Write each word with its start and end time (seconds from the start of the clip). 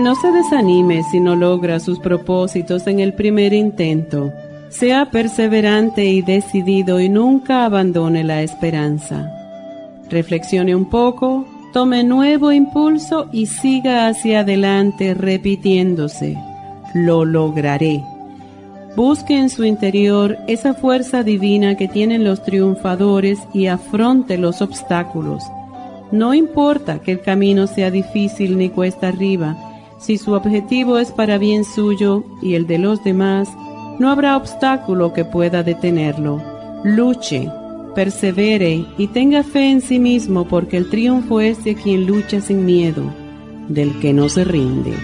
No 0.00 0.14
se 0.14 0.32
desanime 0.32 1.02
si 1.02 1.20
no 1.20 1.36
logra 1.36 1.78
sus 1.78 1.98
propósitos 1.98 2.86
en 2.86 3.00
el 3.00 3.12
primer 3.12 3.52
intento. 3.52 4.32
Sea 4.70 5.10
perseverante 5.10 6.06
y 6.06 6.22
decidido 6.22 7.00
y 7.00 7.10
nunca 7.10 7.66
abandone 7.66 8.24
la 8.24 8.40
esperanza. 8.40 9.30
Reflexione 10.08 10.74
un 10.74 10.88
poco, 10.88 11.44
tome 11.74 12.02
nuevo 12.02 12.50
impulso 12.50 13.28
y 13.30 13.44
siga 13.44 14.08
hacia 14.08 14.40
adelante 14.40 15.12
repitiéndose. 15.12 16.34
Lo 16.94 17.26
lograré. 17.26 18.02
Busque 18.96 19.38
en 19.38 19.50
su 19.50 19.64
interior 19.64 20.38
esa 20.48 20.72
fuerza 20.72 21.22
divina 21.22 21.76
que 21.76 21.88
tienen 21.88 22.24
los 22.24 22.42
triunfadores 22.42 23.38
y 23.52 23.66
afronte 23.66 24.38
los 24.38 24.62
obstáculos. 24.62 25.44
No 26.10 26.32
importa 26.32 27.00
que 27.00 27.12
el 27.12 27.20
camino 27.20 27.66
sea 27.66 27.90
difícil 27.90 28.56
ni 28.56 28.70
cuesta 28.70 29.08
arriba, 29.08 29.58
si 30.00 30.18
su 30.18 30.32
objetivo 30.32 30.98
es 30.98 31.12
para 31.12 31.38
bien 31.38 31.64
suyo 31.64 32.24
y 32.40 32.54
el 32.54 32.66
de 32.66 32.78
los 32.78 33.04
demás, 33.04 33.48
no 33.98 34.10
habrá 34.10 34.36
obstáculo 34.36 35.12
que 35.12 35.24
pueda 35.24 35.62
detenerlo. 35.62 36.42
Luche, 36.84 37.50
persevere 37.94 38.86
y 38.96 39.08
tenga 39.08 39.42
fe 39.42 39.70
en 39.70 39.82
sí 39.82 39.98
mismo 39.98 40.48
porque 40.48 40.78
el 40.78 40.88
triunfo 40.88 41.40
es 41.40 41.62
de 41.64 41.74
quien 41.74 42.06
lucha 42.06 42.40
sin 42.40 42.64
miedo, 42.64 43.02
del 43.68 43.98
que 44.00 44.14
no 44.14 44.28
se 44.28 44.44
rinde. 44.44 44.94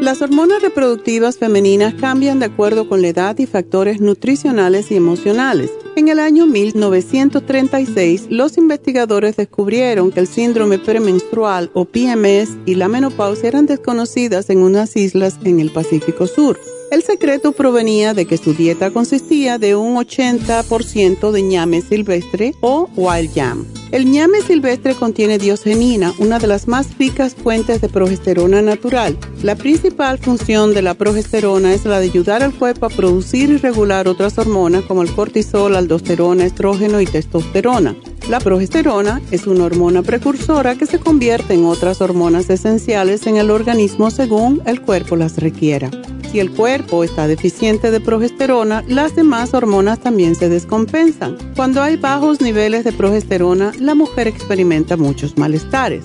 Las 0.00 0.22
hormonas 0.22 0.62
reproductivas 0.62 1.36
femeninas 1.36 1.92
cambian 1.92 2.38
de 2.38 2.46
acuerdo 2.46 2.88
con 2.88 3.02
la 3.02 3.08
edad 3.08 3.36
y 3.38 3.44
factores 3.44 4.00
nutricionales 4.00 4.90
y 4.90 4.96
emocionales. 4.96 5.70
En 5.96 6.08
el 6.08 6.18
año 6.20 6.46
1936, 6.46 8.26
los 8.30 8.56
investigadores 8.56 9.36
descubrieron 9.36 10.10
que 10.10 10.20
el 10.20 10.26
síndrome 10.26 10.78
premenstrual 10.78 11.70
o 11.74 11.84
PMS 11.84 12.56
y 12.66 12.76
la 12.76 12.88
menopausia 12.88 13.48
eran 13.48 13.66
desconocidas 13.66 14.48
en 14.50 14.58
unas 14.58 14.96
islas 14.96 15.38
en 15.44 15.60
el 15.60 15.70
Pacífico 15.70 16.26
Sur. 16.26 16.58
El 16.90 17.02
secreto 17.02 17.52
provenía 17.52 18.14
de 18.14 18.24
que 18.24 18.38
su 18.38 18.54
dieta 18.54 18.90
consistía 18.90 19.58
de 19.58 19.76
un 19.76 19.96
80% 19.96 21.30
de 21.32 21.42
ñame 21.42 21.82
silvestre 21.82 22.54
o 22.60 22.88
wild 22.96 23.34
yam. 23.34 23.66
El 23.90 24.10
ñame 24.10 24.40
silvestre 24.40 24.94
contiene 24.94 25.38
diosgenina, 25.38 26.14
una 26.18 26.38
de 26.38 26.46
las 26.46 26.66
más 26.66 26.96
ricas 26.98 27.34
fuentes 27.34 27.82
de 27.82 27.90
progesterona 27.90 28.62
natural. 28.62 29.18
La 29.42 29.54
principal 29.54 30.18
función 30.18 30.72
de 30.72 30.80
la 30.80 30.94
progesterona 30.94 31.74
es 31.74 31.84
la 31.84 32.00
de 32.00 32.06
ayudar 32.06 32.42
al 32.42 32.54
cuerpo 32.54 32.86
a 32.86 32.90
producir 32.90 33.50
y 33.50 33.58
regular 33.58 34.08
otras 34.08 34.38
hormonas 34.38 34.84
como 34.84 35.02
el 35.02 35.14
cortisol, 35.14 35.76
aldosterona, 35.76 36.46
estrógeno 36.46 37.02
y 37.02 37.06
testosterona. 37.06 37.96
La 38.28 38.40
progesterona 38.40 39.22
es 39.30 39.46
una 39.46 39.64
hormona 39.64 40.02
precursora 40.02 40.74
que 40.74 40.84
se 40.84 40.98
convierte 40.98 41.54
en 41.54 41.64
otras 41.64 42.02
hormonas 42.02 42.50
esenciales 42.50 43.26
en 43.26 43.38
el 43.38 43.50
organismo 43.50 44.10
según 44.10 44.60
el 44.66 44.82
cuerpo 44.82 45.16
las 45.16 45.38
requiera. 45.38 45.90
Si 46.30 46.38
el 46.38 46.50
cuerpo 46.50 47.04
está 47.04 47.26
deficiente 47.26 47.90
de 47.90 48.00
progesterona, 48.00 48.84
las 48.86 49.16
demás 49.16 49.54
hormonas 49.54 50.00
también 50.00 50.34
se 50.34 50.50
descompensan. 50.50 51.38
Cuando 51.56 51.80
hay 51.80 51.96
bajos 51.96 52.42
niveles 52.42 52.84
de 52.84 52.92
progesterona, 52.92 53.72
la 53.80 53.94
mujer 53.94 54.28
experimenta 54.28 54.98
muchos 54.98 55.38
malestares. 55.38 56.04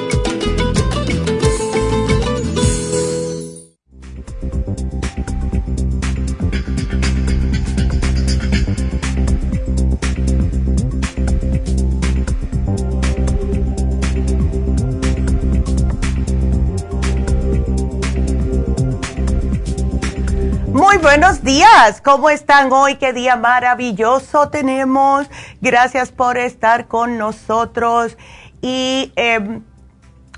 Buenos 21.11 21.43
días. 21.43 21.99
¿Cómo 21.99 22.29
están 22.29 22.71
hoy? 22.71 22.95
Qué 22.95 23.11
día 23.11 23.35
maravilloso 23.35 24.47
tenemos. 24.47 25.29
Gracias 25.59 26.09
por 26.09 26.37
estar 26.37 26.87
con 26.87 27.17
nosotros. 27.17 28.17
Y 28.61 29.11
em, 29.17 29.61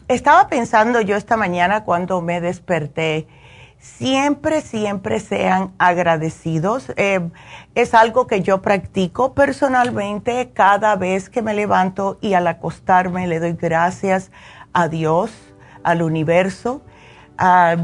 estaba 0.08 0.48
pensando 0.48 1.00
yo 1.00 1.16
esta 1.16 1.38
mañana 1.38 1.84
cuando 1.84 2.22
me 2.22 2.42
desperté, 2.42 3.28
siempre, 3.78 4.62
siempre 4.62 5.20
sean 5.20 5.74
agradecidos. 5.78 6.92
Em, 6.96 7.30
es 7.76 7.94
algo 7.94 8.26
que 8.26 8.42
yo 8.42 8.64
practico 8.64 9.36
personalmente 9.36 10.54
cada 10.56 10.96
vez 10.96 11.30
que 11.30 11.44
me 11.44 11.54
levanto 11.54 12.18
y 12.20 12.34
al 12.34 12.48
acostarme 12.48 13.28
le 13.28 13.40
doy 13.40 13.54
gracias 13.54 14.32
a 14.74 14.88
Dios, 14.88 15.30
al 15.84 16.02
universo, 16.02 16.82
a, 17.38 17.76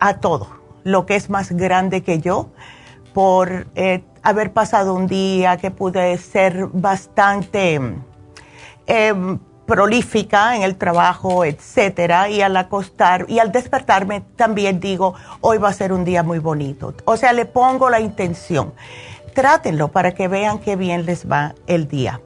a 0.00 0.14
todo 0.14 0.55
lo 0.86 1.04
que 1.04 1.16
es 1.16 1.30
más 1.30 1.50
grande 1.50 2.04
que 2.04 2.20
yo, 2.20 2.50
por 3.12 3.66
eh, 3.74 4.04
haber 4.22 4.52
pasado 4.52 4.94
un 4.94 5.08
día 5.08 5.56
que 5.56 5.72
pude 5.72 6.16
ser 6.16 6.68
bastante 6.72 7.80
em, 8.86 9.38
prolífica 9.66 10.54
en 10.54 10.62
el 10.62 10.76
trabajo, 10.76 11.44
etcétera, 11.44 12.28
y 12.28 12.40
al 12.40 12.56
acostar 12.56 13.26
y 13.28 13.40
al 13.40 13.50
despertarme 13.50 14.22
también 14.36 14.78
digo, 14.78 15.14
hoy 15.40 15.58
va 15.58 15.70
a 15.70 15.72
ser 15.72 15.92
un 15.92 16.04
día 16.04 16.22
muy 16.22 16.38
bonito. 16.38 16.94
O 17.04 17.16
sea, 17.16 17.32
le 17.32 17.46
pongo 17.46 17.90
la 17.90 17.98
intención. 17.98 18.72
Trátenlo 19.36 19.88
para 19.88 20.14
que 20.14 20.28
vean 20.28 20.58
qué 20.58 20.76
bien 20.76 21.04
les 21.04 21.30
va 21.30 21.54
el 21.66 21.88
día. 21.88 22.22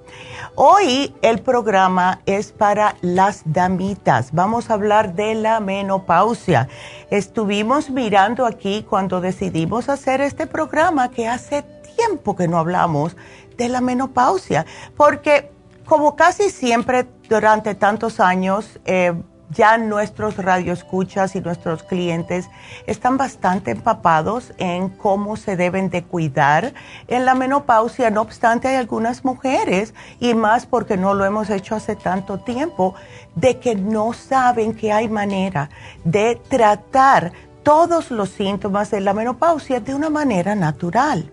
Hoy 0.54 1.12
el 1.22 1.40
programa 1.40 2.20
es 2.24 2.52
para 2.52 2.94
las 3.00 3.42
damitas. 3.46 4.30
Vamos 4.32 4.70
a 4.70 4.74
hablar 4.74 5.16
de 5.16 5.34
la 5.34 5.58
menopausia. 5.58 6.68
Estuvimos 7.10 7.90
mirando 7.90 8.46
aquí 8.46 8.86
cuando 8.88 9.20
decidimos 9.20 9.88
hacer 9.88 10.20
este 10.20 10.46
programa 10.46 11.10
que 11.10 11.26
hace 11.26 11.64
tiempo 11.96 12.36
que 12.36 12.46
no 12.46 12.58
hablamos 12.58 13.16
de 13.56 13.68
la 13.68 13.80
menopausia, 13.80 14.64
porque 14.96 15.50
como 15.86 16.14
casi 16.14 16.48
siempre 16.48 17.08
durante 17.28 17.74
tantos 17.74 18.20
años, 18.20 18.78
eh, 18.84 19.14
ya 19.50 19.78
nuestros 19.78 20.36
radioescuchas 20.36 21.34
y 21.34 21.40
nuestros 21.40 21.82
clientes 21.82 22.48
están 22.86 23.16
bastante 23.16 23.72
empapados 23.72 24.52
en 24.58 24.88
cómo 24.88 25.36
se 25.36 25.56
deben 25.56 25.90
de 25.90 26.04
cuidar 26.04 26.72
en 27.08 27.24
la 27.24 27.34
menopausia. 27.34 28.10
No 28.10 28.22
obstante, 28.22 28.68
hay 28.68 28.76
algunas 28.76 29.24
mujeres, 29.24 29.94
y 30.20 30.34
más 30.34 30.66
porque 30.66 30.96
no 30.96 31.14
lo 31.14 31.24
hemos 31.24 31.50
hecho 31.50 31.74
hace 31.74 31.96
tanto 31.96 32.38
tiempo, 32.38 32.94
de 33.34 33.58
que 33.58 33.74
no 33.74 34.12
saben 34.12 34.74
que 34.74 34.92
hay 34.92 35.08
manera 35.08 35.70
de 36.04 36.40
tratar 36.48 37.32
todos 37.62 38.10
los 38.10 38.30
síntomas 38.30 38.90
de 38.90 39.00
la 39.00 39.12
menopausia 39.12 39.80
de 39.80 39.94
una 39.94 40.10
manera 40.10 40.54
natural. 40.54 41.30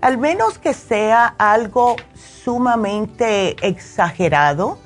Al 0.00 0.16
menos 0.16 0.58
que 0.58 0.72
sea 0.72 1.34
algo 1.36 1.96
sumamente 2.14 3.56
exagerado, 3.66 4.78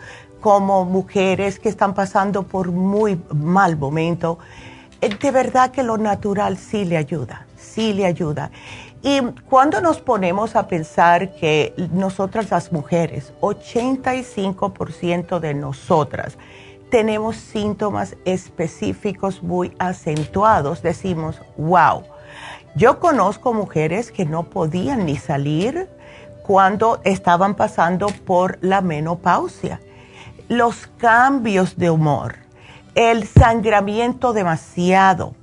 como 0.44 0.85
mujeres 0.85 1.58
que 1.58 1.70
están 1.70 1.94
pasando 1.94 2.43
por 2.43 2.70
muy 2.70 3.19
mal 3.32 3.79
momento, 3.79 4.38
eh, 5.00 5.08
de 5.08 5.31
verdad 5.31 5.70
que 5.70 5.82
lo 5.82 5.96
natural 5.96 6.58
sí 6.58 6.85
le 6.85 6.99
ayuda, 6.99 7.46
sí 7.56 7.94
le 7.94 8.05
ayuda. 8.05 8.50
Y 9.02 9.23
cuando 9.49 9.81
nos 9.81 10.02
ponemos 10.02 10.55
a 10.55 10.69
pensar 10.69 11.35
que 11.37 11.73
nosotras 11.94 12.50
las 12.50 12.73
mujeres, 12.73 13.32
85% 13.41 15.41
de 15.41 15.55
nosotras, 15.55 16.37
tenemos 16.91 17.37
síntomas 17.37 18.14
específicos 18.26 19.43
muy 19.43 19.75
acentuados, 19.79 20.82
decimos, 20.82 21.41
wow. 21.56 22.02
Yo 22.76 23.00
conozco 23.00 23.55
mujeres 23.55 24.12
que 24.12 24.26
no 24.26 24.43
podían 24.43 25.06
ni 25.06 25.17
salir 25.17 25.88
cuando 26.43 27.00
estaban 27.02 27.55
pasando 27.55 28.08
por 28.26 28.58
la 28.61 28.82
menopausia 28.82 29.81
los 30.49 30.88
cambios 30.99 31.76
de 31.76 31.91
humor, 31.91 32.37
el 32.94 33.26
sangramiento 33.26 34.32
demasiado, 34.32 35.35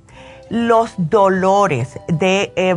los 0.48 0.92
dolores 0.96 1.98
de, 2.08 2.52
eh, 2.56 2.76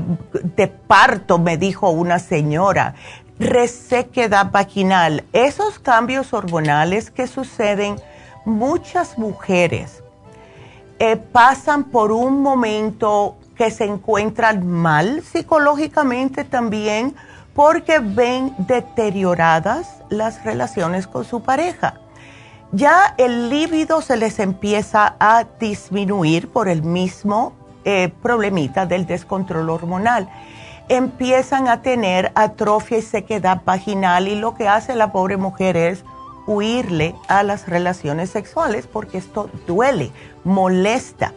de 0.56 0.68
parto, 0.68 1.38
me 1.38 1.58
dijo 1.58 1.90
una 1.90 2.20
señora, 2.20 2.96
resequedad 3.40 4.52
vaginal, 4.52 5.24
esos 5.34 5.80
cambios 5.80 6.34
hormonales 6.34 7.12
que 7.12 7.28
suceden, 7.28 7.98
muchas 8.46 9.18
mujeres 9.18 10.04
eh, 11.00 11.18
pasan 11.18 11.86
por 11.86 12.12
un 12.12 12.42
momento 12.42 13.36
que 13.56 13.72
se 13.72 13.86
encuentran 13.86 14.66
mal 14.66 15.22
psicológicamente 15.22 16.44
también 16.44 17.16
porque 17.54 18.00
ven 18.00 18.54
deterioradas 18.60 20.02
las 20.10 20.44
relaciones 20.44 21.08
con 21.08 21.26
su 21.26 21.42
pareja 21.42 22.00
ya 22.76 23.16
el 23.18 23.50
líbido 23.50 24.02
se 24.02 24.18
les 24.18 24.40
empieza 24.40 25.16
a 25.20 25.46
disminuir 25.60 26.50
por 26.50 26.68
el 26.68 26.84
mismo 26.84 27.54
eh, 27.86 28.12
problemita 28.22 28.86
del 28.86 29.06
descontrol 29.06 29.70
hormonal. 29.70 30.30
Empiezan 30.90 31.70
a 31.70 31.82
tener 31.82 32.32
atrofia 32.36 32.98
y 32.98 33.02
sequedad 33.02 33.62
vaginal 33.64 34.28
y 34.28 34.36
lo 34.36 34.56
que 34.56 34.68
hace 34.68 34.94
la 34.94 35.14
pobre 35.14 35.38
mujer 35.38 35.78
es 35.78 36.04
huirle 36.48 37.16
a 37.28 37.44
las 37.44 37.68
relaciones 37.68 38.30
sexuales 38.30 38.88
porque 38.88 39.20
esto 39.20 39.50
duele, 39.66 40.12
molesta. 40.44 41.34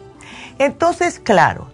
Entonces, 0.59 1.19
claro, 1.19 1.69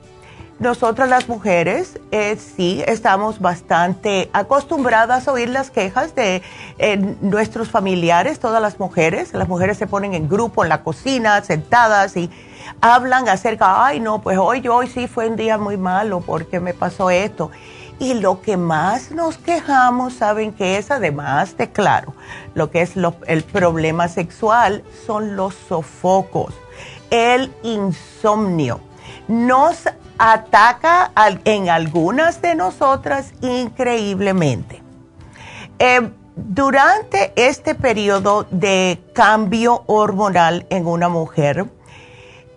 nosotras 0.60 1.10
las 1.10 1.28
mujeres 1.28 2.00
eh, 2.12 2.38
sí 2.38 2.82
estamos 2.88 3.40
bastante 3.40 4.30
acostumbradas 4.32 5.28
a 5.28 5.34
oír 5.34 5.50
las 5.50 5.70
quejas 5.70 6.16
de 6.16 6.42
eh, 6.78 6.98
nuestros 7.20 7.70
familiares, 7.70 8.40
todas 8.40 8.62
las 8.62 8.80
mujeres. 8.80 9.34
Las 9.34 9.50
mujeres 9.50 9.78
se 9.78 9.86
ponen 9.86 10.14
en 10.14 10.30
grupo 10.30 10.64
en 10.64 10.70
la 10.70 10.82
cocina, 10.82 11.44
sentadas 11.44 12.16
y 12.16 12.30
hablan 12.80 13.28
acerca, 13.28 13.86
ay 13.86 14.00
no, 14.00 14.22
pues 14.22 14.38
hoy, 14.38 14.66
hoy 14.68 14.88
sí 14.88 15.08
fue 15.08 15.28
un 15.28 15.36
día 15.36 15.58
muy 15.58 15.76
malo 15.76 16.22
porque 16.22 16.62
me 16.62 16.74
pasó 16.74 17.10
esto. 17.10 17.52
Y 18.00 18.14
lo 18.14 18.42
que 18.42 18.56
más 18.56 19.12
nos 19.12 19.38
quejamos, 19.38 20.14
saben 20.14 20.54
que 20.54 20.78
es 20.78 20.90
además 20.90 21.58
de 21.58 21.72
claro, 21.72 22.14
lo 22.54 22.72
que 22.72 22.82
es 22.82 22.94
el 23.28 23.44
problema 23.44 24.08
sexual 24.08 24.84
son 25.06 25.36
los 25.36 25.54
sofocos, 25.54 26.54
el 27.10 27.54
insomnio. 27.64 28.80
Nos 29.28 29.86
ataca 30.18 31.12
en 31.46 31.70
algunas 31.70 32.42
de 32.42 32.56
nosotras 32.56 33.34
increíblemente. 33.42 34.82
Eh, 35.80 36.10
durante 36.36 37.32
este 37.36 37.76
periodo 37.76 38.46
de 38.52 39.02
cambio 39.14 39.84
hormonal 39.88 40.66
en 40.70 40.86
una 40.86 41.08
mujer, 41.08 41.66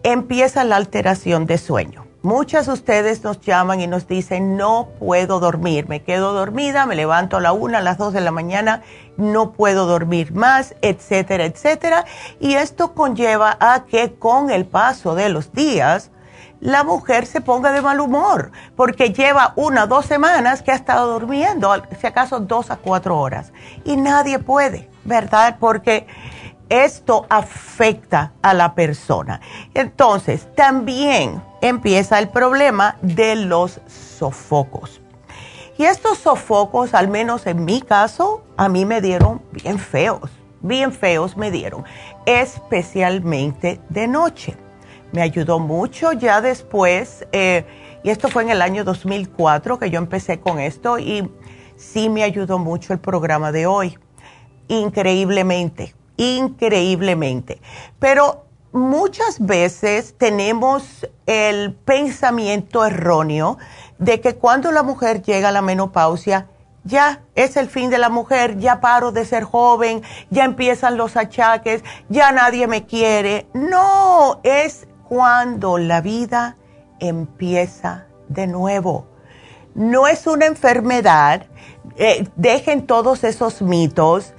empieza 0.02 0.64
la 0.64 0.76
alteración 0.76 1.46
de 1.46 1.58
sueño. 1.58 2.08
Muchas 2.22 2.66
de 2.66 2.72
ustedes 2.72 3.22
nos 3.22 3.40
llaman 3.40 3.80
y 3.80 3.86
nos 3.86 4.08
dicen, 4.08 4.56
no 4.56 4.88
puedo 4.98 5.38
dormir, 5.38 5.88
me 5.88 6.02
quedo 6.02 6.32
dormida, 6.32 6.84
me 6.84 6.96
levanto 6.96 7.36
a 7.36 7.40
la 7.40 7.52
una, 7.52 7.78
a 7.78 7.80
las 7.80 7.96
dos 7.96 8.12
de 8.12 8.20
la 8.20 8.32
mañana, 8.32 8.82
no 9.16 9.52
puedo 9.52 9.86
dormir 9.86 10.32
más, 10.32 10.74
etcétera, 10.82 11.44
etcétera. 11.44 12.04
Y 12.40 12.54
esto 12.54 12.92
conlleva 12.92 13.56
a 13.60 13.84
que 13.84 14.14
con 14.14 14.50
el 14.50 14.66
paso 14.66 15.14
de 15.14 15.28
los 15.28 15.52
días, 15.52 16.10
la 16.60 16.82
mujer 16.84 17.26
se 17.26 17.40
ponga 17.40 17.72
de 17.72 17.82
mal 17.82 18.00
humor, 18.00 18.50
porque 18.76 19.12
lleva 19.12 19.52
una 19.56 19.84
o 19.84 19.86
dos 19.86 20.06
semanas 20.06 20.62
que 20.62 20.72
ha 20.72 20.74
estado 20.74 21.18
durmiendo, 21.18 21.72
si 22.00 22.06
acaso 22.06 22.40
dos 22.40 22.70
a 22.70 22.76
cuatro 22.76 23.18
horas. 23.18 23.52
Y 23.84 23.96
nadie 23.96 24.38
puede, 24.38 24.90
¿verdad? 25.04 25.56
Porque 25.60 26.06
esto 26.68 27.26
afecta 27.28 28.32
a 28.42 28.54
la 28.54 28.74
persona. 28.74 29.40
Entonces, 29.74 30.48
también 30.54 31.42
empieza 31.60 32.18
el 32.18 32.28
problema 32.28 32.96
de 33.02 33.36
los 33.36 33.80
sofocos. 33.86 35.00
Y 35.76 35.84
estos 35.84 36.18
sofocos, 36.18 36.92
al 36.92 37.06
menos 37.06 37.46
en 37.46 37.64
mi 37.64 37.80
caso, 37.80 38.42
a 38.56 38.68
mí 38.68 38.84
me 38.84 39.00
dieron 39.00 39.40
bien 39.52 39.78
feos, 39.78 40.30
bien 40.60 40.92
feos 40.92 41.36
me 41.36 41.52
dieron, 41.52 41.84
especialmente 42.26 43.80
de 43.88 44.08
noche 44.08 44.56
me 45.12 45.22
ayudó 45.22 45.58
mucho 45.58 46.12
ya 46.12 46.40
después, 46.40 47.26
eh, 47.32 47.64
y 48.02 48.10
esto 48.10 48.28
fue 48.28 48.42
en 48.42 48.50
el 48.50 48.62
año 48.62 48.84
2004 48.84 49.78
que 49.78 49.90
yo 49.90 49.98
empecé 49.98 50.40
con 50.40 50.60
esto, 50.60 50.98
y 50.98 51.30
sí 51.76 52.08
me 52.08 52.22
ayudó 52.22 52.58
mucho 52.58 52.92
el 52.92 52.98
programa 52.98 53.52
de 53.52 53.66
hoy, 53.66 53.98
increíblemente, 54.68 55.94
increíblemente. 56.16 57.60
Pero 57.98 58.44
muchas 58.72 59.44
veces 59.44 60.14
tenemos 60.18 61.06
el 61.26 61.74
pensamiento 61.74 62.84
erróneo 62.84 63.58
de 63.98 64.20
que 64.20 64.36
cuando 64.36 64.72
la 64.72 64.82
mujer 64.82 65.22
llega 65.22 65.48
a 65.48 65.52
la 65.52 65.62
menopausia, 65.62 66.46
ya 66.84 67.20
es 67.34 67.56
el 67.56 67.68
fin 67.68 67.90
de 67.90 67.98
la 67.98 68.08
mujer, 68.08 68.58
ya 68.58 68.80
paro 68.80 69.12
de 69.12 69.24
ser 69.24 69.44
joven, 69.44 70.02
ya 70.30 70.44
empiezan 70.44 70.96
los 70.96 71.16
achaques, 71.16 71.84
ya 72.08 72.32
nadie 72.32 72.66
me 72.66 72.86
quiere. 72.86 73.46
No, 73.52 74.40
es 74.42 74.87
cuando 75.08 75.78
la 75.78 76.00
vida 76.00 76.56
empieza 77.00 78.06
de 78.28 78.46
nuevo. 78.46 79.06
No 79.74 80.06
es 80.06 80.26
una 80.26 80.46
enfermedad, 80.46 81.46
eh, 81.96 82.28
dejen 82.36 82.86
todos 82.86 83.24
esos 83.24 83.62
mitos, 83.62 84.34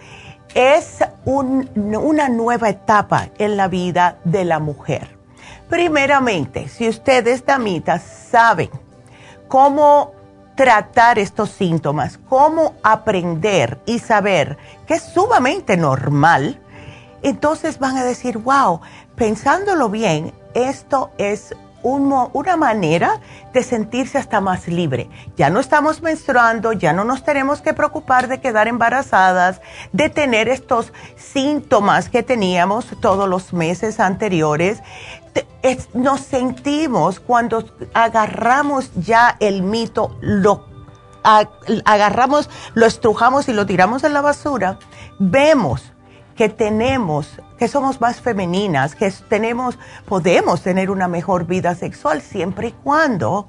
es 0.53 0.99
una 1.25 2.29
nueva 2.29 2.69
etapa 2.69 3.29
en 3.37 3.55
la 3.55 3.67
vida 3.67 4.19
de 4.23 4.45
la 4.45 4.59
mujer. 4.59 5.17
Primeramente, 5.69 6.67
si 6.67 6.89
ustedes, 6.89 7.45
damitas, 7.45 8.01
saben 8.01 8.69
cómo 9.47 10.13
tratar 10.55 11.19
estos 11.19 11.51
síntomas, 11.51 12.19
cómo 12.27 12.75
aprender 12.83 13.79
y 13.85 13.99
saber 13.99 14.57
que 14.87 14.95
es 14.95 15.03
sumamente 15.03 15.77
normal, 15.77 16.59
entonces 17.21 17.79
van 17.79 17.97
a 17.97 18.03
decir, 18.03 18.37
wow, 18.39 18.81
pensándolo 19.15 19.89
bien, 19.89 20.33
esto 20.53 21.11
es 21.17 21.55
una 21.81 22.57
manera 22.57 23.21
de 23.53 23.63
sentirse 23.63 24.17
hasta 24.17 24.41
más 24.41 24.67
libre. 24.67 25.09
Ya 25.37 25.49
no 25.49 25.59
estamos 25.59 26.01
menstruando, 26.01 26.73
ya 26.73 26.93
no 26.93 27.03
nos 27.03 27.23
tenemos 27.23 27.61
que 27.61 27.73
preocupar 27.73 28.27
de 28.27 28.41
quedar 28.41 28.67
embarazadas, 28.67 29.61
de 29.93 30.09
tener 30.09 30.49
estos 30.49 30.91
síntomas 31.15 32.09
que 32.09 32.23
teníamos 32.23 32.87
todos 33.01 33.29
los 33.29 33.53
meses 33.53 33.99
anteriores. 33.99 34.81
nos 35.93 36.21
sentimos 36.21 37.19
cuando 37.19 37.63
agarramos 37.93 38.91
ya 38.95 39.37
el 39.39 39.61
mito, 39.61 40.17
lo 40.21 40.67
agarramos, 41.23 42.49
lo 42.73 42.85
estrujamos 42.85 43.49
y 43.49 43.53
lo 43.53 43.65
tiramos 43.65 44.03
en 44.03 44.13
la 44.13 44.21
basura, 44.21 44.79
vemos 45.19 45.93
que 46.35 46.49
tenemos, 46.49 47.41
que 47.59 47.67
somos 47.67 47.99
más 47.99 48.21
femeninas, 48.21 48.95
que 48.95 49.11
tenemos, 49.27 49.77
podemos 50.05 50.63
tener 50.63 50.89
una 50.89 51.09
mejor 51.09 51.45
vida 51.45 51.75
sexual 51.75 52.21
siempre 52.21 52.69
y 52.69 52.71
cuando 52.71 53.47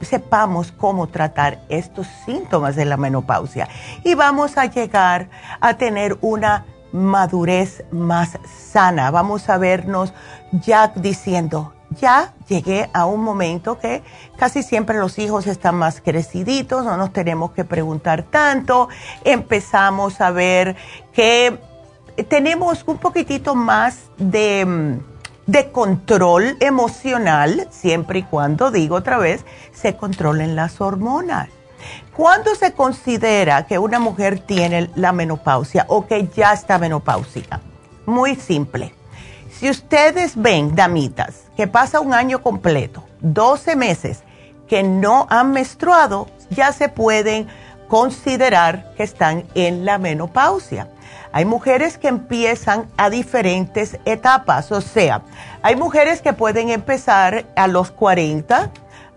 sepamos 0.00 0.72
cómo 0.72 1.08
tratar 1.08 1.60
estos 1.68 2.06
síntomas 2.24 2.76
de 2.76 2.84
la 2.84 2.96
menopausia. 2.96 3.68
Y 4.04 4.14
vamos 4.14 4.56
a 4.56 4.66
llegar 4.66 5.28
a 5.60 5.76
tener 5.76 6.16
una 6.20 6.64
madurez 6.92 7.84
más 7.90 8.38
sana. 8.46 9.10
Vamos 9.10 9.48
a 9.48 9.58
vernos 9.58 10.12
ya 10.52 10.92
diciendo, 10.94 11.72
ya 12.00 12.34
llegué 12.48 12.88
a 12.92 13.06
un 13.06 13.22
momento 13.22 13.78
que 13.78 14.02
casi 14.36 14.62
siempre 14.62 14.98
los 14.98 15.18
hijos 15.18 15.46
están 15.46 15.74
más 15.74 16.00
creciditos, 16.00 16.84
no 16.84 16.96
nos 16.96 17.12
tenemos 17.12 17.52
que 17.52 17.64
preguntar 17.64 18.24
tanto, 18.24 18.88
empezamos 19.24 20.20
a 20.20 20.30
ver 20.30 20.76
que 21.12 21.58
tenemos 22.28 22.84
un 22.86 22.98
poquitito 22.98 23.54
más 23.54 24.04
de, 24.18 24.98
de 25.46 25.70
control 25.70 26.56
emocional, 26.60 27.68
siempre 27.70 28.20
y 28.20 28.22
cuando, 28.22 28.70
digo 28.70 28.96
otra 28.96 29.18
vez, 29.18 29.44
se 29.72 29.96
controlen 29.96 30.56
las 30.56 30.80
hormonas. 30.80 31.48
¿Cuándo 32.14 32.54
se 32.54 32.72
considera 32.72 33.66
que 33.66 33.78
una 33.78 33.98
mujer 33.98 34.38
tiene 34.40 34.90
la 34.94 35.12
menopausia 35.12 35.86
o 35.88 36.06
que 36.06 36.28
ya 36.28 36.52
está 36.52 36.78
menopáusica? 36.78 37.60
Muy 38.06 38.36
simple. 38.36 38.94
Si 39.50 39.70
ustedes 39.70 40.34
ven, 40.36 40.74
damitas, 40.74 41.44
que 41.56 41.66
pasa 41.66 42.00
un 42.00 42.14
año 42.14 42.42
completo, 42.42 43.04
12 43.20 43.76
meses, 43.76 44.22
que 44.68 44.82
no 44.82 45.26
han 45.30 45.52
menstruado, 45.52 46.28
ya 46.50 46.72
se 46.72 46.88
pueden 46.88 47.48
considerar 47.88 48.94
que 48.96 49.02
están 49.02 49.44
en 49.54 49.84
la 49.84 49.98
menopausia. 49.98 50.88
Hay 51.32 51.46
mujeres 51.46 51.96
que 51.96 52.08
empiezan 52.08 52.86
a 52.98 53.08
diferentes 53.08 53.98
etapas, 54.04 54.70
o 54.70 54.82
sea, 54.82 55.22
hay 55.62 55.76
mujeres 55.76 56.20
que 56.20 56.34
pueden 56.34 56.68
empezar 56.68 57.46
a 57.56 57.68
los 57.68 57.90
40, 57.90 58.70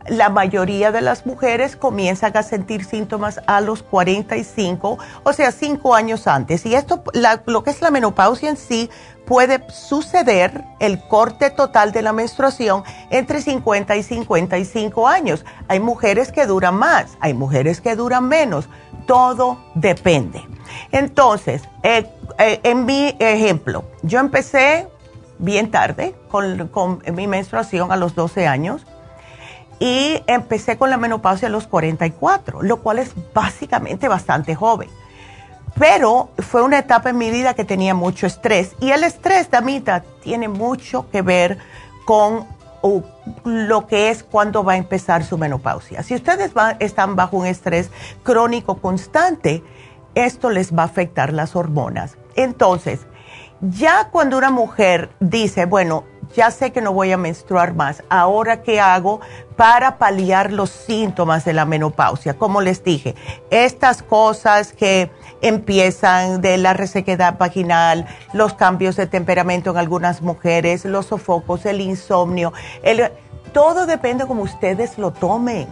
la 0.07 0.29
mayoría 0.29 0.91
de 0.91 1.01
las 1.01 1.25
mujeres 1.25 1.75
comienzan 1.75 2.35
a 2.37 2.43
sentir 2.43 2.85
síntomas 2.85 3.41
a 3.47 3.61
los 3.61 3.83
45, 3.83 4.97
o 5.23 5.33
sea, 5.33 5.51
cinco 5.51 5.95
años 5.95 6.27
antes. 6.27 6.65
Y 6.65 6.75
esto, 6.75 7.03
lo 7.45 7.63
que 7.63 7.71
es 7.71 7.81
la 7.81 7.91
menopausia 7.91 8.49
en 8.49 8.57
sí, 8.57 8.89
puede 9.25 9.63
suceder 9.71 10.63
el 10.79 10.99
corte 11.07 11.49
total 11.49 11.91
de 11.91 12.03
la 12.03 12.13
menstruación 12.13 12.83
entre 13.09 13.41
50 13.41 13.95
y 13.95 14.03
55 14.03 15.07
años. 15.07 15.43
Hay 15.67 15.79
mujeres 15.79 16.31
que 16.31 16.45
duran 16.45 16.75
más, 16.75 17.17
hay 17.19 17.33
mujeres 17.33 17.81
que 17.81 17.95
duran 17.95 18.27
menos. 18.27 18.69
Todo 19.07 19.57
depende. 19.73 20.43
Entonces, 20.91 21.63
eh, 21.83 22.09
eh, 22.37 22.59
en 22.63 22.85
mi 22.85 23.15
ejemplo, 23.19 23.85
yo 24.03 24.19
empecé 24.19 24.87
bien 25.37 25.71
tarde 25.71 26.15
con 26.29 27.01
mi 27.13 27.27
menstruación 27.27 27.91
a 27.91 27.97
los 27.97 28.15
12 28.15 28.47
años 28.47 28.85
y 29.79 30.21
empecé 30.27 30.77
con 30.77 30.89
la 30.89 30.97
menopausia 30.97 31.47
a 31.47 31.51
los 31.51 31.67
44, 31.67 32.61
lo 32.61 32.77
cual 32.77 32.99
es 32.99 33.13
básicamente 33.33 34.07
bastante 34.07 34.55
joven. 34.55 34.89
Pero 35.77 36.29
fue 36.39 36.61
una 36.61 36.79
etapa 36.79 37.09
en 37.09 37.17
mi 37.17 37.29
vida 37.31 37.53
que 37.53 37.65
tenía 37.65 37.93
mucho 37.93 38.25
estrés 38.27 38.75
y 38.79 38.91
el 38.91 39.03
estrés, 39.03 39.51
damita, 39.51 40.03
tiene 40.21 40.47
mucho 40.47 41.09
que 41.09 41.21
ver 41.21 41.57
con 42.05 42.47
lo 43.43 43.87
que 43.87 44.09
es 44.09 44.23
cuando 44.23 44.63
va 44.63 44.73
a 44.73 44.77
empezar 44.77 45.23
su 45.23 45.37
menopausia. 45.37 46.03
Si 46.03 46.15
ustedes 46.15 46.51
están 46.79 47.15
bajo 47.15 47.37
un 47.37 47.45
estrés 47.47 47.89
crónico 48.23 48.77
constante, 48.77 49.63
esto 50.13 50.49
les 50.49 50.73
va 50.73 50.83
a 50.83 50.85
afectar 50.85 51.33
las 51.33 51.55
hormonas. 51.55 52.17
Entonces, 52.35 53.01
ya 53.61 54.09
cuando 54.11 54.37
una 54.37 54.51
mujer 54.51 55.09
dice, 55.19 55.65
bueno, 55.65 56.03
ya 56.35 56.51
sé 56.51 56.71
que 56.71 56.81
no 56.81 56.91
voy 56.91 57.11
a 57.11 57.17
menstruar 57.17 57.73
más. 57.73 58.03
Ahora, 58.09 58.61
¿qué 58.61 58.79
hago 58.79 59.21
para 59.55 59.97
paliar 59.97 60.51
los 60.51 60.69
síntomas 60.69 61.45
de 61.45 61.53
la 61.53 61.65
menopausia? 61.65 62.35
Como 62.35 62.61
les 62.61 62.83
dije, 62.83 63.15
estas 63.49 64.03
cosas 64.03 64.73
que 64.73 65.11
empiezan 65.41 66.41
de 66.41 66.57
la 66.57 66.73
resequedad 66.73 67.37
vaginal, 67.37 68.07
los 68.33 68.53
cambios 68.53 68.95
de 68.95 69.07
temperamento 69.07 69.71
en 69.71 69.77
algunas 69.77 70.21
mujeres, 70.21 70.85
los 70.85 71.07
sofocos, 71.07 71.65
el 71.65 71.81
insomnio, 71.81 72.51
todo 73.53 73.85
depende 73.85 74.25
como 74.25 74.43
ustedes 74.43 74.97
lo 74.97 75.11
tomen. 75.11 75.67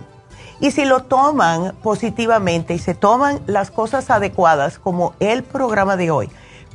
Y 0.59 0.71
si 0.71 0.85
lo 0.85 1.03
toman 1.03 1.75
positivamente 1.83 2.73
y 2.73 2.79
se 2.79 2.93
toman 2.93 3.41
las 3.47 3.71
cosas 3.71 4.09
adecuadas, 4.09 4.79
como 4.79 5.13
el 5.19 5.43
programa 5.43 5.97
de 5.97 6.11
hoy, 6.11 6.29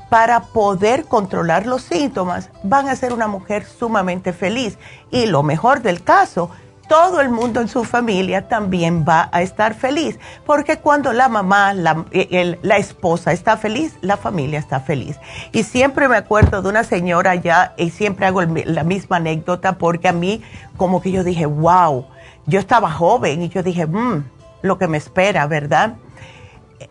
para 0.09 0.41
poder 0.41 1.05
controlar 1.05 1.67
los 1.67 1.83
síntomas, 1.83 2.51
van 2.63 2.89
a 2.89 2.97
ser 2.97 3.13
una 3.13 3.29
mujer 3.29 3.65
sumamente 3.65 4.33
feliz. 4.33 4.79
Y 5.11 5.27
lo 5.27 5.43
mejor 5.43 5.83
del 5.83 6.03
caso, 6.03 6.51
todo 6.89 7.21
el 7.21 7.29
mundo 7.29 7.61
en 7.61 7.69
su 7.69 7.85
familia 7.85 8.49
también 8.49 9.05
va 9.07 9.29
a 9.31 9.43
estar 9.43 9.75
feliz, 9.75 10.19
porque 10.47 10.79
cuando 10.79 11.13
la 11.13 11.29
mamá, 11.29 11.75
la, 11.75 12.77
esposa 12.79 13.33
está 13.33 13.59
feliz, 13.59 13.95
la 14.01 14.17
familia 14.17 14.59
está 14.59 14.81
feliz. 14.81 15.19
Y 15.53 15.65
siempre 15.65 16.09
me 16.09 16.17
acuerdo 16.17 16.63
de 16.63 16.69
una 16.71 16.85
señora 16.85 17.35
ya, 17.35 17.75
y 17.77 17.91
siempre 17.91 18.27
hago 18.27 18.43
la 18.43 18.85
misma 18.85 19.17
anécdota, 19.17 19.77
porque 19.77 20.09
a 20.09 20.13
mí 20.13 20.43
como 20.79 21.03
que 21.03 21.13
yo 21.13 21.23
dije, 21.23 21.45
wow, 21.45 22.07
yo 22.47 22.59
estaba 22.59 22.91
joven 22.91 23.43
y 23.43 23.51
yo 23.51 23.63
dije, 23.63 23.87
mmm, 23.87 24.25
lo 24.63 24.79
que 24.79 24.89
me 24.89 24.97
espera, 24.97 25.47
¿verdad? 25.47 25.97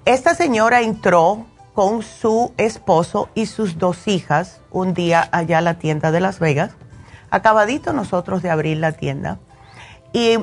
Esta 0.05 0.35
señora 0.35 0.81
entró 0.81 1.45
con 1.77 2.01
su 2.01 2.53
esposo 2.57 3.29
y 3.35 3.45
sus 3.45 3.77
dos 3.77 4.07
hijas 4.07 4.61
un 4.71 4.95
día 4.95 5.29
allá 5.31 5.59
a 5.59 5.61
la 5.61 5.75
tienda 5.75 6.11
de 6.11 6.19
Las 6.19 6.39
Vegas, 6.39 6.71
acabadito 7.29 7.93
nosotros 7.93 8.41
de 8.41 8.49
abrir 8.49 8.77
la 8.77 8.93
tienda. 8.93 9.37
Y 10.11 10.39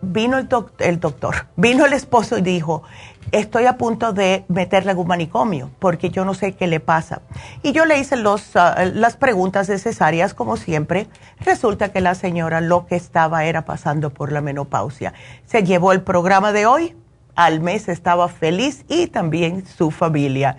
vino 0.00 0.38
el, 0.38 0.46
el 0.78 1.00
doctor, 1.00 1.48
vino 1.56 1.86
el 1.86 1.92
esposo 1.92 2.38
y 2.38 2.42
dijo, 2.42 2.84
estoy 3.32 3.66
a 3.66 3.78
punto 3.78 4.12
de 4.12 4.44
meterle 4.46 4.92
en 4.92 4.98
un 4.98 5.08
manicomio 5.08 5.72
porque 5.80 6.10
yo 6.10 6.24
no 6.24 6.34
sé 6.34 6.52
qué 6.52 6.68
le 6.68 6.78
pasa. 6.78 7.22
Y 7.64 7.72
yo 7.72 7.84
le 7.84 7.98
hice 7.98 8.16
los, 8.16 8.54
ah, 8.54 8.84
las 8.84 9.16
preguntas 9.16 9.68
necesarias 9.68 10.34
como 10.34 10.56
siempre. 10.56 11.08
Resulta 11.40 11.90
que 11.90 12.00
la 12.00 12.14
señora 12.14 12.60
lo 12.60 12.86
que 12.86 12.94
estaba 12.94 13.44
era 13.44 13.64
pasando 13.64 14.10
por 14.10 14.30
la 14.30 14.40
menopausia. 14.40 15.14
Se 15.46 15.64
llevó 15.64 15.90
el 15.90 16.02
programa 16.02 16.52
de 16.52 16.66
hoy, 16.66 16.94
al 17.36 17.60
mes 17.60 17.88
estaba 17.88 18.26
feliz 18.28 18.84
y 18.88 19.06
también 19.06 19.64
su 19.66 19.92
familia. 19.92 20.56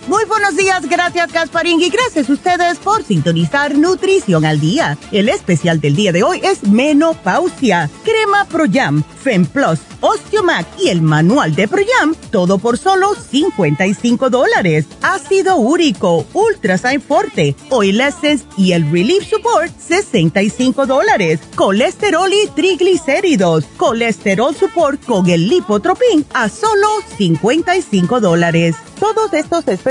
Muy 0.07 0.25
buenos 0.25 0.57
días, 0.57 0.89
gracias 0.89 1.31
Gasparín 1.31 1.79
y 1.79 1.89
gracias 1.89 2.27
a 2.27 2.33
ustedes 2.33 2.79
por 2.79 3.03
sintonizar 3.03 3.75
Nutrición 3.75 4.45
al 4.45 4.59
Día. 4.59 4.97
El 5.11 5.29
especial 5.29 5.79
del 5.79 5.95
día 5.95 6.11
de 6.11 6.23
hoy 6.23 6.41
es 6.43 6.63
Menopausia, 6.63 7.87
Crema 8.03 8.45
Pro 8.45 8.65
Jam, 8.71 9.03
Fem 9.23 9.45
Plus, 9.45 9.79
Osteomac 9.99 10.65
y 10.79 10.89
el 10.89 11.03
Manual 11.03 11.53
de 11.53 11.67
Pro 11.67 11.83
Jam, 11.87 12.15
todo 12.31 12.57
por 12.57 12.79
solo 12.79 13.13
55 13.13 14.31
dólares. 14.31 14.87
Ácido 15.03 15.57
úrico, 15.57 16.25
Ultrasign 16.33 16.99
Forte, 16.99 17.55
Oil 17.69 18.01
Essence 18.01 18.45
y 18.57 18.71
el 18.71 18.91
Relief 18.91 19.29
Support, 19.29 19.71
65 19.79 20.87
dólares. 20.87 21.39
Colesterol 21.53 22.31
y 22.33 22.47
triglicéridos, 22.55 23.65
Colesterol 23.77 24.55
Support 24.55 25.05
con 25.05 25.29
el 25.29 25.47
Lipotropin 25.47 26.25
a 26.33 26.49
solo 26.49 26.87
55 27.17 28.19
dólares. 28.19 28.75
Todos 28.99 29.33
estos 29.33 29.67
especiales 29.67 29.90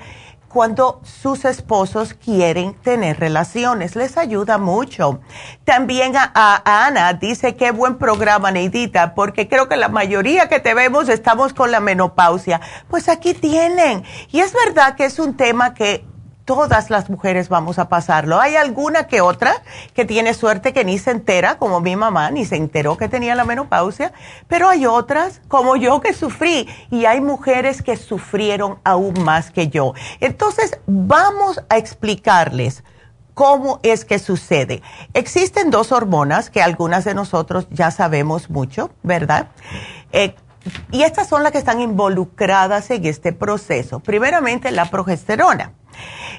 cuando 0.50 1.00
sus 1.04 1.44
esposos 1.44 2.12
quieren 2.12 2.74
tener 2.74 3.20
relaciones. 3.20 3.94
Les 3.94 4.16
ayuda 4.18 4.58
mucho. 4.58 5.20
También 5.64 6.14
a, 6.16 6.86
Ana 6.86 7.12
dice 7.12 7.54
qué 7.54 7.70
buen 7.70 7.98
programa, 7.98 8.50
Neidita, 8.50 9.14
porque 9.14 9.48
creo 9.48 9.68
que 9.68 9.76
la 9.76 9.88
mayoría 9.88 10.48
que 10.48 10.58
te 10.58 10.74
vemos 10.74 11.08
estamos 11.08 11.54
con 11.54 11.70
la 11.70 11.78
menopausia. 11.78 12.60
Pues 12.88 13.08
aquí 13.08 13.32
tienen. 13.32 14.02
Y 14.32 14.40
es 14.40 14.52
verdad 14.52 14.96
que 14.96 15.04
es 15.04 15.20
un 15.20 15.36
tema 15.36 15.72
que 15.72 16.04
todas 16.44 16.90
las 16.90 17.10
mujeres 17.10 17.48
vamos 17.48 17.78
a 17.78 17.88
pasarlo. 17.88 18.40
Hay 18.40 18.56
alguna 18.56 19.06
que 19.06 19.20
otra 19.20 19.62
que 19.94 20.04
tiene 20.04 20.34
suerte 20.34 20.72
que 20.72 20.84
ni 20.84 20.98
se 20.98 21.10
entera, 21.10 21.58
como 21.58 21.80
mi 21.80 21.96
mamá, 21.96 22.30
ni 22.30 22.44
se 22.44 22.56
enteró 22.56 22.96
que 22.96 23.08
tenía 23.08 23.34
la 23.34 23.44
menopausia, 23.44 24.12
pero 24.48 24.68
hay 24.68 24.86
otras, 24.86 25.40
como 25.48 25.76
yo, 25.76 26.00
que 26.00 26.12
sufrí, 26.12 26.68
y 26.90 27.04
hay 27.04 27.20
mujeres 27.20 27.82
que 27.82 27.96
sufrieron 27.96 28.78
aún 28.84 29.22
más 29.22 29.50
que 29.50 29.68
yo. 29.68 29.94
Entonces, 30.20 30.78
vamos 30.86 31.62
a 31.68 31.76
explicarles 31.76 32.82
cómo 33.34 33.80
es 33.82 34.04
que 34.04 34.18
sucede. 34.18 34.82
Existen 35.14 35.70
dos 35.70 35.92
hormonas 35.92 36.50
que 36.50 36.62
algunas 36.62 37.04
de 37.04 37.14
nosotros 37.14 37.66
ya 37.70 37.90
sabemos 37.90 38.50
mucho, 38.50 38.90
¿verdad? 39.02 39.48
Eh, 40.12 40.34
y 40.90 41.02
estas 41.02 41.28
son 41.28 41.42
las 41.42 41.52
que 41.52 41.58
están 41.58 41.80
involucradas 41.80 42.90
en 42.90 43.04
este 43.06 43.32
proceso. 43.32 44.00
Primeramente, 44.00 44.70
la 44.70 44.86
progesterona. 44.90 45.72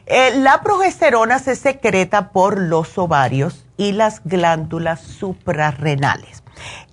Eh, 0.06 0.38
la 0.38 0.62
progesterona 0.62 1.40
se 1.40 1.56
secreta 1.56 2.32
por 2.32 2.60
los 2.60 2.98
ovarios 2.98 3.66
y 3.78 3.92
las 3.92 4.22
glándulas 4.24 5.02
suprarrenales. 5.02 6.44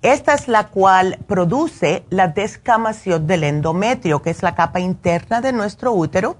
Esta 0.01 0.33
es 0.33 0.47
la 0.47 0.67
cual 0.67 1.19
produce 1.27 2.05
la 2.09 2.27
descamación 2.27 3.27
del 3.27 3.43
endometrio, 3.43 4.21
que 4.21 4.29
es 4.29 4.41
la 4.41 4.55
capa 4.55 4.79
interna 4.79 5.41
de 5.41 5.53
nuestro 5.53 5.91
útero, 5.91 6.37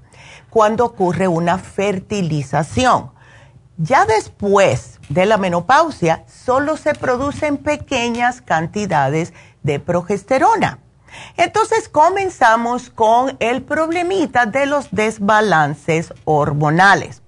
cuando 0.50 0.86
ocurre 0.86 1.28
una 1.28 1.58
fertilización. 1.58 3.12
Ya 3.78 4.06
después 4.06 5.00
de 5.10 5.26
la 5.26 5.38
menopausia, 5.38 6.24
solo 6.28 6.76
se 6.76 6.94
producen 6.94 7.58
pequeñas 7.58 8.42
cantidades 8.42 9.30
de 9.32 9.38
progesterona. 9.86 10.80
Entonces 11.38 11.90
comenzamos 11.90 12.90
con 12.90 13.36
el 13.40 13.64
problemita 13.64 14.46
de 14.46 14.66
los 14.66 14.90
desbalances 14.92 16.14
hormonales. 16.26 17.22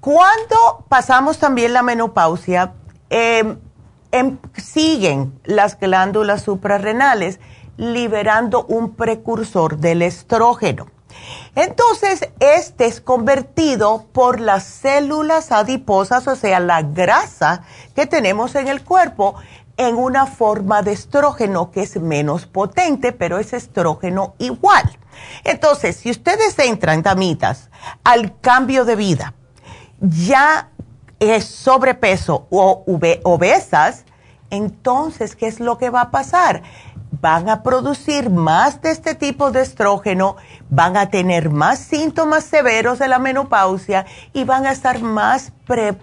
Cuando 0.00 0.84
pasamos 0.88 1.38
también 1.38 1.72
la 1.72 1.82
menopausia, 1.82 2.74
em, 3.10 3.58
em, 4.12 4.38
siguen 4.54 5.38
las 5.44 5.78
glándulas 5.78 6.42
suprarrenales 6.42 7.40
liberando 7.76 8.64
un 8.66 8.94
precursor 8.94 9.78
del 9.78 10.02
estrógeno. 10.02 10.86
Entonces, 11.54 12.28
este 12.40 12.86
es 12.86 13.00
convertido 13.00 14.06
por 14.12 14.40
las 14.40 14.64
células 14.64 15.52
adiposas, 15.52 16.26
o 16.28 16.36
sea, 16.36 16.60
la 16.60 16.82
grasa 16.82 17.62
que 17.94 18.06
tenemos 18.06 18.54
en 18.54 18.68
el 18.68 18.84
cuerpo, 18.84 19.34
en 19.76 19.96
una 19.96 20.26
forma 20.26 20.82
de 20.82 20.92
estrógeno 20.92 21.70
que 21.70 21.82
es 21.82 21.96
menos 21.96 22.46
potente, 22.46 23.12
pero 23.12 23.38
es 23.38 23.52
estrógeno 23.52 24.34
igual. 24.38 24.98
Entonces, 25.44 25.96
si 25.96 26.10
ustedes 26.10 26.58
entran, 26.58 27.02
damitas, 27.02 27.70
al 28.04 28.38
cambio 28.40 28.84
de 28.84 28.96
vida, 28.96 29.34
ya 30.00 30.70
es 31.18 31.44
sobrepeso 31.44 32.46
o 32.50 32.84
obesas, 33.24 34.04
entonces, 34.50 35.34
¿qué 35.34 35.46
es 35.46 35.60
lo 35.60 35.78
que 35.78 35.90
va 35.90 36.02
a 36.02 36.10
pasar? 36.10 36.62
Van 37.20 37.48
a 37.48 37.62
producir 37.62 38.30
más 38.30 38.80
de 38.82 38.90
este 38.90 39.14
tipo 39.14 39.50
de 39.50 39.62
estrógeno, 39.62 40.36
van 40.70 40.96
a 40.96 41.10
tener 41.10 41.50
más 41.50 41.78
síntomas 41.78 42.44
severos 42.44 42.98
de 42.98 43.08
la 43.08 43.18
menopausia 43.18 44.06
y 44.32 44.44
van 44.44 44.66
a 44.66 44.72
estar 44.72 45.00
más 45.00 45.52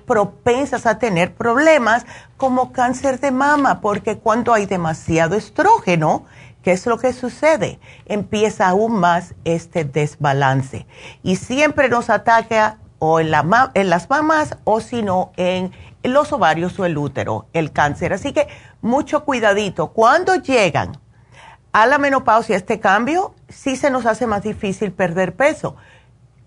propensas 0.06 0.86
a 0.86 1.00
tener 1.00 1.34
problemas 1.34 2.06
como 2.38 2.72
cáncer 2.72 3.20
de 3.20 3.32
mama, 3.32 3.82
porque 3.82 4.18
cuando 4.18 4.54
hay 4.54 4.66
demasiado 4.66 5.36
estrógeno, 5.36 6.26
¿qué 6.62 6.72
es 6.72 6.86
lo 6.86 6.98
que 6.98 7.14
sucede? 7.14 7.80
Empieza 8.06 8.68
aún 8.68 8.94
más 9.00 9.36
este 9.44 9.84
desbalance 9.84 10.88
y 11.22 11.36
siempre 11.36 11.90
nos 11.90 12.10
ataca 12.10 12.78
o 13.00 13.20
en, 13.20 13.32
las 13.32 14.10
mamas 14.10 14.58
o 14.64 14.80
si 14.80 15.02
no 15.02 15.34
en 15.36 15.74
los 16.04 16.32
ovarios 16.32 16.80
o 16.80 16.86
el 16.86 16.98
útero, 16.98 17.48
el 17.52 17.74
cáncer. 17.74 18.14
Así 18.14 18.32
que 18.32 18.48
mucho 18.82 19.26
cuidadito. 19.26 19.92
Cuando 19.92 20.36
llegan 20.36 21.03
a 21.74 21.88
la 21.88 21.98
menopausia, 21.98 22.56
este 22.56 22.80
cambio, 22.80 23.34
sí 23.50 23.76
se 23.76 23.90
nos 23.90 24.06
hace 24.06 24.28
más 24.28 24.44
difícil 24.44 24.92
perder 24.92 25.36
peso. 25.36 25.76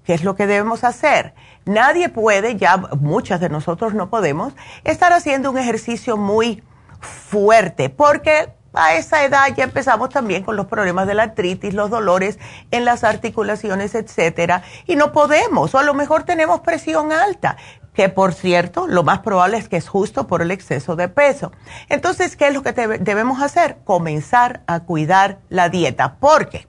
¿Qué 0.04 0.14
es 0.14 0.22
lo 0.22 0.36
que 0.36 0.46
debemos 0.46 0.84
hacer? 0.84 1.34
Nadie 1.64 2.08
puede, 2.08 2.56
ya 2.56 2.76
muchas 2.76 3.40
de 3.40 3.48
nosotros 3.48 3.92
no 3.92 4.08
podemos, 4.08 4.54
estar 4.84 5.12
haciendo 5.12 5.50
un 5.50 5.58
ejercicio 5.58 6.16
muy 6.16 6.62
fuerte, 7.00 7.90
porque 7.90 8.52
a 8.72 8.94
esa 8.94 9.24
edad 9.24 9.48
ya 9.56 9.64
empezamos 9.64 10.10
también 10.10 10.44
con 10.44 10.54
los 10.54 10.66
problemas 10.66 11.08
de 11.08 11.14
la 11.14 11.24
artritis, 11.24 11.74
los 11.74 11.90
dolores 11.90 12.38
en 12.70 12.84
las 12.84 13.02
articulaciones, 13.02 13.96
etcétera, 13.96 14.62
y 14.86 14.94
no 14.94 15.10
podemos, 15.10 15.74
o 15.74 15.78
a 15.78 15.82
lo 15.82 15.94
mejor 15.94 16.22
tenemos 16.22 16.60
presión 16.60 17.12
alta, 17.12 17.56
que 17.96 18.10
por 18.10 18.34
cierto, 18.34 18.86
lo 18.86 19.02
más 19.02 19.20
probable 19.20 19.56
es 19.56 19.70
que 19.70 19.78
es 19.78 19.88
justo 19.88 20.26
por 20.26 20.42
el 20.42 20.50
exceso 20.50 20.96
de 20.96 21.08
peso. 21.08 21.50
Entonces, 21.88 22.36
¿qué 22.36 22.48
es 22.48 22.54
lo 22.54 22.62
que 22.62 22.72
debemos 22.72 23.40
hacer? 23.40 23.78
Comenzar 23.84 24.60
a 24.66 24.80
cuidar 24.80 25.38
la 25.48 25.70
dieta, 25.70 26.16
porque 26.20 26.68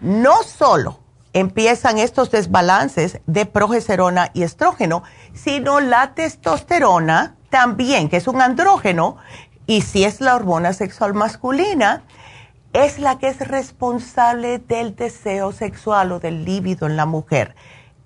no 0.00 0.42
solo 0.42 1.00
empiezan 1.34 1.98
estos 1.98 2.30
desbalances 2.30 3.20
de 3.26 3.44
progesterona 3.44 4.30
y 4.32 4.44
estrógeno, 4.44 5.02
sino 5.34 5.80
la 5.80 6.14
testosterona 6.14 7.36
también, 7.50 8.08
que 8.08 8.16
es 8.16 8.26
un 8.26 8.40
andrógeno, 8.40 9.18
y 9.66 9.82
si 9.82 10.04
es 10.04 10.22
la 10.22 10.34
hormona 10.34 10.72
sexual 10.72 11.12
masculina, 11.12 12.02
es 12.72 12.98
la 12.98 13.18
que 13.18 13.28
es 13.28 13.46
responsable 13.46 14.58
del 14.58 14.96
deseo 14.96 15.52
sexual 15.52 16.12
o 16.12 16.18
del 16.18 16.46
líbido 16.46 16.86
en 16.86 16.96
la 16.96 17.04
mujer. 17.04 17.54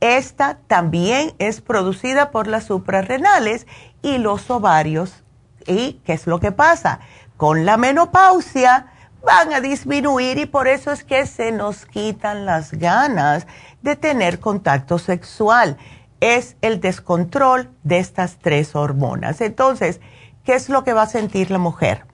Esta 0.00 0.58
también 0.66 1.34
es 1.38 1.60
producida 1.60 2.30
por 2.30 2.46
las 2.46 2.64
suprarrenales 2.64 3.66
y 4.02 4.18
los 4.18 4.50
ovarios. 4.50 5.22
¿Y 5.66 6.00
qué 6.04 6.14
es 6.14 6.26
lo 6.26 6.40
que 6.40 6.52
pasa? 6.52 7.00
Con 7.36 7.66
la 7.66 7.76
menopausia 7.76 8.86
van 9.22 9.52
a 9.52 9.60
disminuir 9.60 10.38
y 10.38 10.46
por 10.46 10.68
eso 10.68 10.90
es 10.90 11.04
que 11.04 11.26
se 11.26 11.52
nos 11.52 11.84
quitan 11.84 12.46
las 12.46 12.72
ganas 12.72 13.46
de 13.82 13.94
tener 13.96 14.40
contacto 14.40 14.98
sexual. 14.98 15.76
Es 16.20 16.56
el 16.62 16.80
descontrol 16.80 17.70
de 17.82 17.98
estas 17.98 18.38
tres 18.38 18.74
hormonas. 18.74 19.40
Entonces, 19.42 20.00
¿qué 20.44 20.54
es 20.54 20.70
lo 20.70 20.82
que 20.84 20.94
va 20.94 21.02
a 21.02 21.06
sentir 21.06 21.50
la 21.50 21.58
mujer? 21.58 22.09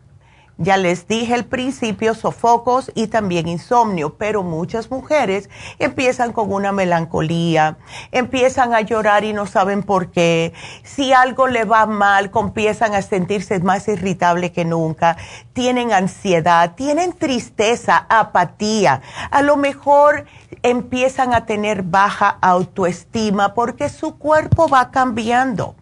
Ya 0.58 0.78
les 0.78 1.06
dije 1.06 1.34
al 1.34 1.44
principio, 1.44 2.14
sofocos 2.14 2.90
y 2.94 3.08
también 3.08 3.46
insomnio, 3.46 4.16
pero 4.16 4.42
muchas 4.42 4.90
mujeres 4.90 5.50
empiezan 5.78 6.32
con 6.32 6.50
una 6.50 6.72
melancolía, 6.72 7.76
empiezan 8.10 8.72
a 8.72 8.80
llorar 8.80 9.24
y 9.24 9.34
no 9.34 9.44
saben 9.44 9.82
por 9.82 10.10
qué. 10.10 10.54
Si 10.82 11.12
algo 11.12 11.46
le 11.46 11.64
va 11.64 11.84
mal, 11.84 12.30
empiezan 12.34 12.94
a 12.94 13.02
sentirse 13.02 13.58
más 13.60 13.86
irritable 13.86 14.50
que 14.50 14.64
nunca, 14.64 15.18
tienen 15.52 15.92
ansiedad, 15.92 16.74
tienen 16.74 17.12
tristeza, 17.12 18.06
apatía. 18.08 19.02
A 19.30 19.42
lo 19.42 19.58
mejor 19.58 20.24
empiezan 20.62 21.34
a 21.34 21.44
tener 21.44 21.82
baja 21.82 22.38
autoestima 22.40 23.52
porque 23.52 23.90
su 23.90 24.16
cuerpo 24.16 24.68
va 24.68 24.90
cambiando 24.90 25.76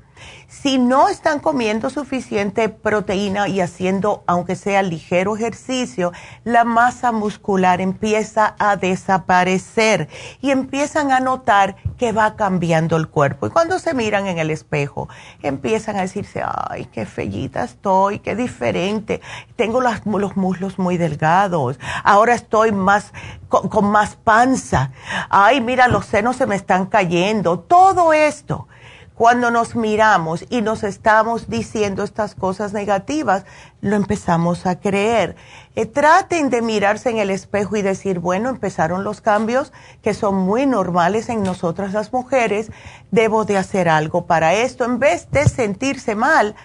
si 0.62 0.78
no 0.78 1.08
están 1.08 1.40
comiendo 1.40 1.90
suficiente 1.90 2.68
proteína 2.68 3.48
y 3.48 3.60
haciendo, 3.60 4.22
aunque 4.26 4.54
sea 4.54 4.82
ligero 4.82 5.36
ejercicio, 5.36 6.12
la 6.44 6.64
masa 6.64 7.12
muscular 7.12 7.80
empieza 7.80 8.54
a 8.58 8.76
desaparecer 8.76 10.08
y 10.40 10.52
empiezan 10.52 11.10
a 11.10 11.20
notar 11.20 11.76
que 11.98 12.12
va 12.12 12.36
cambiando 12.36 12.96
el 12.96 13.08
cuerpo. 13.08 13.48
Y 13.48 13.50
cuando 13.50 13.78
se 13.78 13.94
miran 13.94 14.26
en 14.26 14.38
el 14.38 14.50
espejo, 14.50 15.08
empiezan 15.42 15.96
a 15.96 16.02
decirse, 16.02 16.42
ay, 16.46 16.86
qué 16.86 17.04
fellita 17.04 17.64
estoy, 17.64 18.20
qué 18.20 18.36
diferente. 18.36 19.20
Tengo 19.56 19.80
los 19.80 20.36
muslos 20.36 20.78
muy 20.78 20.96
delgados, 20.96 21.78
ahora 22.04 22.34
estoy 22.34 22.70
más 22.70 23.12
con, 23.48 23.68
con 23.68 23.86
más 23.86 24.16
panza. 24.16 24.92
Ay, 25.28 25.60
mira, 25.60 25.88
los 25.88 26.06
senos 26.06 26.36
se 26.36 26.46
me 26.46 26.54
están 26.54 26.86
cayendo. 26.86 27.58
Todo 27.58 28.12
esto 28.12 28.68
cuando 29.14 29.50
nos 29.52 29.76
miramos 29.76 30.44
y 30.50 30.60
nos 30.60 30.82
estamos 30.82 31.48
diciendo 31.48 32.02
estas 32.02 32.34
cosas 32.34 32.72
negativas, 32.72 33.44
lo 33.80 33.94
empezamos 33.94 34.66
a 34.66 34.80
creer. 34.80 35.36
Eh, 35.76 35.86
traten 35.86 36.50
de 36.50 36.62
mirarse 36.62 37.10
en 37.10 37.18
el 37.18 37.30
espejo 37.30 37.76
y 37.76 37.82
decir, 37.82 38.18
bueno, 38.18 38.48
empezaron 38.48 39.04
los 39.04 39.20
cambios 39.20 39.72
que 40.02 40.14
son 40.14 40.34
muy 40.34 40.66
normales 40.66 41.28
en 41.28 41.44
nosotras 41.44 41.92
las 41.92 42.12
mujeres, 42.12 42.72
debo 43.12 43.44
de 43.44 43.56
hacer 43.56 43.88
algo 43.88 44.26
para 44.26 44.54
esto. 44.54 44.84
En 44.84 44.98
vez 44.98 45.30
de 45.30 45.48
sentirse 45.48 46.16
mal, 46.16 46.56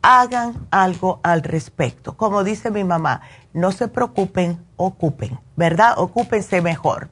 hagan 0.00 0.66
algo 0.70 1.20
al 1.22 1.42
respecto. 1.42 2.16
Como 2.16 2.42
dice 2.42 2.70
mi 2.70 2.84
mamá, 2.84 3.20
no 3.52 3.70
se 3.72 3.88
preocupen, 3.88 4.64
ocupen, 4.76 5.38
¿verdad? 5.56 5.94
Ocúpense 5.98 6.62
mejor. 6.62 7.08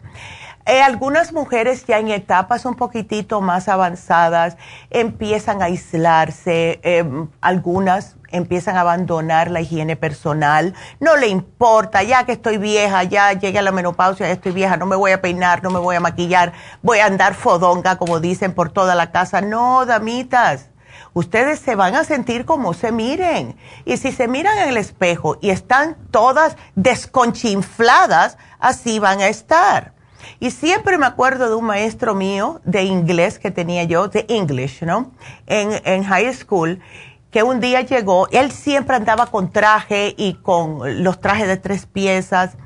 Eh, 0.69 0.83
algunas 0.83 1.33
mujeres 1.33 1.87
ya 1.87 2.01
en 2.01 2.09
etapas 2.09 2.65
un 2.65 2.75
poquitito 2.75 3.41
más 3.41 3.69
avanzadas 3.69 4.57
empiezan 4.91 5.63
a 5.63 5.67
aislarse, 5.67 6.81
em, 6.83 7.29
algunas 7.41 8.17
empiezan 8.31 8.77
a 8.77 8.81
abandonar 8.81 9.49
la 9.53 9.61
higiene 9.61 9.95
personal, 9.95 10.75
no 10.99 11.17
le 11.17 11.29
importa, 11.29 12.03
ya 12.03 12.27
que 12.27 12.33
estoy 12.33 12.59
vieja, 12.59 13.05
ya 13.05 13.33
llegué 13.33 13.61
a 13.61 13.63
la 13.63 13.71
menopausia, 13.71 14.27
ya 14.27 14.33
estoy 14.33 14.51
vieja, 14.51 14.77
no 14.77 14.87
me 14.87 14.97
voy 14.97 15.13
a 15.13 15.23
peinar, 15.23 15.63
no 15.63 15.71
me 15.71 15.79
voy 15.79 15.95
a 15.95 16.01
maquillar, 16.01 16.53
voy 16.83 16.99
a 16.99 17.07
andar 17.07 17.35
fodonga, 17.35 17.97
como 17.97 18.19
dicen, 18.19 18.53
por 18.53 18.71
toda 18.71 18.97
la 18.97 19.13
casa. 19.13 19.41
No, 19.41 19.87
damitas, 19.87 20.71
ustedes 21.13 21.61
se 21.61 21.77
van 21.77 21.95
a 21.95 22.03
sentir 22.03 22.45
como 22.45 22.75
se 22.75 22.91
miren. 22.91 23.57
Y 23.85 23.99
si 23.99 24.11
se 24.11 24.27
miran 24.27 24.59
en 24.59 24.71
el 24.71 24.79
espejo 24.79 25.39
y 25.41 25.51
están 25.51 25.97
todas 26.11 26.57
desconchinfladas, 26.75 28.37
así 28.59 28.99
van 28.99 29.21
a 29.21 29.29
estar. 29.29 29.96
Y 30.41 30.51
siempre 30.51 30.99
me 30.99 31.07
acuerdo 31.07 31.49
de 31.49 31.55
un 31.55 31.65
maestro 31.65 32.15
mío 32.15 32.61
de 32.65 32.85
inglés 32.85 33.39
que 33.39 33.51
tenía 33.51 33.85
yo, 33.85 34.09
de 34.09 34.27
English, 34.29 34.83
¿no? 34.83 35.13
En, 35.47 35.81
en 35.85 36.05
high 36.05 36.33
school, 36.35 36.81
que 37.37 37.43
un 37.43 37.61
día 37.61 37.83
llegó, 37.83 38.29
él 38.31 38.51
siempre 38.51 38.97
andaba 38.97 39.27
con 39.27 39.51
traje 39.53 40.15
y 40.17 40.35
con 40.35 41.05
los 41.05 41.21
trajes 41.21 41.47
de 41.47 41.59
tres 41.59 41.85
piezas. 41.85 42.57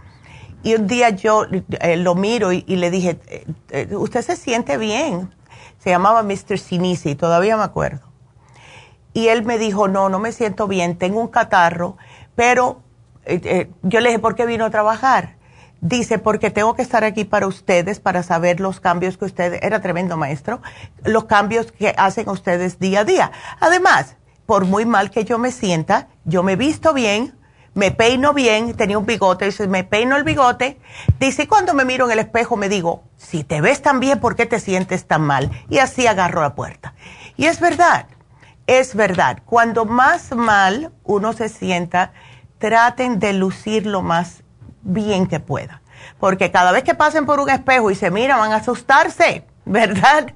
Y 0.63 0.75
un 0.75 0.87
día 0.87 1.11
yo 1.11 1.45
eh, 1.81 1.97
lo 1.97 2.15
miro 2.15 2.53
y, 2.53 2.63
le 2.63 2.89
dije, 2.91 3.19
eh, 3.27 3.47
eh, 3.71 3.97
¿usted 3.97 4.23
se 4.23 4.37
siente 4.37 4.77
bien? 4.77 5.35
Se 5.79 5.91
llamaba 5.91 6.23
Mr. 6.23 6.57
Sinisi, 6.59 7.17
todavía 7.17 7.57
me 7.57 7.65
acuerdo. 7.65 8.07
Y 9.13 9.27
él 9.27 9.45
me 9.45 9.59
dijo, 9.59 9.89
no, 9.89 10.09
no 10.09 10.21
me 10.21 10.31
siento 10.31 10.69
bien, 10.69 10.97
tengo 10.97 11.21
un 11.21 11.27
catarro, 11.27 11.97
pero 12.37 12.83
yo 13.83 14.01
le 14.01 14.09
dije, 14.09 14.19
¿por 14.21 14.37
qué 14.37 14.47
vino 14.47 14.65
a 14.65 14.71
trabajar? 14.71 15.35
Dice, 15.81 16.19
porque 16.19 16.51
tengo 16.51 16.75
que 16.75 16.83
estar 16.83 17.05
aquí 17.05 17.25
para 17.25 17.47
ustedes, 17.47 18.01
para 18.01 18.23
saber 18.23 18.61
los 18.61 18.81
cambios 18.81 19.17
que 19.17 19.25
ustedes, 19.25 19.61
era 19.63 19.81
tremendo 19.81 20.17
maestro, 20.17 20.61
los 21.05 21.25
cambios 21.25 21.73
que 21.73 21.95
hacen 21.97 22.29
ustedes 22.29 22.79
día 22.79 23.01
a 23.01 23.05
día. 23.05 23.33
Además, 23.61 24.17
por 24.45 24.67
muy 24.67 24.85
mal 24.85 25.11
que 25.11 25.25
yo 25.25 25.39
me 25.39 25.53
sienta, 25.53 26.09
yo 26.25 26.43
me 26.43 26.57
visto 26.57 26.93
bien, 26.93 27.35
me 27.73 27.93
peino 27.93 28.35
bien, 28.35 28.75
tenía 28.75 28.99
un 28.99 29.07
bigote, 29.07 29.47
dice, 29.47 29.69
me 29.69 29.85
peino 29.85 30.17
el 30.17 30.25
bigote. 30.25 30.81
Dice, 31.19 31.47
cuando 31.47 31.73
me 31.73 31.85
miro 31.85 32.07
en 32.07 32.13
el 32.13 32.19
espejo 32.19 32.57
me 32.57 32.69
digo, 32.69 33.05
si 33.17 33.45
te 33.45 33.61
ves 33.61 33.81
tan 33.81 34.01
bien, 34.01 34.21
¿por 34.21 34.37
qué 34.37 34.47
te 34.47 34.61
sientes 34.61 35.07
tan 35.07 35.23
mal? 35.23 35.51
Y 35.69 35.79
así 35.79 36.07
agarro 36.07 36.43
la 36.43 36.55
puerta. 36.55 36.95
Y 37.37 37.47
es 37.47 37.61
verdad, 37.61 38.07
es 38.67 38.95
verdad. 38.95 39.39
Cuando 39.47 39.85
más 39.85 40.35
mal 40.35 40.93
uno 41.05 41.33
se 41.33 41.49
sienta, 41.49 42.13
traten 42.59 43.19
de 43.19 43.33
lucir 43.33 43.87
lo 43.87 44.03
más 44.03 44.43
bien 44.83 45.27
que 45.27 45.41
pueda. 45.41 45.83
Porque 46.19 46.51
cada 46.51 46.73
vez 46.73 46.85
que 46.85 46.95
pasen 46.95 47.27
por 47.27 47.41
un 47.41 47.51
espejo 47.51 47.91
y 47.91 47.95
se 47.95 48.11
miran, 48.11 48.39
van 48.39 48.53
a 48.53 48.57
asustarse, 48.57 49.45
¿verdad? 49.65 50.33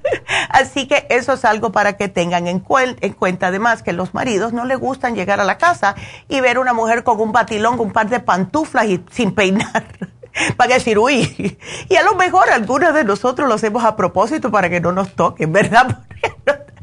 Así 0.49 0.87
que 0.87 1.07
eso 1.11 1.33
es 1.33 1.45
algo 1.45 1.73
para 1.73 1.95
que 1.97 2.09
tengan 2.09 2.47
en, 2.47 2.61
cuenta. 2.61 3.49
Además, 3.49 3.83
que 3.83 3.93
los 3.93 4.15
maridos 4.15 4.53
no 4.53 4.65
les 4.65 4.79
gustan 4.79 5.15
llegar 5.15 5.41
a 5.41 5.45
la 5.45 5.59
casa 5.59 5.95
y 6.29 6.41
ver 6.41 6.59
una 6.59 6.73
mujer 6.73 7.05
con 7.05 7.21
un 7.21 7.33
batilón, 7.33 7.77
con 7.77 7.89
un 7.89 7.93
par 7.93 8.09
de 8.09 8.21
pantuflas 8.21 8.87
y 8.87 9.05
sin 9.11 9.35
peinar. 9.35 9.85
Van 10.57 10.71
a 10.71 10.75
decir, 10.75 10.99
uy, 10.99 11.59
y 11.89 11.97
a 11.97 12.03
lo 12.03 12.17
mejor 12.17 12.51
algunos 12.51 12.93
de 12.93 13.05
nosotros 13.05 13.49
lo 13.49 13.55
hacemos 13.55 13.85
a 13.85 13.95
propósito 13.95 14.51
para 14.51 14.69
que 14.69 14.81
no 14.81 14.91
nos 14.91 15.15
toquen, 15.15 15.53
¿verdad? 15.53 16.03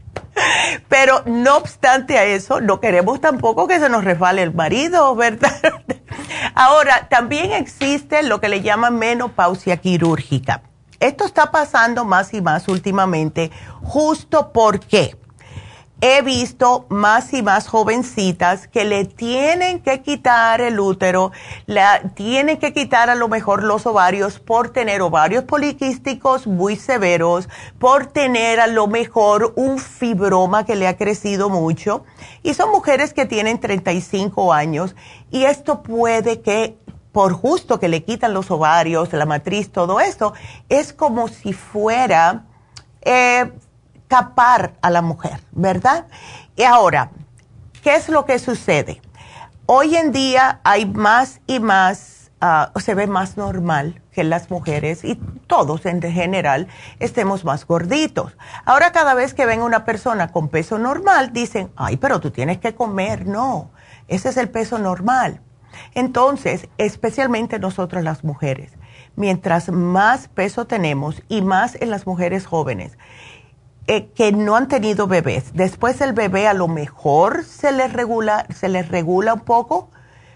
Pero 0.88 1.24
no 1.26 1.58
obstante 1.58 2.18
a 2.18 2.26
eso, 2.26 2.62
no 2.62 2.80
queremos 2.80 3.22
tampoco 3.22 3.68
que 3.68 3.80
se 3.80 3.90
nos 3.90 4.04
resbale 4.04 4.44
el 4.44 4.54
marido, 4.54 5.16
¿verdad? 5.16 5.52
Ahora, 6.56 7.08
también 7.10 7.52
existe 7.52 8.24
lo 8.24 8.40
que 8.42 8.50
le 8.50 8.62
llaman 8.62 8.98
menopausia 8.98 9.78
quirúrgica. 9.78 10.64
Esto 11.00 11.26
está 11.26 11.52
pasando 11.52 12.06
más 12.06 12.34
y 12.34 12.42
más 12.42 12.68
últimamente, 12.68 13.52
justo 13.82 14.52
porque 14.54 15.18
he 16.02 16.24
visto 16.24 16.88
más 16.90 17.32
y 17.34 17.44
más 17.44 17.68
jovencitas 17.68 18.68
que 18.68 18.86
le 18.86 19.06
tienen 19.06 19.82
que 19.82 20.02
quitar 20.02 20.60
el 20.60 20.80
útero, 20.80 21.32
le 21.68 21.82
tienen 22.16 22.58
que 22.58 22.74
quitar 22.74 23.12
a 23.12 23.16
lo 23.16 23.28
mejor 23.28 23.64
los 23.64 23.86
ovarios 23.86 24.40
por 24.40 24.70
tener 24.70 25.04
ovarios 25.04 25.44
poliquísticos 25.44 26.48
muy 26.48 26.76
severos, 26.76 27.48
por 27.78 28.08
tener 28.08 28.60
a 28.60 28.66
lo 28.66 28.88
mejor 28.88 29.54
un 29.56 29.78
fibroma 29.78 30.66
que 30.66 30.76
le 30.76 30.88
ha 30.88 30.98
crecido 30.98 31.50
mucho. 31.50 32.04
Y 32.42 32.56
son 32.56 32.72
mujeres 32.72 33.14
que 33.14 33.28
tienen 33.28 33.60
35 33.60 34.54
años 34.54 34.96
y 35.30 35.44
esto 35.44 35.84
puede 35.84 36.42
que 36.42 36.78
por 37.12 37.34
justo 37.34 37.80
que 37.80 37.90
le 37.90 38.04
quitan 38.04 38.34
los 38.34 38.50
ovarios, 38.50 39.14
la 39.14 39.26
matriz, 39.26 39.72
todo 39.72 40.00
esto, 40.00 40.34
es 40.70 40.94
como 40.94 41.28
si 41.28 41.54
fuera 41.54 42.46
eh, 43.02 43.52
tapar 44.12 44.74
a 44.82 44.90
la 44.90 45.02
mujer, 45.02 45.40
¿verdad? 45.54 46.06
Y 46.58 46.64
ahora, 46.64 47.12
¿qué 47.82 47.96
es 47.96 48.10
lo 48.10 48.26
que 48.26 48.40
sucede? 48.40 49.02
Hoy 49.68 49.96
en 49.96 50.12
día 50.12 50.60
hay 50.66 50.86
más 50.86 51.40
y 51.48 51.62
más, 51.62 52.30
ah, 52.42 52.74
se 52.76 52.94
ve 52.94 53.08
más 53.08 53.38
normal 53.38 54.02
que 54.12 54.26
las 54.26 54.52
mujeres 54.52 55.06
y 55.06 55.16
todos 55.48 55.86
en 55.86 56.02
general 56.02 56.68
estemos 57.00 57.46
más 57.46 57.66
gorditos. 57.66 58.36
Ahora 58.66 58.92
cada 58.92 59.14
vez 59.14 59.34
que 59.34 59.46
ven 59.46 59.62
una 59.62 59.86
persona 59.86 60.34
con 60.34 60.50
peso 60.50 60.78
normal, 60.78 61.32
dicen, 61.32 61.72
ay, 61.78 61.96
pero 61.96 62.20
tú 62.20 62.32
tienes 62.32 62.58
que 62.58 62.76
comer. 62.76 63.26
No, 63.26 63.72
ese 64.10 64.28
es 64.28 64.36
el 64.36 64.50
peso 64.50 64.78
normal. 64.78 65.40
Entonces, 65.94 66.68
especialmente 66.78 67.60
nosotros 67.60 68.04
las 68.04 68.26
mujeres, 68.26 68.74
mientras 69.16 69.70
más 69.70 70.28
peso 70.28 70.68
tenemos 70.68 71.24
y 71.30 71.42
más 71.42 71.76
en 71.80 71.90
las 71.90 72.06
mujeres 72.06 72.46
jóvenes 72.46 72.98
eh, 73.88 74.08
que 74.10 74.32
no 74.32 74.56
han 74.56 74.68
tenido 74.68 75.08
bebés, 75.08 75.54
después 75.54 76.02
el 76.02 76.14
bebé 76.14 76.48
a 76.48 76.54
lo 76.54 76.68
mejor 76.68 77.44
se 77.44 77.72
les 77.72 77.92
regula, 77.92 78.46
se 78.54 78.70
les 78.70 78.88
regula 78.88 79.34
un 79.34 79.40
poco, 79.42 79.90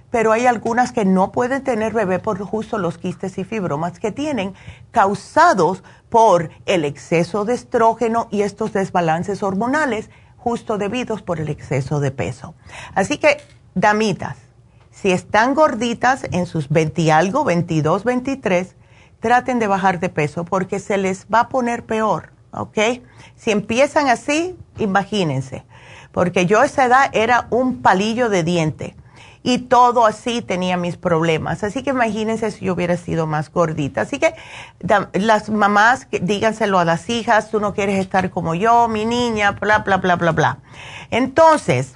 pero 0.09 0.31
hay 0.31 0.45
algunas 0.45 0.91
que 0.91 1.05
no 1.05 1.31
pueden 1.31 1.63
tener 1.63 1.93
bebé 1.93 2.19
por 2.19 2.39
justo 2.39 2.77
los 2.77 2.97
quistes 2.97 3.37
y 3.37 3.43
fibromas 3.43 3.99
que 3.99 4.11
tienen, 4.11 4.53
causados 4.91 5.83
por 6.09 6.49
el 6.65 6.85
exceso 6.85 7.45
de 7.45 7.53
estrógeno 7.53 8.27
y 8.31 8.41
estos 8.41 8.71
desbalances 8.73 9.43
hormonales, 9.43 10.09
justo 10.37 10.77
debidos 10.77 11.21
por 11.21 11.39
el 11.39 11.49
exceso 11.49 11.99
de 11.99 12.11
peso. 12.11 12.55
Así 12.93 13.17
que, 13.17 13.37
damitas, 13.73 14.37
si 14.89 15.11
están 15.11 15.53
gorditas 15.53 16.25
en 16.31 16.45
sus 16.45 16.69
20 16.69 17.01
y 17.01 17.09
algo, 17.09 17.43
22, 17.43 18.05
23, 18.05 18.75
traten 19.19 19.59
de 19.59 19.67
bajar 19.67 19.99
de 19.99 20.09
peso 20.09 20.45
porque 20.45 20.79
se 20.79 20.97
les 20.97 21.25
va 21.25 21.41
a 21.41 21.49
poner 21.49 21.85
peor, 21.85 22.31
¿ok? 22.61 22.77
Si 23.35 23.51
empiezan 23.51 24.07
así, 24.09 24.55
imagínense, 24.77 25.63
porque 26.11 26.45
yo 26.45 26.61
a 26.61 26.65
esa 26.65 26.85
edad 26.85 27.09
era 27.13 27.47
un 27.49 27.81
palillo 27.81 28.29
de 28.29 28.43
diente 28.43 28.95
y 29.43 29.59
todo 29.59 30.07
así 30.07 30.41
tenía 30.41 30.75
mis 30.75 30.97
problemas. 30.97 31.63
Así 31.63 31.83
que 31.83 31.91
imagínense 31.91 32.49
si 32.49 32.65
yo 32.65 32.73
hubiera 32.73 32.97
sido 32.97 33.27
más 33.27 33.51
gordita. 33.51 34.01
Así 34.01 34.17
que 34.17 34.33
las 35.13 35.49
mamás, 35.51 36.07
díganselo 36.09 36.79
a 36.79 36.85
las 36.85 37.07
hijas, 37.11 37.51
tú 37.51 37.59
no 37.59 37.75
quieres 37.75 37.99
estar 37.99 38.31
como 38.31 38.55
yo, 38.55 38.87
mi 38.87 39.05
niña, 39.05 39.51
bla, 39.51 39.79
bla, 39.79 39.97
bla, 39.97 40.15
bla, 40.15 40.31
bla. 40.31 40.57
Entonces, 41.11 41.93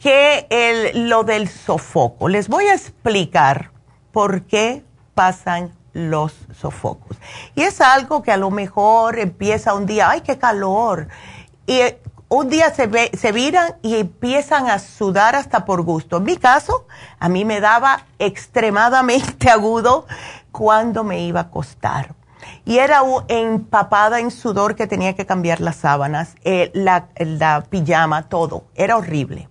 que 0.00 0.46
el, 0.50 1.08
lo 1.08 1.24
del 1.24 1.48
sofoco. 1.48 2.28
Les 2.28 2.48
voy 2.48 2.66
a 2.66 2.74
explicar 2.74 3.70
por 4.12 4.42
qué 4.42 4.84
pasan 5.14 5.72
los 5.96 6.34
sofocos. 6.60 7.16
Y 7.54 7.62
es 7.62 7.80
algo 7.80 8.22
que 8.22 8.30
a 8.30 8.36
lo 8.36 8.50
mejor 8.50 9.18
empieza 9.18 9.74
un 9.74 9.86
día, 9.86 10.10
ay, 10.10 10.20
qué 10.20 10.38
calor. 10.38 11.08
Y 11.66 11.78
eh, 11.78 12.00
un 12.28 12.50
día 12.50 12.72
se, 12.74 12.86
ve, 12.86 13.10
se 13.18 13.32
viran 13.32 13.76
y 13.82 13.96
empiezan 13.96 14.68
a 14.68 14.78
sudar 14.78 15.34
hasta 15.34 15.64
por 15.64 15.82
gusto. 15.82 16.18
En 16.18 16.24
mi 16.24 16.36
caso, 16.36 16.86
a 17.18 17.28
mí 17.28 17.44
me 17.44 17.60
daba 17.60 18.04
extremadamente 18.18 19.48
agudo 19.50 20.06
cuando 20.52 21.02
me 21.02 21.20
iba 21.20 21.40
a 21.40 21.44
acostar. 21.44 22.14
Y 22.64 22.78
era 22.78 23.00
empapada 23.28 24.20
en 24.20 24.30
sudor 24.30 24.76
que 24.76 24.86
tenía 24.86 25.14
que 25.14 25.24
cambiar 25.24 25.60
las 25.60 25.76
sábanas, 25.76 26.34
eh, 26.44 26.70
la, 26.74 27.08
la 27.16 27.64
pijama, 27.68 28.28
todo. 28.28 28.64
Era 28.74 28.96
horrible 28.96 29.48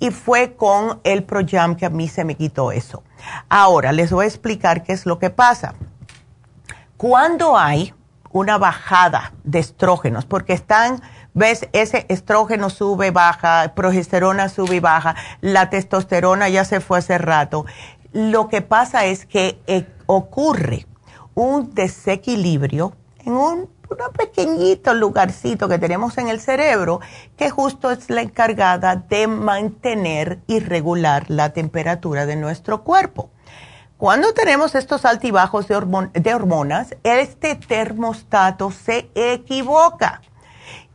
y 0.00 0.10
fue 0.10 0.54
con 0.54 1.00
el 1.04 1.24
Projam 1.24 1.76
que 1.76 1.86
a 1.86 1.90
mí 1.90 2.08
se 2.08 2.24
me 2.24 2.34
quitó 2.36 2.72
eso. 2.72 3.02
Ahora, 3.48 3.92
les 3.92 4.10
voy 4.10 4.24
a 4.24 4.28
explicar 4.28 4.82
qué 4.82 4.92
es 4.92 5.06
lo 5.06 5.18
que 5.18 5.30
pasa. 5.30 5.74
Cuando 6.96 7.56
hay 7.56 7.94
una 8.30 8.58
bajada 8.58 9.32
de 9.44 9.58
estrógenos, 9.58 10.26
porque 10.26 10.52
están, 10.52 11.02
ves, 11.34 11.68
ese 11.72 12.06
estrógeno 12.08 12.70
sube, 12.70 13.10
baja, 13.10 13.72
progesterona 13.74 14.48
sube 14.48 14.76
y 14.76 14.80
baja, 14.80 15.16
la 15.40 15.70
testosterona 15.70 16.48
ya 16.48 16.64
se 16.64 16.80
fue 16.80 16.98
hace 16.98 17.18
rato. 17.18 17.64
Lo 18.12 18.48
que 18.48 18.62
pasa 18.62 19.04
es 19.06 19.26
que 19.26 19.60
eh, 19.66 19.86
ocurre 20.06 20.86
un 21.34 21.74
desequilibrio 21.74 22.92
en 23.24 23.32
un 23.34 23.70
un 23.90 24.12
pequeñito 24.12 24.94
lugarcito 24.94 25.68
que 25.68 25.78
tenemos 25.78 26.18
en 26.18 26.28
el 26.28 26.40
cerebro 26.40 27.00
que 27.36 27.50
justo 27.50 27.90
es 27.90 28.10
la 28.10 28.22
encargada 28.22 28.96
de 28.96 29.26
mantener 29.26 30.40
y 30.46 30.60
regular 30.60 31.24
la 31.28 31.52
temperatura 31.52 32.26
de 32.26 32.36
nuestro 32.36 32.82
cuerpo. 32.84 33.30
Cuando 33.96 34.32
tenemos 34.32 34.74
estos 34.74 35.04
altibajos 35.04 35.66
de, 35.66 36.10
de 36.12 36.34
hormonas, 36.34 36.94
este 37.02 37.56
termostato 37.56 38.70
se 38.70 39.10
equivoca 39.14 40.22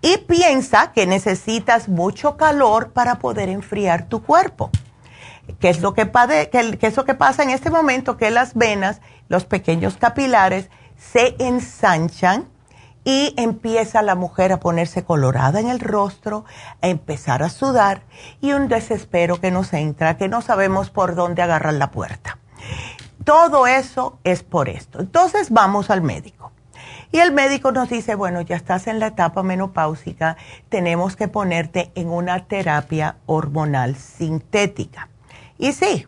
y 0.02 0.18
piensa 0.20 0.92
que 0.94 1.06
necesitas 1.06 1.90
mucho 1.90 2.38
calor 2.38 2.92
para 2.92 3.16
poder 3.16 3.50
enfriar 3.50 4.08
tu 4.08 4.24
cuerpo. 4.24 4.70
¿Qué 5.60 5.70
es 5.70 5.82
lo 5.82 5.94
que, 5.94 6.10
qué 6.10 6.88
es 6.88 6.96
lo 6.96 7.06
que 7.06 7.14
pasa 7.14 7.44
en 7.44 7.50
este 7.50 7.70
momento? 7.70 8.16
Que 8.16 8.32
las 8.32 8.54
venas, 8.54 9.02
los 9.28 9.46
pequeños 9.46 9.98
capilares, 9.98 10.70
se 10.98 11.36
ensanchan 11.40 12.53
y 13.04 13.34
empieza 13.38 14.02
la 14.02 14.16
mujer 14.16 14.52
a 14.52 14.60
ponerse 14.60 15.04
colorada 15.04 15.60
en 15.60 15.70
el 15.70 15.80
rostro, 15.80 16.46
a 16.82 16.88
empezar 16.88 17.44
a 17.44 17.50
sudar 17.50 18.04
y 18.42 18.54
un 18.54 18.68
desespero 18.68 19.40
que 19.40 19.52
nos 19.52 19.74
entra, 19.74 20.18
que 20.18 20.30
no 20.30 20.42
sabemos 20.42 20.90
por 20.90 21.16
dónde 21.16 21.42
agarrar 21.42 21.74
la 21.74 21.92
puerta. 21.92 22.40
Todo 23.24 23.68
eso 23.68 24.20
es 24.24 24.44
por 24.44 24.70
esto. 24.70 25.00
Entonces 25.00 25.50
vamos 25.50 25.90
al 25.90 26.02
médico. 26.02 26.52
Y 27.12 27.20
el 27.20 27.32
médico 27.32 27.72
nos 27.72 27.90
dice, 27.90 28.16
bueno, 28.16 28.42
ya 28.42 28.56
estás 28.56 28.88
en 28.88 29.00
la 29.00 29.08
etapa 29.08 29.44
menopáusica, 29.44 30.36
tenemos 30.70 31.16
que 31.16 31.28
ponerte 31.28 31.92
en 31.94 32.10
una 32.10 32.46
terapia 32.46 33.18
hormonal 33.28 33.96
sintética. 33.96 35.10
Y 35.60 35.74
sí, 35.74 36.08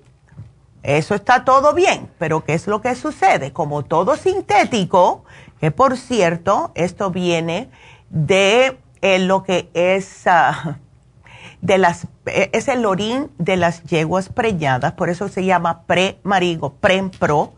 eso 0.81 1.13
está 1.15 1.45
todo 1.45 1.73
bien, 1.73 2.11
pero 2.17 2.43
¿qué 2.43 2.55
es 2.55 2.65
lo 2.67 2.81
que 2.81 2.95
sucede? 2.95 3.53
Como 3.53 3.83
todo 3.83 4.15
sintético, 4.15 5.25
por 5.71 5.97
cierto, 5.97 6.71
esto 6.75 7.11
viene 7.11 7.69
de 8.09 8.77
eh, 9.01 9.19
lo 9.19 9.43
que 9.43 9.69
es, 9.73 10.27
ah, 10.27 10.79
de 11.61 11.77
las, 11.77 12.07
eh, 12.25 12.49
es 12.53 12.67
el 12.67 12.85
orín 12.85 13.31
de 13.37 13.57
las 13.57 13.83
yeguas 13.83 14.29
preñadas, 14.29 14.93
por 14.93 15.09
eso 15.09 15.29
se 15.29 15.45
llama 15.45 15.83
pre-marigo, 15.83 16.73
pre-pro. 16.73 17.53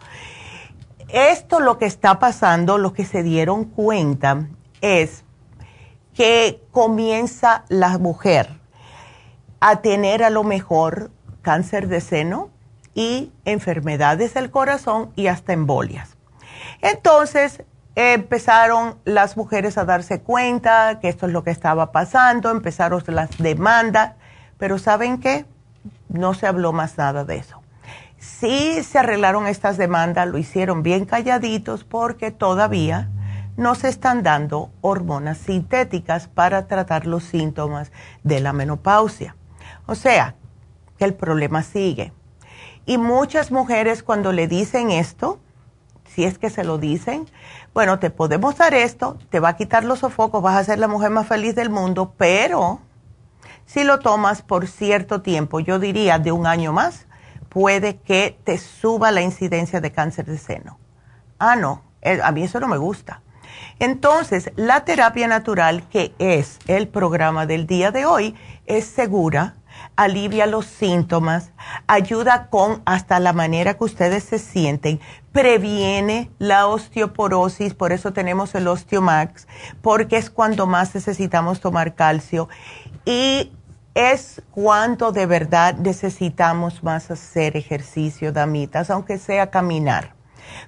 Esto 1.09 1.59
lo 1.59 1.77
que 1.77 1.85
está 1.85 2.19
pasando, 2.19 2.77
lo 2.77 2.93
que 2.93 3.05
se 3.05 3.23
dieron 3.23 3.65
cuenta 3.65 4.47
es 4.81 5.23
que 6.13 6.61
comienza 6.71 7.63
la 7.69 7.97
mujer 7.97 8.49
a 9.59 9.81
tener 9.81 10.23
a 10.23 10.29
lo 10.29 10.43
mejor 10.43 11.11
cáncer 11.41 11.87
de 11.87 12.01
seno 12.01 12.49
y 12.93 13.31
enfermedades 13.45 14.33
del 14.33 14.51
corazón 14.51 15.11
y 15.15 15.27
hasta 15.27 15.53
embolias. 15.53 16.17
Entonces, 16.81 17.63
empezaron 17.99 18.99
las 19.05 19.37
mujeres 19.37 19.75
a 19.79 19.83
darse 19.83 20.21
cuenta 20.21 20.99
que 20.99 21.09
esto 21.09 21.25
es 21.25 21.33
lo 21.33 21.43
que 21.43 21.49
estaba 21.49 21.91
pasando, 21.91 22.51
empezaron 22.51 23.01
las 23.07 23.35
demandas, 23.39 24.13
pero 24.59 24.77
¿saben 24.77 25.19
qué? 25.19 25.47
No 26.07 26.35
se 26.35 26.45
habló 26.45 26.73
más 26.73 26.95
nada 26.99 27.25
de 27.25 27.37
eso. 27.37 27.59
Sí 28.19 28.83
se 28.83 28.99
arreglaron 28.99 29.47
estas 29.47 29.77
demandas, 29.77 30.27
lo 30.27 30.37
hicieron 30.37 30.83
bien 30.83 31.05
calladitos 31.05 31.85
porque 31.85 32.29
todavía 32.29 33.09
no 33.55 33.73
se 33.73 33.89
están 33.89 34.21
dando 34.21 34.69
hormonas 34.81 35.39
sintéticas 35.39 36.27
para 36.27 36.67
tratar 36.67 37.07
los 37.07 37.23
síntomas 37.23 37.91
de 38.23 38.41
la 38.41 38.53
menopausia. 38.53 39.35
O 39.87 39.95
sea, 39.95 40.35
que 40.99 41.05
el 41.05 41.15
problema 41.15 41.63
sigue. 41.63 42.13
Y 42.85 42.99
muchas 42.99 43.51
mujeres 43.51 44.03
cuando 44.03 44.33
le 44.33 44.47
dicen 44.47 44.91
esto, 44.91 45.39
si 46.17 46.23
es 46.23 46.39
que 46.39 46.49
se 46.49 46.63
lo 46.63 46.79
dicen, 46.79 47.27
bueno, 47.75 47.99
te 47.99 48.09
podemos 48.09 48.57
dar 48.57 48.73
esto, 48.73 49.19
te 49.29 49.39
va 49.39 49.49
a 49.49 49.55
quitar 49.55 49.83
los 49.83 49.99
sofocos, 49.99 50.41
vas 50.41 50.55
a 50.55 50.63
ser 50.63 50.79
la 50.79 50.87
mujer 50.87 51.11
más 51.11 51.27
feliz 51.27 51.53
del 51.53 51.69
mundo, 51.69 52.15
pero 52.17 52.79
si 53.67 53.83
lo 53.83 53.99
tomas 53.99 54.41
por 54.41 54.65
cierto 54.65 55.21
tiempo, 55.21 55.59
yo 55.59 55.77
diría 55.77 56.17
de 56.17 56.31
un 56.31 56.47
año 56.47 56.73
más, 56.73 57.05
puede 57.49 57.97
que 57.97 58.35
te 58.43 58.57
suba 58.57 59.11
la 59.11 59.21
incidencia 59.21 59.79
de 59.79 59.91
cáncer 59.91 60.25
de 60.25 60.39
seno. 60.39 60.79
Ah, 61.37 61.55
no, 61.55 61.83
eh, 62.01 62.19
a 62.23 62.31
mí 62.31 62.41
eso 62.41 62.59
no 62.59 62.67
me 62.67 62.77
gusta. 62.77 63.21
Entonces, 63.77 64.51
la 64.55 64.85
terapia 64.85 65.27
natural, 65.27 65.87
que 65.87 66.15
es 66.17 66.57
el 66.65 66.87
programa 66.87 67.45
del 67.45 67.67
día 67.67 67.91
de 67.91 68.07
hoy, 68.07 68.33
es 68.65 68.87
segura, 68.87 69.56
alivia 69.95 70.45
los 70.45 70.65
síntomas, 70.65 71.51
ayuda 71.87 72.47
con 72.49 72.81
hasta 72.85 73.19
la 73.19 73.33
manera 73.33 73.75
que 73.75 73.83
ustedes 73.83 74.23
se 74.23 74.39
sienten, 74.39 74.99
previene 75.31 76.31
la 76.39 76.67
osteoporosis, 76.67 77.73
por 77.73 77.91
eso 77.91 78.13
tenemos 78.13 78.55
el 78.55 78.67
Osteomax, 78.67 79.47
porque 79.81 80.17
es 80.17 80.29
cuando 80.29 80.67
más 80.67 80.95
necesitamos 80.95 81.59
tomar 81.59 81.95
calcio 81.95 82.47
y 83.05 83.51
es 83.95 84.43
cuando 84.51 85.11
de 85.11 85.25
verdad 85.25 85.75
necesitamos 85.75 86.83
más 86.83 87.09
hacer 87.09 87.57
ejercicio, 87.57 88.31
damitas, 88.31 88.91
aunque 88.91 89.17
sea 89.17 89.49
caminar. 89.49 90.13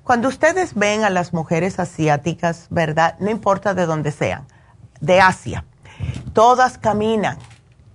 Cuando 0.04 0.28
ustedes 0.28 0.74
ven 0.74 1.04
a 1.04 1.12
las 1.12 1.34
mujeres 1.34 1.80
asiáticas, 1.80 2.68
¿verdad? 2.72 3.16
No 3.20 3.30
importa 3.30 3.76
de 3.76 3.86
dónde 3.86 4.12
sean, 4.12 4.48
de 5.00 5.22
Asia, 5.22 5.64
todas 6.34 6.78
caminan 6.80 7.38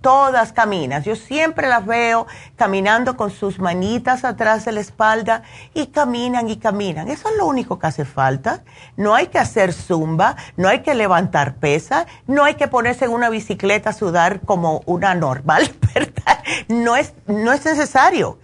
todas 0.05 0.53
caminan. 0.53 1.01
Yo 1.01 1.15
siempre 1.15 1.67
las 1.67 1.83
veo 1.83 2.27
caminando 2.55 3.17
con 3.17 3.31
sus 3.31 3.57
manitas 3.57 4.23
atrás 4.23 4.63
de 4.63 4.71
la 4.71 4.79
espalda 4.79 5.41
y 5.73 5.87
caminan 5.87 6.47
y 6.47 6.57
caminan. 6.57 7.07
Eso 7.07 7.27
es 7.27 7.37
lo 7.37 7.47
único 7.47 7.79
que 7.79 7.87
hace 7.87 8.05
falta. 8.05 8.63
No 8.97 9.15
hay 9.15 9.25
que 9.25 9.39
hacer 9.39 9.73
zumba, 9.73 10.35
no 10.57 10.69
hay 10.69 10.83
que 10.83 10.93
levantar 10.93 11.55
pesa, 11.55 12.05
no 12.27 12.43
hay 12.43 12.53
que 12.53 12.67
ponerse 12.67 13.05
en 13.05 13.13
una 13.13 13.31
bicicleta 13.31 13.89
a 13.89 13.93
sudar 13.93 14.41
como 14.41 14.83
una 14.85 15.15
normal, 15.15 15.73
¿verdad? 15.95 16.37
No 16.67 16.95
es, 16.95 17.15
no 17.25 17.51
es 17.51 17.65
necesario. 17.65 18.37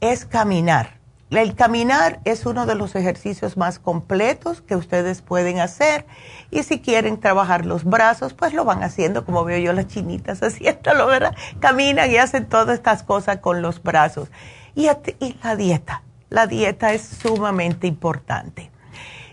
Es 0.00 0.24
caminar 0.24 0.95
el 1.30 1.54
caminar 1.56 2.20
es 2.24 2.46
uno 2.46 2.66
de 2.66 2.76
los 2.76 2.94
ejercicios 2.94 3.56
más 3.56 3.78
completos 3.78 4.60
que 4.60 4.76
ustedes 4.76 5.22
pueden 5.22 5.58
hacer 5.58 6.06
y 6.50 6.62
si 6.62 6.80
quieren 6.80 7.18
trabajar 7.18 7.66
los 7.66 7.84
brazos, 7.84 8.32
pues 8.32 8.54
lo 8.54 8.64
van 8.64 8.84
haciendo 8.84 9.24
como 9.24 9.44
veo 9.44 9.58
yo 9.58 9.72
las 9.72 9.88
chinitas 9.88 10.42
haciéndolo, 10.42 11.06
¿verdad? 11.06 11.34
Caminan 11.58 12.10
y 12.10 12.16
hacen 12.16 12.46
todas 12.48 12.78
estas 12.78 13.02
cosas 13.02 13.38
con 13.38 13.60
los 13.60 13.82
brazos. 13.82 14.28
Y, 14.74 14.88
y 15.18 15.38
la 15.42 15.56
dieta, 15.56 16.02
la 16.30 16.46
dieta 16.46 16.92
es 16.92 17.02
sumamente 17.02 17.86
importante. 17.86 18.70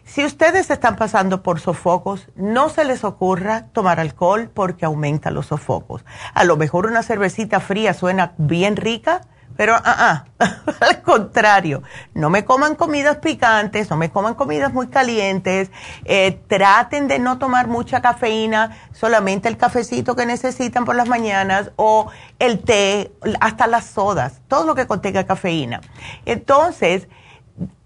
Si 0.04 0.24
ustedes 0.26 0.70
están 0.70 0.96
pasando 0.96 1.44
por 1.44 1.60
sofocos, 1.60 2.28
no 2.36 2.70
se 2.70 2.86
les 2.86 3.04
ocurra 3.04 3.68
tomar 3.72 4.00
alcohol 4.00 4.50
porque 4.54 4.86
aumenta 4.86 5.32
los 5.32 5.48
sofocos. 5.48 6.06
A 6.34 6.44
lo 6.44 6.58
mejor 6.58 6.86
una 6.86 7.04
cervecita 7.04 7.60
fría 7.60 7.94
suena 7.94 8.34
bien 8.38 8.76
rica, 8.76 9.22
pero, 9.56 9.76
ah, 9.76 10.26
ah, 10.40 10.56
al 10.82 11.02
contrario, 11.02 11.84
no 12.14 12.30
me 12.30 12.46
coman 12.46 12.76
comidas 12.76 13.18
picantes, 13.18 13.90
no 13.90 13.98
me 13.98 14.10
coman 14.10 14.34
comidas 14.34 14.74
muy 14.74 14.88
calientes, 14.88 15.70
eh, 16.06 16.40
traten 16.48 17.08
de 17.08 17.20
no 17.20 17.38
tomar 17.38 17.68
mucha 17.68 18.02
cafeína, 18.02 18.78
solamente 18.94 19.48
el 19.50 19.58
cafecito 19.58 20.16
que 20.16 20.26
necesitan 20.26 20.86
por 20.86 20.96
las 20.96 21.08
mañanas 21.08 21.72
o 21.76 22.10
el 22.40 22.60
té, 22.60 23.12
hasta 23.40 23.68
las 23.68 23.86
sodas, 23.86 24.42
todo 24.48 24.66
lo 24.66 24.76
que 24.76 24.88
contenga 24.88 25.26
cafeína. 25.26 25.82
Entonces, 26.26 27.08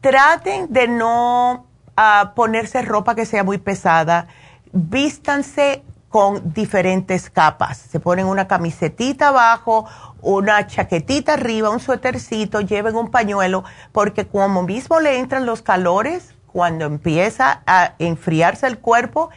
traten 0.01 0.71
de 0.71 0.87
no 0.87 1.67
ah, 1.95 2.33
ponerse 2.35 2.81
ropa 2.81 3.15
que 3.15 3.25
sea 3.25 3.43
muy 3.43 3.57
pesada, 3.57 4.27
vístanse 4.71 5.83
con 6.17 6.51
diferentes 6.51 7.29
capas. 7.29 7.77
Se 7.77 7.99
ponen 7.99 8.25
una 8.25 8.47
camisetita 8.47 9.27
abajo 9.27 9.85
una 10.19 10.65
chaquetita 10.65 11.33
arriba, 11.33 11.69
un 11.69 11.79
suétercito, 11.79 12.59
lleven 12.61 12.95
un 12.95 13.11
pañuelo, 13.11 13.63
porque 13.91 14.25
como 14.25 14.63
mismo 14.63 14.99
le 14.99 15.19
entran 15.19 15.45
los 15.45 15.61
calores, 15.61 16.33
cuando 16.47 16.85
empieza 16.85 17.61
a 17.67 17.93
enfriarse 17.99 18.65
el 18.65 18.79
cuerpo, 18.79 19.29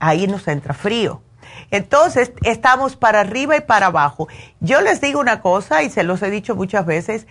ahí 0.00 0.26
nos 0.26 0.48
entra 0.48 0.74
frío. 0.74 1.22
Entonces, 1.70 2.32
estamos 2.42 2.96
para 2.96 3.20
arriba 3.20 3.56
y 3.56 3.60
para 3.60 3.86
abajo. 3.86 4.26
Yo 4.58 4.80
les 4.80 5.00
digo 5.00 5.20
una 5.20 5.40
cosa, 5.40 5.84
y 5.84 5.88
se 5.88 6.02
los 6.02 6.20
he 6.20 6.30
dicho 6.30 6.56
muchas 6.56 6.84
veces, 6.84 7.28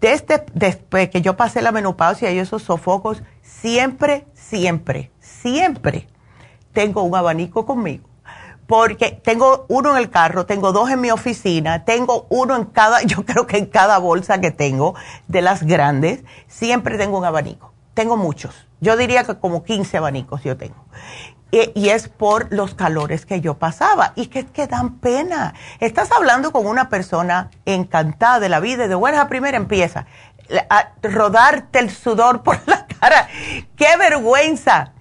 desde, 0.00 0.44
después 0.54 1.08
que 1.08 1.22
yo 1.22 1.36
pasé 1.36 1.62
la 1.62 1.70
menopausia 1.70 2.32
y 2.32 2.40
esos 2.40 2.64
sofocos, 2.64 3.22
siempre, 3.42 4.26
siempre, 4.34 5.12
siempre 5.20 6.08
tengo 6.72 7.04
un 7.04 7.14
abanico 7.14 7.64
conmigo 7.64 8.13
porque 8.66 9.20
tengo 9.22 9.66
uno 9.68 9.92
en 9.92 9.98
el 9.98 10.10
carro, 10.10 10.46
tengo 10.46 10.72
dos 10.72 10.90
en 10.90 11.00
mi 11.00 11.10
oficina, 11.10 11.84
tengo 11.84 12.26
uno 12.30 12.56
en 12.56 12.64
cada, 12.64 13.02
yo 13.04 13.24
creo 13.24 13.46
que 13.46 13.58
en 13.58 13.66
cada 13.66 13.98
bolsa 13.98 14.40
que 14.40 14.50
tengo 14.50 14.94
de 15.28 15.42
las 15.42 15.62
grandes, 15.62 16.24
siempre 16.48 16.98
tengo 16.98 17.18
un 17.18 17.24
abanico. 17.24 17.72
Tengo 17.94 18.16
muchos. 18.16 18.66
Yo 18.80 18.96
diría 18.96 19.24
que 19.24 19.38
como 19.38 19.62
15 19.62 19.96
abanicos 19.96 20.42
yo 20.42 20.56
tengo. 20.56 20.84
Y, 21.52 21.88
es 21.90 22.08
por 22.08 22.52
los 22.52 22.74
calores 22.74 23.26
que 23.26 23.40
yo 23.40 23.54
pasaba 23.54 24.12
y 24.16 24.26
que, 24.26 24.44
que 24.44 24.66
dan 24.66 24.98
pena. 24.98 25.54
Estás 25.78 26.10
hablando 26.10 26.50
con 26.50 26.66
una 26.66 26.88
persona 26.88 27.50
encantada 27.64 28.40
de 28.40 28.48
la 28.48 28.58
vida 28.58 28.86
y 28.86 28.88
de 28.88 28.94
buena 28.96 29.28
primera 29.28 29.56
empieza 29.56 30.06
a 30.68 30.92
rodarte 31.02 31.78
el 31.78 31.90
sudor 31.90 32.42
por 32.42 32.58
la 32.66 32.86
cara. 32.86 33.28
¡Qué 33.76 33.96
vergüenza! 33.96 34.94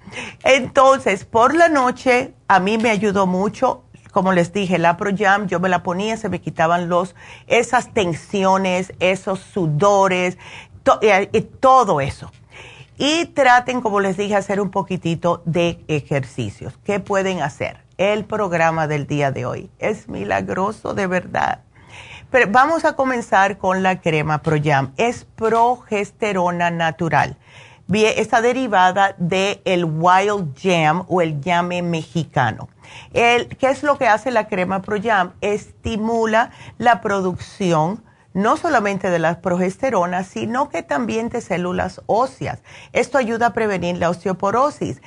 Entonces, 0.44 1.26
por 1.26 1.56
la 1.56 1.70
noche, 1.70 2.34
a 2.48 2.60
mí 2.60 2.78
me 2.78 2.90
ayudó 2.90 3.28
mucho. 3.28 3.84
Como 4.12 4.32
les 4.32 4.54
dije, 4.54 4.78
la 4.78 4.98
ProJam, 4.98 5.48
yo 5.48 5.60
me 5.60 5.70
la 5.70 5.82
ponía, 5.82 6.18
se 6.18 6.30
me 6.30 6.40
quitaban 6.40 6.88
los, 6.88 7.16
esas 7.48 7.94
tensiones, 7.94 8.94
esos 9.00 9.40
sudores, 9.40 10.38
eh, 11.02 11.50
todo 11.60 12.00
eso. 12.00 12.32
Y 12.98 13.26
traten, 13.26 13.82
como 13.82 14.00
les 14.02 14.18
dije, 14.18 14.36
hacer 14.36 14.62
un 14.62 14.70
poquitito 14.70 15.42
de 15.46 15.84
ejercicios. 15.88 16.78
¿Qué 16.84 17.00
pueden 17.00 17.42
hacer? 17.42 17.84
El 17.98 18.26
programa 18.26 18.88
del 18.88 19.08
día 19.08 19.32
de 19.32 19.46
hoy 19.46 19.72
es 19.80 20.08
milagroso 20.08 20.94
de 20.94 21.08
verdad. 21.08 21.62
Pero 22.30 22.52
vamos 22.52 22.86
a 22.86 22.96
comenzar 22.96 23.58
con 23.58 23.84
la 23.84 24.02
crema 24.02 24.42
ProJam. 24.42 24.94
Es 24.98 25.26
progesterona 25.26 26.72
natural 26.72 27.38
está 27.92 28.42
derivada 28.42 29.16
del 29.18 29.62
el 29.66 29.86
Wild 29.86 30.58
Jam 30.62 31.06
o 31.08 31.22
el 31.22 31.42
llame 31.42 31.82
mexicano. 31.82 32.70
El, 33.14 33.48
¿Qué 33.58 33.70
es 33.70 33.84
lo 33.84 33.98
que 33.98 34.08
hace 34.08 34.32
la 34.32 34.48
crema 34.48 34.82
Pro 34.82 34.98
Jam? 35.02 35.34
Estimula 35.42 36.52
la 36.78 37.02
producción 37.02 38.04
no 38.34 38.58
solamente 38.58 39.10
de 39.10 39.20
la 39.20 39.42
progesterona, 39.42 40.24
sino 40.24 40.70
que 40.70 40.82
también 40.82 41.30
de 41.30 41.42
células 41.42 42.02
óseas. 42.08 42.64
Esto 42.92 43.18
ayuda 43.18 43.48
a 43.48 43.54
prevenir 43.54 43.98
la 43.98 44.10
osteoporosis 44.10 45.02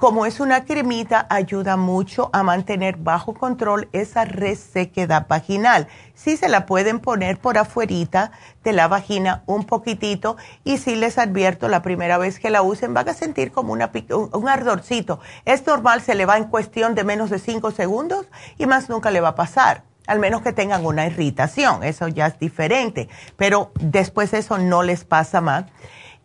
como 0.00 0.24
es 0.24 0.40
una 0.40 0.64
cremita, 0.64 1.26
ayuda 1.28 1.76
mucho 1.76 2.30
a 2.32 2.42
mantener 2.42 2.96
bajo 2.96 3.34
control 3.34 3.90
esa 3.92 4.24
resequedad 4.24 5.26
vaginal. 5.28 5.88
Sí 6.14 6.38
se 6.38 6.48
la 6.48 6.64
pueden 6.64 7.00
poner 7.00 7.38
por 7.38 7.58
afuerita 7.58 8.32
de 8.64 8.72
la 8.72 8.88
vagina 8.88 9.42
un 9.44 9.64
poquitito 9.64 10.38
y 10.64 10.78
si 10.78 10.96
les 10.96 11.18
advierto 11.18 11.68
la 11.68 11.82
primera 11.82 12.16
vez 12.16 12.40
que 12.40 12.48
la 12.48 12.62
usen 12.62 12.94
van 12.94 13.10
a 13.10 13.12
sentir 13.12 13.52
como 13.52 13.74
una, 13.74 13.92
un 14.32 14.48
ardorcito. 14.48 15.20
Es 15.44 15.66
normal, 15.66 16.00
se 16.00 16.14
le 16.14 16.24
va 16.24 16.38
en 16.38 16.44
cuestión 16.44 16.94
de 16.94 17.04
menos 17.04 17.28
de 17.28 17.38
5 17.38 17.70
segundos 17.70 18.24
y 18.56 18.64
más 18.64 18.88
nunca 18.88 19.10
le 19.10 19.20
va 19.20 19.28
a 19.28 19.34
pasar 19.34 19.84
al 20.06 20.18
menos 20.18 20.40
que 20.42 20.52
tengan 20.52 20.84
una 20.84 21.06
irritación, 21.06 21.84
eso 21.84 22.08
ya 22.08 22.26
es 22.26 22.38
diferente, 22.40 23.08
pero 23.36 23.70
después 23.78 24.34
eso 24.34 24.58
no 24.58 24.82
les 24.82 25.04
pasa 25.04 25.40
más. 25.40 25.66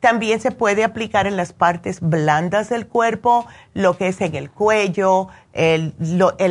También 0.05 0.39
se 0.39 0.51
puede 0.51 0.83
aplicar 0.83 1.25
en 1.25 1.35
las 1.35 1.51
partes 1.51 1.99
blandas 1.99 2.69
del 2.69 2.85
cuerpo, 2.85 3.47
lo 3.73 3.97
que 3.97 4.09
es 4.09 4.21
en 4.21 4.35
el 4.35 4.51
cuello, 4.51 5.29
el, 5.51 5.95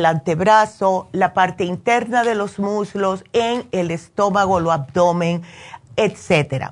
antebrazo, 0.05 1.07
la 1.13 1.33
parte 1.33 1.63
interna 1.63 2.25
de 2.25 2.35
los 2.35 2.59
muslos, 2.59 3.23
en 3.31 3.65
el 3.71 3.91
estómago, 3.91 4.57
el 4.57 4.69
abdomen, 4.69 5.41
etc. 5.95 6.71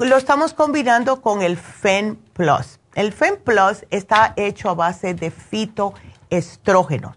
Lo 0.00 0.16
estamos 0.16 0.52
combinando 0.52 1.22
con 1.22 1.42
el 1.42 1.56
FEN 1.56 2.16
Plus. 2.32 2.80
El 2.96 3.12
FEN 3.12 3.36
Plus 3.44 3.86
está 3.90 4.34
hecho 4.34 4.68
a 4.68 4.74
base 4.74 5.14
de 5.14 5.30
fitoestrógenos. 5.30 7.16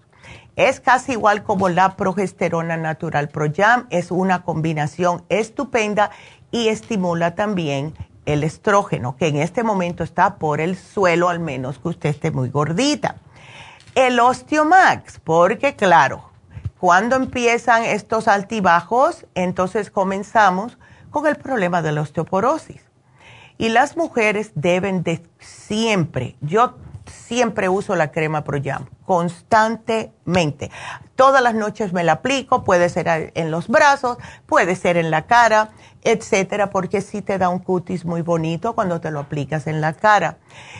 Es 0.55 0.79
casi 0.79 1.13
igual 1.13 1.41
como 1.41 1.67
la 1.67 1.95
progesterona 1.95 2.77
natural 2.77 3.29
ProYam, 3.29 3.87
es 3.89 4.11
una 4.11 4.43
combinación 4.43 5.25
estupenda 5.29 6.11
y 6.51 6.67
estimula 6.67 7.33
también 7.33 7.95
el 8.25 8.43
estrógeno, 8.43 9.15
que 9.17 9.27
en 9.27 9.37
este 9.37 9.63
momento 9.63 10.03
está 10.03 10.35
por 10.35 10.61
el 10.61 10.77
suelo, 10.77 11.29
al 11.29 11.39
menos 11.39 11.79
que 11.79 11.89
usted 11.89 12.09
esté 12.09 12.31
muy 12.31 12.49
gordita. 12.49 13.17
El 13.95 14.19
Osteomax, 14.19 15.19
porque 15.19 15.75
claro, 15.75 16.29
cuando 16.79 17.15
empiezan 17.15 17.83
estos 17.83 18.27
altibajos, 18.27 19.25
entonces 19.35 19.89
comenzamos 19.89 20.77
con 21.11 21.27
el 21.27 21.35
problema 21.35 21.81
de 21.81 21.91
la 21.91 22.01
osteoporosis. 22.01 22.81
Y 23.57 23.69
las 23.69 23.95
mujeres 23.95 24.51
deben 24.55 25.03
de 25.03 25.21
siempre, 25.39 26.35
yo 26.41 26.75
siempre 27.13 27.69
uso 27.69 27.95
la 27.95 28.11
crema 28.11 28.43
ProYam, 28.43 28.85
constantemente. 29.05 30.71
Todas 31.15 31.41
las 31.41 31.53
noches 31.55 31.93
me 31.93 32.03
la 32.03 32.13
aplico, 32.13 32.63
puede 32.63 32.89
ser 32.89 33.31
en 33.35 33.51
los 33.51 33.67
brazos, 33.67 34.17
puede 34.45 34.75
ser 34.75 34.97
en 34.97 35.11
la 35.11 35.25
cara, 35.27 35.69
etcétera, 36.03 36.69
porque 36.69 37.01
sí 37.01 37.21
te 37.21 37.37
da 37.37 37.49
un 37.49 37.59
cutis 37.59 38.05
muy 38.05 38.21
bonito 38.21 38.73
cuando 38.73 38.99
te 38.99 39.11
lo 39.11 39.19
aplicas 39.19 39.67
en 39.67 39.81
la 39.81 39.93
cara. 39.93 40.37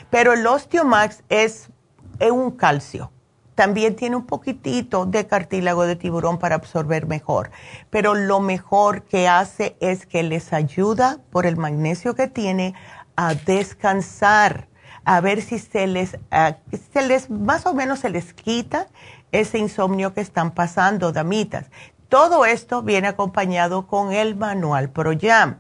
Pero 0.10 0.34
el 0.34 0.46
Osteomax 0.46 1.24
es, 1.30 1.70
es 2.20 2.32
un 2.32 2.52
calcio. 2.52 3.12
También 3.56 3.96
tiene 3.96 4.16
un 4.16 4.26
poquitito 4.26 5.06
de 5.06 5.28
cartílago 5.28 5.86
de 5.86 5.96
tiburón 5.96 6.40
para 6.40 6.56
absorber 6.56 7.06
mejor. 7.06 7.52
Pero 7.92 8.16
lo 8.16 8.40
mejor 8.40 9.04
que 9.04 9.28
hace 9.28 9.78
es 9.80 10.08
que 10.08 10.24
les 10.24 10.54
ayuda, 10.54 11.20
por 11.32 11.46
el 11.46 11.56
magnesio 11.56 12.16
que 12.16 12.28
tiene, 12.28 12.74
a 13.16 13.36
descansar 13.36 14.68
a 15.06 15.22
ver 15.22 15.42
si 15.42 15.60
se 15.60 15.88
les, 15.88 16.18
se 16.94 17.08
les, 17.08 17.30
más 17.30 17.66
o 17.66 17.74
menos 17.74 18.00
se 18.00 18.10
les 18.10 18.34
quita 18.34 18.88
ese 19.32 19.58
insomnio 19.58 20.14
que 20.14 20.22
están 20.22 20.52
pasando, 20.52 21.12
damitas. 21.12 21.66
todo 22.10 22.46
esto 22.46 22.84
viene 22.84 23.08
acompañado 23.08 23.88
con 23.88 24.12
el 24.14 24.36
manual 24.36 24.90
ProYam. 24.90 25.58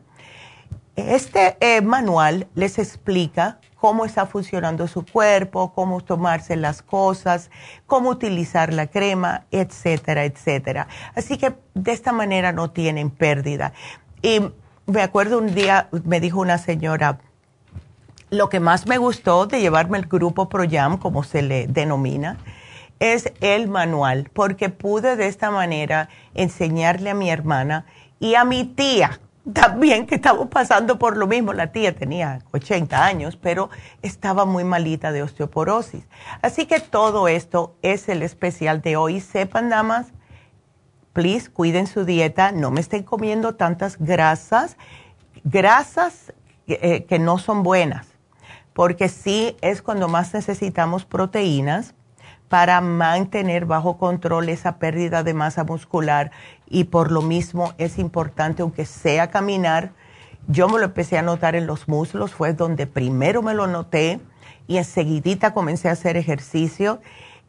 Este 0.96 1.58
eh, 1.60 1.82
manual 1.82 2.48
les 2.54 2.78
explica 2.78 3.60
cómo 3.84 4.06
está 4.06 4.28
funcionando 4.28 4.88
su 4.88 5.04
cuerpo, 5.04 5.74
cómo 5.74 6.02
tomarse 6.02 6.56
las 6.56 6.84
cosas, 6.84 7.50
cómo 7.88 8.12
utilizar 8.12 8.72
la 8.72 8.88
crema, 8.88 9.46
etcétera, 9.52 10.24
etcétera. 10.24 10.88
Así 11.16 11.38
que 11.38 11.56
de 11.74 11.92
esta 11.92 12.14
manera 12.14 12.52
no 12.52 12.70
tienen 12.70 13.10
pérdida. 13.10 13.74
Y 14.22 14.40
me 14.86 15.02
acuerdo 15.02 15.40
un 15.40 15.54
día, 15.54 15.90
me 16.06 16.20
dijo 16.20 16.40
una 16.40 16.60
señora, 16.60 17.20
lo 18.34 18.50
que 18.50 18.60
más 18.60 18.88
me 18.88 18.98
gustó 18.98 19.46
de 19.46 19.62
llevarme 19.62 19.98
el 19.98 20.08
grupo 20.08 20.50
ProYam, 20.50 20.98
como 20.98 21.24
se 21.24 21.42
le 21.42 21.68
denomina, 21.68 22.38
es 23.00 23.32
el 23.42 23.68
manual, 23.68 24.30
porque 24.34 24.70
pude 24.70 25.16
de 25.16 25.28
esta 25.28 25.52
manera 25.52 26.10
enseñarle 26.34 27.12
a 27.12 27.14
mi 27.14 27.30
hermana 27.30 27.86
y 28.20 28.36
a 28.36 28.44
mi 28.44 28.66
tía 28.66 29.20
también 29.52 30.08
que 30.08 30.16
estamos 30.16 30.48
pasando 30.48 30.98
por 30.98 31.18
lo 31.18 31.28
mismo. 31.28 31.54
La 31.54 31.72
tía 31.72 31.94
tenía 31.94 32.40
80 32.52 33.06
años, 33.06 33.36
pero 33.36 33.70
estaba 34.02 34.46
muy 34.46 34.64
malita 34.64 35.12
de 35.12 35.22
osteoporosis. 35.22 36.06
Así 36.42 36.66
que 36.66 36.80
todo 36.80 37.28
esto 37.28 37.76
es 37.82 38.08
el 38.08 38.24
especial 38.24 38.82
de 38.82 38.96
hoy. 38.96 39.20
Sepan, 39.20 39.70
damas, 39.70 40.08
please, 41.12 41.50
cuiden 41.52 41.88
su 41.88 42.06
dieta, 42.06 42.52
no 42.52 42.72
me 42.72 42.80
estén 42.80 43.04
comiendo 43.04 43.56
tantas 43.56 43.98
grasas, 44.00 44.78
grasas 45.44 46.34
eh, 46.68 47.04
que 47.04 47.20
no 47.20 47.38
son 47.38 47.62
buenas, 47.62 48.13
porque 48.74 49.10
sí 49.10 49.56
es 49.62 49.82
cuando 49.82 50.08
más 50.08 50.34
necesitamos 50.34 51.06
proteínas 51.06 51.94
para 52.50 52.82
mantener 52.82 53.66
bajo 53.66 53.98
control 53.98 54.50
esa 54.50 54.78
pérdida 54.78 55.24
de 55.24 55.34
masa 55.34 55.64
muscular 55.64 56.32
y 56.68 56.86
por 56.86 57.12
lo 57.12 57.22
mismo 57.22 57.74
es 57.78 57.98
importante, 57.98 58.62
aunque 58.62 58.86
sea 58.86 59.32
caminar, 59.32 59.92
yo 60.48 60.68
me 60.68 60.78
lo 60.78 60.86
empecé 60.86 61.18
a 61.18 61.22
notar 61.22 61.56
en 61.56 61.68
los 61.68 61.88
muslos, 61.88 62.34
fue 62.34 62.54
donde 62.54 62.86
primero 62.86 63.42
me 63.42 63.54
lo 63.54 63.66
noté 63.66 64.20
y 64.68 64.78
enseguidita 64.78 65.54
comencé 65.54 65.90
a 65.90 65.94
hacer 65.94 66.18
ejercicio. 66.18 67.02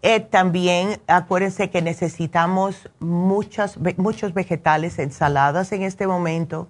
Eh, 0.03 0.21
también 0.21 1.01
acuérdense 1.07 1.71
que 1.71 1.83
necesitamos 1.83 2.91
muchas, 3.01 3.79
muchos 3.97 4.33
vegetales, 4.33 4.99
ensaladas 4.99 5.73
en 5.73 5.83
este 5.83 6.07
momento. 6.07 6.69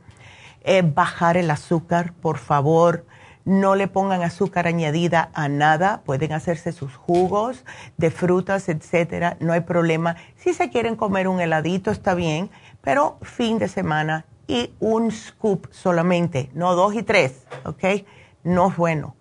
Eh, 0.63 0.83
bajar 0.83 1.37
el 1.37 1.51
azúcar, 1.51 2.15
por 2.15 2.39
favor 2.39 3.05
no 3.45 3.75
le 3.75 3.89
pongan 3.89 4.23
azúcar 4.23 4.67
añadida 4.67 5.31
a 5.35 5.49
nada, 5.49 6.03
pueden 6.05 6.33
hacerse 6.33 6.73
sus 6.73 6.95
jugos 6.97 7.65
de 7.97 8.11
frutas, 8.11 8.69
etcétera, 8.69 9.37
no 9.41 9.53
hay 9.53 9.61
problema. 9.61 10.17
Si 10.37 10.55
se 10.55 10.71
quieren 10.71 10.97
comer 10.97 11.29
un 11.29 11.41
heladito 11.41 11.91
está 11.91 12.15
bien, 12.15 12.51
pero 12.81 13.19
fin 13.23 13.59
de 13.59 13.69
semana 13.69 14.25
y 14.47 14.75
un 14.81 15.11
scoop 15.11 15.67
solamente, 15.71 16.51
no 16.55 16.75
dos 16.75 16.95
y 16.95 17.03
tres, 17.03 17.47
¿ok? 17.65 18.05
No 18.43 18.69
es 18.69 18.77
bueno. 18.77 19.15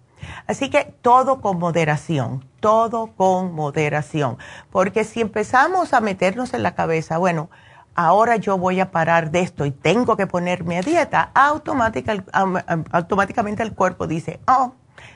Así 0.47 0.69
que 0.69 0.93
todo 1.01 1.41
con 1.41 1.59
moderación, 1.59 2.45
todo 2.59 3.07
con 3.07 3.53
moderación, 3.53 4.37
porque 4.71 5.03
si 5.03 5.19
empezamos 5.21 5.93
a 5.93 5.99
meternos 5.99 6.53
en 6.53 6.63
la 6.63 6.75
cabeza, 6.75 7.17
bueno, 7.17 7.49
ahora 7.95 8.37
yo 8.37 8.57
voy 8.57 8.79
a 8.79 8.91
parar 8.91 9.31
de 9.31 9.41
esto 9.41 9.65
y 9.65 9.71
tengo 9.71 10.17
que 10.17 10.27
ponerme 10.27 10.77
a 10.77 10.81
dieta, 10.81 11.31
automáticamente 11.33 13.63
el 13.63 13.73
cuerpo 13.73 14.07
dice, 14.07 14.39
oh, 14.47 14.73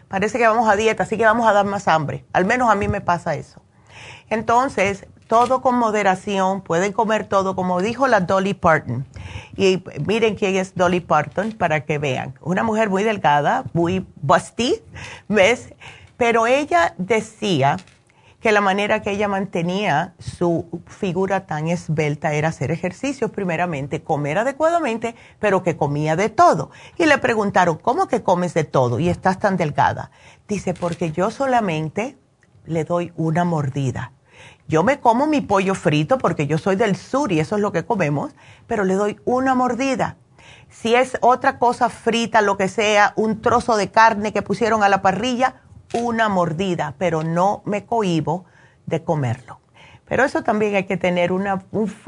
parece 0.07 0.38
que 0.38 0.47
vamos 0.47 0.69
a 0.69 0.75
dieta, 0.75 1.03
así 1.03 1.17
que 1.17 1.25
vamos 1.25 1.47
a 1.47 1.53
dar 1.53 1.65
más 1.65 1.88
hambre. 1.88 2.25
Al 2.34 2.45
menos 2.45 2.69
a 2.69 2.75
mí 2.75 2.88
me 2.88 3.01
pasa 3.01 3.36
eso. 3.36 3.61
Entonces, 4.30 5.07
todo 5.28 5.61
con 5.61 5.78
moderación, 5.78 6.61
pueden 6.61 6.93
comer 6.93 7.25
todo, 7.25 7.55
como 7.55 7.82
dijo 7.82 8.07
la 8.07 8.21
Dolly 8.21 8.53
Parton. 8.53 9.05
Y 9.55 9.84
miren 10.05 10.36
quién 10.36 10.55
es 10.55 10.75
Dolly 10.75 11.01
Parton 11.01 11.51
para 11.51 11.86
que 11.86 11.97
vean. 11.97 12.36
Una 12.41 12.63
mujer 12.63 12.89
muy 12.89 13.03
delgada, 13.03 13.65
muy 13.73 14.07
busty, 14.21 14.82
¿ves? 15.28 15.73
Pero 16.15 16.47
ella 16.47 16.95
decía 16.97 17.78
que 18.47 18.53
la 18.53 18.61
manera 18.61 19.01
que 19.01 19.11
ella 19.11 19.27
mantenía 19.27 20.13
su 20.19 20.81
figura 20.85 21.45
tan 21.45 21.67
esbelta 21.67 22.31
era 22.31 22.47
hacer 22.47 22.71
ejercicios 22.71 23.29
primeramente, 23.29 24.03
comer 24.03 24.37
adecuadamente, 24.37 25.17
pero 25.37 25.63
que 25.63 25.75
comía 25.75 26.15
de 26.15 26.29
todo. 26.29 26.71
Y 26.97 27.07
le 27.07 27.17
preguntaron, 27.17 27.77
¿cómo 27.77 28.07
que 28.07 28.23
comes 28.23 28.53
de 28.53 28.63
todo 28.63 28.99
y 28.99 29.09
estás 29.09 29.39
tan 29.39 29.57
delgada? 29.57 30.11
Dice, 30.47 30.73
porque 30.73 31.11
yo 31.11 31.29
solamente 31.29 32.17
le 32.65 32.85
doy 32.85 33.11
una 33.17 33.43
mordida. 33.43 34.13
Yo 34.69 34.81
me 34.81 35.01
como 35.01 35.27
mi 35.27 35.41
pollo 35.41 35.75
frito 35.75 36.17
porque 36.17 36.47
yo 36.47 36.57
soy 36.57 36.77
del 36.77 36.95
sur 36.95 37.33
y 37.33 37.41
eso 37.41 37.57
es 37.57 37.61
lo 37.61 37.73
que 37.73 37.83
comemos, 37.83 38.31
pero 38.65 38.85
le 38.85 38.93
doy 38.93 39.19
una 39.25 39.55
mordida. 39.55 40.15
Si 40.69 40.95
es 40.95 41.17
otra 41.19 41.59
cosa 41.59 41.89
frita, 41.89 42.41
lo 42.41 42.55
que 42.55 42.69
sea, 42.69 43.11
un 43.17 43.41
trozo 43.41 43.75
de 43.75 43.91
carne 43.91 44.31
que 44.31 44.41
pusieron 44.41 44.83
a 44.83 44.89
la 44.89 45.01
parrilla, 45.01 45.55
una 46.03 46.29
mordida, 46.29 46.95
pero 46.97 47.23
no 47.23 47.61
me 47.65 47.85
cohibo 47.85 48.45
de 48.85 49.03
comerlo. 49.03 49.59
Pero 50.07 50.23
eso 50.23 50.41
también 50.41 50.75
hay 50.75 50.85
que 50.85 50.97
tener 50.97 51.31
una, 51.31 51.61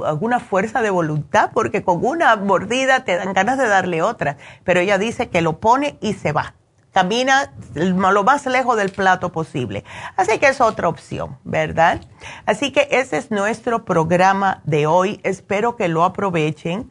alguna 0.06 0.40
fuerza 0.40 0.82
de 0.82 0.90
voluntad 0.90 1.52
porque 1.54 1.84
con 1.84 2.06
una 2.06 2.36
mordida 2.38 3.04
te 3.04 3.18
dan 3.18 3.34
ganas 3.34 3.58
de 3.58 3.68
darle 3.68 4.02
otra. 4.02 4.38
Pero 4.64 4.80
ella 4.80 4.98
dice 4.98 5.30
que 5.30 5.42
lo 5.42 5.60
pone 5.60 5.98
y 6.00 6.14
se 6.14 6.32
va. 6.32 6.56
Camina 6.94 7.54
lo 7.76 8.24
más 8.24 8.46
lejos 8.48 8.76
del 8.76 8.90
plato 8.90 9.32
posible. 9.32 9.84
Así 10.16 10.40
que 10.40 10.48
es 10.48 10.60
otra 10.60 10.88
opción, 10.88 11.38
¿verdad? 11.44 12.02
Así 12.46 12.72
que 12.72 12.88
ese 12.90 13.18
es 13.18 13.30
nuestro 13.30 13.86
programa 13.86 14.62
de 14.64 14.88
hoy. 14.88 15.20
Espero 15.24 15.76
que 15.76 15.88
lo 15.88 16.04
aprovechen 16.04 16.90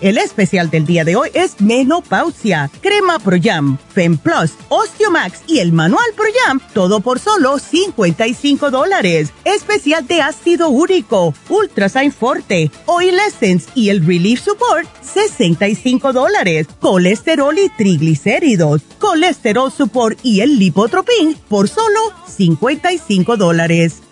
El 0.00 0.18
especial 0.18 0.68
del 0.70 0.84
día 0.84 1.04
de 1.04 1.16
hoy 1.16 1.30
es 1.32 1.60
menopausia, 1.60 2.70
crema 2.82 3.18
Pro 3.18 3.38
Jam, 3.42 3.78
Fem 3.94 4.18
Plus, 4.18 4.52
Osteomax 4.68 5.40
y 5.46 5.60
el 5.60 5.72
manual 5.72 6.04
Pro 6.14 6.26
Jam, 6.44 6.60
todo 6.74 7.00
por 7.00 7.18
solo 7.18 7.58
55 7.58 8.70
dólares. 8.70 9.32
Especial 9.44 10.06
de 10.06 10.20
ácido 10.20 10.68
úrico, 10.68 11.32
Ultrasign 11.48 12.12
Forte, 12.12 12.70
Oil 12.84 13.18
Essence 13.26 13.70
y 13.74 13.88
el 13.88 14.04
Relief 14.04 14.42
Support, 14.44 14.86
65 15.02 16.12
dólares. 16.12 16.66
Colesterol 16.80 17.58
y 17.58 17.70
triglicéridos, 17.70 18.82
Colesterol 18.98 19.72
Support 19.72 20.18
y 20.22 20.40
el 20.40 20.58
Lipotropin 20.58 21.36
por 21.48 21.68
solo 21.68 22.00
55 22.28 23.38
dólares. 23.38 24.02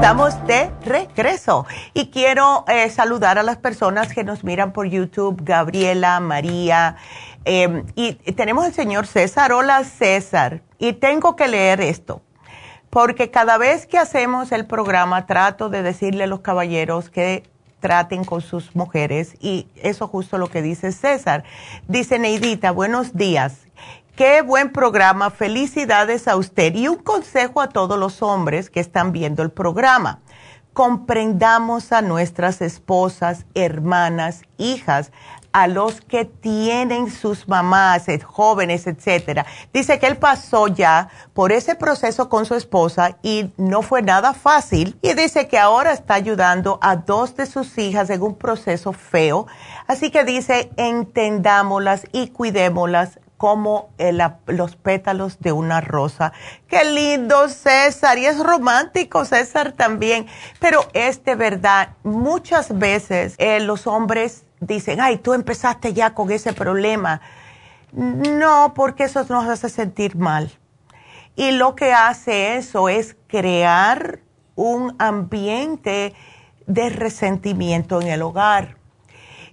Estamos 0.00 0.46
de 0.46 0.70
regreso 0.82 1.66
y 1.92 2.06
quiero 2.06 2.64
eh, 2.68 2.88
saludar 2.88 3.36
a 3.36 3.42
las 3.42 3.58
personas 3.58 4.14
que 4.14 4.24
nos 4.24 4.44
miran 4.44 4.72
por 4.72 4.86
YouTube, 4.86 5.42
Gabriela, 5.42 6.18
María, 6.20 6.96
em, 7.44 7.84
y 7.96 8.14
tenemos 8.32 8.64
al 8.64 8.72
señor 8.72 9.06
César. 9.06 9.52
Hola 9.52 9.84
César, 9.84 10.62
y 10.78 10.94
tengo 10.94 11.36
que 11.36 11.48
leer 11.48 11.82
esto, 11.82 12.22
porque 12.88 13.30
cada 13.30 13.58
vez 13.58 13.84
que 13.84 13.98
hacemos 13.98 14.52
el 14.52 14.64
programa 14.64 15.26
trato 15.26 15.68
de 15.68 15.82
decirle 15.82 16.24
a 16.24 16.28
los 16.28 16.40
caballeros 16.40 17.10
que 17.10 17.42
traten 17.80 18.24
con 18.24 18.40
sus 18.40 18.74
mujeres 18.74 19.34
y 19.38 19.66
eso 19.76 20.08
justo 20.08 20.38
lo 20.38 20.48
que 20.48 20.62
dice 20.62 20.92
César. 20.92 21.44
Dice 21.88 22.18
Neidita, 22.18 22.70
buenos 22.70 23.14
días. 23.14 23.66
Qué 24.20 24.42
buen 24.42 24.70
programa, 24.70 25.30
felicidades 25.30 26.28
a 26.28 26.36
usted 26.36 26.74
y 26.74 26.88
un 26.88 26.96
consejo 26.96 27.62
a 27.62 27.70
todos 27.70 27.98
los 27.98 28.20
hombres 28.20 28.68
que 28.68 28.78
están 28.78 29.12
viendo 29.12 29.42
el 29.42 29.50
programa. 29.50 30.20
Comprendamos 30.74 31.90
a 31.90 32.02
nuestras 32.02 32.60
esposas, 32.60 33.46
hermanas, 33.54 34.42
hijas, 34.58 35.10
a 35.52 35.68
los 35.68 36.02
que 36.02 36.26
tienen 36.26 37.10
sus 37.10 37.48
mamás, 37.48 38.04
jóvenes, 38.22 38.86
etcétera. 38.86 39.46
Dice 39.72 39.98
que 39.98 40.08
él 40.08 40.18
pasó 40.18 40.68
ya 40.68 41.08
por 41.32 41.50
ese 41.50 41.74
proceso 41.74 42.28
con 42.28 42.44
su 42.44 42.54
esposa 42.54 43.16
y 43.22 43.50
no 43.56 43.80
fue 43.80 44.02
nada 44.02 44.34
fácil. 44.34 44.98
Y 45.00 45.14
dice 45.14 45.48
que 45.48 45.56
ahora 45.58 45.92
está 45.92 46.12
ayudando 46.12 46.78
a 46.82 46.96
dos 46.96 47.36
de 47.36 47.46
sus 47.46 47.78
hijas 47.78 48.10
en 48.10 48.20
un 48.20 48.34
proceso 48.34 48.92
feo. 48.92 49.46
Así 49.86 50.10
que 50.10 50.24
dice, 50.24 50.70
entendámoslas 50.76 52.04
y 52.12 52.28
cuidémoslas 52.28 53.18
como 53.40 53.88
los 54.46 54.76
pétalos 54.76 55.40
de 55.40 55.52
una 55.52 55.80
rosa. 55.80 56.34
Qué 56.68 56.84
lindo 56.84 57.48
César, 57.48 58.18
y 58.18 58.26
es 58.26 58.38
romántico 58.38 59.24
César 59.24 59.72
también, 59.72 60.26
pero 60.58 60.86
es 60.92 61.24
de 61.24 61.36
verdad, 61.36 61.94
muchas 62.02 62.78
veces 62.78 63.36
eh, 63.38 63.60
los 63.60 63.86
hombres 63.86 64.44
dicen, 64.60 65.00
ay, 65.00 65.16
tú 65.16 65.32
empezaste 65.32 65.94
ya 65.94 66.12
con 66.12 66.30
ese 66.30 66.52
problema. 66.52 67.22
No, 67.92 68.74
porque 68.74 69.04
eso 69.04 69.24
nos 69.30 69.46
hace 69.46 69.70
sentir 69.70 70.16
mal. 70.16 70.52
Y 71.34 71.52
lo 71.52 71.74
que 71.74 71.94
hace 71.94 72.58
eso 72.58 72.90
es 72.90 73.16
crear 73.26 74.20
un 74.54 74.94
ambiente 74.98 76.12
de 76.66 76.90
resentimiento 76.90 78.02
en 78.02 78.08
el 78.08 78.20
hogar 78.20 78.79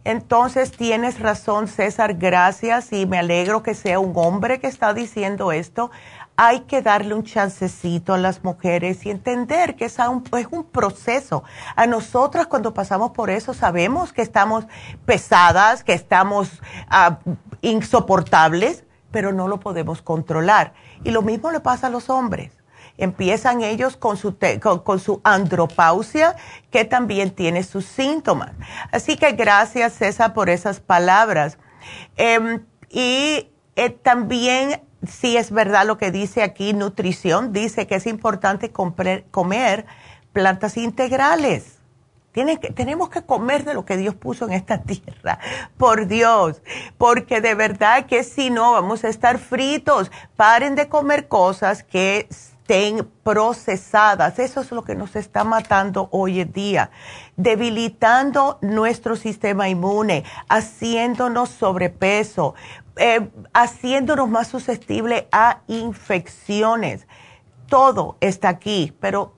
entonces 0.08 0.72
tienes 0.72 1.20
razón, 1.20 1.68
César, 1.68 2.14
gracias 2.14 2.93
y 2.93 3.05
me 3.05 3.20
alegro 3.20 3.62
que 3.62 3.76
sea 3.76 3.99
un 3.99 4.14
hombre 4.16 4.58
que 4.62 4.68
está 4.68 4.93
diciendo 4.93 5.51
esto. 5.51 5.91
Hay 6.38 6.62
que 6.62 6.82
darle 6.82 7.14
un 7.14 7.26
chancecito 7.26 8.14
a 8.14 8.18
las 8.18 8.41
mujeres 8.41 9.05
y 9.05 9.10
entender 9.10 9.76
que 9.76 9.84
es 9.84 9.99
un, 9.99 10.24
es 10.38 10.47
un 10.49 10.64
proceso. 10.64 11.43
A 11.76 11.88
nosotras 11.88 12.47
cuando 12.47 12.74
pasamos 12.74 13.12
por 13.12 13.30
eso 13.30 13.53
sabemos 13.53 14.14
que 14.14 14.22
estamos 14.22 14.66
pesadas, 15.05 15.84
que 15.84 15.91
estamos 15.91 16.62
ah, 16.89 17.20
insoportables, 17.60 18.86
pero 19.12 19.34
no 19.34 19.49
lo 19.49 19.60
podemos 19.60 20.01
controlar. 20.01 20.72
Y 21.03 21.12
lo 21.12 21.22
mismo 21.22 21.51
le 21.51 21.60
pasa 21.60 21.88
a 21.88 21.89
los 21.89 22.10
hombres 22.10 22.57
empiezan 22.98 23.62
ellos 23.62 23.98
con 23.98 24.18
su, 24.18 24.36
con, 24.84 25.00
su 25.00 25.22
andropausia, 25.24 26.36
que 26.72 26.86
también 26.86 27.32
tiene 27.32 27.64
sus 27.64 27.86
síntomas. 27.86 28.52
Así 28.91 29.18
que 29.18 29.32
gracias, 29.34 29.93
César, 29.93 30.34
por 30.34 30.50
esas 30.50 30.80
palabras. 30.80 31.58
Em, 32.16 32.66
y 32.89 33.50
eh, 33.76 33.89
también, 33.89 34.82
si 35.08 35.38
es 35.38 35.52
verdad 35.52 35.86
lo 35.86 35.98
que 35.98 36.12
dice 36.12 36.43
aquí, 36.43 36.74
nutrición, 36.74 37.54
dice 37.54 37.88
que 37.88 37.95
es 37.95 38.08
importante 38.08 38.72
comer 38.72 39.86
plantas 40.34 40.78
integrales. 40.78 41.78
Que, 42.32 42.58
tenemos 42.76 43.10
que 43.10 43.24
comer 43.24 43.64
de 43.64 43.74
lo 43.74 43.86
que 43.86 43.98
Dios 43.98 44.14
puso 44.14 44.45
en 44.45 44.54
esta 44.54 44.82
tierra, 44.84 45.39
por 45.78 46.06
Dios, 46.06 46.62
porque 47.00 47.41
de 47.41 47.56
verdad 47.56 48.06
que 48.06 48.24
si 48.24 48.52
no 48.52 48.74
vamos 48.74 49.04
a 49.04 49.10
estar 49.10 49.39
fritos. 49.39 50.12
Paren 50.36 50.76
de 50.76 50.88
comer 50.88 51.28
cosas 51.28 51.84
que 51.84 52.28
estén 52.68 53.09
procesadas. 53.24 54.39
Eso 54.39 54.59
es 54.59 54.72
lo 54.72 54.84
que 54.84 54.95
nos 54.95 55.15
está 55.15 55.45
matando 55.45 56.09
hoy 56.11 56.41
en 56.41 56.51
día, 56.51 56.89
debilitando 57.38 58.57
nuestro 58.61 59.15
sistema 59.15 59.70
inmune, 59.70 60.26
haciéndonos 60.49 61.49
sobrepeso, 61.49 62.55
eh, 62.97 63.30
haciéndonos 63.53 64.30
más 64.30 64.49
susceptibles 64.49 65.26
a 65.32 65.61
infecciones. 65.68 67.07
Todo 67.70 68.18
está 68.20 68.49
aquí, 68.49 68.93
pero 68.99 69.38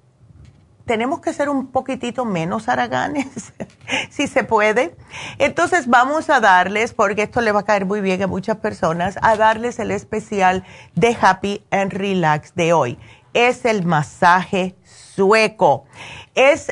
tenemos 0.86 1.21
que 1.21 1.34
ser 1.34 1.49
un 1.49 1.67
poquitito 1.67 2.25
menos 2.25 2.67
haraganes, 2.67 3.53
si 4.09 4.25
se 4.25 4.43
puede. 4.43 4.95
Entonces 5.38 5.86
vamos 5.86 6.32
a 6.32 6.39
darles, 6.39 6.95
porque 6.95 7.23
esto 7.23 7.41
le 7.41 7.51
va 7.51 7.59
a 7.59 7.63
caer 7.63 7.86
muy 7.86 8.01
bien 8.01 8.23
a 8.23 8.27
muchas 8.27 8.57
personas, 8.57 9.19
a 9.21 9.36
darles 9.36 9.77
el 9.77 9.91
especial 9.91 10.63
de 10.95 11.15
Happy 11.21 11.63
and 11.69 11.93
Relax 11.93 12.55
de 12.55 12.73
hoy 12.73 12.97
es 13.34 13.65
el 13.65 13.86
masaje 13.86 14.75
sueco. 14.84 15.86
Es, 16.36 16.69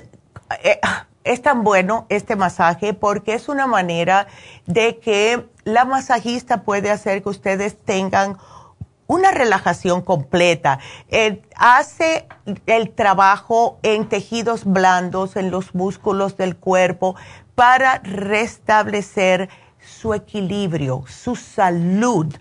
eh, 0.64 0.80
es 1.24 1.42
tan 1.42 1.64
bueno 1.64 2.06
este 2.10 2.36
masaje 2.36 2.94
porque 2.94 3.34
es 3.34 3.50
una 3.50 3.68
manera 3.68 4.28
de 4.66 5.00
que 5.00 5.48
la 5.64 5.86
masajista 5.86 6.64
puede 6.64 6.92
hacer 6.92 7.22
que 7.24 7.30
ustedes 7.30 7.78
tengan 7.78 8.38
una 9.08 9.32
relajación 9.32 10.02
completa. 10.02 10.80
Eh, 11.10 11.42
hace 11.56 12.28
el 12.66 12.92
trabajo 12.92 13.80
en 13.82 14.08
tejidos 14.10 14.66
blandos, 14.66 15.36
en 15.38 15.50
los 15.50 15.74
músculos 15.74 16.38
del 16.38 16.58
cuerpo, 16.58 17.16
para 17.56 18.00
restablecer 18.00 19.50
su 19.80 20.14
equilibrio, 20.14 21.04
su 21.08 21.36
salud. 21.36 22.34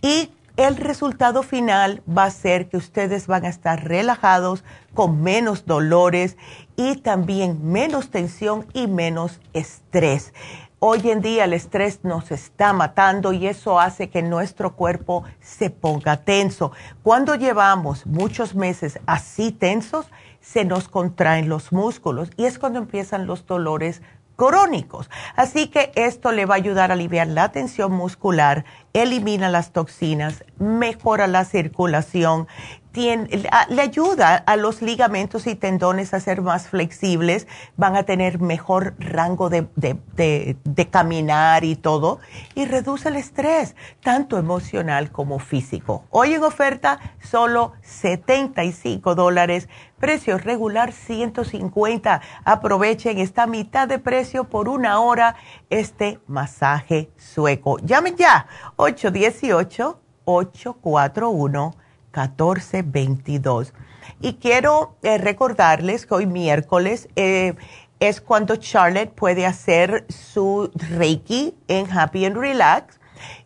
Y 0.00 0.30
el 0.56 0.76
resultado 0.76 1.42
final 1.42 2.02
va 2.06 2.24
a 2.24 2.30
ser 2.30 2.68
que 2.68 2.76
ustedes 2.76 3.26
van 3.26 3.44
a 3.44 3.48
estar 3.48 3.84
relajados, 3.84 4.62
con 4.94 5.20
menos 5.22 5.66
dolores 5.66 6.36
y 6.76 6.96
también 6.96 7.72
menos 7.72 8.10
tensión 8.10 8.66
y 8.72 8.86
menos 8.86 9.40
estrés. 9.52 10.32
Hoy 10.78 11.10
en 11.10 11.22
día 11.22 11.44
el 11.44 11.54
estrés 11.54 12.04
nos 12.04 12.30
está 12.30 12.72
matando 12.72 13.32
y 13.32 13.48
eso 13.48 13.80
hace 13.80 14.10
que 14.10 14.22
nuestro 14.22 14.76
cuerpo 14.76 15.24
se 15.40 15.70
ponga 15.70 16.18
tenso. 16.18 16.72
Cuando 17.02 17.34
llevamos 17.34 18.06
muchos 18.06 18.54
meses 18.54 19.00
así 19.06 19.50
tensos, 19.50 20.06
se 20.40 20.64
nos 20.64 20.88
contraen 20.88 21.48
los 21.48 21.72
músculos 21.72 22.30
y 22.36 22.44
es 22.44 22.58
cuando 22.58 22.78
empiezan 22.78 23.26
los 23.26 23.46
dolores 23.46 24.02
crónicos. 24.36 25.10
Así 25.36 25.68
que 25.68 25.92
esto 25.94 26.32
le 26.32 26.46
va 26.46 26.54
a 26.54 26.58
ayudar 26.58 26.90
a 26.90 26.94
aliviar 26.94 27.26
la 27.28 27.52
tensión 27.52 27.92
muscular, 27.92 28.64
elimina 28.92 29.48
las 29.48 29.72
toxinas, 29.72 30.44
mejora 30.58 31.26
la 31.26 31.44
circulación, 31.44 32.48
le 32.94 33.82
ayuda 33.82 34.36
a 34.36 34.56
los 34.56 34.80
ligamentos 34.80 35.46
y 35.46 35.54
tendones 35.54 36.14
a 36.14 36.20
ser 36.20 36.42
más 36.42 36.68
flexibles, 36.68 37.48
van 37.76 37.96
a 37.96 38.04
tener 38.04 38.40
mejor 38.40 38.94
rango 38.98 39.50
de, 39.50 39.66
de, 39.76 40.88
caminar 40.90 41.64
y 41.64 41.74
todo, 41.76 42.20
y 42.54 42.66
reduce 42.66 43.08
el 43.08 43.16
estrés, 43.16 43.74
tanto 44.02 44.38
emocional 44.38 45.10
como 45.10 45.38
físico. 45.38 46.04
Hoy 46.10 46.34
en 46.34 46.44
oferta, 46.44 47.00
solo 47.20 47.72
75 47.82 49.14
dólares, 49.14 49.68
precio 49.98 50.38
regular 50.38 50.92
150. 50.92 52.20
Aprovechen 52.44 53.18
esta 53.18 53.46
mitad 53.46 53.88
de 53.88 53.98
precio 53.98 54.44
por 54.44 54.68
una 54.68 55.00
hora 55.00 55.34
este 55.68 56.20
masaje 56.26 57.10
sueco. 57.16 57.78
Llamen 57.78 58.16
ya, 58.16 58.46
818 58.76 60.00
841 60.26 61.83
1422. 62.14 63.72
Y 64.20 64.34
quiero 64.34 64.96
eh, 65.02 65.18
recordarles 65.18 66.06
que 66.06 66.14
hoy 66.14 66.26
miércoles 66.26 67.08
eh, 67.16 67.54
es 68.00 68.20
cuando 68.20 68.56
Charlotte 68.56 69.10
puede 69.10 69.46
hacer 69.46 70.06
su 70.08 70.70
Reiki 70.74 71.54
en 71.68 71.90
Happy 71.90 72.24
and 72.24 72.36
Relax. 72.36 73.00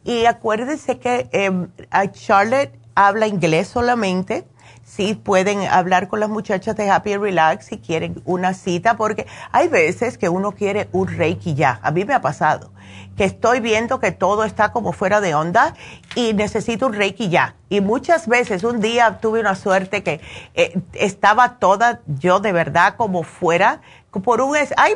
Y 0.04 0.24
acuérdense 0.24 0.98
que 0.98 1.28
em, 1.32 1.68
Charlotte 2.12 2.72
habla 2.94 3.26
inglés 3.26 3.68
solamente. 3.68 4.46
Sí, 4.88 5.14
pueden 5.14 5.66
hablar 5.68 6.08
con 6.08 6.18
las 6.18 6.30
muchachas 6.30 6.74
de 6.74 6.88
Happy 6.88 7.12
and 7.12 7.22
Relax 7.22 7.66
si 7.66 7.76
quieren 7.78 8.22
una 8.24 8.54
cita, 8.54 8.96
porque 8.96 9.26
hay 9.52 9.68
veces 9.68 10.16
que 10.16 10.30
uno 10.30 10.52
quiere 10.52 10.88
un 10.92 11.08
Reiki 11.08 11.54
ya. 11.54 11.78
A 11.82 11.90
mí 11.90 12.06
me 12.06 12.14
ha 12.14 12.22
pasado 12.22 12.72
que 13.14 13.24
estoy 13.24 13.60
viendo 13.60 14.00
que 14.00 14.12
todo 14.12 14.44
está 14.44 14.72
como 14.72 14.92
fuera 14.92 15.20
de 15.20 15.34
onda 15.34 15.74
y 16.14 16.32
necesito 16.32 16.86
un 16.86 16.94
Reiki 16.94 17.28
ya. 17.28 17.54
Y 17.68 17.82
muchas 17.82 18.28
veces, 18.28 18.64
un 18.64 18.80
día 18.80 19.18
tuve 19.20 19.40
una 19.40 19.56
suerte 19.56 20.02
que 20.02 20.22
eh, 20.54 20.80
estaba 20.94 21.58
toda 21.58 22.00
yo 22.06 22.40
de 22.40 22.52
verdad 22.52 22.94
como 22.96 23.24
fuera, 23.24 23.82
por 24.24 24.40
un... 24.40 24.56
Hay, 24.78 24.94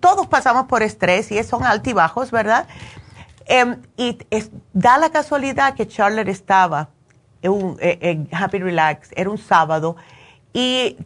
todos 0.00 0.26
pasamos 0.26 0.66
por 0.66 0.82
estrés 0.82 1.30
y 1.30 1.42
son 1.44 1.64
altibajos, 1.64 2.32
¿verdad? 2.32 2.66
Em, 3.46 3.80
y 3.96 4.18
da 4.72 4.98
la 4.98 5.10
casualidad 5.10 5.74
que 5.74 5.86
Charlotte 5.86 6.28
estaba 6.28 6.88
en, 7.42 7.76
en 7.80 8.28
Happy 8.32 8.58
Relax, 8.58 9.10
era 9.16 9.30
un 9.30 9.38
sábado, 9.38 9.96
y 10.52 10.96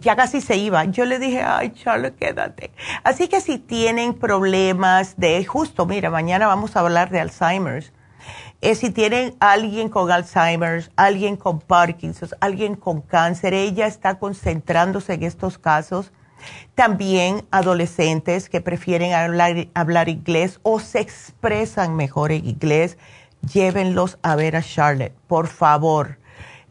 ya 0.00 0.16
casi 0.16 0.40
se 0.40 0.56
iba. 0.56 0.84
Yo 0.84 1.04
le 1.04 1.18
dije, 1.18 1.42
ay, 1.42 1.72
Charlotte, 1.72 2.16
quédate. 2.16 2.70
Así 3.04 3.28
que 3.28 3.40
si 3.40 3.58
tienen 3.58 4.14
problemas 4.14 5.16
de, 5.16 5.44
justo, 5.44 5.86
mira, 5.86 6.08
mañana 6.08 6.46
vamos 6.46 6.76
a 6.76 6.80
hablar 6.80 7.10
de 7.10 7.20
Alzheimer's. 7.20 7.92
Eh, 8.60 8.76
si 8.76 8.90
tienen 8.90 9.34
alguien 9.40 9.88
con 9.88 10.10
Alzheimer's, 10.10 10.92
alguien 10.94 11.36
con 11.36 11.60
Parkinson, 11.60 12.28
alguien 12.40 12.76
con 12.76 13.00
cáncer, 13.00 13.54
ella 13.54 13.86
está 13.88 14.20
concentrándose 14.20 15.14
en 15.14 15.24
estos 15.24 15.58
casos. 15.58 16.12
También 16.76 17.44
adolescentes 17.50 18.48
que 18.48 18.60
prefieren 18.60 19.12
hablar, 19.14 19.66
hablar 19.74 20.08
inglés 20.08 20.60
o 20.62 20.78
se 20.78 21.00
expresan 21.00 21.96
mejor 21.96 22.30
en 22.30 22.46
inglés, 22.46 22.98
llévenlos 23.50 24.18
a 24.22 24.36
ver 24.36 24.56
a 24.56 24.62
Charlotte, 24.62 25.14
por 25.26 25.46
favor. 25.48 26.18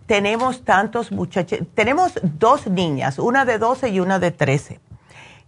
Tenemos 0.06 0.64
tantos 0.64 1.12
muchachos, 1.12 1.60
tenemos 1.74 2.14
dos 2.24 2.68
niñas, 2.68 3.20
una 3.20 3.46
de 3.46 3.58
12 3.58 3.90
y 3.90 4.00
una 4.00 4.20
de 4.20 4.32
13, 4.32 4.80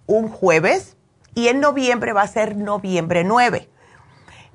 un 0.06 0.30
jueves 0.30 0.96
y 1.36 1.48
en 1.48 1.60
noviembre 1.60 2.14
va 2.14 2.22
a 2.22 2.28
ser 2.28 2.56
noviembre 2.56 3.24
9. 3.24 3.70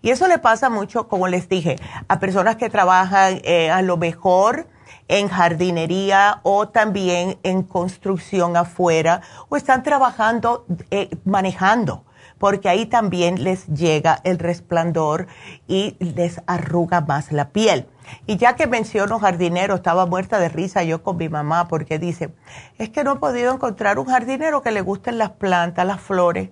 Y 0.01 0.09
eso 0.09 0.27
le 0.27 0.39
pasa 0.39 0.69
mucho, 0.69 1.07
como 1.07 1.27
les 1.27 1.47
dije, 1.47 1.77
a 2.07 2.19
personas 2.19 2.55
que 2.55 2.69
trabajan 2.69 3.39
eh, 3.43 3.69
a 3.69 3.81
lo 3.81 3.97
mejor 3.97 4.67
en 5.07 5.27
jardinería 5.27 6.39
o 6.43 6.69
también 6.69 7.37
en 7.43 7.63
construcción 7.63 8.57
afuera 8.57 9.21
o 9.49 9.55
están 9.55 9.83
trabajando, 9.83 10.65
eh, 10.89 11.09
manejando, 11.25 12.03
porque 12.39 12.69
ahí 12.69 12.87
también 12.87 13.43
les 13.43 13.67
llega 13.67 14.19
el 14.23 14.39
resplandor 14.39 15.27
y 15.67 15.95
les 15.99 16.41
arruga 16.47 17.01
más 17.01 17.31
la 17.31 17.49
piel. 17.49 17.87
Y 18.25 18.37
ya 18.37 18.55
que 18.55 18.67
menciono 18.67 19.19
jardinero, 19.19 19.75
estaba 19.75 20.05
muerta 20.05 20.39
de 20.39 20.49
risa 20.49 20.83
yo 20.83 21.03
con 21.03 21.17
mi 21.17 21.29
mamá 21.29 21.67
porque 21.67 21.99
dice, 21.99 22.29
es 22.77 22.89
que 22.89 23.03
no 23.03 23.13
he 23.13 23.15
podido 23.17 23.53
encontrar 23.53 23.99
un 23.99 24.05
jardinero 24.05 24.61
que 24.61 24.71
le 24.71 24.81
gusten 24.81 25.17
las 25.17 25.31
plantas, 25.31 25.85
las 25.85 26.01
flores. 26.01 26.49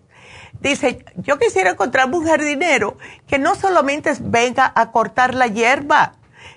Dice, 0.60 1.04
yo 1.18 1.38
quisiera 1.38 1.72
encontrarme 1.72 2.18
un 2.18 2.26
jardinero 2.26 2.98
que 3.28 3.40
no 3.40 3.56
solamente 3.56 4.14
venga 4.22 4.72
a 4.76 4.92
cortar 4.92 5.34
la 5.34 5.48
hierba, 5.48 6.14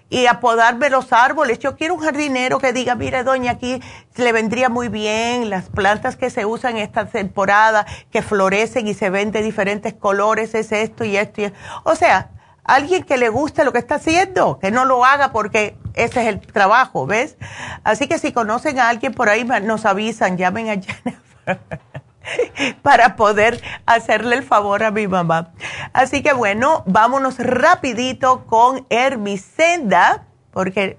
y 0.09 0.27
a 0.27 0.41
podarme 0.41 0.91
los 0.91 1.13
árboles. 1.13 1.59
Yo 1.59 1.77
quiero 1.77 1.95
un 1.95 2.01
jardinero 2.01 2.59
que 2.59 2.73
diga, 2.73 2.95
mire, 2.95 3.25
doña, 3.25 3.53
aquí 3.53 3.81
le 4.17 4.33
vendría 4.33 4.69
muy 4.69 4.89
bien 4.89 5.51
las 5.51 5.69
plantas 5.69 6.17
que 6.17 6.31
se 6.31 6.47
usan 6.47 6.77
esta 6.77 7.07
temporada, 7.07 7.87
que 8.11 8.23
florecen 8.23 8.87
y 8.87 8.95
se 8.95 9.11
ven 9.11 9.33
de 9.33 9.43
diferentes 9.43 9.95
colores, 9.95 10.55
es 10.55 10.73
esto 10.73 11.05
y 11.05 11.17
esto. 11.17 11.43
Y 11.43 11.53
O 11.85 11.97
sea, 11.97 12.31
alguien 12.67 13.05
que 13.05 13.17
le 13.17 13.29
guste 13.29 13.65
lo 13.65 13.73
que 13.73 13.79
está 13.79 13.97
haciendo, 13.97 14.59
que 14.59 14.71
no 14.71 14.85
lo 14.85 15.05
haga 15.05 15.33
porque 15.33 15.77
ese 15.95 16.23
es 16.23 16.29
el 16.29 16.41
trabajo, 16.41 17.07
¿ves? 17.07 17.37
Así 17.85 18.09
que 18.09 18.19
si 18.19 18.33
conocen 18.33 18.79
a 18.79 18.89
alguien 18.89 19.15
por 19.15 19.29
ahí, 19.29 19.45
nos 19.45 19.85
avisan, 19.87 20.37
llamen 20.37 20.69
a 20.69 20.75
Jennifer. 20.75 21.61
para 22.83 23.17
poder 23.17 23.63
hacerle 23.87 24.37
el 24.37 24.43
favor 24.43 24.83
a 24.83 24.91
mi 24.91 25.07
mamá. 25.07 25.53
Así 25.93 26.23
que 26.23 26.33
bueno, 26.33 26.83
vámonos 26.87 27.39
rapidito 27.39 28.47
con 28.47 28.87
Hermisenda, 28.91 30.25
porque 30.51 30.99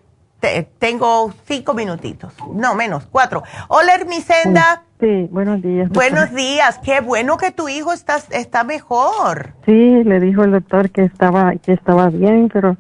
tengo 0.79 1.33
cinco 1.45 1.73
minutitos, 1.73 2.33
no 2.53 2.75
menos, 2.75 3.05
cuatro. 3.11 3.43
Hola 3.67 3.95
Hermisenda. 3.95 4.83
Sí, 4.99 5.27
buenos 5.29 5.61
días. 5.61 5.89
Buenos 5.89 6.33
días, 6.33 6.79
qué 6.79 7.01
bueno 7.01 7.37
que 7.37 7.51
tu 7.51 7.69
hijo 7.69 7.93
está, 7.93 8.17
está 8.31 8.63
mejor. 8.63 9.53
Sí, 9.65 10.03
le 10.03 10.19
dijo 10.19 10.43
el 10.43 10.51
doctor 10.51 10.89
que 10.89 11.03
estaba, 11.03 11.55
que 11.55 11.73
estaba 11.73 12.09
bien, 12.09 12.49
pero... 12.51 12.77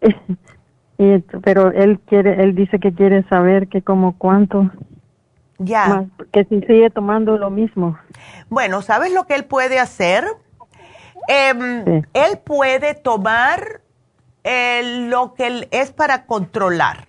pero 1.42 1.72
él 1.72 1.98
quiere, 2.06 2.44
él 2.44 2.54
dice 2.54 2.78
que 2.78 2.92
quiere 2.92 3.24
saber 3.24 3.66
que 3.66 3.82
como 3.82 4.16
cuánto 4.18 4.70
ya. 5.58 6.04
que 6.32 6.44
si 6.44 6.60
sigue 6.60 6.90
tomando 6.90 7.36
lo 7.36 7.50
mismo. 7.50 7.98
Bueno, 8.48 8.82
¿sabes 8.82 9.12
lo 9.12 9.26
que 9.26 9.34
él 9.34 9.44
puede 9.44 9.80
hacer? 9.80 10.24
Em, 11.26 12.04
él 12.12 12.38
puede 12.44 12.94
tomar 12.94 13.80
eh, 14.44 15.06
lo 15.08 15.34
que 15.34 15.68
es 15.72 15.92
para 15.92 16.26
controlar. 16.26 17.08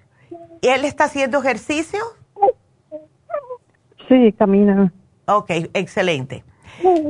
¿Él 0.62 0.86
está 0.86 1.06
haciendo 1.06 1.40
ejercicio? 1.40 2.00
Sí, 4.08 4.34
camina. 4.34 4.92
Ok, 5.28 5.50
excelente. 5.74 6.44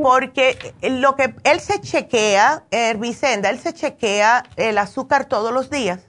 Porque 0.02 0.58
lo 1.02 1.16
que 1.16 1.36
él 1.44 1.60
se 1.60 1.80
chequea, 1.80 2.64
Vicenda, 2.98 3.50
él 3.50 3.60
se 3.60 3.74
chequea 3.74 4.44
el 4.58 4.78
azúcar 4.78 5.26
todos 5.26 5.54
los 5.54 5.70
días. 5.70 6.08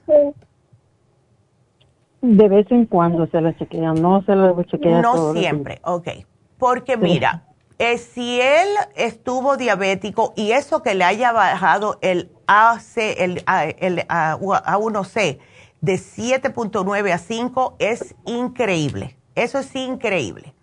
De 2.21 2.49
vez 2.49 2.69
en 2.71 2.85
cuando 2.85 3.27
se 3.27 3.39
la 3.39 3.55
chequea, 3.55 3.93
no 3.93 4.23
se 4.23 4.35
la 4.35 4.53
chequea 4.65 5.01
No 5.01 5.33
siempre, 5.33 5.79
ok. 5.83 6.09
Porque 6.57 6.97
mira, 6.97 7.43
eh, 7.77 7.97
si 7.97 8.41
él 8.41 8.67
estuvo 8.95 9.57
diabético 9.57 10.33
y 10.35 10.51
eso 10.51 10.81
que 10.81 10.95
le 10.95 11.03
haya 11.03 11.31
bajado 11.31 11.97
el 12.01 12.31
AC, 12.47 12.97
el, 13.17 13.43
el 13.79 13.99
A1C 14.07 15.39
de 15.81 15.93
7.9 15.93 17.11
a 17.11 17.17
5 17.17 17.75
es 17.79 18.15
increíble. 18.25 19.17
Eso 19.35 19.59
es 19.59 19.75
increíble. 19.75 20.54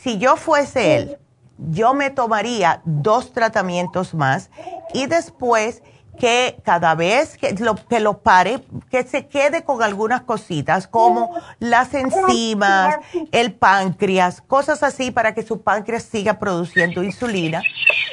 Si 0.00 0.18
yo 0.18 0.36
fuese 0.36 0.96
él, 0.96 1.18
yo 1.58 1.94
me 1.94 2.10
tomaría 2.10 2.82
dos 2.84 3.32
tratamientos 3.32 4.14
más 4.14 4.50
y 4.92 5.06
después 5.06 5.82
que 6.16 6.60
cada 6.64 6.94
vez 6.94 7.36
que 7.36 7.52
lo, 7.52 7.74
que 7.74 8.00
lo 8.00 8.18
pare, 8.18 8.62
que 8.90 9.04
se 9.04 9.26
quede 9.26 9.64
con 9.64 9.82
algunas 9.82 10.22
cositas 10.22 10.86
como 10.88 11.30
las 11.58 11.94
enzimas, 11.94 12.96
el 13.32 13.54
páncreas, 13.54 14.40
cosas 14.40 14.82
así 14.82 15.10
para 15.10 15.34
que 15.34 15.42
su 15.42 15.62
páncreas 15.62 16.04
siga 16.04 16.38
produciendo 16.38 17.02
insulina 17.02 17.62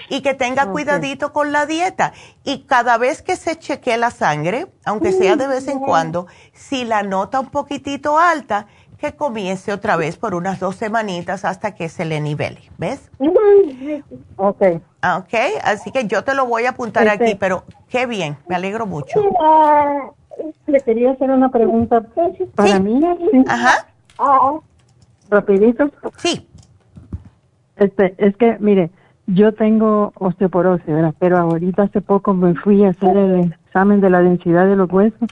y 0.09 0.21
que 0.21 0.33
tenga 0.33 0.67
cuidadito 0.67 1.31
con 1.33 1.51
la 1.51 1.65
dieta. 1.65 2.13
Y 2.43 2.63
cada 2.63 2.97
vez 2.97 3.21
que 3.21 3.35
se 3.35 3.57
chequee 3.57 3.97
la 3.97 4.11
sangre, 4.11 4.67
aunque 4.85 5.11
sea 5.11 5.35
de 5.35 5.47
vez 5.47 5.67
en 5.67 5.79
cuando, 5.79 6.27
si 6.53 6.83
la 6.83 7.03
nota 7.03 7.39
un 7.39 7.49
poquitito 7.49 8.19
alta, 8.19 8.67
que 9.03 9.17
comience 9.17 9.73
otra 9.73 9.97
vez 9.97 10.15
por 10.15 10.33
unas 10.33 10.61
dos 10.61 10.77
semanitas 10.77 11.43
hasta 11.43 11.75
que 11.75 11.89
se 11.89 12.05
le 12.05 12.21
nivele, 12.21 12.61
¿ves? 12.77 13.11
Ok. 14.37 14.61
Ah, 15.01 15.17
ok, 15.17 15.33
así 15.63 15.91
que 15.91 16.07
yo 16.07 16.23
te 16.23 16.33
lo 16.33 16.45
voy 16.45 16.63
a 16.65 16.69
apuntar 16.69 17.09
aquí, 17.09 17.35
pero 17.35 17.65
qué 17.89 18.05
bien, 18.05 18.37
me 18.47 18.55
alegro 18.55 18.85
mucho. 18.85 19.19
Le 20.67 20.79
quería 20.79 21.11
hacer 21.11 21.29
una 21.29 21.49
pregunta 21.49 22.01
para 22.55 22.79
mí. 22.79 23.01
Ajá. 23.47 23.87
Rapidito. 25.29 25.91
Sí. 26.17 26.47
Este, 27.75 28.15
es 28.17 28.37
que, 28.37 28.57
mire, 28.59 28.89
yo 29.27 29.53
tengo 29.53 30.13
osteoporosis, 30.15 30.87
¿verdad? 30.87 31.13
Pero 31.19 31.37
ahorita 31.37 31.83
hace 31.83 31.99
poco 31.99 32.33
me 32.33 32.55
fui 32.55 32.85
a 32.85 32.89
hacer 32.89 33.17
el 33.17 33.53
examen 33.65 33.99
de 33.99 34.09
la 34.09 34.21
densidad 34.21 34.65
de 34.65 34.77
los 34.77 34.89
huesos 34.89 35.29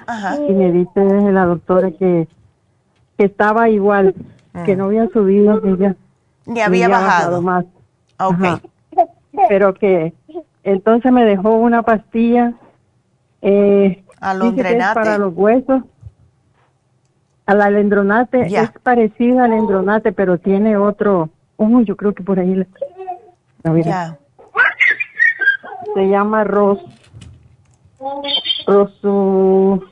y 0.48 0.52
me 0.52 0.72
dice 0.72 1.32
la 1.32 1.46
doctora 1.46 1.92
que 1.92 2.28
que 3.22 3.26
estaba 3.26 3.70
igual, 3.70 4.16
que 4.66 4.76
no 4.76 4.86
había 4.86 5.08
subido 5.10 5.62
ni, 5.62 5.78
ya, 5.78 5.96
ni 6.48 6.60
había 6.60 6.88
bajado. 6.88 7.40
más. 7.40 7.66
Ok. 8.20 8.64
Pero 9.48 9.76
que 9.76 10.16
entonces 10.64 11.12
me 11.12 11.24
dejó 11.24 11.52
una 11.52 11.84
pastilla 11.84 12.54
eh, 13.44 14.04
para 14.20 15.20
los 15.20 15.36
huesos. 15.36 15.84
A 17.46 17.54
la 17.54 17.66
alendronate 17.66 18.42
es 18.42 18.72
parecida 18.82 19.46
al 19.46 19.54
endronate, 19.54 20.12
pero 20.14 20.40
tiene 20.40 20.76
otro. 20.76 21.30
Oh, 21.58 21.82
yo 21.82 21.96
creo 21.96 22.16
que 22.16 22.24
por 22.24 22.40
ahí. 22.40 22.66
Ya. 23.86 24.18
Se 25.94 26.10
llama 26.10 26.44
Ros. 26.44 26.80
Rosu. 28.66 29.84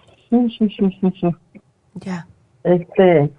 Ya. 1.94 2.26
Este. 2.70 3.32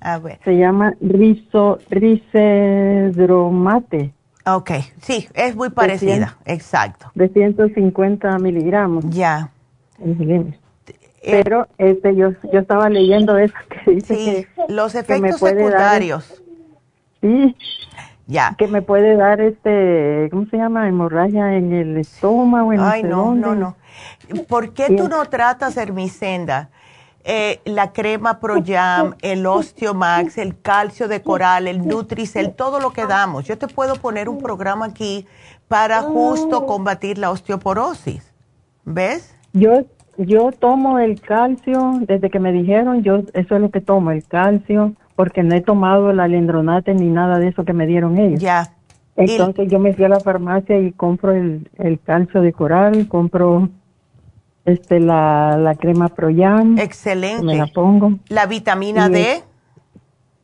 A 0.00 0.18
ver. 0.18 0.38
Se 0.44 0.56
llama 0.56 0.94
rizo, 1.00 1.78
ricedromate. 1.90 4.12
Ok, 4.48 4.70
sí, 5.00 5.26
es 5.34 5.56
muy 5.56 5.70
parecida, 5.70 6.36
exacto. 6.44 7.10
De 7.16 7.28
150 7.28 8.38
miligramos. 8.38 9.04
Ya. 9.10 9.50
Eh, 9.98 10.54
Pero 11.42 11.66
este, 11.78 12.14
yo, 12.14 12.30
yo 12.52 12.60
estaba 12.60 12.88
leyendo 12.88 13.36
eso 13.38 13.54
que 13.68 13.90
dice 13.90 14.14
sí, 14.14 14.46
los 14.68 14.94
efectos 14.94 15.40
secundarios. 15.40 16.40
sí. 17.20 17.56
Ya. 18.28 18.56
Que 18.58 18.66
me 18.66 18.82
puede 18.82 19.14
dar 19.14 19.40
este, 19.40 20.26
¿cómo 20.32 20.46
se 20.46 20.56
llama? 20.56 20.88
Hemorragia 20.88 21.56
en 21.56 21.72
el 21.72 21.96
estómago. 21.96 22.72
En 22.72 22.80
Ay, 22.80 23.04
no, 23.04 23.36
no, 23.36 23.54
no. 23.54 23.76
¿Por 24.48 24.72
qué 24.72 24.96
tú 24.96 25.08
no 25.08 25.24
tratas 25.26 25.76
Hermicenda? 25.76 26.70
Eh, 27.28 27.60
la 27.64 27.92
crema 27.92 28.38
Pro 28.38 28.62
Jam, 28.64 29.16
el 29.20 29.46
Osteomax, 29.46 30.38
el 30.38 30.60
calcio 30.60 31.08
de 31.08 31.22
coral, 31.22 31.66
el 31.66 31.84
Nutricel, 31.84 32.54
todo 32.54 32.78
lo 32.78 32.92
que 32.92 33.04
damos. 33.04 33.46
Yo 33.46 33.58
te 33.58 33.66
puedo 33.66 33.96
poner 33.96 34.28
un 34.28 34.38
programa 34.38 34.86
aquí 34.86 35.26
para 35.66 36.02
justo 36.02 36.66
combatir 36.66 37.18
la 37.18 37.32
osteoporosis. 37.32 38.32
¿Ves? 38.84 39.34
Yo 39.52 39.86
yo 40.18 40.52
tomo 40.52 41.00
el 41.00 41.20
calcio 41.20 41.98
desde 42.02 42.30
que 42.30 42.38
me 42.38 42.52
dijeron, 42.52 43.02
yo 43.02 43.22
eso 43.34 43.56
es 43.56 43.60
lo 43.60 43.70
que 43.70 43.80
tomo, 43.80 44.12
el 44.12 44.24
calcio, 44.24 44.94
porque 45.16 45.42
no 45.42 45.54
he 45.56 45.60
tomado 45.60 46.12
la 46.12 46.28
lendronate 46.28 46.94
ni 46.94 47.08
nada 47.08 47.40
de 47.40 47.48
eso 47.48 47.64
que 47.64 47.72
me 47.72 47.86
dieron 47.86 48.18
ellos. 48.18 48.40
Ya. 48.40 48.72
Entonces 49.16 49.68
yo 49.68 49.78
me 49.78 49.94
fui 49.94 50.04
a 50.04 50.08
la 50.08 50.20
farmacia 50.20 50.78
y 50.78 50.92
compro 50.92 51.32
el, 51.32 51.68
el 51.78 51.98
calcio 52.00 52.40
de 52.40 52.52
coral, 52.52 53.08
compro 53.08 53.68
este 54.66 55.00
la, 55.00 55.56
la 55.56 55.74
crema 55.74 56.08
Proyam. 56.08 56.78
Excelente. 56.78 57.44
Me 57.44 57.56
la 57.56 57.66
pongo. 57.66 58.18
La 58.28 58.46
vitamina 58.46 59.08
D. 59.08 59.42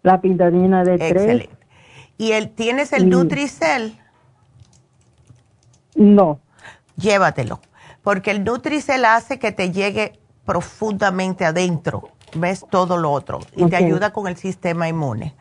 La 0.03 0.17
vitamina 0.17 0.85
D3. 0.85 1.03
Excelente. 1.03 1.51
¿Y 2.17 2.33
el, 2.33 2.51
tienes 2.51 2.93
el 2.93 3.09
Nutricel? 3.11 3.99
No. 5.95 6.41
Llévatelo, 6.97 7.61
porque 8.03 8.31
el 8.31 8.45
Nutricel 8.45 9.05
hace 9.05 9.39
que 9.39 9.51
te 9.53 9.71
llegue 9.71 10.19
profundamente 10.45 11.45
adentro 11.45 12.11
ves 12.35 12.65
todo 12.71 12.97
lo 12.97 13.13
otro 13.13 13.41
y 13.57 13.67
te 13.67 13.77
ayuda 13.77 14.13
con 14.13 14.27
el 14.27 14.37
sistema 14.37 14.89
inmune. 14.89 15.35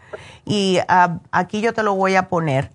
Y 0.45 0.79
ah, 0.88 1.19
aquí 1.32 1.61
yo 1.61 1.73
te 1.73 1.84
lo 1.84 1.95
voy 1.95 2.15
a 2.15 2.27
poner. 2.27 2.71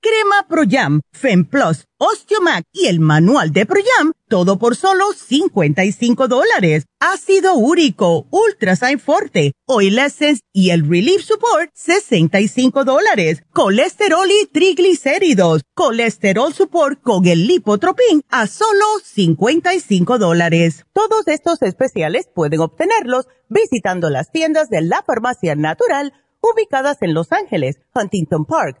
crema 0.00 0.46
Pro 0.48 0.62
Jam, 0.68 1.00
Fem 1.12 1.44
Plus 1.44 1.86
Osteomac 2.02 2.64
y 2.72 2.86
el 2.86 2.98
manual 2.98 3.52
de 3.52 3.66
Proyam, 3.66 4.12
todo 4.26 4.58
por 4.58 4.74
solo 4.74 5.12
55 5.12 6.28
dólares. 6.28 6.86
Ácido 6.98 7.54
úrico, 7.56 8.26
Ultrasign 8.30 8.98
Forte, 8.98 9.52
Oil 9.66 9.98
Essence 9.98 10.40
y 10.54 10.70
el 10.70 10.88
Relief 10.88 11.22
Support, 11.22 11.70
65 11.74 12.84
dólares. 12.84 13.42
Colesterol 13.52 14.26
y 14.30 14.46
triglicéridos, 14.46 15.60
Colesterol 15.74 16.54
Support 16.54 17.02
con 17.02 17.26
el 17.26 17.46
Lipotropin 17.46 18.22
a 18.30 18.46
solo 18.46 18.86
55 19.04 20.18
dólares. 20.18 20.86
Todos 20.94 21.28
estos 21.28 21.60
especiales 21.60 22.30
pueden 22.34 22.60
obtenerlos 22.60 23.26
visitando 23.50 24.08
las 24.08 24.32
tiendas 24.32 24.70
de 24.70 24.80
la 24.80 25.02
Farmacia 25.02 25.54
Natural 25.54 26.14
ubicadas 26.40 26.96
en 27.02 27.14
Los 27.14 27.32
Ángeles, 27.32 27.78
Huntington 27.94 28.46
Park, 28.46 28.80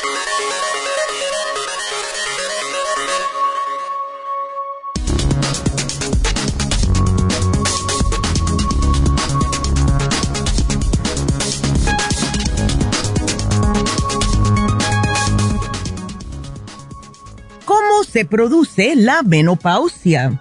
Se 18.11 18.25
produce 18.25 18.95
la 18.95 19.23
menopausia. 19.23 20.39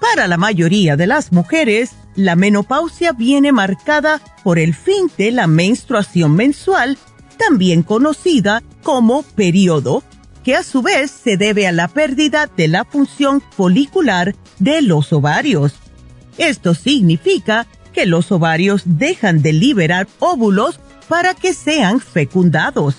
Para 0.00 0.26
la 0.26 0.36
mayoría 0.36 0.96
de 0.96 1.06
las 1.06 1.32
mujeres, 1.32 1.92
la 2.16 2.36
menopausia 2.36 3.12
viene 3.12 3.52
marcada 3.52 4.20
por 4.42 4.58
el 4.58 4.74
fin 4.74 5.10
de 5.16 5.30
la 5.30 5.46
menstruación 5.46 6.34
mensual, 6.34 6.98
también 7.38 7.82
conocida 7.82 8.62
como 8.82 9.22
periodo, 9.22 10.02
que 10.42 10.56
a 10.56 10.62
su 10.62 10.82
vez 10.82 11.10
se 11.10 11.36
debe 11.36 11.66
a 11.66 11.72
la 11.72 11.88
pérdida 11.88 12.50
de 12.54 12.68
la 12.68 12.84
función 12.84 13.42
folicular 13.56 14.34
de 14.58 14.82
los 14.82 15.12
ovarios. 15.12 15.74
Esto 16.36 16.74
significa 16.74 17.66
que 17.92 18.06
los 18.06 18.30
ovarios 18.32 18.82
dejan 18.84 19.40
de 19.40 19.52
liberar 19.52 20.08
óvulos 20.18 20.80
para 21.08 21.34
que 21.34 21.54
sean 21.54 22.00
fecundados. 22.00 22.96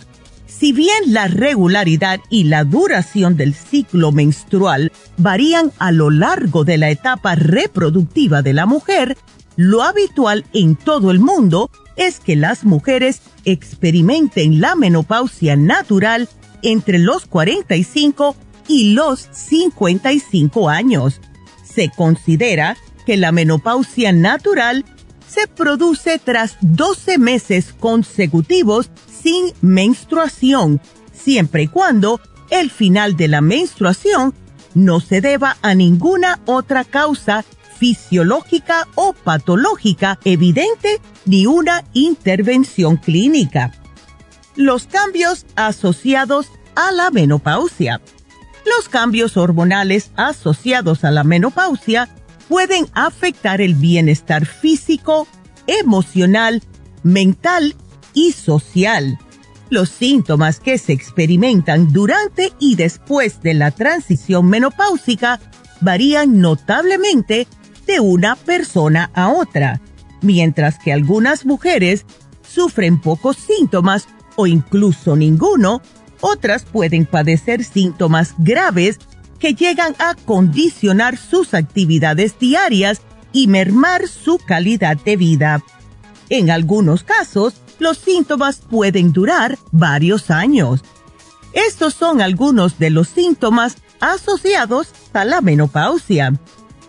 Si 0.58 0.72
bien 0.72 1.14
la 1.14 1.28
regularidad 1.28 2.22
y 2.30 2.46
la 2.46 2.64
duración 2.64 3.36
del 3.36 3.54
ciclo 3.54 4.14
menstrual 4.14 4.94
varían 5.18 5.74
a 5.80 5.92
lo 5.92 6.10
largo 6.10 6.64
de 6.64 6.78
la 6.78 6.90
etapa 6.90 7.36
reproductiva 7.36 8.42
de 8.42 8.54
la 8.54 8.66
mujer, 8.66 9.18
lo 9.58 9.84
habitual 9.84 10.46
en 10.54 10.78
todo 10.78 11.12
el 11.12 11.20
mundo 11.20 11.72
es 11.98 12.22
que 12.22 12.38
las 12.38 12.64
mujeres 12.64 13.22
experimenten 13.44 14.62
la 14.62 14.76
menopausia 14.76 15.58
natural 15.58 16.30
entre 16.62 17.00
los 17.00 17.26
45 17.26 18.36
y 18.70 18.94
los 18.94 19.28
55 19.32 20.70
años. 20.70 21.20
Se 21.66 21.90
considera 21.90 22.78
que 23.06 23.18
la 23.18 23.34
menopausia 23.34 24.14
natural 24.14 24.86
se 25.28 25.48
produce 25.48 26.20
tras 26.20 26.58
12 26.62 27.18
meses 27.18 27.74
consecutivos 27.80 28.90
sin 29.08 29.54
menstruación, 29.62 30.82
siempre 31.14 31.64
y 31.64 31.68
cuando 31.68 32.20
el 32.50 32.70
final 32.70 33.16
de 33.18 33.28
la 33.28 33.42
menstruación 33.42 34.34
no 34.74 35.00
se 35.00 35.22
deba 35.22 35.58
a 35.62 35.74
ninguna 35.74 36.40
otra 36.46 36.84
causa 36.84 37.44
fisiológica 37.78 38.88
o 38.96 39.14
patológica 39.14 40.20
evidente 40.24 41.02
ni 41.26 41.46
una 41.46 41.84
intervención 41.94 42.98
clínica. 42.98 43.72
Los 44.56 44.88
cambios 44.88 45.46
asociados 45.56 46.48
a 46.76 46.92
la 46.92 47.10
menopausia. 47.10 48.02
Los 48.66 48.90
cambios 48.90 49.38
hormonales 49.38 50.12
asociados 50.16 51.04
a 51.04 51.12
la 51.12 51.24
menopausia 51.24 52.10
pueden 52.48 52.88
afectar 52.94 53.62
el 53.62 53.76
bienestar 53.76 54.46
físico, 54.46 55.28
emocional, 55.68 56.62
mental 57.04 57.76
y 58.14 58.32
social. 58.32 59.20
Los 59.70 59.90
síntomas 59.90 60.60
que 60.60 60.78
se 60.78 60.94
experimentan 60.94 61.92
durante 61.92 62.54
y 62.60 62.76
después 62.76 63.42
de 63.42 63.56
la 63.56 63.72
transición 63.72 64.48
menopáusica 64.48 65.40
varían 65.82 66.40
notablemente 66.40 67.48
de 67.88 68.00
una 68.00 68.36
persona 68.36 69.12
a 69.14 69.30
otra, 69.30 69.82
mientras 70.22 70.80
que 70.80 70.94
algunas 70.94 71.46
mujeres 71.46 72.06
sufren 72.48 73.00
pocos 73.00 73.38
síntomas 73.38 74.08
o 74.36 74.48
incluso 74.48 75.16
ninguno, 75.16 75.82
otras 76.22 76.64
pueden 76.64 77.06
padecer 77.06 77.64
síntomas 77.64 78.34
graves 78.38 79.00
que 79.40 79.54
llegan 79.54 79.96
a 80.00 80.16
condicionar 80.16 81.18
sus 81.18 81.54
actividades 81.54 82.38
diarias 82.40 83.02
y 83.32 83.48
mermar 83.48 84.08
su 84.08 84.38
calidad 84.38 84.98
de 84.98 85.18
vida. 85.18 85.64
En 86.30 86.50
algunos 86.50 87.04
casos, 87.04 87.56
los 87.80 87.98
síntomas 87.98 88.58
pueden 88.58 89.12
durar 89.12 89.58
varios 89.72 90.32
años. 90.32 90.82
Estos 91.54 91.94
son 91.94 92.22
algunos 92.22 92.80
de 92.80 92.90
los 92.90 93.10
síntomas 93.10 93.78
asociados 94.00 94.90
a 95.14 95.26
la 95.26 95.42
menopausia. 95.42 96.34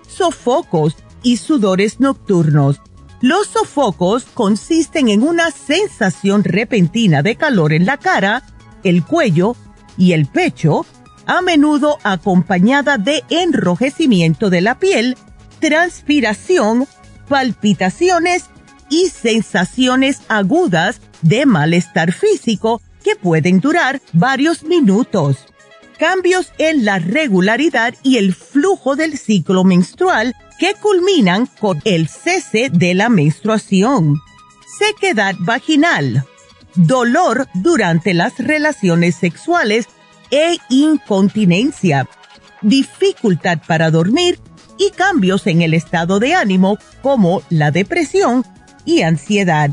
Sofocos 0.09 0.97
y 1.23 1.37
sudores 1.39 2.01
nocturnos. 2.01 2.81
Los 3.21 3.49
sofocos 3.49 4.25
consisten 4.35 5.09
en 5.09 5.23
una 5.23 5.51
sensación 5.51 6.45
repentina 6.45 7.23
de 7.23 7.37
calor 7.37 7.73
en 7.73 7.87
la 7.87 7.97
cara, 7.97 8.43
el 8.85 9.05
cuello 9.05 9.57
y 9.97 10.13
el 10.13 10.27
pecho, 10.27 10.85
a 11.27 11.43
menudo 11.43 11.99
acompañada 12.03 12.99
de 12.99 13.23
enrojecimiento 13.29 14.51
de 14.51 14.61
la 14.61 14.79
piel, 14.79 15.17
transpiración, 15.61 16.87
palpitaciones 17.29 18.45
y 18.89 19.09
sensaciones 19.09 20.21
agudas 20.29 21.01
de 21.23 21.47
malestar 21.47 22.13
físico 22.13 22.81
que 23.03 23.17
pueden 23.17 23.61
durar 23.61 24.01
varios 24.13 24.63
minutos. 24.63 25.47
Cambios 25.99 26.53
en 26.59 26.85
la 26.85 26.99
regularidad 26.99 27.95
y 28.03 28.19
el 28.19 28.35
flujo 28.35 28.97
del 28.97 29.17
ciclo 29.17 29.65
menstrual 29.65 30.35
que 30.59 30.75
culminan 30.75 31.47
con 31.59 31.81
el 31.85 32.09
cese 32.09 32.71
de 32.71 32.95
la 32.95 33.09
menstruación. 33.09 34.21
Sequedad 34.79 35.35
vaginal. 35.39 36.25
Dolor 36.75 37.49
durante 37.55 38.13
las 38.13 38.37
relaciones 38.39 39.17
sexuales 39.17 39.89
e 40.31 40.59
incontinencia. 40.69 42.09
Dificultad 42.63 43.59
para 43.67 43.91
dormir 43.91 44.39
y 44.79 44.91
cambios 44.91 45.47
en 45.47 45.63
el 45.63 45.75
estado 45.75 46.19
de 46.19 46.35
ánimo 46.35 46.79
como 47.03 47.43
la 47.51 47.71
depresión 47.71 48.45
y 48.85 49.03
ansiedad. 49.03 49.71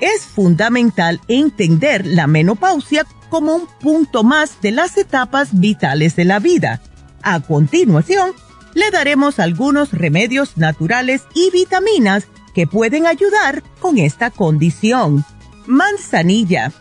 Es 0.00 0.22
fundamental 0.22 1.20
entender 1.28 2.06
la 2.06 2.26
menopausia 2.26 3.06
como 3.30 3.54
un 3.54 3.66
punto 3.80 4.24
más 4.24 4.60
de 4.60 4.70
las 4.70 4.96
etapas 4.96 5.58
vitales 5.58 6.16
de 6.16 6.24
la 6.24 6.38
vida. 6.38 6.80
A 7.22 7.40
continuación, 7.40 8.32
le 8.74 8.90
daremos 8.90 9.38
algunos 9.38 9.92
remedios 9.92 10.56
naturales 10.56 11.22
y 11.34 11.50
vitaminas 11.50 12.26
que 12.54 12.66
pueden 12.66 13.06
ayudar 13.06 13.62
con 13.80 13.98
esta 13.98 14.30
condición. 14.30 15.24
Manzanilla, 15.66 16.72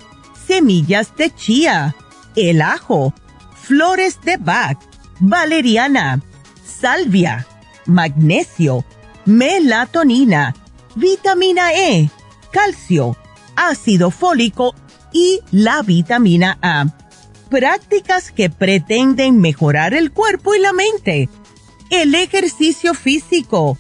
semillas 0.48 1.16
de 1.18 1.34
chía, 1.34 1.96
el 2.38 2.62
ajo, 2.62 3.14
flores 3.56 4.22
de 4.22 4.38
Bach, 4.38 4.78
valeriana, 5.20 6.22
salvia, 6.64 7.48
magnesio, 7.86 8.86
melatonina, 9.26 10.56
vitamina 10.96 11.74
E, 11.74 12.10
calcio, 12.52 13.18
ácido 13.56 14.12
fólico 14.12 14.76
y 15.12 15.40
la 15.52 15.82
vitamina 15.82 16.58
A. 16.62 16.86
Prácticas 17.50 18.32
que 18.32 18.50
pretenden 18.50 19.40
mejorar 19.40 19.94
el 19.94 20.12
cuerpo 20.12 20.54
y 20.54 20.60
la 20.60 20.74
mente. 20.74 21.30
El 21.90 22.14
ejercicio 22.14 22.94
físico, 22.94 23.78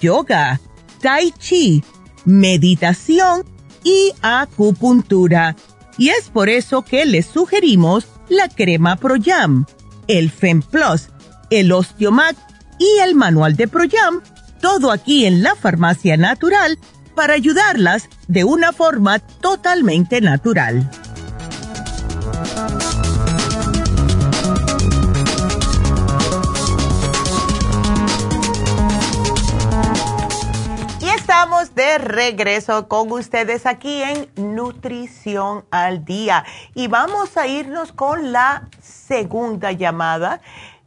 yoga, 0.00 0.60
tai 1.00 1.32
chi, 1.32 1.82
meditación 2.24 3.44
y 3.82 4.12
acupuntura. 4.20 5.56
Y 5.98 6.10
es 6.10 6.28
por 6.28 6.48
eso 6.48 6.82
que 6.82 7.04
les 7.06 7.26
sugerimos 7.26 8.06
la 8.28 8.48
crema 8.48 8.96
ProYam, 8.96 9.66
el 10.08 10.30
FemPlus, 10.30 11.08
el 11.50 11.72
Osteomac 11.72 12.36
y 12.78 13.00
el 13.00 13.14
manual 13.14 13.56
de 13.56 13.68
ProYam 13.68 14.20
todo 14.60 14.90
aquí 14.90 15.26
en 15.26 15.42
la 15.42 15.54
farmacia 15.54 16.16
natural 16.16 16.78
para 17.14 17.34
ayudarlas 17.34 18.08
de 18.28 18.44
una 18.44 18.72
forma 18.72 19.18
totalmente 19.20 20.20
natural. 20.20 20.90
Estamos 31.36 31.74
de 31.74 31.98
regreso 31.98 32.88
con 32.88 33.12
ustedes 33.12 33.66
aquí 33.66 34.00
en 34.00 34.54
Nutrición 34.54 35.66
al 35.70 36.02
Día. 36.02 36.44
Y 36.74 36.88
vamos 36.88 37.36
a 37.36 37.46
irnos 37.46 37.92
con 37.92 38.32
la 38.32 38.70
segunda 38.80 39.70
llamada 39.72 40.40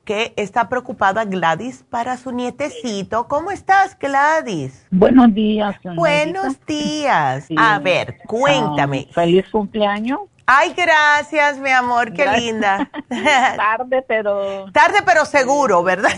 que 0.05 0.33
está 0.37 0.67
preocupada 0.67 1.23
Gladys 1.25 1.85
para 1.87 2.17
su 2.17 2.31
nietecito. 2.31 3.27
¿Cómo 3.27 3.51
estás, 3.51 3.95
Gladys? 3.99 4.87
Buenos 4.89 5.31
días. 5.35 5.75
Buenos 5.83 6.65
días. 6.65 7.47
A 7.55 7.77
ver, 7.77 8.17
cuéntame. 8.25 9.05
Ah, 9.11 9.13
feliz 9.13 9.47
cumpleaños. 9.51 10.21
Ay, 10.47 10.73
gracias, 10.75 11.59
mi 11.59 11.69
amor, 11.69 12.11
qué 12.11 12.25
linda. 12.25 12.89
Tarde, 13.55 14.03
pero... 14.07 14.65
Tarde, 14.71 14.97
pero 15.05 15.25
seguro, 15.25 15.83
¿verdad? 15.83 16.09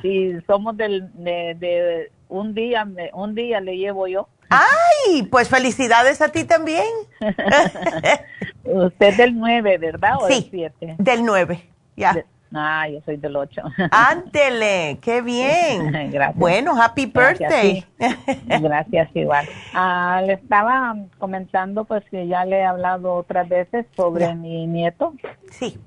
sí, 0.00 0.32
somos 0.46 0.74
del, 0.74 1.10
de, 1.12 2.10
un 2.28 2.54
día, 2.54 2.86
un 3.12 3.34
día 3.34 3.60
le 3.60 3.76
llevo 3.76 4.06
yo. 4.06 4.28
Ay, 4.48 5.24
pues 5.24 5.48
felicidades 5.48 6.20
a 6.22 6.28
ti 6.28 6.44
también. 6.44 6.86
Usted 8.64 9.16
del 9.16 9.36
9, 9.36 9.78
¿verdad? 9.78 10.16
¿O 10.20 10.28
sí, 10.28 10.48
del 10.52 10.72
7? 10.78 10.96
Del 10.98 11.24
9. 11.24 11.62
Ya. 11.96 12.24
Ah, 12.54 12.88
yo 12.88 13.00
soy 13.04 13.16
del 13.16 13.36
8. 13.36 13.62
Ándele, 13.90 14.98
qué 15.00 15.20
bien. 15.22 15.90
Gracias. 16.10 16.36
Bueno, 16.36 16.80
happy 16.80 17.06
birthday. 17.06 17.84
Gracias, 18.46 19.08
igual. 19.14 19.46
Ah, 19.74 20.22
le 20.24 20.34
estaba 20.34 20.96
comentando, 21.18 21.84
pues 21.84 22.04
que 22.10 22.26
ya 22.26 22.44
le 22.44 22.58
he 22.58 22.64
hablado 22.64 23.14
otras 23.14 23.48
veces 23.48 23.86
sobre 23.96 24.34
mi 24.34 24.66
nieto. 24.66 25.14
Sí. 25.50 25.78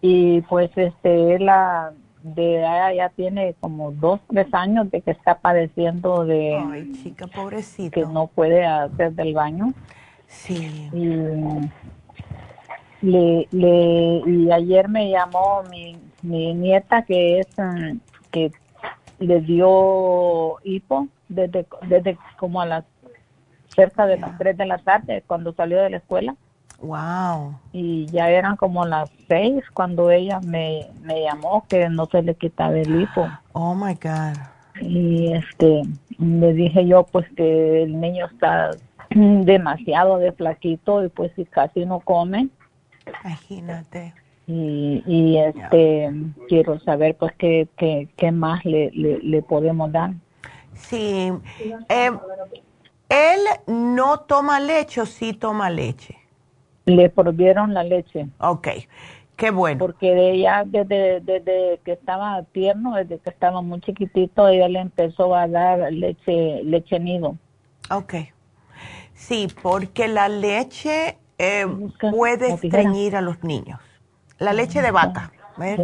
Y 0.00 0.40
pues 0.42 0.70
este, 0.76 1.38
la, 1.38 1.92
de 2.22 2.62
ya 2.96 3.08
tiene 3.10 3.54
como 3.60 3.92
dos, 3.92 4.20
tres 4.28 4.52
años 4.52 4.90
de 4.90 5.00
que 5.00 5.10
está 5.12 5.38
padeciendo 5.38 6.24
de. 6.24 6.56
Ay, 6.72 6.92
chica, 7.02 7.26
pobrecito. 7.26 7.90
Que 7.90 8.06
no 8.06 8.26
puede 8.26 8.64
hacer 8.64 9.12
del 9.12 9.34
baño. 9.34 9.72
Sí. 10.26 10.88
Y 10.92 11.06
le, 13.02 13.48
le 13.50 14.22
y 14.26 14.52
ayer 14.52 14.88
me 14.88 15.10
llamó 15.10 15.62
mi, 15.70 15.98
mi 16.22 16.54
nieta 16.54 17.02
que 17.02 17.40
es 17.40 17.48
um, 17.58 17.98
que 18.30 18.52
le 19.18 19.40
dio 19.40 20.56
hipo 20.62 21.08
desde 21.28 21.66
desde 21.88 22.16
como 22.38 22.60
a 22.60 22.66
las 22.66 22.84
cerca 23.74 24.06
de 24.06 24.18
las 24.18 24.38
3 24.38 24.56
de 24.56 24.66
la 24.66 24.78
tarde 24.78 25.24
cuando 25.26 25.52
salió 25.52 25.82
de 25.82 25.90
la 25.90 25.96
escuela. 25.98 26.36
Wow. 26.82 27.54
Y 27.72 28.06
ya 28.06 28.28
eran 28.28 28.56
como 28.56 28.84
las 28.84 29.08
6 29.28 29.64
cuando 29.72 30.10
ella 30.10 30.40
me, 30.40 30.88
me 31.02 31.22
llamó 31.22 31.64
que 31.68 31.88
no 31.88 32.06
se 32.06 32.22
le 32.22 32.34
quitaba 32.34 32.76
el 32.76 33.02
hipo. 33.02 33.28
Oh 33.52 33.74
my 33.74 33.94
God. 33.94 34.36
Y 34.80 35.32
este, 35.32 35.82
le 36.18 36.52
dije 36.54 36.86
yo 36.86 37.04
pues 37.04 37.26
que 37.36 37.84
el 37.84 38.00
niño 38.00 38.26
está 38.26 38.70
demasiado 39.10 40.18
de 40.18 40.32
flaquito 40.32 41.04
y 41.04 41.08
pues 41.08 41.30
si 41.36 41.44
casi 41.44 41.86
no 41.86 42.00
come. 42.00 42.48
Imagínate. 43.06 44.14
Y, 44.48 45.04
y 45.06 45.38
este 45.38 46.10
quiero 46.48 46.80
saber 46.80 47.16
pues 47.16 47.32
qué, 47.38 47.68
qué, 47.76 48.08
qué 48.16 48.32
más 48.32 48.64
le, 48.64 48.90
le, 48.90 49.18
le, 49.18 49.40
podemos 49.42 49.92
dar. 49.92 50.14
Sí. 50.74 51.32
Eh, 51.88 52.10
¿Él 53.08 53.40
no 53.68 54.20
toma 54.20 54.58
leche 54.58 55.00
o 55.00 55.06
sí 55.06 55.32
toma 55.32 55.70
leche? 55.70 56.21
Le 56.84 57.08
prohibieron 57.10 57.74
la 57.74 57.84
leche. 57.84 58.28
Ok, 58.38 58.68
qué 59.36 59.50
bueno. 59.50 59.78
Porque 59.78 60.14
de 60.14 60.32
ella, 60.32 60.64
desde, 60.66 61.20
desde 61.20 61.80
que 61.84 61.92
estaba 61.92 62.42
tierno, 62.52 62.94
desde 62.96 63.18
que 63.18 63.30
estaba 63.30 63.62
muy 63.62 63.80
chiquitito, 63.80 64.48
ella 64.48 64.68
le 64.68 64.80
empezó 64.80 65.34
a 65.34 65.46
dar 65.46 65.92
leche, 65.92 66.62
leche 66.64 66.98
nido. 66.98 67.36
Ok. 67.90 68.14
Sí, 69.14 69.48
porque 69.62 70.08
la 70.08 70.28
leche 70.28 71.18
eh, 71.38 71.66
puede 72.10 72.52
estreñir 72.52 73.16
a 73.16 73.20
los 73.20 73.44
niños. 73.44 73.80
La 74.38 74.52
leche 74.52 74.82
de 74.82 74.90
vaca. 74.90 75.30
¿ves? 75.56 75.78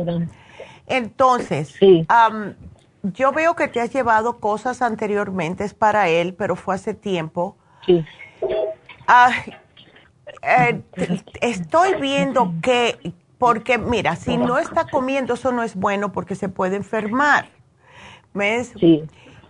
Entonces, 0.87 1.69
sí. 1.79 2.07
um, 2.09 2.55
yo 3.03 3.33
veo 3.33 3.55
que 3.55 3.69
te 3.69 3.81
has 3.81 3.93
llevado 3.93 4.39
cosas 4.39 4.83
anteriormente 4.83 5.69
para 5.71 6.09
él, 6.09 6.35
pero 6.35 6.57
fue 6.57 6.75
hace 6.75 6.95
tiempo. 6.95 7.57
Sí. 7.85 8.05
Uh, 8.43 9.51
eh, 10.43 10.83
estoy 11.41 11.95
viendo 12.01 12.55
que, 12.63 13.13
porque 13.39 13.79
mira, 13.79 14.17
si 14.17 14.37
no 14.37 14.59
está 14.59 14.87
comiendo, 14.87 15.35
eso 15.35 15.53
no 15.53 15.63
es 15.63 15.75
bueno 15.75 16.13
porque 16.13 16.35
se 16.35 16.49
puede 16.49 16.77
enfermar. 16.77 17.49
¿Ves? 18.35 18.73
Sí. 18.79 19.05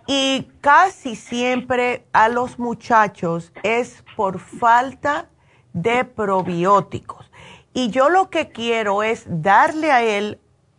Y 0.06 0.48
casi 0.60 1.16
siempre 1.16 2.06
a 2.12 2.28
los 2.28 2.58
muchachos 2.58 3.52
es 3.62 4.04
por 4.16 4.38
falta 4.38 5.28
de 5.72 6.04
probióticos. 6.04 7.30
Y 7.74 7.90
yo 7.90 8.08
lo 8.08 8.30
que 8.30 8.48
quiero 8.48 9.02
es 9.02 9.24
darle 9.28 9.92
a 9.92 10.02
él 10.02 10.38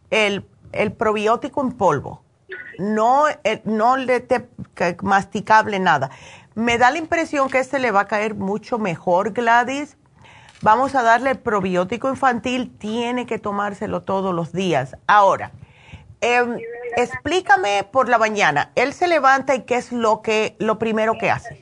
el, 0.10 0.46
el 0.72 0.92
probiótico 0.92 1.62
en 1.62 1.74
polvo, 1.74 2.24
no, 2.80 3.26
no 3.66 3.98
le 3.98 4.20
te, 4.22 4.50
masticable 5.02 5.80
nada. 5.80 6.10
Me 6.60 6.78
da 6.78 6.92
la 6.92 6.98
impresión 6.98 7.50
que 7.50 7.60
este 7.60 7.80
le 7.80 7.90
va 7.92 8.02
a 8.02 8.08
caer 8.08 8.36
mucho 8.36 8.80
mejor, 8.80 9.32
Gladys. 9.32 9.98
Vamos 10.62 10.94
a 10.94 11.04
darle 11.04 11.36
probiótico 11.36 12.10
infantil, 12.10 12.76
tiene 12.78 13.26
que 13.26 13.40
tomárselo 13.40 14.02
todos 14.02 14.36
los 14.36 14.52
días. 14.52 14.98
Ahora, 15.08 15.52
em, 16.20 16.58
explícame 16.98 17.86
por 17.90 18.10
la 18.10 18.18
mañana, 18.18 18.72
él 18.76 18.92
se 18.92 19.08
levanta 19.08 19.56
y 19.56 19.62
qué 19.62 19.76
es 19.76 19.94
lo 19.94 20.22
que 20.22 20.58
lo 20.60 20.78
primero 20.80 21.14
que 21.18 21.32
hace. 21.32 21.62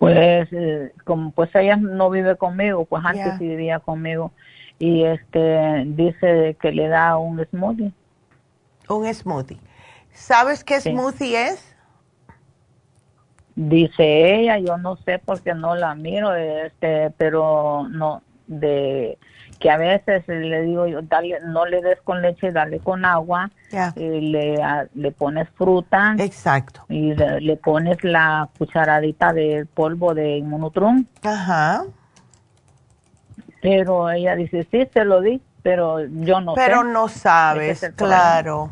Pues 0.00 0.48
eh, 0.50 0.92
como 1.04 1.30
pues 1.30 1.54
ella 1.54 1.76
no 1.76 2.10
vive 2.10 2.36
conmigo, 2.36 2.84
pues 2.84 3.04
antes 3.04 3.38
sí 3.38 3.46
vivía 3.46 3.78
conmigo 3.78 4.32
y 4.80 5.04
este 5.04 5.84
dice 5.86 6.56
que 6.60 6.72
le 6.72 6.88
da 6.88 7.16
un 7.16 7.46
smoothie. 7.46 7.92
Un 8.88 9.14
smoothie. 9.14 9.60
¿Sabes 10.12 10.64
qué 10.64 10.80
smoothie 10.80 11.36
es? 11.36 11.69
Dice 13.54 14.36
ella, 14.36 14.58
yo 14.58 14.78
no 14.78 14.96
sé 14.96 15.18
porque 15.18 15.54
no 15.54 15.74
la 15.74 15.94
miro, 15.94 16.34
este, 16.34 17.10
pero 17.16 17.86
no, 17.90 18.22
de 18.46 19.18
que 19.60 19.70
a 19.70 19.76
veces 19.76 20.26
le 20.26 20.62
digo 20.62 20.86
yo, 20.86 21.02
dale, 21.02 21.38
no 21.44 21.66
le 21.66 21.82
des 21.82 22.00
con 22.00 22.22
leche, 22.22 22.50
dale 22.50 22.80
con 22.80 23.04
agua, 23.04 23.50
y 23.94 24.32
le, 24.32 24.58
le 24.94 25.12
pones 25.12 25.48
fruta. 25.50 26.16
Exacto. 26.18 26.84
Y 26.88 27.14
le, 27.14 27.56
pones 27.58 28.02
la 28.02 28.48
cucharadita 28.58 29.34
de 29.34 29.66
polvo 29.66 30.14
de 30.14 30.38
inmunotrum. 30.38 31.04
Ajá. 31.22 31.84
Pero 33.60 34.10
ella 34.10 34.34
dice, 34.34 34.66
sí, 34.70 34.88
se 34.94 35.04
lo 35.04 35.20
di, 35.20 35.42
pero 35.62 36.06
yo 36.06 36.40
no 36.40 36.54
sé. 36.54 36.62
Pero 36.64 36.82
no 36.82 37.08
sabes, 37.08 37.92
claro. 37.96 38.70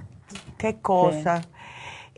Qué 0.56 0.80
cosa. 0.80 1.42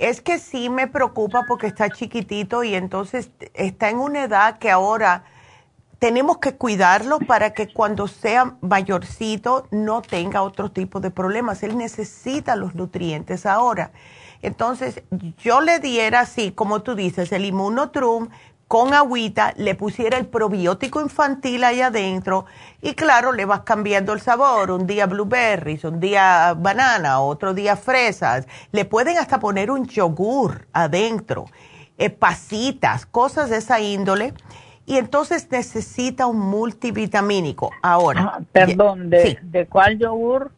Es 0.00 0.22
que 0.22 0.38
sí 0.38 0.70
me 0.70 0.88
preocupa 0.88 1.44
porque 1.46 1.66
está 1.66 1.90
chiquitito 1.90 2.64
y 2.64 2.74
entonces 2.74 3.30
está 3.52 3.90
en 3.90 3.98
una 3.98 4.24
edad 4.24 4.58
que 4.58 4.70
ahora 4.70 5.24
tenemos 5.98 6.38
que 6.38 6.56
cuidarlo 6.56 7.18
para 7.18 7.52
que 7.52 7.70
cuando 7.70 8.08
sea 8.08 8.56
mayorcito 8.62 9.68
no 9.70 10.00
tenga 10.00 10.40
otro 10.40 10.70
tipo 10.70 11.00
de 11.00 11.10
problemas. 11.10 11.62
Él 11.62 11.76
necesita 11.76 12.56
los 12.56 12.74
nutrientes 12.74 13.44
ahora. 13.44 13.92
Entonces, 14.40 15.02
yo 15.36 15.60
le 15.60 15.80
diera 15.80 16.20
así, 16.20 16.50
como 16.50 16.80
tú 16.80 16.94
dices, 16.94 17.30
el 17.32 17.44
inmunotrum 17.44 18.30
con 18.70 18.94
agüita, 18.94 19.52
le 19.56 19.74
pusiera 19.74 20.16
el 20.16 20.26
probiótico 20.26 21.00
infantil 21.00 21.64
ahí 21.64 21.80
adentro 21.80 22.46
y 22.80 22.94
claro, 22.94 23.32
le 23.32 23.44
vas 23.44 23.62
cambiando 23.62 24.12
el 24.12 24.20
sabor, 24.20 24.70
un 24.70 24.86
día 24.86 25.06
blueberries, 25.06 25.82
un 25.82 25.98
día 25.98 26.54
banana, 26.56 27.20
otro 27.20 27.52
día 27.52 27.74
fresas, 27.74 28.46
le 28.70 28.84
pueden 28.84 29.18
hasta 29.18 29.40
poner 29.40 29.72
un 29.72 29.86
yogur 29.86 30.68
adentro, 30.72 31.46
eh, 31.98 32.10
pasitas, 32.10 33.06
cosas 33.06 33.50
de 33.50 33.56
esa 33.56 33.80
índole 33.80 34.34
y 34.86 34.98
entonces 34.98 35.48
necesita 35.50 36.28
un 36.28 36.38
multivitamínico. 36.38 37.72
Ahora, 37.82 38.34
ah, 38.36 38.40
perdón, 38.52 39.10
¿de, 39.10 39.36
¿de 39.42 39.66
cuál 39.66 39.98
yogur? 39.98 40.52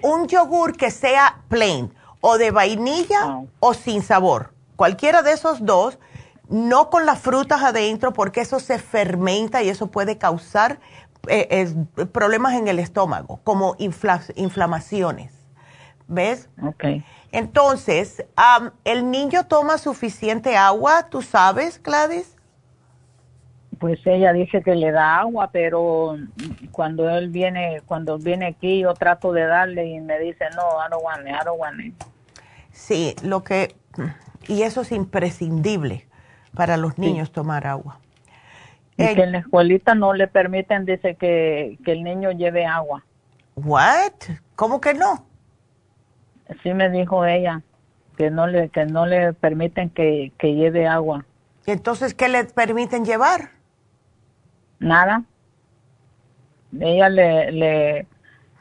Un 0.00 0.28
yogur 0.28 0.78
que 0.78 0.90
sea 0.90 1.42
plain 1.48 1.92
o 2.22 2.38
de 2.38 2.52
vainilla 2.52 3.20
ah. 3.20 3.42
o 3.58 3.74
sin 3.74 4.00
sabor, 4.00 4.54
cualquiera 4.76 5.20
de 5.20 5.32
esos 5.32 5.62
dos 5.66 5.98
no 6.50 6.90
con 6.90 7.06
las 7.06 7.20
frutas 7.20 7.62
adentro 7.62 8.12
porque 8.12 8.40
eso 8.40 8.58
se 8.58 8.78
fermenta 8.78 9.62
y 9.62 9.68
eso 9.68 9.90
puede 9.90 10.18
causar 10.18 10.80
eh, 11.28 11.72
problemas 12.12 12.54
en 12.54 12.66
el 12.68 12.78
estómago, 12.78 13.40
como 13.44 13.76
inflamaciones. 13.78 15.32
¿Ves? 16.08 16.48
Ok. 16.60 16.84
Entonces, 17.30 18.24
¿el 18.84 19.10
niño 19.12 19.46
toma 19.46 19.78
suficiente 19.78 20.56
agua? 20.56 21.06
¿Tú 21.08 21.22
sabes, 21.22 21.80
Gladys? 21.80 22.36
Pues 23.78 24.00
ella 24.04 24.32
dice 24.32 24.60
que 24.62 24.74
le 24.74 24.90
da 24.90 25.18
agua, 25.18 25.50
pero 25.52 26.16
cuando 26.72 27.08
él 27.08 27.28
viene, 27.28 27.80
cuando 27.86 28.18
viene 28.18 28.46
aquí, 28.46 28.80
yo 28.80 28.92
trato 28.94 29.32
de 29.32 29.46
darle 29.46 29.86
y 29.86 30.00
me 30.00 30.18
dice, 30.18 30.46
no, 30.56 30.84
I 30.84 30.90
don't 30.90 31.04
want 31.04 31.20
it, 31.20 31.28
I 31.28 31.44
don't 31.44 31.60
want 31.60 31.80
it. 31.80 31.94
Sí, 32.72 33.14
lo 33.22 33.44
que, 33.44 33.76
y 34.48 34.62
eso 34.62 34.80
es 34.80 34.90
imprescindible 34.90 36.09
para 36.54 36.76
los 36.76 36.98
niños 36.98 37.32
tomar 37.32 37.66
agua. 37.66 37.98
Y 38.96 39.14
que 39.14 39.22
en 39.22 39.32
la 39.32 39.38
escuelita 39.38 39.94
no 39.94 40.12
le 40.12 40.26
permiten, 40.26 40.84
dice 40.84 41.14
que, 41.14 41.78
el 41.86 42.04
niño 42.04 42.32
lleve 42.32 42.66
agua. 42.66 43.04
¿What? 43.56 44.12
¿Cómo 44.56 44.80
que 44.80 44.94
no? 44.94 45.24
Sí 46.62 46.74
me 46.74 46.90
dijo 46.90 47.24
ella, 47.24 47.62
que 48.18 48.30
no 48.30 48.46
le, 48.46 48.68
que 48.68 48.84
no 48.84 49.06
le 49.06 49.32
permiten 49.32 49.90
que, 49.90 50.32
lleve 50.42 50.86
agua. 50.86 51.24
Entonces, 51.66 52.14
¿qué 52.14 52.28
le 52.28 52.44
permiten 52.44 53.04
llevar? 53.04 53.50
Nada. 54.78 55.22
Ella 56.78 57.08
le, 57.08 57.52
le, 57.52 58.06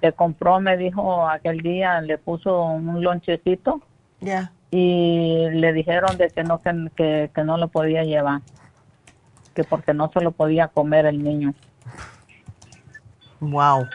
le 0.02 0.14
compró, 0.14 0.60
me 0.60 0.78
dijo 0.78 1.28
aquel 1.28 1.62
día, 1.62 2.02
le 2.02 2.18
puso 2.18 2.64
un 2.64 3.04
lonchecito. 3.04 3.82
Ya 4.22 4.52
y 4.72 5.50
le 5.52 5.74
dijeron 5.74 6.18
de 6.18 6.30
que 6.30 6.44
no 6.44 6.62
que, 6.62 7.32
que, 7.34 7.44
no 7.44 7.58
lo 7.58 7.70
podía 7.70 8.04
llevar 8.04 8.42
que 9.54 9.64
porque 9.64 9.94
no 9.94 10.12
se 10.12 10.22
lo 10.22 10.32
podía 10.32 10.68
comer 10.68 11.06
el 11.06 11.24
niño. 11.24 11.54
Wow 13.40 13.88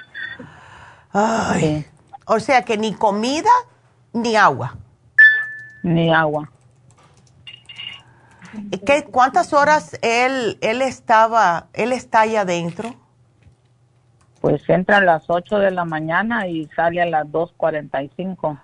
o 2.26 2.40
sea 2.40 2.62
que 2.62 2.76
ni 2.76 2.94
comida 2.94 3.50
ni 4.12 4.36
agua. 4.36 4.76
Ni 5.82 6.12
agua. 6.12 6.50
¿Qué, 8.86 9.04
¿Cuántas 9.04 9.52
horas 9.52 9.98
él, 10.00 10.58
él 10.60 10.80
estaba, 10.80 11.66
él 11.72 11.92
está 11.92 12.20
ahí 12.20 12.36
adentro? 12.36 12.94
Pues 14.40 14.68
entra 14.68 14.98
a 14.98 15.00
las 15.00 15.24
8 15.28 15.58
de 15.58 15.70
la 15.70 15.84
mañana 15.84 16.46
y 16.46 16.66
sale 16.68 17.02
a 17.02 17.06
las 17.06 17.26
2.45 17.26 18.60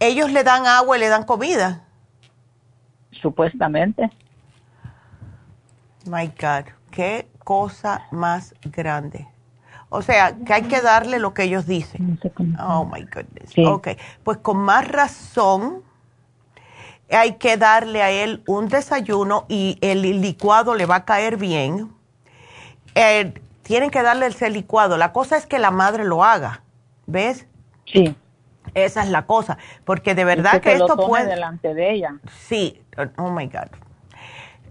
ellos 0.00 0.30
le 0.30 0.44
dan 0.44 0.66
agua 0.66 0.96
y 0.96 1.00
le 1.00 1.08
dan 1.08 1.24
comida. 1.24 1.82
Supuestamente. 3.10 4.10
My 6.06 6.28
God, 6.28 6.66
qué 6.90 7.28
cosa 7.44 8.06
más 8.10 8.54
grande. 8.62 9.26
O 9.88 10.02
sea, 10.02 10.36
que 10.36 10.52
hay 10.52 10.62
que 10.62 10.80
darle 10.80 11.18
lo 11.18 11.32
que 11.32 11.44
ellos 11.44 11.66
dicen. 11.66 12.18
Oh, 12.60 12.84
my 12.84 13.02
goodness. 13.02 13.52
Ok, 13.66 13.88
pues 14.24 14.38
con 14.38 14.58
más 14.58 14.86
razón 14.86 15.82
hay 17.10 17.34
que 17.34 17.56
darle 17.56 18.02
a 18.02 18.10
él 18.10 18.42
un 18.46 18.68
desayuno 18.68 19.46
y 19.48 19.78
el 19.80 20.20
licuado 20.20 20.74
le 20.74 20.86
va 20.86 20.96
a 20.96 21.04
caer 21.04 21.36
bien. 21.36 21.92
Eh, 22.94 23.32
tienen 23.62 23.90
que 23.90 24.02
darle 24.02 24.26
ese 24.26 24.50
licuado. 24.50 24.96
La 24.96 25.12
cosa 25.12 25.36
es 25.36 25.46
que 25.46 25.58
la 25.58 25.70
madre 25.70 26.04
lo 26.04 26.24
haga. 26.24 26.62
¿Ves? 27.06 27.46
Sí. 27.86 28.16
Esa 28.76 29.02
es 29.02 29.08
la 29.08 29.24
cosa, 29.24 29.56
porque 29.86 30.14
de 30.14 30.26
verdad 30.26 30.60
que, 30.60 30.74
esto 30.74 30.96
puede 30.96 31.26
delante 31.26 31.72
de 31.72 31.92
ella. 31.92 32.16
Sí, 32.46 32.82
oh 33.16 33.30
my 33.30 33.46
god. 33.46 33.70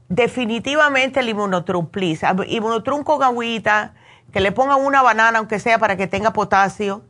Definitivamente 0.09 1.21
el 1.21 1.29
inmunotrum, 1.29 1.87
please. 1.87 2.23
Inmunotrum 2.47 3.03
con 3.03 3.23
agüita, 3.23 3.95
que 4.31 4.41
le 4.41 4.51
pongan 4.51 4.85
una 4.85 5.01
banana 5.01 5.39
aunque 5.39 5.57
sea 5.57 5.79
para 5.79 5.97
que 5.97 6.05
tenga 6.05 6.33
potasio. 6.33 7.01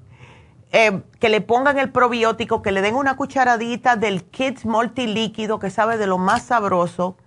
Eh, 0.72 1.02
que 1.20 1.28
le 1.28 1.41
pongan 1.41 1.78
el 1.80 1.91
probiótico, 1.91 2.62
que 2.62 2.72
le 2.72 2.82
den 2.82 2.96
una 2.96 3.18
cucharadita 3.18 3.98
del 3.98 4.24
Kids 4.24 4.66
Multilíquido 4.66 5.60
que 5.60 5.70
sabe 5.70 5.98
de 5.98 6.08
lo 6.08 6.18
más 6.18 6.43
sabroso. 6.43 7.18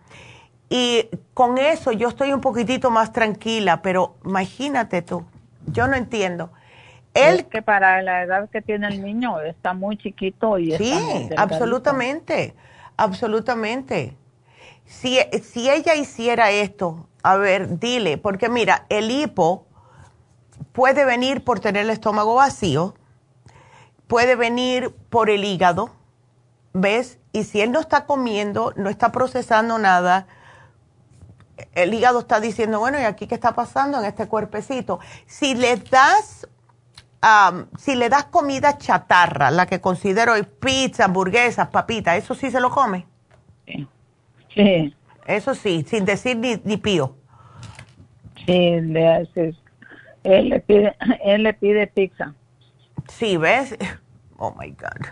Y 0.71 1.11
con 1.35 1.59
eso 1.59 1.93
yo 1.93 2.09
estoy 2.09 2.33
un 2.33 2.41
poquitito 2.41 2.91
más 2.91 3.12
tranquila, 3.12 3.83
pero 3.83 4.16
imagínate 4.25 5.03
tú, 5.03 5.25
yo 5.66 5.87
no 5.89 5.95
entiendo. 5.95 6.51
Él, 7.19 7.47
que 7.47 7.62
para 7.62 8.03
la 8.03 8.23
edad 8.23 8.49
que 8.51 8.62
tiene 8.62 8.89
el 8.89 9.03
niño 9.03 9.40
está 9.40 9.73
muy 9.73 9.97
chiquito 9.97 10.59
y 10.59 10.77
sí, 10.77 11.28
absolutamente, 11.36 12.55
absolutamente. 12.97 14.16
Si, 14.85 15.19
si 15.43 15.69
ella 15.69 15.95
hiciera 15.95 16.51
esto, 16.51 17.09
a 17.23 17.36
ver, 17.36 17.78
dile, 17.78 18.16
porque 18.16 18.49
mira, 18.49 18.86
el 18.89 19.11
hipo 19.11 19.66
puede 20.73 21.05
venir 21.05 21.45
por 21.45 21.61
tener 21.61 21.82
el 21.82 21.90
estómago 21.90 22.35
vacío, 22.36 22.95
puede 24.07 24.35
venir 24.36 24.95
por 25.11 25.31
el 25.31 25.45
hígado, 25.45 25.90
¿ves? 26.73 27.19
Y 27.32 27.45
si 27.45 27.61
él 27.61 27.70
no 27.70 27.81
está 27.81 28.07
comiendo, 28.07 28.73
no 28.77 28.89
está 28.89 29.12
procesando 29.12 29.78
nada, 29.78 30.27
el 31.74 31.93
hígado 31.93 32.20
está 32.20 32.40
diciendo, 32.40 32.78
bueno, 32.81 32.99
¿y 32.99 33.05
aquí 33.05 33.27
qué 33.27 33.35
está 33.35 33.55
pasando 33.55 33.99
en 33.99 34.05
este 34.05 34.27
cuerpecito? 34.27 35.01
Si 35.27 35.55
le 35.55 35.77
das 35.77 36.47
si 37.78 37.97
le 37.97 38.09
das 38.09 38.27
comida 38.27 38.78
chatarra, 38.78 39.51
la 39.51 39.66
que 39.66 39.81
considero 39.81 40.35
pizza, 40.61 41.05
hamburguesas, 41.05 41.69
papitas, 41.69 42.16
¿eso 42.16 42.35
sí 42.35 42.51
se 42.51 42.61
lo 42.61 42.70
come? 42.70 43.07
Sí. 44.55 44.95
Eso 45.27 45.55
sí, 45.55 45.85
sin 45.86 46.05
decir 46.05 46.36
ni, 46.36 46.61
ni 46.65 46.77
pío. 46.77 47.15
Sí, 48.47 48.81
le 48.81 49.09
haces. 49.09 49.57
Él 50.24 50.49
le 50.49 50.61
pide, 50.61 50.97
él 51.24 51.43
le 51.43 51.55
pide 51.55 51.86
pizza. 51.86 52.35
Sí, 53.09 53.36
¿ves? 53.36 53.77
Oh 54.40 54.55
my 54.57 54.70
God. 54.70 55.09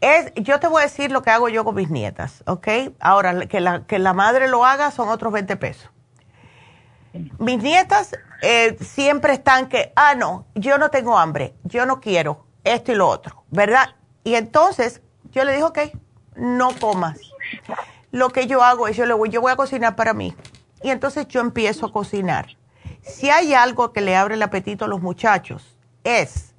Es, 0.00 0.32
yo 0.36 0.60
te 0.60 0.68
voy 0.68 0.82
a 0.82 0.84
decir 0.84 1.10
lo 1.10 1.22
que 1.22 1.30
hago 1.30 1.48
yo 1.48 1.64
con 1.64 1.74
mis 1.74 1.90
nietas, 1.90 2.44
¿ok? 2.46 2.68
Ahora, 3.00 3.46
que 3.46 3.58
la, 3.58 3.84
que 3.86 3.98
la 3.98 4.12
madre 4.12 4.46
lo 4.46 4.64
haga 4.64 4.92
son 4.92 5.08
otros 5.08 5.32
20 5.32 5.56
pesos. 5.56 5.90
Mis 7.38 7.60
nietas 7.60 8.16
eh, 8.42 8.76
siempre 8.80 9.34
están 9.34 9.68
que, 9.68 9.92
ah, 9.94 10.16
no, 10.16 10.46
yo 10.56 10.76
no 10.76 10.90
tengo 10.90 11.16
hambre, 11.16 11.54
yo 11.62 11.86
no 11.86 12.00
quiero 12.00 12.44
esto 12.64 12.90
y 12.90 12.96
lo 12.96 13.08
otro, 13.08 13.44
¿verdad? 13.50 13.94
Y 14.24 14.34
entonces 14.34 15.00
yo 15.30 15.44
le 15.44 15.54
digo, 15.54 15.68
ok, 15.68 15.78
no 16.34 16.70
comas. 16.78 17.20
Lo 18.10 18.30
que 18.30 18.48
yo 18.48 18.62
hago 18.62 18.88
es, 18.88 18.96
yo, 18.96 19.06
le 19.06 19.14
voy, 19.14 19.30
yo 19.30 19.40
voy 19.40 19.52
a 19.52 19.56
cocinar 19.56 19.94
para 19.94 20.12
mí. 20.12 20.34
Y 20.82 20.90
entonces 20.90 21.28
yo 21.28 21.40
empiezo 21.40 21.86
a 21.86 21.92
cocinar. 21.92 22.56
Si 23.02 23.30
hay 23.30 23.54
algo 23.54 23.92
que 23.92 24.00
le 24.00 24.16
abre 24.16 24.34
el 24.34 24.42
apetito 24.42 24.84
a 24.84 24.88
los 24.88 25.00
muchachos, 25.00 25.78
es 26.02 26.52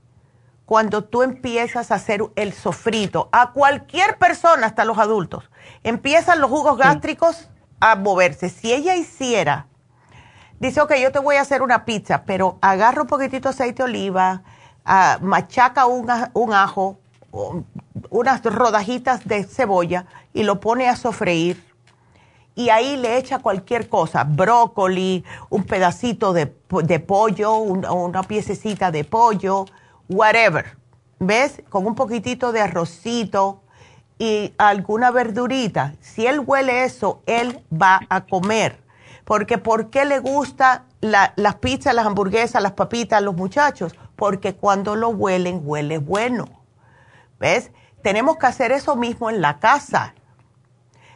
cuando 0.66 1.04
tú 1.04 1.22
empiezas 1.22 1.92
a 1.92 1.96
hacer 1.96 2.22
el 2.36 2.54
sofrito, 2.54 3.28
a 3.34 3.52
cualquier 3.52 4.18
persona, 4.18 4.68
hasta 4.68 4.86
los 4.86 4.98
adultos, 4.98 5.50
empiezan 5.84 6.40
los 6.40 6.50
jugos 6.50 6.78
gástricos 6.78 7.50
a 7.82 7.96
moverse. 7.98 8.50
Si 8.50 8.74
ella 8.74 8.96
hiciera, 8.96 9.68
dice, 10.68 10.82
ok, 10.82 10.94
yo 11.02 11.12
te 11.12 11.20
voy 11.20 11.36
a 11.36 11.42
hacer 11.42 11.62
una 11.62 11.86
pizza, 11.86 12.24
pero 12.26 12.58
agarra 12.62 13.02
un 13.02 13.08
poquitito 13.08 13.50
de 13.50 13.54
aceite 13.54 13.84
de 13.84 13.90
oliva, 13.90 14.44
ah, 14.86 15.18
machaca 15.22 15.86
un, 15.86 16.08
un 16.34 16.54
ajo, 16.54 17.00
unas 18.10 18.44
rodajitas 18.44 19.26
de 19.26 19.44
cebolla 19.44 20.06
y 20.34 20.44
lo 20.44 20.60
pone 20.60 20.88
a 20.88 20.96
sofreír. 20.96 21.64
Y 22.56 22.70
ahí 22.70 22.98
le 22.98 23.18
echa 23.18 23.40
cualquier 23.40 23.90
cosa, 23.90 24.24
brócoli, 24.24 25.24
un 25.50 25.64
pedacito 25.64 26.34
de, 26.34 26.46
pollo, 27.00 27.56
una 27.56 28.22
piececita 28.22 28.92
de 28.92 29.04
pollo, 29.04 29.66
whatever. 30.08 30.78
¿Ves? 31.20 31.64
Con 31.70 31.88
un 31.88 31.96
poquitito 31.96 32.52
de 32.52 32.62
arrocito 32.62 33.64
y 34.20 34.54
alguna 34.60 35.10
verdurita. 35.10 35.96
Si 36.00 36.28
él 36.28 36.42
huele 36.46 36.84
eso, 36.84 37.24
él 37.26 37.64
va 37.74 38.02
a 38.08 38.22
comer. 38.22 38.83
Porque 39.26 39.58
¿por 39.58 39.90
qué 39.90 40.06
le 40.06 40.20
gusta 40.20 40.86
las 41.02 41.56
pizzas, 41.56 41.94
las 41.94 42.06
hamburguesas, 42.06 42.62
las 42.62 42.74
papitas 42.74 43.18
a 43.18 43.22
los 43.22 43.36
muchachos? 43.36 43.96
Porque 44.16 44.56
cuando 44.56 44.96
lo 44.96 45.10
huelen, 45.10 45.62
huele 45.64 45.98
bueno. 45.98 46.46
¿Ves? 47.40 47.72
Tenemos 48.02 48.38
que 48.38 48.48
hacer 48.48 48.72
eso 48.72 48.96
mismo 48.96 49.30
en 49.30 49.42
la 49.42 49.60
casa. 49.60 50.14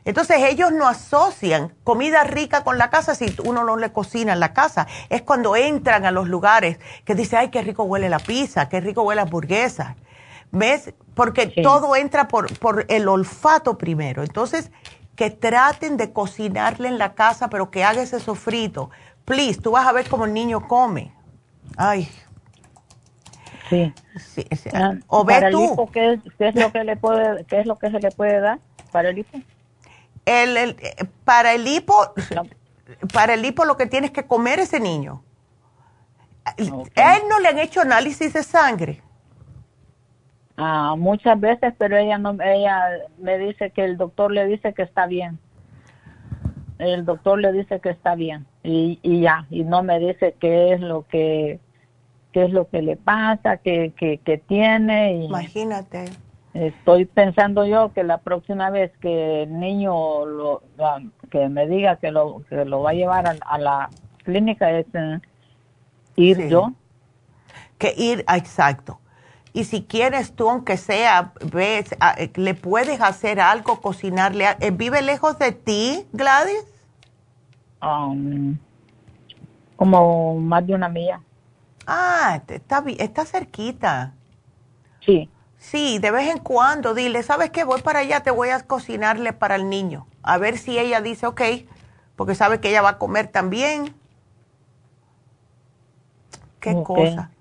Entonces 0.08 0.38
ellos 0.40 0.72
no 0.72 0.88
asocian 0.88 1.76
comida 1.84 2.24
rica 2.24 2.64
con 2.64 2.78
la 2.78 2.90
casa 2.90 3.14
si 3.14 3.36
uno 3.44 3.66
no 3.66 3.76
le 3.76 3.92
cocina 3.92 4.32
en 4.32 4.40
la 4.40 4.54
casa. 4.54 4.88
Es 5.10 5.22
cuando 5.22 5.58
entran 5.58 6.06
a 6.06 6.12
los 6.12 6.30
lugares 6.30 6.80
que 7.04 7.14
dice, 7.14 7.36
ay, 7.36 7.50
qué 7.50 7.62
rico 7.62 7.84
huele 7.84 8.08
la 8.08 8.20
pizza, 8.20 8.70
qué 8.70 8.80
rico 8.80 9.02
huele 9.02 9.18
la 9.18 9.24
hamburguesa. 9.24 9.98
¿Ves? 10.52 10.94
Porque 11.14 11.48
todo 11.62 11.94
entra 11.98 12.30
por, 12.30 12.58
por 12.58 12.86
el 12.88 13.10
olfato 13.10 13.78
primero. 13.78 14.24
Entonces, 14.24 14.72
que 15.18 15.32
traten 15.32 15.98
de 15.98 16.14
cocinarle 16.14 16.88
en 16.88 17.00
la 17.00 17.16
casa, 17.16 17.50
pero 17.50 17.72
que 17.72 17.84
haga 17.84 18.04
ese 18.04 18.20
sofrito. 18.20 18.92
Please, 19.26 19.60
tú 19.60 19.72
vas 19.72 19.86
a 19.86 19.92
ver 19.92 20.08
cómo 20.08 20.26
el 20.26 20.34
niño 20.34 20.68
come. 20.68 21.12
Ay. 21.76 22.08
Sí. 23.70 23.94
Ah, 24.74 24.94
o 25.08 25.26
ve 25.26 25.50
tú. 25.52 25.90
¿qué, 25.92 26.22
es, 26.40 26.56
lo 26.56 26.72
que 26.72 26.84
le 26.84 26.96
puede, 26.96 27.44
¿Qué 27.46 27.60
es 27.60 27.66
lo 27.66 27.78
que 27.78 27.90
se 27.90 28.00
le 28.00 28.12
puede 28.12 28.40
dar 28.40 28.60
para 28.92 29.10
el 29.10 29.18
hipo? 29.18 29.40
el, 30.26 30.76
para 31.26 31.54
el 31.54 31.68
hipo, 31.68 32.14
para 33.12 33.34
el 33.34 33.44
hipo 33.44 33.66
lo 33.66 33.76
que 33.76 33.88
tienes 33.88 34.12
que 34.12 34.28
comer 34.28 34.60
ese 34.60 34.80
niño. 34.80 35.24
¿A 36.46 37.18
él 37.18 37.24
no 37.28 37.40
le 37.40 37.50
han 37.50 37.60
hecho 37.60 37.82
análisis 37.82 38.34
de 38.34 38.44
sangre? 38.44 39.02
Ah, 40.58 40.96
muchas 40.98 41.40
veces, 41.40 41.74
pero 41.78 41.98
ella 41.98 42.18
no, 42.18 42.36
ella 42.42 42.90
me 43.20 43.38
dice 43.38 43.70
que 43.70 43.86
el 43.86 43.96
doctor 43.96 44.32
le 44.32 44.48
dice 44.48 44.74
que 44.74 44.82
está 44.82 45.06
bien. 45.06 45.40
El 46.80 47.06
doctor 47.06 47.40
le 47.40 47.52
dice 47.52 47.80
que 47.80 47.90
está 47.90 48.16
bien 48.16 48.46
y, 48.64 49.00
y 49.02 49.22
ya, 49.22 49.46
y 49.50 49.64
no 49.64 49.82
me 49.82 50.00
dice 50.00 50.36
qué 50.40 50.74
es 50.74 50.82
lo 50.82 51.08
que 51.08 51.60
qué 52.32 52.46
es 52.46 52.52
lo 52.52 52.70
que 52.70 52.82
le 52.82 52.98
pasa, 52.98 53.58
qué, 53.58 53.94
qué, 53.98 54.20
qué 54.24 54.38
tiene. 54.38 55.16
Y, 55.16 55.26
Imagínate. 55.26 56.06
Estoy 56.54 57.06
pensando 57.06 57.66
yo 57.66 57.94
que 57.94 58.04
la 58.04 58.20
próxima 58.20 58.70
vez 58.70 58.92
que 59.00 59.44
el 59.44 59.60
niño 59.60 60.26
lo, 60.26 60.64
que 61.30 61.50
me 61.50 61.68
diga 61.68 61.98
que 61.98 62.12
lo, 62.12 62.44
que 62.50 62.66
lo 62.66 62.82
va 62.82 62.92
a 62.92 62.94
llevar 62.94 63.26
a, 63.42 63.58
la 63.58 63.90
clínica 64.24 64.72
es 64.72 64.86
eh, 64.94 65.20
ir 66.16 66.48
yo. 66.48 66.74
Que 67.78 67.94
ir, 67.96 68.26
exacto. 68.28 69.00
Y 69.58 69.64
si 69.64 69.82
quieres 69.82 70.36
tú, 70.36 70.52
aunque 70.52 70.78
sea, 70.78 71.32
ves, 71.52 71.96
ah, 72.00 72.14
eh, 72.16 72.32
le 72.36 72.54
puedes 72.54 73.02
hacer 73.02 73.40
algo, 73.40 73.82
cocinarle. 73.82 74.46
Eh, 74.60 74.70
¿Vive 74.70 75.02
lejos 75.02 75.40
de 75.40 75.52
ti, 75.52 76.06
Gladys? 76.14 76.64
Um, 77.82 78.56
como 79.76 80.40
más 80.40 80.68
de 80.68 80.76
una 80.76 80.90
milla. 80.90 81.22
Ah, 81.88 82.40
está, 82.48 82.84
está 83.00 83.26
cerquita. 83.26 84.14
Sí. 85.04 85.28
Sí, 85.58 85.98
de 85.98 86.12
vez 86.12 86.30
en 86.30 86.38
cuando 86.38 86.94
dile, 86.94 87.24
¿sabes 87.24 87.50
qué? 87.50 87.64
Voy 87.64 87.82
para 87.82 88.02
allá, 88.02 88.20
te 88.20 88.30
voy 88.30 88.50
a 88.50 88.60
cocinarle 88.60 89.34
para 89.34 89.56
el 89.56 89.72
niño. 89.72 90.06
A 90.22 90.38
ver 90.38 90.60
si 90.60 90.78
ella 90.78 91.02
dice, 91.02 91.26
ok, 91.26 91.42
porque 92.16 92.36
sabe 92.36 92.60
que 92.62 92.70
ella 92.70 92.84
va 92.84 92.90
a 92.90 92.98
comer 93.00 93.30
también. 93.30 93.96
Qué 96.60 96.76
cosa. 96.84 97.32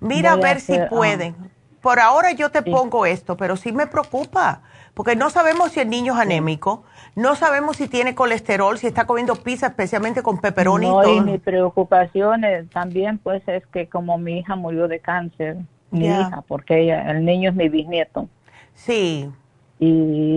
Mira 0.00 0.32
a 0.32 0.36
ver 0.36 0.62
si 0.62 0.78
pueden. 0.88 1.49
Por 1.80 1.98
ahora 1.98 2.32
yo 2.32 2.50
te 2.50 2.62
pongo 2.62 3.06
esto, 3.06 3.36
pero 3.36 3.56
sí 3.56 3.72
me 3.72 3.86
preocupa, 3.86 4.62
porque 4.94 5.16
no 5.16 5.30
sabemos 5.30 5.72
si 5.72 5.80
el 5.80 5.88
niño 5.88 6.12
es 6.14 6.20
anémico, 6.20 6.84
no 7.16 7.34
sabemos 7.34 7.76
si 7.76 7.88
tiene 7.88 8.14
colesterol, 8.14 8.76
si 8.78 8.86
está 8.86 9.06
comiendo 9.06 9.34
pizza, 9.36 9.68
especialmente 9.68 10.22
con 10.22 10.38
pepperoni. 10.38 10.86
No, 10.86 11.08
y 11.08 11.20
mi 11.20 11.38
preocupación 11.38 12.42
también 12.72 13.18
pues 13.18 13.42
es 13.48 13.66
que 13.68 13.88
como 13.88 14.18
mi 14.18 14.38
hija 14.38 14.56
murió 14.56 14.88
de 14.88 15.00
cáncer, 15.00 15.56
mi 15.90 16.06
hija, 16.06 16.42
porque 16.46 16.82
ella, 16.82 17.10
el 17.10 17.24
niño 17.24 17.50
es 17.50 17.56
mi 17.56 17.68
bisnieto. 17.68 18.28
Sí. 18.74 19.30
Y 19.78 19.90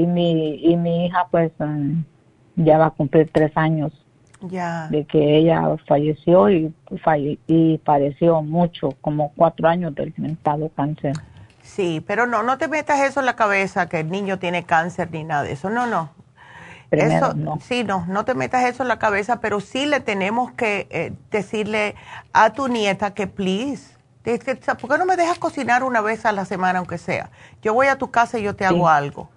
mi, 0.07 0.55
y 0.55 0.75
mi 0.77 1.05
hija, 1.05 1.27
pues, 1.29 1.51
um, 1.59 2.03
ya 2.55 2.77
va 2.77 2.87
a 2.87 2.91
cumplir 2.91 3.29
tres 3.31 3.51
años 3.55 3.91
ya. 4.41 4.87
de 4.89 5.05
que 5.05 5.37
ella 5.37 5.75
falleció 5.87 6.49
y, 6.49 6.73
falle 7.03 7.39
y 7.47 7.77
padeció 7.79 8.41
mucho, 8.41 8.89
como 9.01 9.31
cuatro 9.35 9.67
años 9.67 9.93
del 9.95 10.13
mentado 10.17 10.69
cáncer. 10.69 11.13
Sí, 11.63 12.03
pero 12.05 12.27
no, 12.27 12.43
no 12.43 12.59
te 12.59 12.67
metas 12.67 12.99
eso 12.99 13.21
en 13.21 13.25
la 13.25 13.35
cabeza, 13.35 13.89
que 13.89 14.01
el 14.01 14.11
niño 14.11 14.37
tiene 14.37 14.63
cáncer 14.63 15.09
ni 15.11 15.23
nada 15.23 15.43
de 15.43 15.53
eso. 15.53 15.71
No, 15.71 15.87
no. 15.87 16.11
eso, 16.91 17.33
no. 17.33 17.57
Sí, 17.59 17.83
no, 17.83 18.05
no 18.07 18.25
te 18.25 18.35
metas 18.35 18.65
eso 18.65 18.83
en 18.83 18.89
la 18.89 18.99
cabeza, 18.99 19.39
pero 19.39 19.59
sí 19.59 19.87
le 19.87 19.99
tenemos 19.99 20.51
que 20.51 20.87
eh, 20.91 21.13
decirle 21.31 21.95
a 22.33 22.51
tu 22.51 22.67
nieta 22.67 23.15
que, 23.15 23.25
please, 23.25 23.93
¿Por 24.23 24.89
qué 24.89 24.97
no 24.97 25.05
me 25.05 25.17
dejas 25.17 25.37
cocinar 25.37 25.83
una 25.83 25.99
vez 25.99 26.25
a 26.25 26.31
la 26.31 26.45
semana, 26.45 26.79
aunque 26.79 26.97
sea? 26.97 27.29
Yo 27.61 27.73
voy 27.73 27.87
a 27.87 27.97
tu 27.97 28.09
casa 28.09 28.39
y 28.39 28.43
yo 28.43 28.55
te 28.55 28.65
hago 28.65 28.87
algo. 28.87 29.29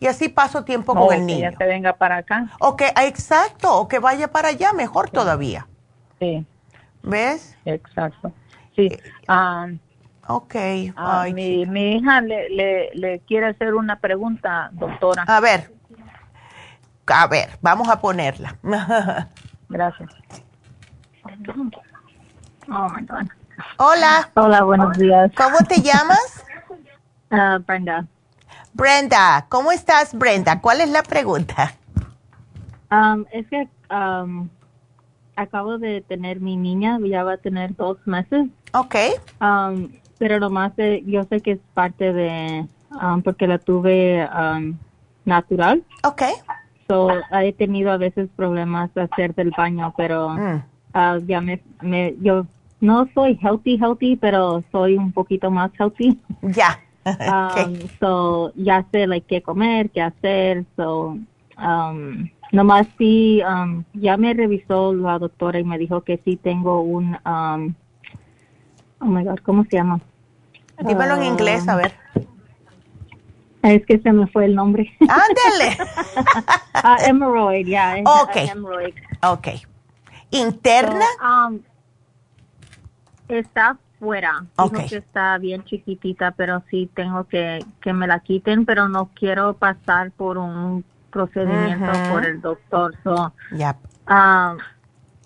Y 0.00 0.08
así 0.08 0.28
paso 0.28 0.64
tiempo 0.64 0.94
con 0.94 1.14
el 1.14 1.24
niño. 1.24 1.52
Que 1.56 1.64
venga 1.64 1.92
para 1.92 2.16
acá. 2.18 2.48
O 2.58 2.76
que, 2.76 2.92
exacto, 3.02 3.78
o 3.78 3.86
que 3.86 4.00
vaya 4.00 4.32
para 4.32 4.48
allá, 4.48 4.72
mejor 4.72 5.08
todavía. 5.08 5.68
Sí. 6.18 6.44
¿Ves? 7.02 7.56
Exacto. 7.64 8.32
Sí. 8.74 8.90
Um, 9.28 9.78
ok. 10.28 10.54
mi, 11.32 11.66
mi, 11.66 11.96
hija 11.96 12.20
le, 12.20 12.48
le, 12.50 12.90
le 12.94 13.20
quiere 13.20 13.48
hacer 13.48 13.74
una 13.74 13.96
pregunta, 14.00 14.70
doctora. 14.72 15.24
A 15.26 15.40
ver. 15.40 15.72
A 17.06 17.26
ver, 17.26 17.50
vamos 17.60 17.88
a 17.88 18.00
ponerla. 18.00 18.56
Gracias. 19.68 20.10
Oh, 22.68 22.88
my 22.88 23.02
God. 23.06 23.28
Hola. 23.78 24.30
Hola, 24.34 24.62
buenos 24.62 24.96
días. 24.96 25.30
¿Cómo 25.36 25.58
te 25.68 25.80
llamas? 25.80 26.44
Uh, 27.30 27.58
Brenda. 27.66 28.06
Brenda, 28.72 29.46
¿cómo 29.48 29.70
estás, 29.70 30.14
Brenda? 30.14 30.60
¿Cuál 30.60 30.80
es 30.80 30.90
la 30.90 31.02
pregunta? 31.02 31.74
Um, 32.90 33.24
es 33.30 33.46
que 33.48 33.68
um, 33.90 34.48
acabo 35.36 35.78
de 35.78 36.00
tener 36.00 36.40
mi 36.40 36.56
niña, 36.56 36.98
ya 37.04 37.22
va 37.22 37.34
a 37.34 37.36
tener 37.36 37.76
dos 37.76 37.98
meses. 38.06 38.48
Ok. 38.72 38.94
Um, 39.40 39.92
pero 40.18 40.38
lo 40.38 40.50
más 40.50 40.72
yo 41.06 41.24
sé 41.24 41.40
que 41.40 41.52
es 41.52 41.60
parte 41.74 42.12
de, 42.12 42.66
porque 43.22 43.46
la 43.46 43.58
tuve 43.58 44.28
natural. 45.24 45.82
Ok. 46.04 46.22
So, 46.88 47.08
he 47.32 47.52
tenido 47.52 47.90
a 47.92 47.96
veces 47.96 48.28
problemas 48.36 48.92
de 48.94 49.02
hacer 49.02 49.34
del 49.34 49.52
baño, 49.56 49.94
pero 49.96 50.30
mm. 50.30 50.62
uh, 50.94 51.26
ya 51.26 51.40
me, 51.40 51.62
me, 51.80 52.14
yo 52.20 52.46
no 52.80 53.08
soy 53.14 53.38
healthy, 53.40 53.78
healthy, 53.78 54.16
pero 54.16 54.62
soy 54.70 54.96
un 54.96 55.12
poquito 55.12 55.50
más 55.50 55.70
healthy. 55.78 56.18
Ya. 56.42 56.78
um, 57.06 57.74
so, 58.00 58.52
ya 58.54 58.84
sé 58.92 59.06
like, 59.06 59.26
qué 59.26 59.42
comer, 59.42 59.90
qué 59.90 60.02
hacer. 60.02 60.64
So, 60.76 61.18
um, 61.58 62.28
nomás 62.52 62.86
sí, 62.98 63.40
um, 63.42 63.84
ya 63.94 64.16
me 64.16 64.34
revisó 64.34 64.92
la 64.92 65.18
doctora 65.18 65.58
y 65.58 65.64
me 65.64 65.78
dijo 65.78 66.02
que 66.02 66.18
sí 66.24 66.36
tengo 66.36 66.82
un, 66.82 67.16
um, 67.26 67.74
oh 69.04 69.08
my 69.08 69.24
God, 69.24 69.38
¿cómo 69.40 69.64
se 69.64 69.76
llama? 69.76 70.00
Dímelo 70.80 71.16
en 71.16 71.24
inglés, 71.24 71.68
a 71.68 71.76
ver. 71.76 71.92
Es 73.62 73.84
que 73.86 73.98
se 74.00 74.12
me 74.12 74.26
fue 74.26 74.46
el 74.46 74.54
nombre. 74.54 74.90
Ándale. 75.00 75.76
Ah, 76.86 76.98
hemorrhoid, 77.06 77.66
ya. 77.66 77.94
Ok. 78.04 78.36
hemorrhoid. 78.36 78.94
Ok. 79.22 79.48
¿Interna? 80.30 81.06
So, 81.18 81.26
um, 81.48 81.62
está 83.28 83.78
fuera. 83.98 84.44
Dijo 84.58 84.76
Ok. 84.76 84.88
que 84.88 84.96
está 84.96 85.38
bien 85.38 85.64
chiquitita, 85.64 86.32
pero 86.32 86.62
sí 86.70 86.90
tengo 86.94 87.24
que 87.24 87.64
que 87.80 87.94
me 87.94 88.06
la 88.06 88.20
quiten, 88.20 88.66
pero 88.66 88.88
no 88.88 89.10
quiero 89.14 89.54
pasar 89.54 90.10
por 90.10 90.36
un 90.36 90.84
procedimiento 91.10 91.90
Ujú. 91.90 92.08
por 92.10 92.26
el 92.26 92.42
doctor. 92.42 92.94
So, 93.02 93.32
Ya. 93.52 93.76
um, 94.08 94.58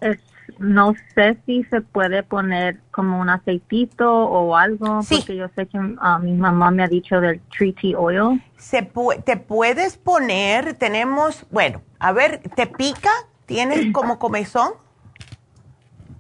es, 0.01 0.19
no 0.59 0.95
sé 1.15 1.39
si 1.47 1.65
se 1.65 1.81
puede 1.81 2.23
poner 2.23 2.81
como 2.91 3.21
un 3.21 3.29
aceitito 3.29 4.11
o 4.13 4.57
algo, 4.57 5.01
porque 5.09 5.37
yo 5.37 5.49
sé 5.55 5.67
que 5.67 5.79
ah, 6.01 6.19
mi 6.19 6.33
mamá 6.33 6.71
me 6.71 6.83
ha 6.83 6.89
dicho 6.89 7.21
del 7.21 7.41
tree 7.57 7.73
tea 7.73 7.99
oil. 7.99 8.43
Se 8.57 8.83
pu- 8.93 9.23
te 9.25 9.37
puedes 9.37 9.97
poner, 9.97 10.75
tenemos, 10.75 11.47
bueno, 11.51 11.81
a 11.99 12.13
ver, 12.13 12.41
¿te 12.57 12.67
pica? 12.67 13.11
¿Tienes 13.47 13.87
como 13.93 14.19
comezón? 14.19 14.73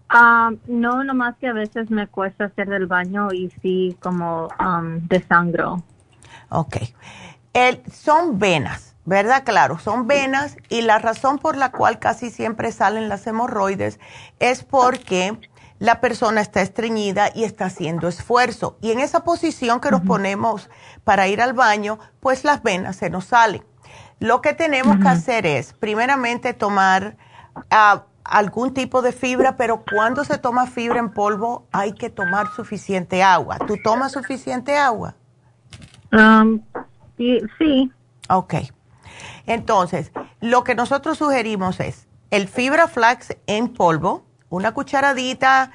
Ah, 0.08 0.52
no, 0.66 1.04
nomás 1.04 1.36
que 1.36 1.48
a 1.48 1.52
veces 1.52 1.90
me 1.90 2.06
cuesta 2.06 2.46
hacer 2.46 2.68
del 2.68 2.86
baño 2.86 3.28
y 3.32 3.50
sí 3.60 3.96
como 4.00 4.48
um, 4.58 5.06
desangro. 5.06 5.82
Ok. 6.48 6.76
El- 7.52 7.82
son 7.92 8.38
venas, 8.38 8.87
¿verdad? 9.08 9.42
Claro, 9.42 9.78
son 9.78 10.06
venas 10.06 10.58
y 10.68 10.82
la 10.82 10.98
razón 10.98 11.38
por 11.38 11.56
la 11.56 11.72
cual 11.72 11.98
casi 11.98 12.30
siempre 12.30 12.72
salen 12.72 13.08
las 13.08 13.26
hemorroides 13.26 13.98
es 14.38 14.64
porque 14.64 15.38
la 15.78 16.00
persona 16.02 16.42
está 16.42 16.60
estreñida 16.60 17.30
y 17.34 17.44
está 17.44 17.66
haciendo 17.66 18.06
esfuerzo. 18.06 18.76
Y 18.82 18.90
en 18.90 19.00
esa 19.00 19.24
posición 19.24 19.80
que 19.80 19.90
nos 19.90 20.02
ponemos 20.02 20.68
para 21.04 21.26
ir 21.26 21.40
al 21.40 21.54
baño, 21.54 21.98
pues 22.20 22.44
las 22.44 22.62
venas 22.62 22.96
se 22.96 23.08
nos 23.08 23.24
salen. 23.24 23.64
Lo 24.20 24.42
que 24.42 24.52
tenemos 24.52 24.98
que 24.98 25.08
hacer 25.08 25.46
es, 25.46 25.72
primeramente, 25.72 26.52
tomar 26.52 27.16
ah, 27.70 28.04
algún 28.24 28.74
tipo 28.74 29.00
de 29.00 29.12
fibra, 29.12 29.56
pero 29.56 29.84
cuando 29.90 30.22
se 30.24 30.36
toma 30.36 30.66
fibra 30.66 30.98
en 30.98 31.10
polvo 31.14 31.66
hay 31.72 31.92
que 31.92 32.10
tomar 32.10 32.48
suficiente 32.54 33.22
agua. 33.22 33.56
¿Tú 33.66 33.76
tomas 33.82 34.12
suficiente 34.12 34.76
agua? 34.76 35.14
Um, 36.12 36.60
sí, 37.16 37.40
sí. 37.58 37.90
Ok. 38.28 38.54
Entonces, 39.48 40.12
lo 40.40 40.62
que 40.62 40.74
nosotros 40.74 41.16
sugerimos 41.16 41.80
es 41.80 42.06
el 42.30 42.48
fibra 42.48 42.86
flax 42.86 43.34
en 43.46 43.68
polvo, 43.68 44.26
una 44.50 44.72
cucharadita 44.72 45.72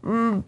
mm, 0.00 0.38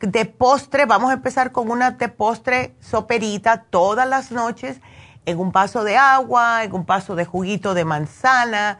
de 0.00 0.24
postre, 0.24 0.86
vamos 0.86 1.10
a 1.10 1.14
empezar 1.14 1.52
con 1.52 1.70
una 1.70 1.90
de 1.92 2.08
postre 2.08 2.74
soperita 2.80 3.64
todas 3.68 4.08
las 4.08 4.32
noches 4.32 4.80
en 5.26 5.38
un 5.38 5.52
vaso 5.52 5.84
de 5.84 5.98
agua, 5.98 6.64
en 6.64 6.72
un 6.72 6.86
vaso 6.86 7.14
de 7.16 7.26
juguito 7.26 7.74
de 7.74 7.84
manzana, 7.84 8.78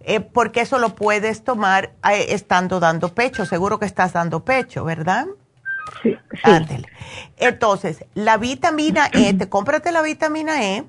eh, 0.00 0.18
porque 0.18 0.62
eso 0.62 0.80
lo 0.80 0.96
puedes 0.96 1.44
tomar 1.44 1.92
eh, 2.10 2.26
estando 2.30 2.80
dando 2.80 3.14
pecho. 3.14 3.46
Seguro 3.46 3.78
que 3.78 3.86
estás 3.86 4.12
dando 4.12 4.44
pecho, 4.44 4.84
¿verdad? 4.84 5.26
Sí. 6.02 6.18
Ándele. 6.42 6.88
Entonces, 7.36 8.04
la 8.14 8.38
vitamina 8.38 9.08
E, 9.12 9.32
te 9.34 9.48
cómprate 9.48 9.92
la 9.92 10.02
vitamina 10.02 10.64
E, 10.64 10.84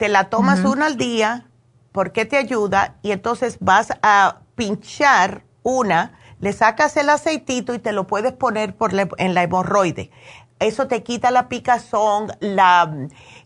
te 0.00 0.08
la 0.08 0.30
tomas 0.30 0.64
una 0.64 0.86
al 0.86 0.96
día 0.96 1.44
porque 1.92 2.24
te 2.24 2.38
ayuda 2.38 2.94
y 3.02 3.12
entonces 3.12 3.58
vas 3.60 3.88
a 4.02 4.38
pinchar 4.54 5.42
una, 5.62 6.18
le 6.40 6.54
sacas 6.54 6.96
el 6.96 7.10
aceitito 7.10 7.74
y 7.74 7.78
te 7.78 7.92
lo 7.92 8.06
puedes 8.06 8.32
poner 8.32 8.74
por 8.74 8.94
la- 8.94 9.08
en 9.18 9.34
la 9.34 9.42
hemorroide. 9.42 10.10
Eso 10.58 10.86
te 10.88 11.02
quita 11.02 11.30
la 11.30 11.48
picazón, 11.50 12.32
la 12.40 12.90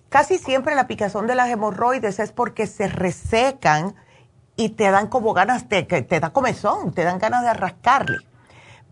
casi 0.09 0.39
siempre 0.39 0.77
la 0.77 0.87
picazón 0.87 1.27
de 1.27 1.35
las 1.35 1.49
hemorroides 1.51 2.21
es 2.21 2.31
porque 2.31 2.69
se 2.69 2.87
resecan 2.87 3.97
y 4.55 4.69
te 4.71 4.93
dan 4.93 5.09
como 5.09 5.33
ganas 5.35 5.69
de 5.69 5.89
que 5.89 6.03
te 6.03 6.21
da 6.21 6.31
comezón, 6.31 6.93
te 6.93 7.03
dan 7.03 7.19
ganas 7.19 7.43
de 7.43 7.53
rascarle. 7.53 8.19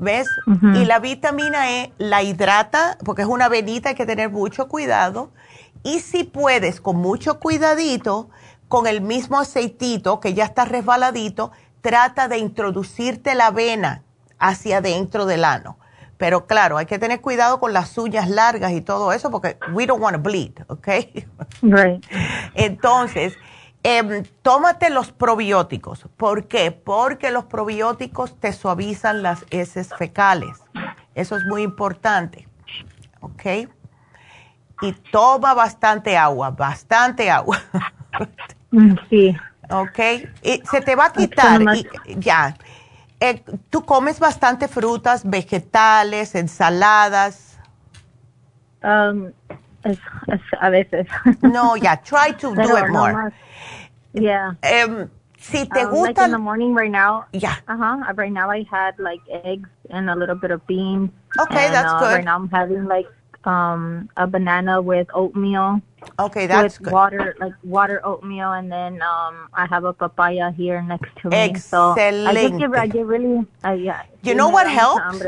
¿Ves? 0.00 0.26
Y 0.74 0.84
la 0.84 0.98
vitamina 0.98 1.70
E 1.70 1.92
la 1.98 2.24
hidrata, 2.24 2.98
porque 3.04 3.22
es 3.22 3.28
una 3.28 3.48
venita, 3.48 3.90
hay 3.90 3.94
que 3.94 4.06
tener 4.06 4.30
mucho 4.30 4.66
cuidado. 4.66 5.30
Y 5.82 6.00
si 6.00 6.24
puedes, 6.24 6.80
con 6.80 6.96
mucho 6.96 7.40
cuidadito, 7.40 8.30
con 8.68 8.86
el 8.86 9.00
mismo 9.00 9.38
aceitito 9.38 10.20
que 10.20 10.34
ya 10.34 10.44
está 10.44 10.64
resbaladito, 10.64 11.52
trata 11.80 12.28
de 12.28 12.38
introducirte 12.38 13.34
la 13.34 13.50
vena 13.50 14.02
hacia 14.38 14.78
adentro 14.78 15.26
del 15.26 15.44
ano. 15.44 15.76
Pero 16.16 16.46
claro, 16.46 16.78
hay 16.78 16.86
que 16.86 16.98
tener 16.98 17.20
cuidado 17.20 17.58
con 17.58 17.72
las 17.72 17.98
uñas 17.98 18.30
largas 18.30 18.72
y 18.72 18.80
todo 18.80 19.12
eso, 19.12 19.30
porque 19.30 19.58
we 19.72 19.86
don't 19.86 20.00
want 20.00 20.16
to 20.16 20.22
bleed, 20.22 20.52
¿ok? 20.68 20.88
Right. 21.62 22.06
Entonces, 22.54 23.34
em, 23.82 24.22
tómate 24.42 24.90
los 24.90 25.10
probióticos. 25.10 26.06
¿Por 26.16 26.46
qué? 26.46 26.70
Porque 26.70 27.32
los 27.32 27.44
probióticos 27.46 28.38
te 28.38 28.52
suavizan 28.52 29.22
las 29.22 29.44
heces 29.50 29.88
fecales. 29.98 30.56
Eso 31.16 31.36
es 31.36 31.44
muy 31.44 31.62
importante. 31.62 32.48
¿Ok? 33.20 33.68
Y 34.82 34.92
toma 35.10 35.54
bastante 35.54 36.16
agua, 36.16 36.50
bastante 36.50 37.30
agua. 37.30 37.58
Mm, 38.70 38.94
Sí. 39.08 39.36
¿Ok? 39.70 39.98
Y 40.42 40.62
se 40.70 40.80
te 40.82 40.94
va 40.96 41.06
a 41.06 41.12
quitar. 41.12 41.60
y- 41.74 41.86
ya. 42.18 42.56
Eh, 43.20 43.42
Tú 43.70 43.84
comes 43.84 44.18
bastante 44.18 44.66
frutas, 44.68 45.22
vegetales, 45.24 46.34
ensaladas. 46.34 47.58
Um, 48.82 49.30
es, 49.84 49.98
es 50.26 50.40
a 50.60 50.68
veces. 50.70 51.06
No, 51.42 51.76
ya, 51.76 51.96
try 52.02 52.32
to 52.38 52.50
do 52.50 52.56
Pero 52.56 52.78
it 52.78 52.88
more. 52.90 53.12
nomás- 53.12 53.32
Yeah. 54.14 54.56
Em, 54.62 55.08
si 55.38 55.66
te 55.66 55.84
Um, 55.86 55.92
like 55.92 56.12
gusta. 56.14 56.24
in 56.26 56.32
the 56.32 56.38
morning 56.38 56.74
right 56.76 56.90
now. 56.90 57.24
Yeah. 57.32 57.56
Uh 57.68 57.76
huh. 57.78 58.12
Right 58.14 58.32
now 58.32 58.50
I 58.50 58.66
had 58.70 58.98
like 58.98 59.22
eggs 59.44 59.68
and 59.90 60.10
a 60.10 60.14
little 60.16 60.34
bit 60.36 60.50
of 60.50 60.60
beans. 60.66 61.10
Okay, 61.40 61.66
and, 61.66 61.74
that's 61.74 61.92
uh, 61.92 61.98
good. 62.00 62.14
Right 62.16 62.24
now 62.24 62.36
I'm 62.36 62.50
having 62.50 62.86
like 62.86 63.08
um 63.44 64.08
a 64.16 64.26
banana 64.26 64.80
with 64.82 65.08
oatmeal. 65.14 65.80
Okay, 66.18 66.46
that's 66.46 66.78
with 66.78 66.84
good. 66.84 66.92
water, 66.92 67.34
like 67.40 67.54
water 67.62 68.00
oatmeal, 68.04 68.52
and 68.52 68.70
then 68.70 69.02
um 69.02 69.48
I 69.54 69.66
have 69.66 69.84
a 69.84 69.92
papaya 69.92 70.50
here 70.52 70.82
next 70.82 71.14
to 71.22 71.30
me. 71.30 71.58
So 71.70 72.00
I 72.24 72.34
just 72.36 72.54
I 72.76 72.86
Excelente. 72.86 73.04
really, 73.04 73.46
uh, 73.64 73.72
yeah. 73.72 74.02
You 74.22 74.34
know 74.34 74.48
what 74.48 74.66
helps? 74.68 75.22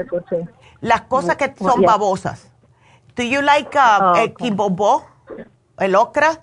Las 0.81 1.03
cosas 1.03 1.37
que 1.37 1.55
son 1.57 1.81
yeah. 1.81 1.87
babosas. 1.87 2.51
Do 3.17 3.23
you 3.25 3.43
like 3.43 3.75
uh, 3.77 4.01
Oh, 4.01 4.13
el 4.15 4.35
quibobó? 4.35 5.05
El 5.79 5.95
ocra? 5.97 6.43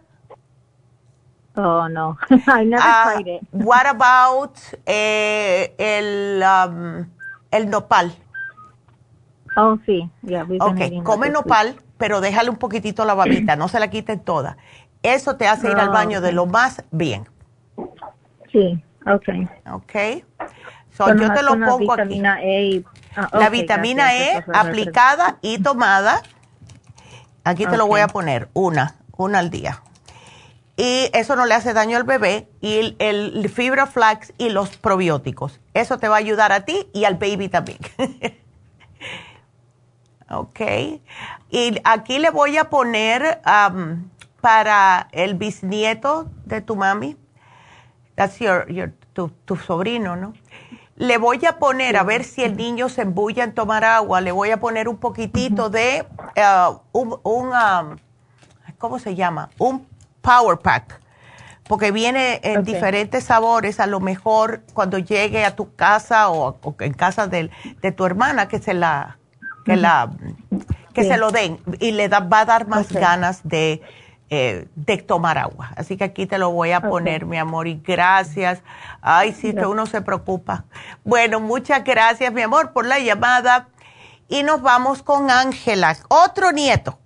Oh 1.58 1.88
no, 1.88 2.18
I 2.48 2.64
never 2.64 2.82
Ah, 2.82 3.04
tried 3.04 3.28
it. 3.28 3.44
What 3.52 3.86
about 3.86 4.58
eh, 4.88 5.74
el, 5.78 6.42
um, 6.44 7.12
el 7.52 7.66
nopal? 7.70 8.12
Oh 9.58 9.78
sí, 9.86 10.10
yeah. 10.24 10.44
We've 10.44 10.60
been 10.64 11.02
Ok, 11.02 11.04
come 11.04 11.30
nopal, 11.30 11.76
pero 11.98 12.22
déjale 12.22 12.50
un 12.50 12.58
poquitito 12.58 13.04
la 13.06 13.14
babita, 13.14 13.56
no 13.56 13.68
se 13.68 13.80
la 13.80 13.90
quiten 13.90 14.20
toda. 14.22 14.58
Eso 15.04 15.36
te 15.36 15.48
hace 15.48 15.70
ir 15.72 15.78
al 15.80 15.90
Ah, 15.90 15.92
baño 15.92 16.22
de 16.22 16.30
ok. 16.30 16.36
lo 16.36 16.46
más 16.46 16.84
bien. 16.92 17.28
Sí, 18.52 18.84
okay. 19.06 19.48
Ok. 19.72 20.24
So, 20.96 21.08
yo 21.16 21.34
te 21.34 21.44
lo 21.44 21.54
pongo 21.54 21.94
aquí. 21.94 22.22
E. 22.22 22.84
ah, 23.16 23.30
La 23.34 23.48
ok, 23.48 23.52
vitamina 23.52 24.04
gracias, 24.14 24.48
E 24.48 24.60
aplicada 24.60 25.38
y 25.42 25.58
tomada. 25.60 26.22
Aquí 27.44 27.66
te 27.66 27.78
lo 27.78 27.86
Ok. 27.86 27.90
voy 27.90 28.02
a 28.02 28.08
poner, 28.08 28.50
una, 28.54 28.96
una 29.18 29.40
al 29.40 29.50
día. 29.50 29.82
Y 30.78 31.10
eso 31.14 31.36
no 31.36 31.46
le 31.46 31.56
hace 31.56 31.74
daño 31.74 31.98
al 31.98 32.04
bebé. 32.04 32.48
Y 32.62 32.78
el, 32.78 32.96
el 33.00 33.50
fibra 33.50 33.86
flax 33.88 34.34
y 34.38 34.50
los 34.50 34.78
probióticos. 34.78 35.60
Eso 35.74 35.98
te 35.98 36.08
va 36.08 36.16
a 36.16 36.20
ayudar 36.20 36.52
a 36.52 36.66
ti 36.66 36.88
y 36.94 37.06
al 37.06 37.16
baby 37.16 37.50
también. 37.50 37.80
ok. 40.32 40.60
Y 41.50 41.80
aquí 41.84 42.20
le 42.20 42.30
voy 42.30 42.58
a 42.58 42.70
poner 42.70 43.42
am, 43.44 44.10
para 44.42 45.08
el 45.12 45.36
bisnieto 45.36 46.30
de 46.46 46.62
tu 46.62 46.76
mami. 46.76 47.18
That's 48.16 48.40
your, 48.40 48.72
your- 48.72 48.94
tu, 49.14 49.30
tu 49.46 49.56
sobrino, 49.58 50.16
¿no? 50.16 50.34
Le 50.96 51.18
voy 51.18 51.44
a 51.46 51.58
poner, 51.58 51.98
a 51.98 52.04
ver 52.04 52.24
si 52.24 52.44
el 52.44 52.56
niño 52.56 52.88
se 52.88 53.02
embulla 53.02 53.44
en 53.44 53.54
tomar 53.54 53.84
agua, 53.84 54.22
le 54.22 54.32
voy 54.32 54.52
a 54.52 54.60
poner 54.60 54.88
un 54.88 54.98
poquitito 54.98 55.70
de 55.70 56.06
eh, 56.36 56.68
un, 56.92 57.20
un, 57.24 57.48
um, 57.50 57.98
¿cómo 58.78 59.00
se 59.00 59.16
llama? 59.16 59.50
Un 59.58 59.88
Power 60.22 60.58
Pack. 60.60 61.02
Porque 61.68 61.92
viene 61.92 62.40
en 62.44 62.64
diferentes 62.66 63.24
sabores, 63.24 63.80
a 63.80 63.88
lo 63.88 64.00
mejor 64.00 64.62
cuando 64.74 64.98
llegue 65.00 65.46
a 65.46 65.56
tu 65.56 65.74
casa 65.76 66.30
o, 66.30 66.58
o 66.62 66.76
en 66.80 66.94
casa 66.94 67.28
de 67.28 67.50
tu 67.96 68.06
hermana, 68.06 68.48
que 68.48 68.60
se 68.60 68.74
la, 68.74 69.18
que 69.66 69.76
la, 69.76 70.12
que 70.94 71.04
se 71.04 71.18
lo 71.18 71.32
den 71.32 71.60
y 71.80 71.92
le 71.92 72.10
da, 72.10 72.20
va 72.20 72.42
a 72.42 72.46
dar 72.46 72.68
más 72.68 72.92
ganas 72.92 73.42
de, 73.44 73.82
eh, 74.30 74.68
de 74.76 74.98
tomar 74.98 75.38
agua. 75.38 75.72
Así 75.76 75.98
que 75.98 76.04
aquí 76.04 76.26
te 76.26 76.38
lo 76.38 76.52
voy 76.52 76.72
a 76.72 76.82
poner, 76.82 77.26
mi 77.26 77.38
amor, 77.38 77.68
y 77.68 77.82
gracias. 77.84 78.62
Ay, 79.02 79.34
sí, 79.34 79.54
que 79.54 79.66
uno 79.66 79.86
se 79.86 80.02
preocupa. 80.02 80.66
Bueno, 81.04 81.40
muchas 81.40 81.84
gracias, 81.84 82.32
mi 82.32 82.42
amor, 82.42 82.72
por 82.72 82.86
la 82.86 83.00
llamada. 83.00 83.68
Y 84.28 84.44
nos 84.44 84.62
vamos 84.62 85.04
con 85.04 85.30
Ángela, 85.30 85.98
otro 86.08 86.52
nieto. 86.52 86.98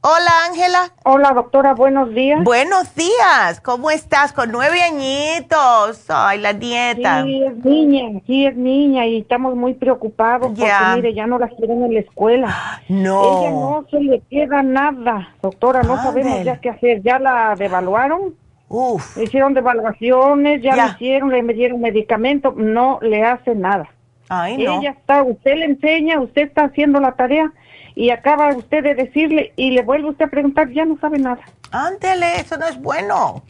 Hola, 0.00 0.30
Ángela. 0.48 0.92
Hola, 1.04 1.32
doctora, 1.32 1.74
buenos 1.74 2.14
días. 2.14 2.44
Buenos 2.44 2.94
días, 2.94 3.60
¿cómo 3.60 3.90
estás? 3.90 4.32
Con 4.32 4.52
nueve 4.52 4.80
añitos. 4.80 6.04
Ay, 6.08 6.38
la 6.38 6.52
nieta. 6.52 7.24
Sí, 7.24 7.42
es 7.42 7.64
niña, 7.64 8.20
sí, 8.24 8.46
es 8.46 8.56
niña 8.56 9.06
y 9.06 9.18
estamos 9.18 9.56
muy 9.56 9.74
preocupados 9.74 10.52
porque, 10.56 10.70
mire, 10.94 11.14
ya 11.14 11.26
no 11.26 11.40
la 11.40 11.48
quieren 11.48 11.82
en 11.82 11.94
la 11.94 12.00
escuela. 12.00 12.80
No. 12.88 13.40
Ella 13.40 13.50
no 13.50 13.86
se 13.90 13.98
le 14.00 14.20
queda 14.30 14.62
nada, 14.62 15.34
doctora, 15.42 15.82
no 15.82 15.96
sabemos 15.96 16.44
ya 16.44 16.60
qué 16.60 16.70
hacer. 16.70 17.02
Ya 17.02 17.18
la 17.18 17.56
devaluaron. 17.56 18.36
Uf. 18.68 19.16
Le 19.16 19.24
hicieron 19.24 19.52
devaluaciones, 19.52 20.62
ya, 20.62 20.76
Ya. 20.76 20.86
le 20.86 20.92
hicieron, 20.92 21.30
le 21.30 21.42
dieron 21.54 21.80
medicamento, 21.80 22.54
no 22.56 23.00
le 23.02 23.24
hace 23.24 23.56
nada. 23.56 23.88
Ay, 24.28 24.58
no. 24.58 24.78
Ella 24.80 24.90
está, 24.90 25.24
usted 25.24 25.56
le 25.56 25.64
enseña, 25.64 26.20
usted 26.20 26.42
está 26.42 26.64
haciendo 26.66 27.00
la 27.00 27.12
tarea 27.12 27.50
y 27.98 28.10
acaba 28.10 28.54
usted 28.54 28.84
de 28.84 28.94
decirle 28.94 29.52
y 29.56 29.72
le 29.72 29.82
vuelve 29.82 30.10
usted 30.10 30.26
a 30.26 30.28
preguntar, 30.28 30.70
ya 30.70 30.84
no 30.84 30.96
sabe 31.00 31.18
nada. 31.18 31.40
Ándele, 31.72 32.36
eso 32.36 32.56
no 32.56 32.68
es 32.68 32.80
bueno. 32.80 33.42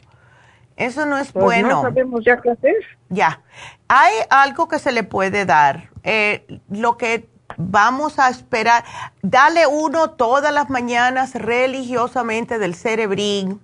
Eso 0.75 1.05
no 1.05 1.19
es 1.19 1.33
Pues 1.33 1.45
bueno. 1.45 1.69
No 1.69 1.83
sabemos 1.83 2.25
ya 2.25 2.41
qué 2.41 2.53
hacer. 2.53 2.75
Ya. 3.11 3.43
Hay 3.89 4.15
algo 4.31 4.66
que 4.66 4.79
se 4.79 4.91
le 4.91 5.03
puede 5.03 5.45
dar. 5.45 5.91
Eh, 6.03 6.47
lo 6.70 6.97
que 6.97 7.29
vamos 7.59 8.19
a 8.19 8.31
esperar, 8.31 8.85
dale 9.20 9.66
uno 9.66 10.12
todas 10.12 10.51
las 10.51 10.70
mañanas 10.70 11.35
religiosamente 11.35 12.59
del 12.59 12.75
cerebrín. 12.75 13.61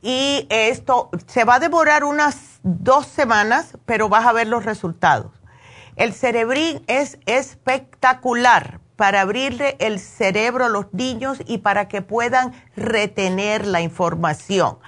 Y 0.00 0.46
esto 0.48 1.10
se 1.26 1.44
va 1.44 1.56
a 1.56 1.60
demorar 1.60 2.04
unas 2.04 2.60
dos 2.62 3.06
semanas, 3.06 3.76
pero 3.84 4.08
vas 4.08 4.24
a 4.24 4.32
ver 4.32 4.46
los 4.46 4.64
resultados. 4.64 5.32
El 5.96 6.14
cerebrín 6.14 6.82
es 6.86 7.18
espectacular 7.26 8.80
para 8.98 9.20
abrirle 9.20 9.76
el 9.78 10.00
cerebro 10.00 10.64
a 10.64 10.68
los 10.68 10.92
niños 10.92 11.40
y 11.46 11.58
para 11.58 11.86
que 11.86 12.02
puedan 12.02 12.50
retener 12.76 13.64
la 13.64 13.80
información. 13.80 14.78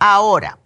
Ahora, 0.00 0.58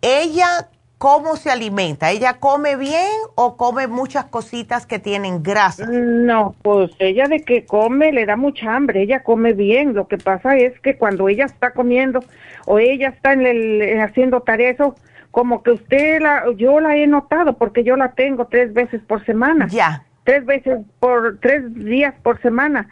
ella, 0.00 0.70
¿cómo 0.96 1.36
se 1.36 1.50
alimenta? 1.50 2.10
¿Ella 2.10 2.40
come 2.40 2.76
bien 2.76 3.12
o 3.34 3.58
come 3.58 3.86
muchas 3.86 4.24
cositas 4.24 4.86
que 4.86 4.98
tienen 4.98 5.42
grasa? 5.42 5.84
No, 5.90 6.54
pues 6.62 6.90
ella 7.00 7.28
de 7.28 7.42
que 7.42 7.66
come 7.66 8.12
le 8.12 8.24
da 8.24 8.36
mucha 8.36 8.74
hambre, 8.74 9.02
ella 9.02 9.22
come 9.22 9.52
bien. 9.52 9.92
Lo 9.92 10.08
que 10.08 10.16
pasa 10.16 10.56
es 10.56 10.80
que 10.80 10.96
cuando 10.96 11.28
ella 11.28 11.44
está 11.44 11.72
comiendo 11.72 12.24
o 12.64 12.78
ella 12.78 13.10
está 13.10 13.34
en 13.34 13.46
el, 13.46 13.82
en 13.82 14.00
haciendo 14.00 14.40
tarea, 14.40 14.70
eso 14.70 14.94
como 15.32 15.62
que 15.62 15.72
usted 15.72 16.22
la, 16.22 16.44
yo 16.56 16.80
la 16.80 16.96
he 16.96 17.06
notado 17.06 17.58
porque 17.58 17.84
yo 17.84 17.94
la 17.98 18.12
tengo 18.12 18.46
tres 18.46 18.72
veces 18.72 19.02
por 19.06 19.22
semana. 19.26 19.66
Ya. 19.68 20.07
Tres 20.28 20.44
veces 20.44 20.80
por, 21.00 21.38
tres 21.40 21.74
días 21.74 22.12
por 22.22 22.38
semana. 22.42 22.86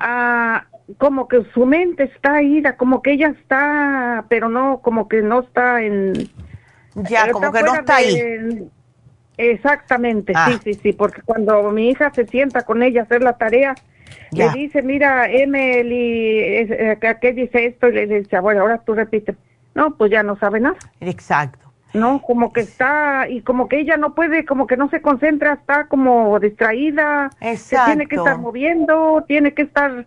Ah, 0.00 0.64
como 0.96 1.28
que 1.28 1.44
su 1.52 1.66
mente 1.66 2.04
está 2.04 2.40
ida, 2.40 2.78
como 2.78 3.02
que 3.02 3.12
ella 3.12 3.28
está, 3.38 4.24
pero 4.30 4.48
no, 4.48 4.80
como 4.80 5.06
que 5.06 5.20
no 5.20 5.40
está 5.40 5.82
en... 5.82 6.14
Ya, 6.94 7.30
como 7.30 7.52
que 7.52 7.62
no 7.62 7.74
está 7.74 7.96
ahí. 7.96 8.70
Exactamente, 9.36 10.32
Ah. 10.34 10.48
sí, 10.50 10.60
sí, 10.64 10.80
sí, 10.82 10.92
porque 10.94 11.20
cuando 11.20 11.62
mi 11.72 11.90
hija 11.90 12.10
se 12.14 12.26
sienta 12.26 12.62
con 12.62 12.82
ella 12.82 13.02
a 13.02 13.04
hacer 13.04 13.22
la 13.22 13.34
tarea, 13.36 13.74
Ya. 14.30 14.46
le 14.46 14.58
dice, 14.58 14.80
mira, 14.82 15.30
Emily, 15.30 16.38
eh, 16.72 16.98
¿qué 17.20 17.32
dice 17.34 17.66
esto? 17.66 17.88
Y 17.88 17.92
le 17.92 18.06
dice, 18.06 18.40
bueno, 18.40 18.62
ahora 18.62 18.78
tú 18.78 18.94
repite. 18.94 19.36
No, 19.74 19.94
pues 19.94 20.10
ya 20.10 20.22
no 20.22 20.38
sabe 20.38 20.58
nada. 20.58 20.78
Exacto. 21.00 21.67
No, 21.94 22.22
como 22.22 22.52
que 22.52 22.60
está, 22.60 23.28
y 23.28 23.42
como 23.42 23.68
que 23.68 23.80
ella 23.80 23.96
no 23.96 24.14
puede, 24.14 24.44
como 24.44 24.66
que 24.66 24.76
no 24.76 24.90
se 24.90 25.00
concentra, 25.02 25.54
está 25.54 25.88
como 25.88 26.38
distraída, 26.38 27.30
se 27.70 27.78
tiene 27.80 28.06
que 28.08 28.16
Exacto. 28.16 28.16
estar 28.16 28.38
moviendo, 28.38 29.24
tiene 29.26 29.54
que 29.54 29.62
estar, 29.62 30.06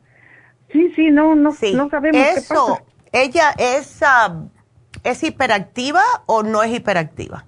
sí, 0.72 0.92
sí, 0.96 1.12
no, 1.12 1.36
no, 1.36 1.58
no 1.72 1.90
sabemos 1.90 2.30
qué 2.34 2.42
Eso, 2.42 2.44
pasa. 2.44 2.84
¿ella 3.12 3.52
es, 3.58 4.02
ah, 4.04 4.44
es 5.04 5.24
hiperactiva 5.24 6.02
o 6.28 6.44
no 6.44 6.64
es 6.64 6.72
hiperactiva? 6.74 7.46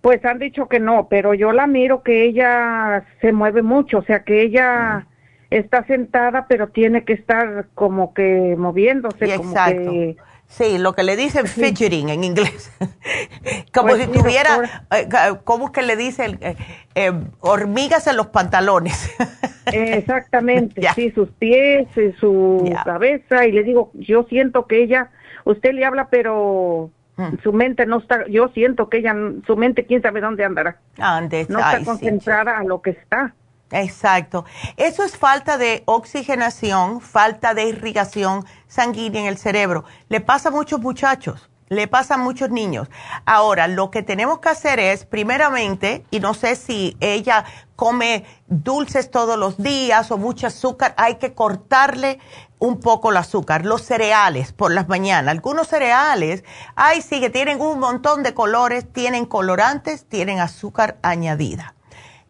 Pues 0.00 0.24
han 0.24 0.38
dicho 0.38 0.68
que 0.68 0.78
no, 0.78 1.08
pero 1.08 1.34
yo 1.34 1.52
la 1.52 1.66
miro 1.66 2.02
que 2.02 2.24
ella 2.24 3.04
se 3.20 3.32
mueve 3.32 3.62
mucho, 3.62 3.98
o 3.98 4.02
sea 4.02 4.22
que 4.22 4.42
ella 4.42 5.06
está 5.50 5.84
sentada, 5.86 6.46
pero 6.48 6.68
tiene 6.68 7.04
que 7.04 7.14
estar 7.14 7.66
como 7.74 8.14
que 8.14 8.54
moviéndose, 8.56 9.26
Sí, 9.26 9.32
como 9.32 9.50
exacto. 9.50 9.90
que 9.90 10.16
Sí, 10.48 10.78
lo 10.78 10.94
que 10.94 11.02
le 11.02 11.14
dicen 11.16 11.46
fidgeting 11.46 12.08
en 12.08 12.24
inglés. 12.24 12.72
como 13.74 13.88
Pues 13.90 14.06
si 14.06 14.12
sí, 14.12 14.18
tuviera, 14.18 14.82
eh, 14.90 15.06
ca- 15.08 15.38
¿cómo 15.44 15.66
es 15.66 15.72
que 15.72 15.82
le 15.82 15.94
dicen? 15.94 16.38
Eh, 16.40 16.56
eh, 16.94 17.12
hormigas 17.40 18.06
en 18.06 18.16
los 18.16 18.28
pantalones. 18.28 19.10
exactamente, 19.66 20.80
sí, 20.94 21.10
sus 21.10 21.28
pies, 21.38 21.86
su 22.18 22.74
cabeza, 22.84 23.46
y 23.46 23.52
le 23.52 23.62
digo, 23.62 23.90
yo 23.94 24.24
siento 24.24 24.66
que 24.66 24.82
ella, 24.82 25.10
usted 25.44 25.72
le 25.72 25.84
habla, 25.84 26.08
pero 26.10 26.90
Mm. 27.18 27.42
su 27.42 27.52
mente 27.52 27.84
no 27.84 27.98
está, 27.98 28.28
yo 28.28 28.46
siento 28.54 28.88
que 28.88 28.98
ella, 28.98 29.12
su 29.44 29.56
mente, 29.56 29.84
quién 29.86 30.00
sabe 30.02 30.20
dónde 30.20 30.44
andará, 30.44 30.78
no 30.98 31.58
está 31.58 31.78
sí, 31.80 31.84
concentrada 31.84 32.58
a 32.58 32.62
lo 32.62 32.80
que 32.80 32.90
está. 32.90 33.34
Exacto. 33.72 34.44
Eso 34.76 35.02
es 35.02 35.16
falta 35.16 35.58
de 35.58 35.82
oxigenación, 35.86 37.00
falta 37.00 37.54
de 37.54 37.64
irrigación 37.64 38.44
sanguínea 38.68 39.22
en 39.22 39.26
el 39.26 39.38
cerebro. 39.38 39.84
Le 40.08 40.20
pasa 40.20 40.50
a 40.50 40.52
muchos 40.52 40.80
muchachos, 40.80 41.50
le 41.68 41.88
pasa 41.88 42.14
a 42.14 42.18
muchos 42.18 42.50
niños. 42.50 42.88
Ahora, 43.26 43.66
lo 43.66 43.90
que 43.90 44.02
tenemos 44.02 44.38
que 44.38 44.50
hacer 44.50 44.78
es, 44.78 45.04
primeramente, 45.04 46.04
y 46.10 46.20
no 46.20 46.34
sé 46.34 46.54
si 46.54 46.96
ella 47.00 47.44
come 47.74 48.24
dulces 48.46 49.10
todos 49.10 49.36
los 49.36 49.56
días 49.58 50.10
o 50.10 50.18
mucho 50.18 50.46
azúcar, 50.46 50.94
hay 50.96 51.16
que 51.16 51.34
cortarle 51.34 52.20
un 52.60 52.78
poco 52.78 53.10
el 53.10 53.16
azúcar. 53.16 53.64
Los 53.64 53.82
cereales 53.82 54.52
por 54.52 54.72
las 54.72 54.88
mañanas. 54.88 55.32
Algunos 55.32 55.66
cereales, 55.66 56.44
ay, 56.76 57.02
sí, 57.02 57.20
que 57.20 57.30
tienen 57.30 57.60
un 57.60 57.80
montón 57.80 58.22
de 58.22 58.34
colores, 58.34 58.92
tienen 58.92 59.26
colorantes, 59.26 60.06
tienen 60.06 60.38
azúcar 60.38 60.98
añadida 61.02 61.74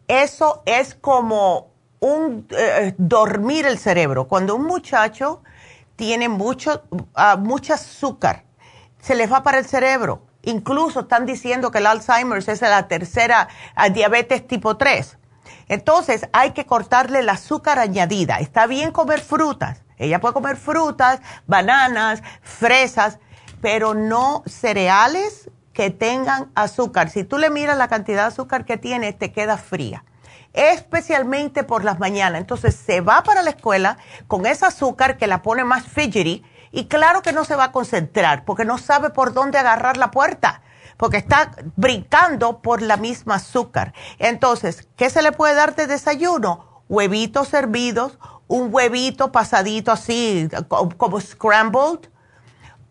eso 0.09 0.63
es 0.65 0.95
como 0.95 1.69
un 1.99 2.47
eh, 2.49 2.95
dormir 2.97 3.65
el 3.65 3.77
cerebro. 3.77 4.27
Cuando 4.27 4.55
un 4.55 4.65
muchacho 4.65 5.43
tiene 5.99 6.29
mucho, 6.29 6.83
ah, 7.13 7.35
mucho 7.35 7.73
azúcar, 7.73 8.45
se 9.01 9.15
les 9.15 9.29
va 9.29 9.43
para 9.43 9.59
el 9.59 9.65
cerebro. 9.65 10.25
Incluso 10.43 11.01
están 11.01 11.25
diciendo 11.25 11.71
que 11.71 11.79
el 11.79 11.87
Alzheimer 11.87 12.37
es 12.37 12.61
la 12.61 12.87
tercera 12.87 13.49
ah, 13.75 13.89
diabetes 13.89 14.47
tipo 14.47 14.77
3. 14.77 15.17
Entonces 15.67 16.29
hay 16.31 16.51
que 16.51 16.65
cortarle 16.65 17.19
el 17.19 17.27
azúcar 17.27 17.79
añadida. 17.79 18.37
Está 18.39 18.65
bien 18.65 18.93
comer 18.93 19.19
frutas. 19.19 19.83
Ella 19.97 20.21
puede 20.21 20.33
comer 20.33 20.55
frutas, 20.55 21.19
bananas, 21.47 22.23
fresas, 22.43 23.19
pero 23.59 23.93
no 23.93 24.43
cereales 24.45 25.51
que 25.73 25.89
tengan 25.89 26.49
azúcar. 26.55 27.09
Si 27.09 27.25
tú 27.25 27.37
le 27.37 27.49
miras 27.49 27.77
la 27.77 27.89
cantidad 27.89 28.21
de 28.21 28.27
azúcar 28.29 28.63
que 28.63 28.77
tiene, 28.77 29.11
te 29.11 29.33
queda 29.33 29.57
fría. 29.57 30.05
Especialmente 30.53 31.63
por 31.63 31.83
las 31.83 31.99
mañanas. 31.99 32.41
Entonces 32.41 32.75
se 32.75 33.01
va 33.01 33.23
para 33.23 33.43
la 33.43 33.51
escuela 33.51 33.97
con 34.27 34.45
ese 34.45 34.65
azúcar 34.65 35.17
que 35.17 35.27
la 35.27 35.41
pone 35.41 35.63
más 35.63 35.83
fidgety 35.85 36.43
y 36.71 36.85
claro 36.85 37.21
que 37.21 37.33
no 37.33 37.45
se 37.45 37.55
va 37.55 37.65
a 37.65 37.71
concentrar 37.71 38.45
porque 38.45 38.65
no 38.65 38.77
sabe 38.77 39.09
por 39.09 39.33
dónde 39.33 39.57
agarrar 39.57 39.97
la 39.97 40.11
puerta 40.11 40.61
porque 40.97 41.17
está 41.17 41.51
brincando 41.77 42.61
por 42.61 42.81
la 42.81 42.97
misma 42.97 43.35
azúcar. 43.35 43.93
Entonces, 44.17 44.89
¿qué 44.97 45.09
se 45.09 45.21
le 45.21 45.31
puede 45.31 45.53
dar 45.55 45.73
de 45.73 45.87
desayuno? 45.87 46.83
Huevitos 46.89 47.53
hervidos, 47.53 48.19
un 48.47 48.67
huevito 48.73 49.31
pasadito 49.31 49.93
así 49.93 50.49
co- 50.67 50.89
como 50.97 51.21
scrambled, 51.21 52.09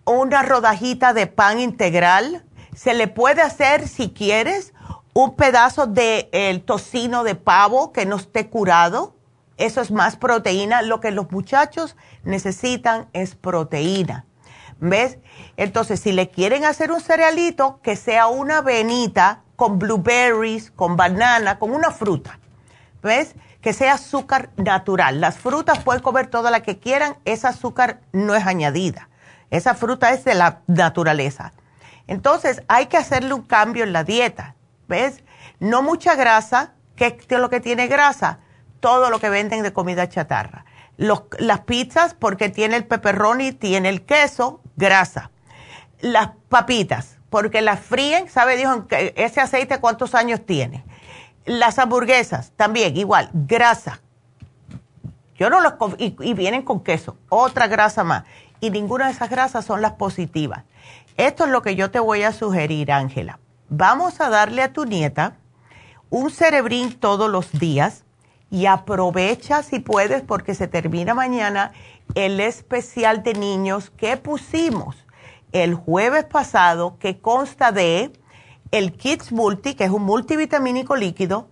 una 0.07 0.43
rodajita 0.43 1.13
de 1.13 1.27
pan 1.27 1.61
integral. 1.61 2.47
Se 2.75 2.95
le 2.95 3.09
puede 3.09 3.43
hacer, 3.43 3.87
si 3.87 4.09
quieres, 4.11 4.73
un 5.21 5.35
pedazo 5.35 5.89
de 5.89 6.29
el 6.31 6.63
tocino 6.63 7.25
de 7.25 7.35
pavo 7.35 7.93
que 7.93 8.07
no 8.07 8.15
esté 8.15 8.49
curado. 8.49 9.17
Eso 9.57 9.81
es 9.81 9.91
más 9.91 10.15
proteína. 10.15 10.83
Lo 10.83 11.01
que 11.01 11.11
los 11.11 11.33
muchachos 11.33 11.97
necesitan 12.23 13.09
es 13.13 13.35
proteína. 13.35 14.27
¿Ves? 14.79 15.19
Entonces, 15.57 15.99
si 15.99 16.13
le 16.13 16.31
quieren 16.31 16.65
hacer 16.65 16.93
un 16.93 17.01
cerealito, 17.01 17.81
que 17.83 17.97
sea 17.97 18.29
una 18.29 18.59
avenita 18.59 19.43
con 19.57 19.81
blueberries, 19.81 20.71
con 20.71 20.97
banana, 20.97 21.59
con 21.59 21.73
una 21.73 21.91
fruta. 21.91 22.39
¿Ves? 23.03 23.35
Que 23.61 23.73
sea 23.73 23.95
azúcar 23.95 24.51
natural. 24.57 25.21
Las 25.21 25.37
frutas 25.37 25.81
pueden 25.81 26.01
comer 26.01 26.29
toda 26.29 26.53
la 26.53 26.61
que 26.61 26.79
quieran, 26.79 27.17
esa 27.25 27.49
azúcar 27.49 28.03
no 28.13 28.37
es 28.37 28.47
añadida. 28.47 29.09
Esa 29.51 29.75
fruta 29.75 30.13
es 30.13 30.25
de 30.25 30.37
la 30.37 30.61
naturaleza. 30.69 31.53
Entonces, 32.07 32.63
hay 32.69 32.87
que 32.87 32.99
hacerle 32.99 33.35
un 33.35 33.43
cambio 33.43 33.83
en 33.83 33.93
la 33.93 34.05
dieta. 34.05 34.55
¿Ves? 34.89 35.23
No 35.61 35.83
mucha 35.83 36.17
grasa. 36.17 36.73
¿Qué 36.97 37.19
es 37.29 37.39
lo 37.39 37.49
que 37.51 37.61
tiene 37.61 37.87
grasa? 37.87 38.41
Todo 38.81 39.11
lo 39.11 39.21
que 39.21 39.29
venden 39.29 39.63
de 39.63 39.73
comida 39.73 40.09
chatarra. 40.09 40.65
Las 40.97 41.61
pizzas, 41.61 42.15
porque 42.15 42.49
tiene 42.49 42.75
el 42.75 42.87
pepperoni, 42.87 43.53
tiene 43.53 43.89
el 43.89 44.05
queso, 44.05 44.61
grasa. 44.77 45.31
Las 46.01 46.31
papitas, 46.49 47.19
porque 47.31 47.61
las 47.61 47.79
fríen, 47.79 48.29
¿sabe? 48.29 48.57
Dijo, 48.57 48.87
ese 48.91 49.41
aceite 49.41 49.79
cuántos 49.79 50.17
años 50.17 50.45
tiene. 50.45 50.85
Las 51.45 51.79
hamburguesas, 51.79 52.53
también 52.57 52.97
igual, 52.97 53.31
grasa. 53.33 54.01
Yo 55.37 55.51
no 55.51 55.61
los 55.61 55.75
y, 55.99 56.17
y 56.21 56.35
vienen 56.35 56.63
con 56.63 56.83
queso, 56.83 57.17
otra 57.29 57.69
grasa 57.69 58.03
más. 58.03 58.25
Y 58.61 58.71
ninguna 58.71 59.07
de 59.07 59.13
esas 59.13 59.31
grasas 59.31 59.65
son 59.65 59.83
las 59.83 59.93
positivas. 59.93 60.65
Esto 61.17 61.45
es 61.45 61.51
lo 61.51 61.63
que 61.63 61.77
yo 61.77 61.93
te 61.93 62.01
voy 62.01 62.25
a 62.25 62.33
sugerir, 62.33 62.91
Ángela. 62.91 63.39
Vamos 63.71 64.23
a 64.23 64.31
darle 64.31 64.63
a 64.63 64.73
tu 64.73 64.87
nieta 64.87 65.37
un 66.09 66.31
cerebrín 66.31 66.99
todos 66.99 67.31
los 67.31 67.53
días 67.53 68.05
y 68.51 68.65
aprovecha 68.65 69.63
si 69.63 69.79
puedes 69.79 70.23
porque 70.23 70.55
se 70.55 70.69
termina 70.69 71.13
mañana 71.13 71.73
el 72.15 72.41
especial 72.41 73.23
de 73.23 73.35
niños 73.35 73.91
que 73.91 74.17
pusimos 74.17 74.97
el 75.53 75.75
jueves 75.75 76.25
pasado 76.25 76.97
que 76.99 77.21
consta 77.21 77.71
de 77.71 78.11
el 78.71 78.95
Kids 78.95 79.33
Multi, 79.33 79.75
que 79.75 79.85
es 79.85 79.91
un 79.91 80.05
multivitamínico 80.05 80.97
líquido. 80.97 81.51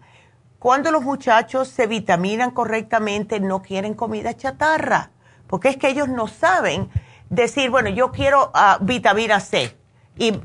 Cuando 0.59 0.91
los 0.91 1.03
muchachos 1.03 1.69
se 1.69 1.87
vitaminan 1.87 2.51
correctamente, 2.51 3.41
no 3.41 3.61
quieren 3.61 3.93
comida 3.93 4.35
chatarra, 4.35 5.11
porque 5.47 5.69
es 5.69 5.77
que 5.77 5.89
ellos 5.89 6.09
no 6.09 6.29
saben 6.29 6.89
decir, 7.29 7.69
bueno, 7.69 7.91
yo 7.91 8.11
quiero 8.11 8.51
ah, 8.55 8.79
vitamina 8.81 9.39
C. 9.41 9.77
Y 10.19 10.41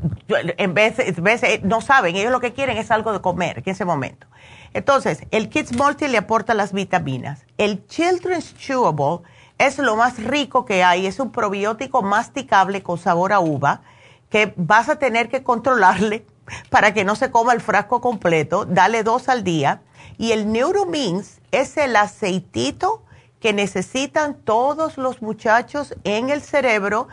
en 0.58 0.74
vez, 0.74 0.98
vez 1.22 1.64
no 1.64 1.82
saben, 1.82 2.16
ellos 2.16 2.32
lo 2.32 2.42
que 2.42 2.54
quieren 2.54 2.78
es 2.78 2.92
algo 2.92 3.14
de 3.14 3.22
comer 3.22 3.60
en 3.60 3.72
ese 3.72 3.86
momento. 3.86 4.28
Entonces, 4.74 5.24
el 5.32 5.50
Kids 5.50 5.76
Multi 5.76 6.08
le 6.08 6.18
aporta 6.18 6.54
las 6.54 6.74
vitaminas. 6.74 7.46
El 7.58 7.86
Children's 7.88 8.56
Chewable 8.58 9.26
es 9.58 9.78
lo 9.78 9.96
más 9.96 10.22
rico 10.24 10.66
que 10.66 10.84
hay, 10.84 11.06
es 11.06 11.20
un 11.20 11.32
probiótico 11.32 12.02
masticable 12.02 12.84
con 12.84 12.98
sabor 12.98 13.32
a 13.32 13.40
uva 13.40 13.82
que 14.30 14.54
vas 14.56 14.90
a 14.90 14.98
tener 14.98 15.30
que 15.30 15.44
controlarle 15.44 16.26
para 16.70 16.94
que 16.94 17.04
no 17.04 17.16
se 17.16 17.32
coma 17.32 17.54
el 17.54 17.62
frasco 17.62 18.02
completo, 18.02 18.66
dale 18.66 19.04
dos 19.04 19.30
al 19.30 19.44
día. 19.44 19.82
Y 20.18 20.32
el 20.32 20.52
Neuromins 20.52 21.42
es 21.52 21.78
el 21.78 21.96
aceitito 21.96 23.04
que 23.40 23.54
necesitan 23.54 24.36
todos 24.36 24.98
los 24.98 25.22
muchachos 25.22 25.96
en 26.04 26.30
el 26.30 26.42
cerebro, 26.42 27.08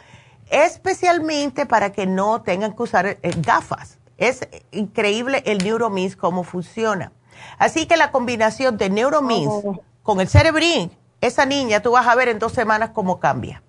especialmente 0.51 1.66
para 1.66 1.93
que 1.93 2.07
no 2.07 2.43
tengan 2.43 2.75
que 2.75 2.83
usar 2.83 3.07
eh, 3.07 3.19
gafas. 3.39 3.99
Es 4.16 4.49
increíble 4.73 5.43
el 5.47 5.59
Neuromins 5.59 6.16
cómo 6.16 6.43
funciona. 6.43 7.12
Así 7.59 7.87
que 7.87 7.97
la 7.97 8.11
combinación 8.11 8.77
de 8.77 8.91
Neuromins 8.91 9.49
oh. 9.49 9.83
con 10.03 10.20
el 10.20 10.29
Cerebrin, 10.29 10.91
esa 11.20 11.47
niña, 11.47 11.81
tú 11.81 11.93
vas 11.93 12.07
a 12.07 12.15
ver 12.15 12.29
en 12.29 12.39
dos 12.39 12.53
semanas 12.53 12.91
cómo 12.91 13.20
cambia. 13.20 13.62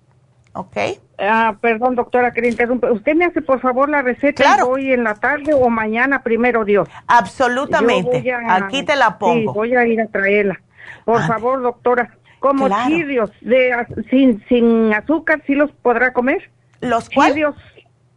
¿Ok? 0.52 0.76
Ah, 1.18 1.56
perdón, 1.60 1.94
doctora, 1.94 2.32
que 2.32 2.46
interrumpe. 2.46 2.90
¿Usted 2.90 3.14
me 3.14 3.26
hace, 3.26 3.40
por 3.40 3.60
favor, 3.60 3.88
la 3.88 4.02
receta 4.02 4.64
hoy 4.64 4.92
en 4.92 5.04
la 5.04 5.14
tarde 5.14 5.54
o 5.54 5.68
mañana, 5.68 6.22
primero 6.22 6.64
Dios? 6.64 6.88
Absolutamente. 7.06 8.34
Aquí 8.48 8.82
te 8.82 8.96
la 8.96 9.18
pongo. 9.18 9.52
Sí, 9.52 9.58
voy 9.58 9.76
a 9.76 9.86
ir 9.86 10.00
a 10.00 10.06
traerla. 10.06 10.60
Por 11.04 11.24
favor, 11.26 11.62
doctora. 11.62 12.16
Como 12.40 12.68
chirios 12.86 13.30
de, 13.42 13.70
sin, 14.08 14.42
sin 14.48 14.94
azúcar, 14.94 15.42
¿sí 15.46 15.54
los 15.54 15.70
podrá 15.72 16.12
comer? 16.14 16.50
¿Los 16.80 17.08
chirios? 17.08 17.54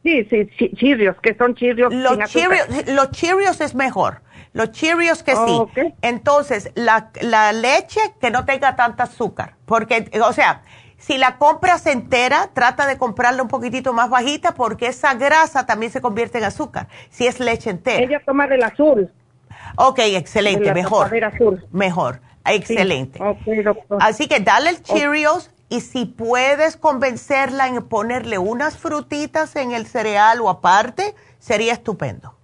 Sí, 0.04 0.26
sí, 0.30 0.50
chirios, 0.76 1.16
que 1.22 1.34
son 1.36 1.56
chirios 1.56 1.94
los 1.94 2.30
sin 2.30 2.96
Los 2.96 3.12
chirios 3.12 3.62
es 3.62 3.74
mejor. 3.74 4.22
Los 4.54 4.72
Cheerios 4.72 5.24
que 5.24 5.36
sí. 5.36 5.94
Entonces, 6.02 6.72
la, 6.76 7.10
la 7.22 7.52
leche 7.54 8.00
que 8.22 8.30
no 8.30 8.46
tenga 8.46 8.76
tanta 8.76 9.04
azúcar. 9.04 9.56
Porque, 9.66 10.10
o 10.24 10.32
sea, 10.32 10.62
si 10.98 11.18
la 11.18 11.38
compras 11.38 11.86
entera, 11.88 12.52
trata 12.54 12.86
de 12.86 12.98
comprarla 12.98 13.42
un 13.42 13.50
poquitito 13.50 13.94
más 13.94 14.10
bajita 14.10 14.54
porque 14.54 14.88
esa 14.88 15.16
grasa 15.16 15.66
también 15.66 15.92
se 15.92 16.02
convierte 16.02 16.38
en 16.38 16.44
azúcar. 16.46 16.88
Si 17.10 17.26
es 17.26 17.40
leche 17.40 17.72
entera. 17.72 18.04
Ella 18.04 18.22
toma 18.24 18.48
del 18.48 18.64
azul. 18.64 19.12
Ok, 19.76 20.00
excelente, 20.00 20.72
mejor. 20.74 21.12
Azul. 21.24 21.66
Mejor, 21.72 22.22
excelente. 22.46 23.20
Así 24.00 24.28
que 24.28 24.40
dale 24.40 24.70
el 24.70 24.84
Cheerios 24.84 25.50
y 25.74 25.82
si 25.82 26.06
puedes 26.06 26.78
convencerla 26.78 27.68
en 27.68 27.82
ponerle 27.82 28.38
unas 28.38 28.78
frutitas 28.78 29.56
en 29.56 29.72
el 29.72 29.88
cereal 29.88 30.40
o 30.42 30.50
aparte, 30.50 31.16
sería 31.40 31.74
estupendo. 31.74 32.36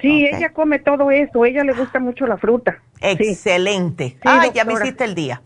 Sí, 0.00 0.26
ella 0.26 0.50
come 0.54 0.78
todo 0.78 1.10
eso, 1.10 1.44
ella 1.44 1.64
le 1.64 1.74
gusta 1.74 2.00
mucho 2.00 2.26
la 2.26 2.38
fruta. 2.38 2.80
Excelente. 3.02 4.16
Ay, 4.24 4.52
ya 4.54 4.64
me 4.64 4.72
hiciste 4.72 5.04
el 5.04 5.14
día. 5.14 5.42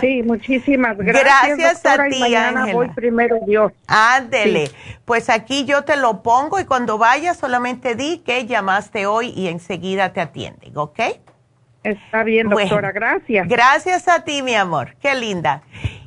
Sí, 0.00 0.22
muchísimas 0.22 0.96
gracias. 0.98 1.58
Gracias 1.58 1.86
a 1.86 2.04
ti, 2.08 2.20
mañana 2.20 2.72
voy 2.72 2.88
primero 2.90 3.38
Dios. 3.44 3.72
Ándele. 3.88 4.70
Pues 5.04 5.28
aquí 5.30 5.64
yo 5.64 5.82
te 5.82 5.96
lo 5.96 6.22
pongo 6.22 6.60
y 6.60 6.64
cuando 6.64 6.96
vayas 6.96 7.38
solamente 7.38 7.96
di 7.96 8.18
que 8.18 8.46
llamaste 8.46 9.06
hoy 9.06 9.30
y 9.34 9.48
enseguida 9.48 10.12
te 10.12 10.20
atienden, 10.20 10.76
¿ok? 10.76 11.00
Está 11.82 12.22
bien, 12.22 12.48
doctora, 12.48 12.92
gracias. 12.92 13.48
Gracias 13.48 14.08
a 14.08 14.24
ti, 14.24 14.42
mi 14.42 14.54
amor. 14.54 14.96
Qué 15.00 15.14
linda. 15.14 15.62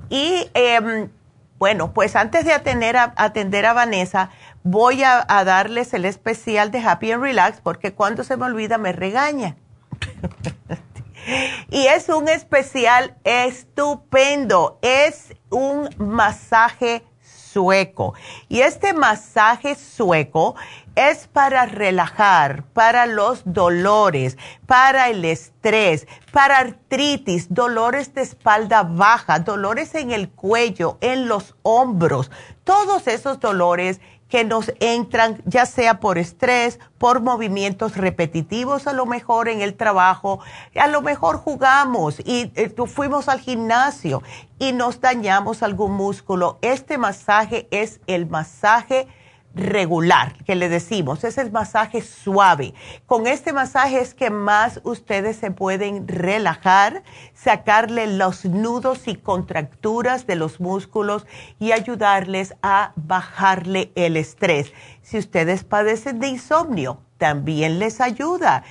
Y 0.10 0.50
em, 0.54 1.10
bueno, 1.58 1.94
pues 1.94 2.16
antes 2.16 2.46
de 2.46 2.54
atender 2.54 2.96
a, 2.98 3.14
atender 3.18 3.66
a 3.66 3.74
Vanessa, 3.74 4.30
voy 4.64 5.04
a, 5.04 5.26
darles 5.44 5.94
el 5.94 6.06
especial 6.06 6.72
de 6.72 6.80
Happy 6.80 7.12
and 7.12 7.22
Relax 7.22 7.62
porque 7.62 7.94
cuando 7.94 8.24
se 8.24 8.38
me 8.38 8.46
olvida 8.46 8.78
me 8.78 8.94
regaña. 8.94 9.58
y 11.70 11.88
es 11.88 12.10
un 12.10 12.30
especial 12.30 13.16
estupendo. 13.24 14.80
Es 14.82 15.36
un 15.50 15.90
masaje 15.98 17.04
sueco. 17.56 18.16
Y 18.50 18.60
este 18.60 18.92
masaje 18.92 19.76
sueco 19.76 20.56
es 20.96 21.28
para 21.28 21.66
relajar, 21.66 22.64
para 22.74 23.06
los 23.06 23.44
dolores, 23.46 24.38
para 24.66 25.10
el 25.10 25.24
estrés, 25.24 26.06
para 26.34 26.58
artritis, 26.58 27.54
dolores 27.54 28.14
de 28.14 28.24
espalda 28.24 28.84
baja, 28.84 29.40
dolores 29.40 29.96
en 29.96 30.12
el 30.12 30.28
cuello, 30.30 30.98
en 31.00 31.30
los 31.30 31.56
hombros, 31.64 32.30
todos 32.66 33.08
esos 33.08 33.40
dolores 33.40 34.02
que 34.30 34.44
nos 34.44 34.72
entran 34.80 35.42
ya 35.46 35.66
sea 35.66 36.00
por 36.00 36.18
estrés, 36.18 36.80
por 36.98 37.22
movimientos 37.22 37.96
repetitivos, 37.96 38.88
a 38.88 38.94
lo 38.94 39.06
mejor 39.06 39.50
en 39.50 39.62
el 39.62 39.76
trabajo, 39.76 40.40
a 40.76 40.88
lo 40.88 41.02
mejor 41.02 41.38
jugamos 41.38 42.20
y 42.20 42.52
eh, 42.56 42.74
fuimos 42.88 43.30
al 43.30 43.40
gimnasio 43.40 44.24
y 44.58 44.74
nos 44.74 45.00
dañamos 45.00 45.64
algún 45.64 45.94
músculo. 45.94 46.58
Este 46.62 46.98
masaje 46.98 47.68
es 47.72 48.00
el 48.08 48.28
masaje 48.28 49.08
regular 49.56 50.34
que 50.46 50.56
le 50.56 50.70
decimos, 50.70 51.24
es 51.24 51.38
el 51.38 51.52
masaje 51.52 52.02
suave. 52.02 52.74
Con 53.06 53.26
este 53.26 53.54
masaje 53.54 54.00
es 54.00 54.14
que 54.14 54.30
más 54.30 54.82
ustedes 54.84 55.38
se 55.38 55.52
pueden 55.52 56.08
relajar, 56.08 57.04
sacarle 57.34 58.08
los 58.08 58.46
nudos 58.46 59.08
y 59.08 59.16
contracturas 59.16 60.28
de 60.28 60.36
los 60.36 60.60
músculos 60.60 61.26
y 61.60 61.72
ayudarles 61.72 62.54
a 62.62 62.92
bajarle 62.96 63.92
el 63.96 64.18
estrés. 64.18 64.74
Si 65.02 65.18
ustedes 65.18 65.64
padecen 65.64 66.20
de 66.20 66.28
insomnio, 66.28 67.00
también 67.18 67.80
les 67.80 68.02
ayuda. 68.02 68.64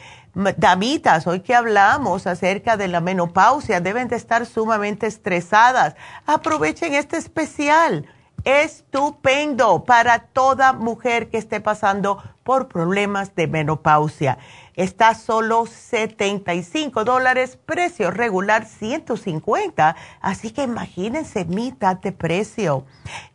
Damitas, 0.56 1.28
hoy 1.28 1.40
que 1.40 1.54
hablamos 1.54 2.26
acerca 2.26 2.76
de 2.76 2.88
la 2.88 3.00
menopausia, 3.00 3.80
deben 3.80 4.08
de 4.08 4.16
estar 4.16 4.46
sumamente 4.46 5.06
estresadas. 5.06 5.94
Aprovechen 6.26 6.92
este 6.94 7.16
especial 7.16 8.06
estupendo 8.44 9.84
para 9.84 10.18
toda 10.18 10.72
mujer 10.72 11.30
que 11.30 11.38
esté 11.38 11.60
pasando 11.60 12.22
por 12.42 12.68
problemas 12.68 13.34
de 13.34 13.46
menopausia. 13.46 14.38
Está 14.74 15.14
solo 15.14 15.66
75 15.66 17.04
dólares, 17.04 17.56
precio 17.64 18.10
regular 18.10 18.66
150, 18.66 19.94
así 20.20 20.50
que 20.50 20.64
imagínense 20.64 21.44
mitad 21.44 21.96
de 21.96 22.12
precio. 22.12 22.84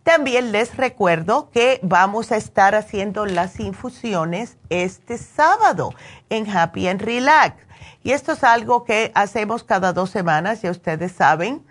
También 0.03 0.51
les 0.51 0.75
recuerdo 0.75 1.49
que 1.49 1.79
vamos 1.81 2.31
a 2.31 2.37
estar 2.37 2.75
haciendo 2.75 3.25
las 3.25 3.59
infusiones 3.59 4.57
este 4.69 5.17
sábado 5.17 5.93
en 6.29 6.49
Happy 6.49 6.87
and 6.87 7.01
Relax. 7.01 7.55
Y 8.03 8.11
esto 8.11 8.33
es 8.33 8.43
algo 8.43 8.83
que 8.83 9.11
hacemos 9.15 9.63
cada 9.63 9.93
dos 9.93 10.09
semanas, 10.09 10.61
ya 10.61 10.71
ustedes 10.71 11.13
saben. 11.13 11.65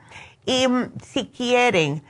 Y 0.46 0.66
mm, 0.66 0.92
si 1.04 1.26
quieren 1.26 2.02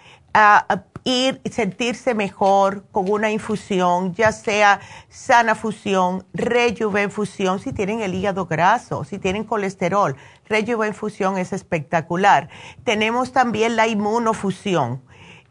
ir 1.04 1.40
y 1.42 1.50
sentirse 1.50 2.14
mejor 2.14 2.84
con 2.92 3.10
una 3.10 3.30
infusión, 3.30 4.14
ya 4.14 4.30
sea 4.32 4.80
sana 5.08 5.54
fusión, 5.54 6.26
rejuvenfusión, 6.34 7.60
si 7.60 7.72
tienen 7.72 8.00
el 8.00 8.14
hígado 8.14 8.46
graso, 8.46 9.04
si 9.04 9.18
tienen 9.18 9.44
colesterol, 9.44 10.16
rejuvenfusión 10.46 11.38
es 11.38 11.52
espectacular. 11.52 12.50
Tenemos 12.84 13.32
también 13.32 13.74
la 13.76 13.86
inmunofusión, 13.86 15.02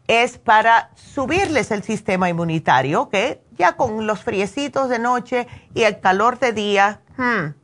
es 0.06 0.38
para 0.38 0.90
subirles 0.94 1.70
el 1.70 1.82
sistema 1.82 2.30
inmunitario, 2.30 3.08
que 3.08 3.42
ya 3.58 3.72
con 3.72 4.06
los 4.06 4.22
friecitos 4.22 4.88
de 4.88 4.98
noche 4.98 5.48
y 5.74 5.82
el 5.82 6.00
calor 6.00 6.38
de 6.38 6.52
día, 6.52 7.00
hmm, 7.16 7.54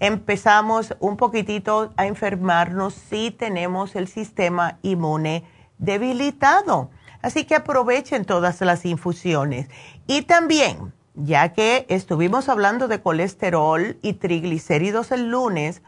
empezamos 0.00 0.96
un 0.98 1.16
poquitito 1.16 1.92
a 1.96 2.06
enfermarnos 2.06 2.94
si 2.94 3.30
tenemos 3.30 3.94
el 3.94 4.08
sistema 4.08 4.78
inmune 4.82 5.44
debilitado. 5.78 6.90
Así 7.22 7.44
que 7.44 7.54
aprovechen 7.54 8.24
todas 8.24 8.60
las 8.60 8.84
infusiones. 8.84 9.68
Y 10.06 10.22
también, 10.22 10.92
ya 11.14 11.52
que 11.52 11.86
estuvimos 11.88 12.48
hablando 12.48 12.88
de 12.88 13.00
colesterol 13.00 13.96
y 14.02 14.14
triglicéridos 14.14 15.10
el 15.10 15.30
lunes, 15.30 15.82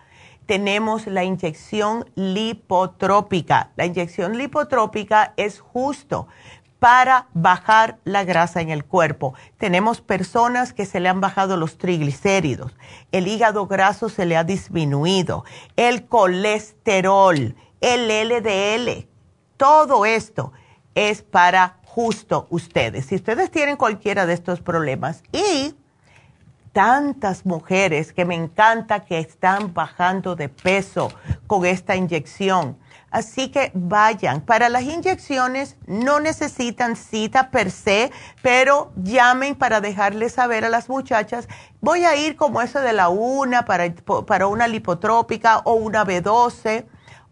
tenemos 0.46 1.06
la 1.06 1.24
inyección 1.24 2.08
lipotrópica. 2.14 3.72
La 3.76 3.84
inyección 3.84 4.38
lipotrópica 4.38 5.34
es 5.36 5.60
justo 5.60 6.28
para 6.78 7.26
bajar 7.34 7.98
la 8.04 8.24
grasa 8.24 8.60
en 8.60 8.70
el 8.70 8.84
cuerpo. 8.84 9.34
Tenemos 9.58 10.00
personas 10.00 10.72
que 10.72 10.86
se 10.86 11.00
le 11.00 11.08
han 11.08 11.20
bajado 11.20 11.56
los 11.56 11.78
triglicéridos, 11.78 12.76
el 13.12 13.28
hígado 13.28 13.66
graso 13.66 14.08
se 14.08 14.26
le 14.26 14.36
ha 14.36 14.44
disminuido, 14.44 15.44
el 15.76 16.06
colesterol, 16.06 17.56
el 17.80 18.28
LDL, 18.28 19.08
todo 19.56 20.06
esto 20.06 20.52
es 20.94 21.22
para 21.22 21.78
justo 21.84 22.46
ustedes. 22.50 23.06
Si 23.06 23.14
ustedes 23.14 23.50
tienen 23.50 23.76
cualquiera 23.76 24.26
de 24.26 24.34
estos 24.34 24.60
problemas 24.60 25.22
y 25.32 25.74
tantas 26.76 27.46
mujeres 27.46 28.12
que 28.12 28.26
me 28.26 28.34
encanta 28.34 29.00
que 29.00 29.18
están 29.18 29.72
bajando 29.72 30.36
de 30.36 30.50
peso 30.50 31.10
con 31.46 31.64
esta 31.64 31.96
inyección. 31.96 32.76
Así 33.10 33.50
que 33.50 33.70
vayan. 33.72 34.42
Para 34.42 34.68
las 34.68 34.82
inyecciones 34.82 35.78
no 35.86 36.20
necesitan 36.20 36.96
cita 36.96 37.50
per 37.50 37.70
se, 37.70 38.12
pero 38.42 38.92
llamen 38.96 39.54
para 39.54 39.80
dejarles 39.80 40.34
saber 40.34 40.66
a 40.66 40.68
las 40.68 40.90
muchachas. 40.90 41.48
Voy 41.80 42.04
a 42.04 42.14
ir 42.14 42.36
como 42.36 42.60
eso 42.60 42.80
de 42.80 42.92
la 42.92 43.08
una 43.08 43.64
para, 43.64 43.94
para 44.26 44.46
una 44.46 44.68
lipotrópica 44.68 45.60
o 45.64 45.76
una 45.76 46.04
B12. 46.04 46.84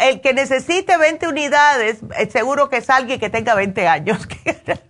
El 0.00 0.20
que 0.22 0.32
necesite 0.32 0.96
20 0.96 1.28
unidades, 1.28 1.98
eh, 2.16 2.30
seguro 2.30 2.68
que 2.68 2.78
es 2.78 2.88
alguien 2.88 3.20
que 3.20 3.30
tenga 3.30 3.54
20 3.54 3.86
años, 3.86 4.26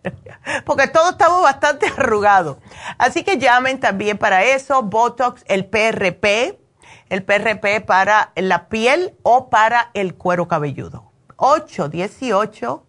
porque 0.65 0.86
todos 0.86 1.11
estamos 1.11 1.43
bastante 1.43 1.86
arrugados. 1.89 2.59
Así 2.99 3.24
que 3.24 3.36
llamen 3.36 3.81
también 3.81 4.16
para 4.16 4.45
eso, 4.45 4.82
Botox, 4.82 5.45
el 5.47 5.66
PRP, 5.66 6.59
el 7.10 7.22
PRP 7.22 7.85
para 7.85 8.32
la 8.36 8.68
piel 8.68 9.14
o 9.22 9.51
para 9.51 9.90
el 9.94 10.14
cuero 10.14 10.48
cabelludo. 10.48 11.12
818 11.36 12.85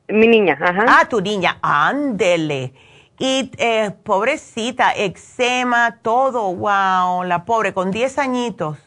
Mi 0.09 0.29
niña, 0.29 0.57
ajá. 0.61 0.85
Ah, 0.89 1.09
tu 1.09 1.21
niña, 1.21 1.59
ándele. 1.63 2.75
Y 3.19 3.51
eh, 3.59 3.91
pobrecita, 4.03 4.93
eczema, 4.97 5.99
todo, 6.03 6.55
wow, 6.55 7.23
la 7.25 7.45
pobre, 7.45 7.73
con 7.73 7.91
10 7.91 8.19
añitos. 8.19 8.79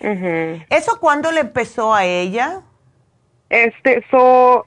¿Eso 0.00 1.00
cuándo 1.00 1.32
le 1.32 1.40
empezó 1.40 1.94
a 1.94 2.04
ella? 2.04 2.60
Este, 3.48 4.04
so, 4.10 4.66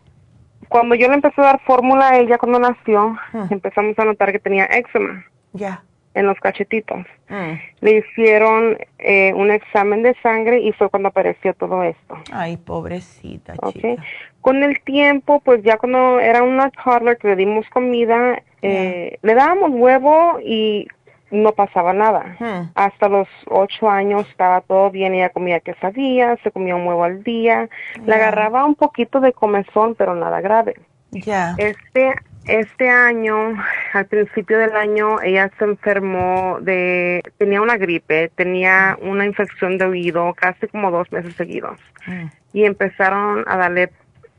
cuando 0.70 0.96
yo 0.96 1.08
le 1.08 1.16
empecé 1.16 1.42
a 1.42 1.46
dar 1.46 1.62
fórmula 1.62 2.10
a 2.10 2.18
ella 2.18 2.38
cuando 2.38 2.60
nació, 2.60 3.18
empezamos 3.50 3.98
a 4.00 4.06
notar 4.06 4.32
que 4.32 4.40
tenía 4.40 4.66
eczema. 4.66 5.26
Ya. 5.54 5.84
En 6.14 6.26
los 6.26 6.40
cachetitos. 6.40 7.06
Mm. 7.30 7.54
Le 7.82 7.98
hicieron 7.98 8.78
eh, 8.98 9.34
un 9.36 9.52
examen 9.52 10.02
de 10.02 10.16
sangre 10.24 10.60
y 10.62 10.72
fue 10.72 10.90
cuando 10.90 11.10
apareció 11.10 11.54
todo 11.54 11.84
esto. 11.84 12.18
Ay, 12.32 12.58
pobrecita. 12.58 13.54
Okay. 13.62 13.98
Con 14.42 14.64
el 14.64 14.82
tiempo, 14.82 15.42
pues 15.42 15.62
ya 15.64 15.78
cuando 15.78 16.20
era 16.20 16.42
una 16.42 16.72
toddler 16.72 17.18
que 17.18 17.28
le 17.28 17.36
dimos 17.36 17.70
comida, 17.70 18.42
eh, 18.62 19.20
le 19.22 19.36
dábamos 19.36 19.72
huevo 19.74 20.40
y 20.44 20.88
no 21.32 21.52
pasaba 21.52 21.94
nada. 21.94 22.72
Hasta 22.76 23.10
los 23.10 23.28
ocho 23.48 23.90
años 23.90 24.28
estaba 24.30 24.62
todo 24.62 24.90
bien, 24.92 25.14
ella 25.14 25.30
comía 25.30 25.60
quesadillas, 25.60 26.40
se 26.44 26.52
comía 26.52 26.76
un 26.76 26.88
huevo 26.88 27.04
al 27.04 27.24
día, 27.24 27.70
le 28.06 28.16
agarraba 28.16 28.66
un 28.66 28.76
poquito 28.76 29.20
de 29.20 29.34
comezón, 29.34 29.96
pero 29.96 30.16
nada 30.16 30.42
grave. 30.42 30.76
Ya. 31.12 31.56
Este, 31.58 32.14
este 32.46 32.90
año, 32.90 33.62
al 33.94 34.06
principio 34.06 34.58
del 34.58 34.76
año, 34.76 35.22
ella 35.22 35.52
se 35.58 35.66
enfermó 35.66 36.60
de, 36.62 37.22
tenía 37.38 37.62
una 37.62 37.78
gripe, 37.78 38.32
tenía 38.36 38.98
una 39.02 39.26
infección 39.26 39.78
de 39.78 39.86
oído 39.86 40.34
casi 40.34 40.68
como 40.68 40.92
dos 40.92 41.12
meses 41.12 41.36
seguidos. 41.36 41.80
Mm. 42.06 42.28
Y 42.54 42.66
empezaron 42.66 43.44
a 43.48 43.58
darle 43.58 43.92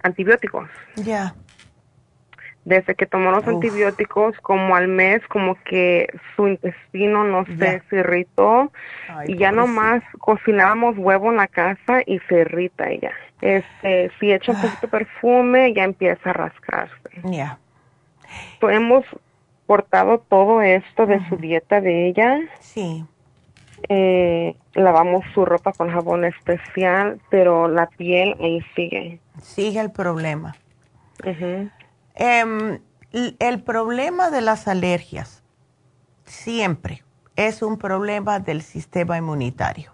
antibióticos. 0.02 0.68
Ya 0.96 1.34
desde 2.68 2.94
que 2.94 3.06
tomó 3.06 3.30
los 3.30 3.48
antibióticos, 3.48 4.36
como 4.42 4.76
al 4.76 4.88
mes, 4.88 5.26
como 5.28 5.56
que 5.64 6.06
su 6.36 6.48
intestino 6.48 7.24
no 7.24 7.46
se, 7.46 7.82
irritó 7.90 8.70
y 9.26 9.38
ya 9.38 9.52
nomás 9.52 10.02
cocinábamos 10.18 10.98
huevo 10.98 11.30
en 11.30 11.38
la 11.38 11.46
casa 11.46 12.02
y 12.04 12.18
se 12.28 12.40
irrita 12.40 12.90
ella. 12.90 13.12
Este, 13.40 14.10
si 14.20 14.32
echa 14.32 14.52
un 14.52 14.60
poquito 14.60 14.82
de 14.82 14.88
perfume, 14.88 15.72
ya 15.72 15.84
empieza 15.84 16.28
a 16.28 16.32
rascarse. 16.34 16.94
Ya. 17.24 17.58
hemos 18.60 19.06
cortado 19.66 20.18
todo 20.18 20.60
esto 20.60 21.06
de 21.06 21.26
su 21.30 21.36
dieta 21.36 21.80
de 21.80 22.08
ella. 22.08 22.38
Sí. 22.60 23.02
Eh, 23.88 24.54
lavamos 24.74 25.24
su 25.32 25.46
ropa 25.46 25.72
con 25.72 25.90
jabón 25.90 26.26
especial, 26.26 27.18
pero 27.30 27.66
la 27.66 27.86
piel 27.86 28.36
ahí 28.40 28.60
sigue. 28.76 29.20
Sigue 29.40 29.80
el 29.80 29.90
problema. 29.90 30.54
Em, 32.20 32.80
el 33.12 33.62
problema 33.62 34.30
de 34.30 34.40
las 34.40 34.66
alergias 34.66 35.44
siempre 36.24 37.04
es 37.36 37.62
un 37.62 37.78
problema 37.78 38.40
del 38.40 38.62
sistema 38.62 39.16
inmunitario. 39.16 39.92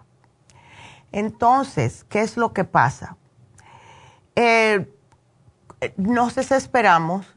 Entonces, 1.11 2.03
¿qué 2.09 2.21
es 2.21 2.35
lo 2.35 2.51
que 2.51 2.63
pasa? 2.63 3.15
Eh, 4.35 4.91
nos 5.97 6.33
desesperamos 6.33 7.27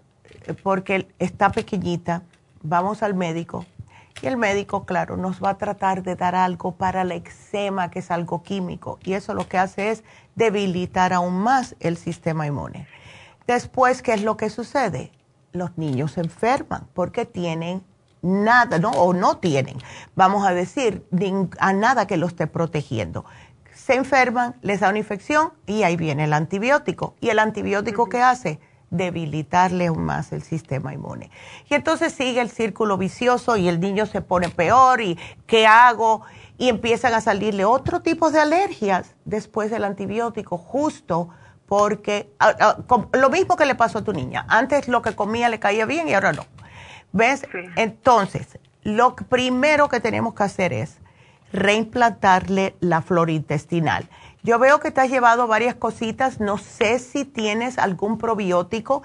porque 0.63 1.07
está 1.19 1.51
pequeñita, 1.51 2.23
vamos 2.63 3.03
al 3.03 3.13
médico 3.13 3.67
y 4.23 4.27
el 4.27 4.39
médico, 4.39 4.87
claro, 4.87 5.19
nos 5.19 5.43
va 5.43 5.51
a 5.51 5.59
tratar 5.59 6.03
de 6.03 6.17
dar 6.17 6.35
algo 6.35 6.73
para 6.73 7.03
el 7.03 7.13
eczema, 7.13 7.91
que 7.91 7.99
es 7.99 8.11
algo 8.11 8.43
químico, 8.43 8.99
y 9.05 9.13
eso 9.13 9.35
lo 9.35 9.47
que 9.47 9.59
hace 9.59 9.91
es 9.91 10.03
debilitar 10.35 11.13
aún 11.13 11.35
más 11.35 11.77
el 11.79 11.99
sistema 11.99 12.47
inmune. 12.47 12.89
Después, 13.49 14.03
¿qué 14.03 14.13
es 14.13 14.23
lo 14.23 14.37
que 14.37 14.51
sucede? 14.51 15.11
Los 15.53 15.79
niños 15.79 16.13
se 16.13 16.21
enferman 16.21 16.87
porque 16.93 17.25
tienen 17.25 17.83
nada, 18.21 18.79
¿no? 18.79 18.91
O 18.91 19.15
no 19.15 19.39
tienen, 19.39 19.79
vamos 20.15 20.47
a 20.47 20.53
decir, 20.53 21.07
a 21.59 21.73
nada 21.73 22.07
que 22.07 22.19
lo 22.19 22.27
esté 22.27 22.47
protegiendo. 22.47 23.25
Se 23.75 23.95
enferman, 23.95 24.57
les 24.61 24.81
da 24.81 24.91
una 24.91 24.99
infección 24.99 25.55
y 25.67 25.83
ahí 25.83 25.97
viene 25.97 26.25
el 26.25 26.35
antibiótico. 26.35 27.15
¿Y 27.23 27.31
el 27.31 27.39
antibiótico 27.39 28.09
qué 28.09 28.21
hace? 28.21 28.61
debilitarle 28.91 29.89
aún 29.89 30.03
más 30.03 30.33
el 30.33 30.43
sistema 30.43 30.95
inmune. 30.95 31.31
Y 31.69 31.75
entonces 31.75 32.11
sigue 32.11 32.41
el 32.41 32.49
círculo 32.49 32.97
vicioso 32.97 33.59
y 33.59 33.69
el 33.69 33.81
niño 33.81 34.07
se 34.07 34.23
pone 34.23 34.49
peor 34.49 35.03
y 35.03 35.19
¿qué 35.47 35.67
hago? 35.67 36.23
Y 36.57 36.71
empiezan 36.71 37.13
a 37.13 37.21
salirle 37.21 37.67
otro 37.67 38.01
tipo 38.01 38.31
de 38.31 38.41
alergias 38.41 39.15
después 39.27 39.71
del 39.71 39.85
antibiótico, 39.85 40.57
justo 40.57 41.29
porque 41.69 42.33
ah, 42.41 42.57
ah, 42.59 43.07
lo 43.13 43.31
mismo 43.31 43.57
que 43.57 43.67
le 43.67 43.75
pasó 43.75 43.99
a 43.99 44.05
tu 44.05 44.13
niña. 44.13 44.47
Antes 44.49 44.89
lo 44.89 45.03
que 45.03 45.15
comía 45.15 45.49
le 45.49 45.61
caía 45.61 45.85
bien 45.85 46.09
y 46.09 46.15
ahora 46.15 46.33
no. 46.33 46.47
¿Ves? 47.13 47.47
Entonces, 47.77 48.59
lo 48.83 49.15
primero 49.15 49.89
que 49.89 50.01
tenemos 50.01 50.35
que 50.35 50.43
hacer 50.43 50.73
es 50.73 50.97
reimplantarle 51.53 52.75
la 52.81 53.03
flora 53.03 53.33
intestinal. 53.33 54.09
Yo 54.43 54.59
veo 54.59 54.81
que 54.81 54.91
te 54.91 55.01
has 55.01 55.11
llevado 55.11 55.47
varias 55.47 55.75
cositas, 55.75 56.41
no 56.41 56.59
sé 56.59 56.99
si 56.99 57.25
tienes 57.25 57.79
algún 57.79 58.19
probiótico. 58.19 59.03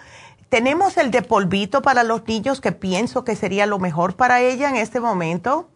Tenemos 0.50 0.98
el 0.98 1.12
de 1.12 1.22
polvito 1.22 1.82
para 1.82 2.04
los 2.04 2.26
niños 2.28 2.62
que 2.62 2.72
pienso 2.72 3.24
que 3.24 3.36
sería 3.36 3.66
lo 3.66 3.80
mejor 3.80 4.16
para 4.16 4.42
ella 4.42 4.70
en 4.70 4.76
este 4.76 5.00
momento. 5.00 5.70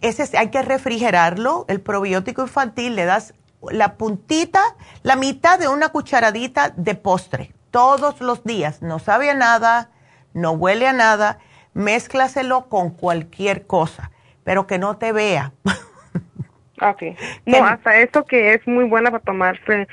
ese 0.00 0.38
hay 0.38 0.50
que 0.50 0.62
refrigerarlo, 0.62 1.64
el 1.68 1.80
probiótico 1.80 2.42
infantil, 2.42 2.94
le 2.94 3.04
das 3.04 3.34
la 3.70 3.94
puntita, 3.94 4.62
la 5.02 5.16
mitad 5.16 5.58
de 5.58 5.68
una 5.68 5.88
cucharadita 5.88 6.70
de 6.76 6.94
postre 6.94 7.52
todos 7.70 8.20
los 8.20 8.44
días. 8.44 8.82
No 8.82 8.98
sabe 8.98 9.30
a 9.30 9.34
nada, 9.34 9.90
no 10.34 10.52
huele 10.52 10.86
a 10.86 10.92
nada, 10.92 11.38
mézclaselo 11.74 12.68
con 12.68 12.90
cualquier 12.90 13.66
cosa, 13.66 14.10
pero 14.44 14.66
que 14.66 14.78
no 14.78 14.96
te 14.96 15.12
vea. 15.12 15.52
Ok. 16.80 17.02
No, 17.46 17.64
hasta 17.64 17.98
eso 17.98 18.24
que 18.24 18.54
es 18.54 18.66
muy 18.66 18.84
buena 18.84 19.10
para 19.10 19.24
tomarse 19.24 19.88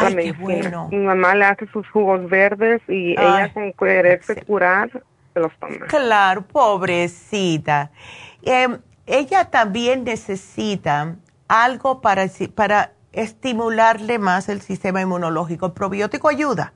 la 0.00 0.10
medicina. 0.10 0.86
Mi 0.90 0.98
mamá 0.98 1.34
le 1.34 1.46
hace 1.46 1.66
sus 1.68 1.88
jugos 1.88 2.28
verdes 2.28 2.80
y 2.86 3.12
ella 3.12 3.52
con 3.52 3.72
quererse 3.72 4.42
curar 4.44 4.90
se 5.32 5.40
los 5.40 5.52
toma. 5.58 5.86
Claro, 5.86 6.42
pobrecita. 6.42 7.90
Em, 8.42 8.78
ella 9.06 9.46
también 9.46 10.04
necesita 10.04 11.16
algo 11.52 12.00
para, 12.00 12.26
para 12.54 12.92
estimularle 13.12 14.18
más 14.18 14.48
el 14.48 14.62
sistema 14.62 15.02
inmunológico. 15.02 15.66
El 15.66 15.72
probiótico 15.72 16.30
ayuda, 16.30 16.72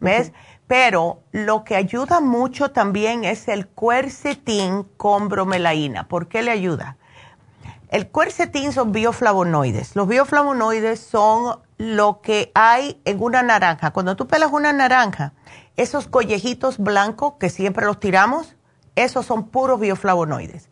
¿ves? 0.00 0.32
Pero 0.66 1.20
lo 1.30 1.62
que 1.62 1.76
ayuda 1.76 2.20
mucho 2.20 2.70
también 2.70 3.24
es 3.24 3.48
el 3.48 3.66
cuercetín 3.66 4.84
con 4.96 5.28
bromelaína. 5.28 6.08
¿Por 6.08 6.28
qué 6.28 6.42
le 6.42 6.50
ayuda? 6.50 6.96
El 7.90 8.08
cuercetín 8.08 8.72
son 8.72 8.92
bioflavonoides. 8.92 9.94
Los 9.94 10.08
bioflavonoides 10.08 11.00
son 11.00 11.60
lo 11.76 12.22
que 12.22 12.50
hay 12.54 13.02
en 13.04 13.22
una 13.22 13.42
naranja. 13.42 13.90
Cuando 13.90 14.16
tú 14.16 14.26
pelas 14.26 14.52
una 14.52 14.72
naranja, 14.72 15.34
esos 15.76 16.06
collejitos 16.06 16.78
blancos 16.78 17.34
que 17.38 17.50
siempre 17.50 17.84
los 17.84 18.00
tiramos, 18.00 18.56
esos 18.94 19.26
son 19.26 19.48
puros 19.48 19.78
bioflavonoides. 19.80 20.67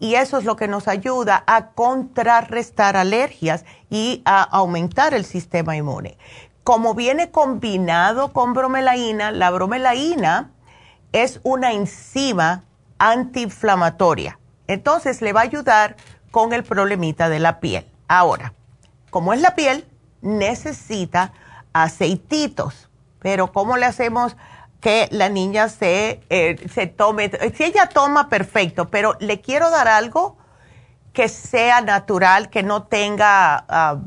Y 0.00 0.14
eso 0.14 0.38
es 0.38 0.44
lo 0.44 0.56
que 0.56 0.66
nos 0.66 0.88
ayuda 0.88 1.44
a 1.46 1.68
contrarrestar 1.68 2.96
alergias 2.96 3.64
y 3.90 4.22
a 4.24 4.42
aumentar 4.42 5.14
el 5.14 5.24
sistema 5.24 5.76
inmune. 5.76 6.16
Como 6.64 6.94
viene 6.94 7.30
combinado 7.30 8.32
con 8.32 8.54
bromelaína, 8.54 9.30
la 9.30 9.50
bromelaína 9.50 10.50
es 11.12 11.40
una 11.42 11.72
enzima 11.72 12.64
antiinflamatoria. 12.98 14.38
Entonces 14.66 15.20
le 15.20 15.32
va 15.32 15.40
a 15.40 15.44
ayudar 15.44 15.96
con 16.30 16.52
el 16.54 16.64
problemita 16.64 17.28
de 17.28 17.40
la 17.40 17.60
piel. 17.60 17.86
Ahora, 18.08 18.54
como 19.10 19.34
es 19.34 19.40
la 19.40 19.54
piel, 19.54 19.86
necesita 20.22 21.32
aceititos, 21.72 22.88
pero 23.20 23.52
¿cómo 23.52 23.76
le 23.76 23.86
hacemos 23.86 24.36
que 24.80 25.08
la 25.10 25.28
niña 25.28 25.68
se, 25.68 26.20
eh, 26.30 26.56
se 26.72 26.86
tome? 26.86 27.30
Si 27.54 27.64
ella 27.64 27.88
toma, 27.88 28.28
perfecto, 28.28 28.88
pero 28.88 29.16
le 29.20 29.40
quiero 29.40 29.70
dar 29.70 29.88
algo 29.88 30.38
que 31.12 31.28
sea 31.28 31.80
natural, 31.80 32.50
que 32.50 32.62
no 32.62 32.84
tenga, 32.84 33.64
ah, 33.68 33.98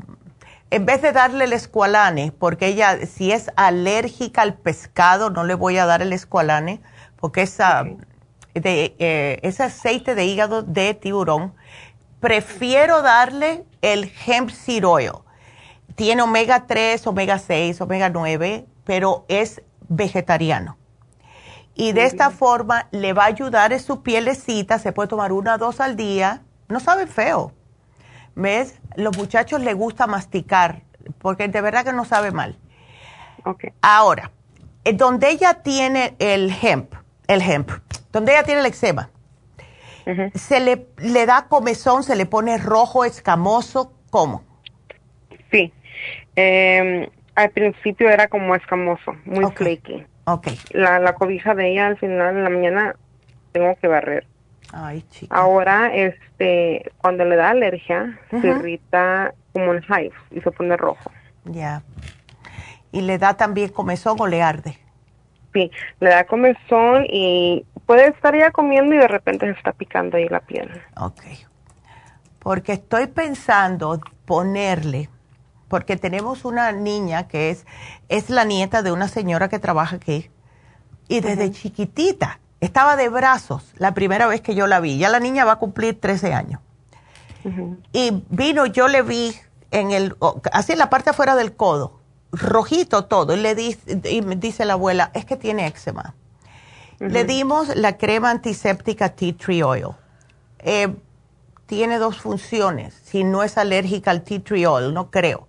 en 0.70 0.86
vez 0.86 1.02
de 1.02 1.12
darle 1.12 1.44
el 1.44 1.52
escualane, 1.52 2.32
porque 2.32 2.66
ella 2.68 3.06
si 3.06 3.30
es 3.30 3.50
alérgica 3.56 4.42
al 4.42 4.54
pescado, 4.54 5.30
no 5.30 5.44
le 5.44 5.54
voy 5.54 5.78
a 5.78 5.86
dar 5.86 6.02
el 6.02 6.12
escualane, 6.12 6.80
porque 7.16 7.42
esa, 7.42 7.84
de, 8.54 8.96
eh, 8.98 9.38
ese 9.42 9.62
aceite 9.62 10.14
de 10.14 10.24
hígado 10.24 10.62
de 10.62 10.94
tiburón 10.94 11.54
prefiero 12.20 13.02
darle 13.02 13.64
el 13.82 14.10
hemp 14.26 14.50
seed 14.50 14.86
oil. 14.86 15.12
Tiene 15.94 16.22
omega 16.22 16.66
3, 16.66 17.06
omega 17.06 17.38
6, 17.38 17.80
omega 17.80 18.08
9, 18.08 18.66
pero 18.84 19.24
es 19.28 19.62
vegetariano. 19.94 20.76
Y 21.74 21.92
de 21.92 22.04
esta 22.04 22.30
forma 22.30 22.86
le 22.92 23.12
va 23.12 23.24
a 23.24 23.26
ayudar 23.26 23.72
en 23.72 23.80
su 23.80 24.02
pielecita, 24.02 24.78
se 24.78 24.92
puede 24.92 25.08
tomar 25.08 25.32
una 25.32 25.56
o 25.56 25.58
dos 25.58 25.80
al 25.80 25.96
día, 25.96 26.42
no 26.68 26.78
sabe 26.78 27.06
feo. 27.06 27.52
¿Ves? 28.36 28.80
Los 28.96 29.16
muchachos 29.16 29.60
les 29.60 29.74
gusta 29.74 30.06
masticar, 30.06 30.82
porque 31.18 31.48
de 31.48 31.60
verdad 31.60 31.84
que 31.84 31.92
no 31.92 32.04
sabe 32.04 32.30
mal. 32.30 32.56
Okay. 33.44 33.72
Ahora, 33.82 34.30
eh, 34.84 34.92
donde 34.92 35.30
ella 35.30 35.54
tiene 35.62 36.14
el 36.18 36.54
hemp, 36.62 36.94
el 37.26 37.42
hemp, 37.42 37.70
donde 38.12 38.32
ella 38.32 38.44
tiene 38.44 38.60
el 38.60 38.66
eczema, 38.66 39.10
¿Se 40.34 40.60
le, 40.60 40.86
le 40.98 41.26
da 41.26 41.46
comezón, 41.48 42.02
se 42.02 42.14
le 42.14 42.26
pone 42.26 42.58
rojo, 42.58 43.04
escamoso? 43.04 43.94
¿Cómo? 44.10 44.44
Sí. 45.50 45.72
Em, 46.36 47.08
al 47.34 47.50
principio 47.50 48.08
era 48.08 48.28
como 48.28 48.54
escamoso, 48.54 49.14
muy 49.24 49.50
flaky. 49.52 50.06
Okay. 50.26 50.58
La, 50.70 50.98
la 50.98 51.14
cobija 51.14 51.54
de 51.54 51.72
ella 51.72 51.86
al 51.88 51.98
final 51.98 52.34
de 52.34 52.42
la 52.42 52.50
mañana 52.50 52.96
tengo 53.52 53.76
que 53.76 53.88
barrer. 53.88 54.26
Ay, 54.72 55.02
chica. 55.10 55.36
Ahora, 55.36 55.94
este, 55.94 56.90
cuando 56.98 57.24
le 57.24 57.36
da 57.36 57.50
alergia, 57.50 58.18
se 58.30 58.48
irrita 58.48 59.34
como 59.52 59.74
en 59.74 59.84
hive 59.84 60.12
y 60.30 60.40
se 60.40 60.50
pone 60.50 60.76
rojo. 60.76 61.10
Ya. 61.44 61.82
¿Y 62.90 63.02
le 63.02 63.18
da 63.18 63.36
también 63.36 63.68
comezón 63.68 64.16
o 64.18 64.26
le 64.26 64.42
arde? 64.42 64.78
Sí, 65.52 65.70
le 66.00 66.10
da 66.10 66.24
comezón 66.24 67.04
y 67.08 67.64
puede 67.86 68.08
estar 68.08 68.36
ya 68.36 68.50
comiendo 68.50 68.94
y 68.94 68.98
de 68.98 69.08
repente 69.08 69.46
se 69.46 69.52
está 69.52 69.72
picando 69.72 70.16
ahí 70.16 70.28
la 70.28 70.40
piel. 70.40 70.70
Ok. 70.96 71.22
Porque 72.40 72.72
estoy 72.72 73.06
pensando 73.06 74.00
ponerle, 74.24 75.08
porque 75.74 75.96
tenemos 75.96 76.44
una 76.44 76.70
niña 76.70 77.26
que 77.26 77.50
es, 77.50 77.66
es 78.08 78.30
la 78.30 78.44
nieta 78.44 78.84
de 78.84 78.92
una 78.92 79.08
señora 79.08 79.48
que 79.48 79.58
trabaja 79.58 79.96
aquí, 79.96 80.30
y 81.08 81.18
desde 81.18 81.50
chiquitita 81.50 82.38
estaba 82.60 82.94
de 82.94 83.08
brazos 83.08 83.72
la 83.76 83.92
primera 83.92 84.28
vez 84.28 84.40
que 84.40 84.54
yo 84.54 84.68
la 84.68 84.78
vi. 84.78 84.98
Ya 84.98 85.08
la 85.08 85.18
niña 85.18 85.44
va 85.44 85.54
a 85.54 85.56
cumplir 85.56 86.00
13 86.00 86.32
años. 86.32 86.60
Y 87.92 88.22
vino, 88.30 88.66
yo 88.66 88.86
le 88.86 89.02
vi 89.02 89.34
en 89.72 89.90
el, 89.90 90.14
así 90.52 90.70
en 90.70 90.78
la 90.78 90.90
parte 90.90 91.10
afuera 91.10 91.34
del 91.34 91.56
codo, 91.56 91.98
rojito 92.30 93.06
todo, 93.06 93.34
y 93.34 93.40
le 93.40 93.56
dice, 93.56 94.00
y 94.08 94.22
me 94.22 94.36
dice 94.36 94.64
la 94.64 94.74
abuela, 94.74 95.10
es 95.12 95.24
que 95.24 95.36
tiene 95.36 95.66
eczema. 95.66 96.14
Le 97.00 97.24
dimos 97.24 97.74
la 97.74 97.96
crema 97.98 98.30
antiséptica 98.30 99.08
Tea 99.08 99.36
Tree 99.36 99.64
Oil. 99.64 99.88
Eh, 100.60 100.94
tiene 101.66 101.98
dos 101.98 102.18
funciones. 102.18 102.94
Si 103.04 103.24
no 103.24 103.42
es 103.42 103.58
alérgica 103.58 104.10
al 104.10 104.22
tea 104.22 104.40
tree 104.40 104.66
oil, 104.66 104.92
no 104.92 105.10
creo. 105.10 105.48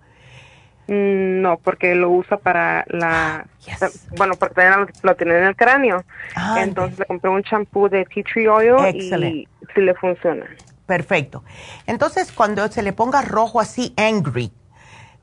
Mm, 0.88 1.42
no, 1.42 1.58
porque 1.58 1.94
lo 1.94 2.10
usa 2.10 2.36
para 2.36 2.84
la... 2.88 3.46
Ah, 3.80 3.88
bueno, 4.16 4.34
porque 4.36 4.62
lo, 5.02 5.16
tiene 5.16 5.38
en 5.38 5.44
el 5.44 5.56
cráneo. 5.56 6.04
Ah, 6.34 6.56
Entonces 6.60 6.98
le 6.98 7.06
compré 7.06 7.30
un 7.30 7.42
champú 7.42 7.88
de 7.88 8.04
tea 8.04 8.22
tree 8.22 8.48
oil 8.48 8.96
y 8.96 9.48
sí 9.74 9.80
le 9.80 9.94
funciona. 9.94 10.46
Perfecto. 10.86 11.42
Entonces, 11.86 12.30
cuando 12.30 12.68
se 12.68 12.82
le 12.82 12.92
ponga 12.92 13.22
rojo 13.22 13.60
así, 13.60 13.92
angry, 13.96 14.52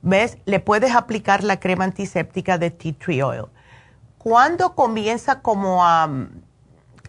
¿ves? 0.02 0.38
Le 0.46 0.60
puedes 0.60 0.94
aplicar 0.94 1.44
la 1.44 1.60
crema 1.62 1.86
antiséptica 1.86 2.58
de 2.58 2.72
tea 2.72 2.94
tree 3.00 3.22
oil 3.22 3.46
cuando 4.24 4.74
comienza 4.74 5.42
como 5.42 5.86
a, 5.86 6.10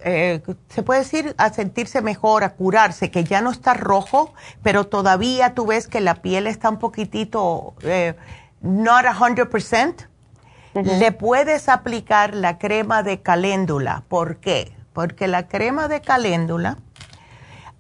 eh, 0.03 0.43
se 0.69 0.83
puede 0.83 1.01
decir, 1.01 1.33
a 1.39 1.51
sentirse 1.51 2.03
mejor, 2.03 2.43
a 2.43 2.55
curarse, 2.55 3.13
que 3.13 3.23
ya 3.23 3.41
no 3.41 3.53
está 3.53 3.73
rojo, 3.73 4.35
pero 4.65 4.89
todavía 4.89 5.55
tú 5.55 5.67
ves 5.67 5.87
que 5.87 6.01
la 6.01 6.17
piel 6.17 6.49
está 6.49 6.69
un 6.69 6.81
poquitito, 6.81 7.75
eh, 7.83 8.15
not 8.65 9.05
100%, 9.05 10.09
le 10.75 11.13
puedes 11.13 11.69
aplicar 11.69 12.35
la 12.35 12.59
crema 12.59 13.03
de 13.03 13.23
caléndula. 13.23 14.03
¿Por 14.09 14.39
qué? 14.39 14.75
Porque 14.93 15.29
la 15.29 15.47
crema 15.47 15.87
de 15.87 16.01
caléndula 16.01 16.79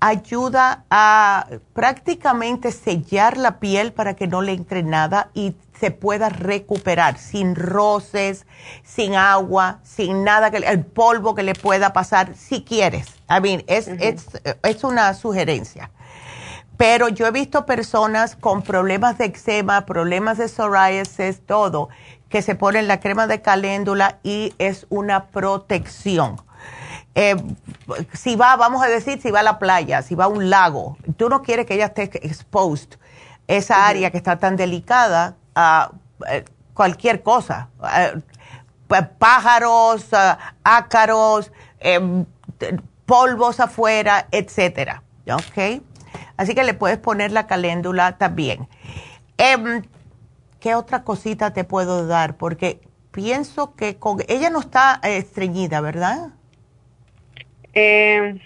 ayuda 0.00 0.84
a 0.90 1.46
prácticamente 1.72 2.70
sellar 2.70 3.38
la 3.38 3.58
piel 3.58 3.92
para 3.92 4.14
que 4.14 4.26
no 4.26 4.42
le 4.42 4.52
entre 4.52 4.82
nada 4.82 5.30
y 5.32 5.56
se 5.80 5.90
pueda 5.90 6.28
recuperar 6.28 7.18
sin 7.18 7.54
roces, 7.56 8.46
sin 8.84 9.14
agua, 9.14 9.80
sin 9.82 10.22
nada, 10.22 10.50
que 10.50 10.58
el 10.58 10.84
polvo 10.84 11.34
que 11.34 11.42
le 11.42 11.54
pueda 11.54 11.92
pasar, 11.92 12.34
si 12.36 12.62
quieres. 12.62 13.06
I 13.28 13.40
mean, 13.40 13.64
es, 13.66 13.88
es, 13.88 14.26
es 14.62 14.84
una 14.84 15.14
sugerencia. 15.14 15.90
Pero 16.76 17.08
yo 17.08 17.26
he 17.26 17.30
visto 17.30 17.66
personas 17.66 18.36
con 18.36 18.62
problemas 18.62 19.18
de 19.18 19.26
eczema, 19.26 19.86
problemas 19.86 20.38
de 20.38 20.48
psoriasis, 20.48 21.40
todo, 21.46 21.88
que 22.28 22.42
se 22.42 22.54
ponen 22.54 22.88
la 22.88 23.00
crema 23.00 23.26
de 23.26 23.42
caléndula 23.42 24.18
y 24.22 24.52
es 24.58 24.86
una 24.90 25.26
protección. 25.26 26.40
Eh, 27.14 27.36
si 28.12 28.34
va, 28.34 28.56
vamos 28.56 28.82
a 28.82 28.88
decir, 28.88 29.20
si 29.20 29.30
va 29.30 29.40
a 29.40 29.44
la 29.44 29.58
playa, 29.60 30.02
si 30.02 30.16
va 30.16 30.24
a 30.24 30.28
un 30.28 30.50
lago, 30.50 30.96
tú 31.16 31.28
no 31.28 31.42
quieres 31.42 31.64
que 31.66 31.74
ella 31.74 31.86
esté 31.86 32.10
exposed, 32.26 32.98
esa 33.46 33.86
área 33.86 34.10
que 34.10 34.16
está 34.16 34.38
tan 34.38 34.56
delicada 34.56 35.36
a 35.54 35.92
eh, 36.28 36.44
cualquier 36.72 37.22
cosa, 37.22 37.68
pájaros, 39.18 40.08
ácaros, 40.64 41.52
polvos 43.06 43.60
afuera, 43.60 44.26
etcétera. 44.32 45.02
¿Ok? 45.26 45.82
Así 46.36 46.54
que 46.54 46.64
le 46.64 46.74
puedes 46.74 46.98
poner 46.98 47.32
la 47.32 47.46
caléndula 47.46 48.18
también. 48.18 48.68
Em, 49.38 49.82
¿Qué 50.60 50.74
otra 50.74 51.02
cosita 51.02 51.52
te 51.52 51.64
puedo 51.64 52.06
dar? 52.06 52.36
Porque 52.36 52.80
pienso 53.10 53.74
que 53.74 53.96
con 53.96 54.18
ella 54.28 54.48
no 54.48 54.60
está 54.60 54.98
estreñida, 55.02 55.80
¿verdad? 55.80 56.30
Eh, 57.74 58.40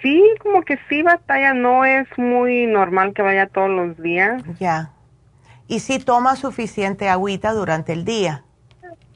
sí, 0.00 0.22
como 0.40 0.62
que 0.62 0.78
sí 0.88 1.02
batalla, 1.02 1.52
no 1.52 1.84
es 1.84 2.06
muy 2.16 2.66
normal 2.66 3.12
que 3.12 3.22
vaya 3.22 3.46
todos 3.46 3.68
los 3.68 4.00
días. 4.02 4.42
Ya. 4.58 4.92
¿Y 5.68 5.80
si 5.80 5.98
toma 5.98 6.36
suficiente 6.36 7.08
agüita 7.08 7.52
durante 7.52 7.92
el 7.92 8.04
día? 8.04 8.44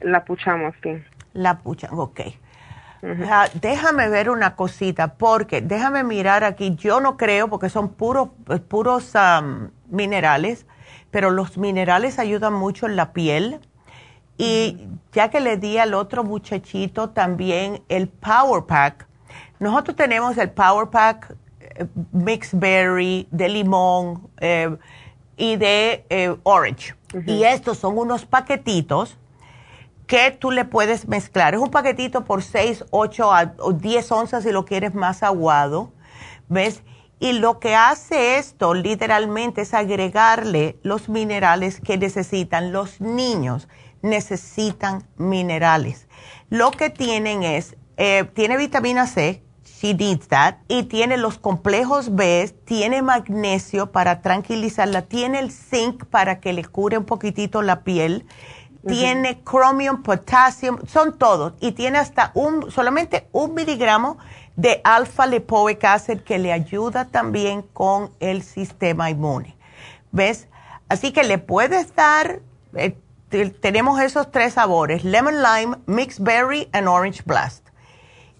La 0.01 0.23
puchamos, 0.23 0.75
sí. 0.83 1.01
La 1.33 1.59
puchamos, 1.59 1.99
ok. 1.99 2.21
Ah, 3.01 3.47
déjame 3.61 4.09
ver 4.09 4.29
una 4.29 4.55
cosita, 4.55 5.15
porque 5.15 5.61
déjame 5.61 6.03
mirar 6.03 6.43
aquí. 6.43 6.75
Yo 6.75 6.99
no 6.99 7.17
creo, 7.17 7.49
porque 7.49 7.69
son 7.69 7.89
puros, 7.89 8.29
puros 8.67 9.13
minerales, 9.89 10.65
pero 11.11 11.31
los 11.31 11.57
minerales 11.57 12.19
ayudan 12.19 12.53
mucho 12.53 12.85
en 12.85 12.95
la 12.95 13.13
piel 13.13 13.59
y 14.39 14.87
ya 15.11 15.29
que 15.29 15.41
le 15.41 15.57
di 15.57 15.77
al 15.77 15.93
otro 15.93 16.23
muchachito 16.23 17.09
también 17.09 17.83
el 17.89 18.07
Power 18.07 18.63
Pack, 18.63 19.05
nosotros 19.59 19.97
tenemos 19.97 20.37
el 20.37 20.49
Power 20.49 20.87
Pack 20.87 21.35
eh, 21.59 21.85
Mixed 22.13 22.57
Berry, 22.57 23.27
de 23.31 23.49
limón 23.49 24.29
eh, 24.39 24.77
y 25.35 25.57
de 25.57 26.05
eh, 26.09 26.35
orange. 26.43 26.95
Y 27.25 27.43
estos 27.43 27.79
son 27.79 27.97
unos 27.97 28.25
paquetitos 28.25 29.17
que 30.09 30.31
tú 30.31 30.51
le 30.51 30.65
puedes 30.65 31.07
mezclar. 31.07 31.53
Es 31.53 31.61
un 31.61 31.71
paquetito 31.71 32.25
por 32.25 32.43
6, 32.43 32.83
8 32.89 33.29
o 33.59 33.73
10 33.73 34.11
onzas 34.11 34.43
si 34.43 34.51
lo 34.51 34.65
quieres 34.65 34.93
más 34.93 35.23
aguado. 35.23 35.93
¿Ves? 36.49 36.81
Y 37.19 37.33
lo 37.33 37.59
que 37.59 37.75
hace 37.75 38.37
esto 38.37 38.73
literalmente 38.73 39.61
es 39.61 39.73
agregarle 39.73 40.77
los 40.83 41.09
minerales 41.09 41.79
que 41.79 41.97
necesitan 41.97 42.71
los 42.71 42.99
niños 42.99 43.67
necesitan 44.01 45.07
minerales. 45.17 46.07
Lo 46.49 46.71
que 46.71 46.89
tienen 46.89 47.43
es, 47.43 47.75
eh, 47.97 48.25
tiene 48.33 48.57
vitamina 48.57 49.07
C, 49.07 49.43
she 49.63 49.93
needs 49.93 50.27
that, 50.27 50.55
y 50.67 50.83
tiene 50.83 51.17
los 51.17 51.37
complejos 51.37 52.15
B, 52.15 52.53
tiene 52.65 53.01
magnesio 53.01 53.91
para 53.91 54.21
tranquilizarla, 54.21 55.03
tiene 55.03 55.39
el 55.39 55.51
zinc 55.51 56.05
para 56.05 56.39
que 56.39 56.53
le 56.53 56.65
cure 56.65 56.97
un 56.97 57.05
poquitito 57.05 57.61
la 57.61 57.83
piel, 57.83 58.25
tiene 58.87 59.43
chromium, 59.43 60.03
potassium, 60.03 60.79
son 60.87 61.17
todos, 61.17 61.53
y 61.59 61.73
tiene 61.73 61.97
hasta 61.97 62.31
un, 62.33 62.71
solamente 62.71 63.27
un 63.31 63.53
miligramo 63.53 64.17
de 64.55 64.81
alfa 64.83 65.25
lipoic 65.25 65.83
acid 65.83 66.21
que 66.21 66.39
le 66.39 66.51
ayuda 66.51 67.05
también 67.05 67.61
con 67.61 68.11
el 68.19 68.43
sistema 68.43 69.09
inmune. 69.09 69.57
¿Ves? 70.11 70.47
Así 70.87 71.11
que 71.11 71.23
le 71.23 71.37
puedes 71.37 71.95
dar 71.95 72.41
eh, 72.75 72.97
tenemos 73.29 74.01
esos 74.01 74.31
tres 74.31 74.53
sabores, 74.53 75.03
lemon 75.03 75.41
lime, 75.41 75.77
mixed 75.85 76.23
berry 76.23 76.67
and 76.73 76.87
orange 76.87 77.23
blast. 77.25 77.67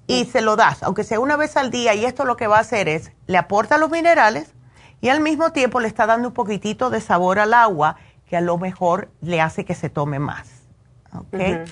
Y 0.08 0.26
se 0.26 0.42
lo 0.42 0.56
das, 0.56 0.82
aunque 0.82 1.04
sea 1.04 1.20
una 1.20 1.38
vez 1.38 1.56
al 1.56 1.70
día, 1.70 1.94
y 1.94 2.06
esto 2.06 2.26
lo 2.26 2.36
que 2.36 2.48
va 2.48 2.58
a 2.58 2.62
hacer 2.62 2.90
es, 2.90 3.12
le 3.28 3.38
aporta 3.38 3.78
los 3.78 3.92
minerales 3.92 4.54
y 5.02 5.10
al 5.10 5.22
mismo 5.22 5.52
tiempo 5.52 5.80
le 5.80 5.88
está 5.88 6.08
dando 6.08 6.30
un 6.30 6.34
poquitito 6.34 6.90
de 6.90 7.00
sabor 7.00 7.38
al 7.38 7.54
agua 7.54 7.98
que 8.30 8.38
a 8.38 8.42
lo 8.42 8.60
mejor 8.60 9.10
le 9.22 9.42
hace 9.42 9.66
que 9.66 9.74
se 9.74 9.90
tome 9.90 10.20
más. 10.20 10.50
¿Ok? 11.14 11.68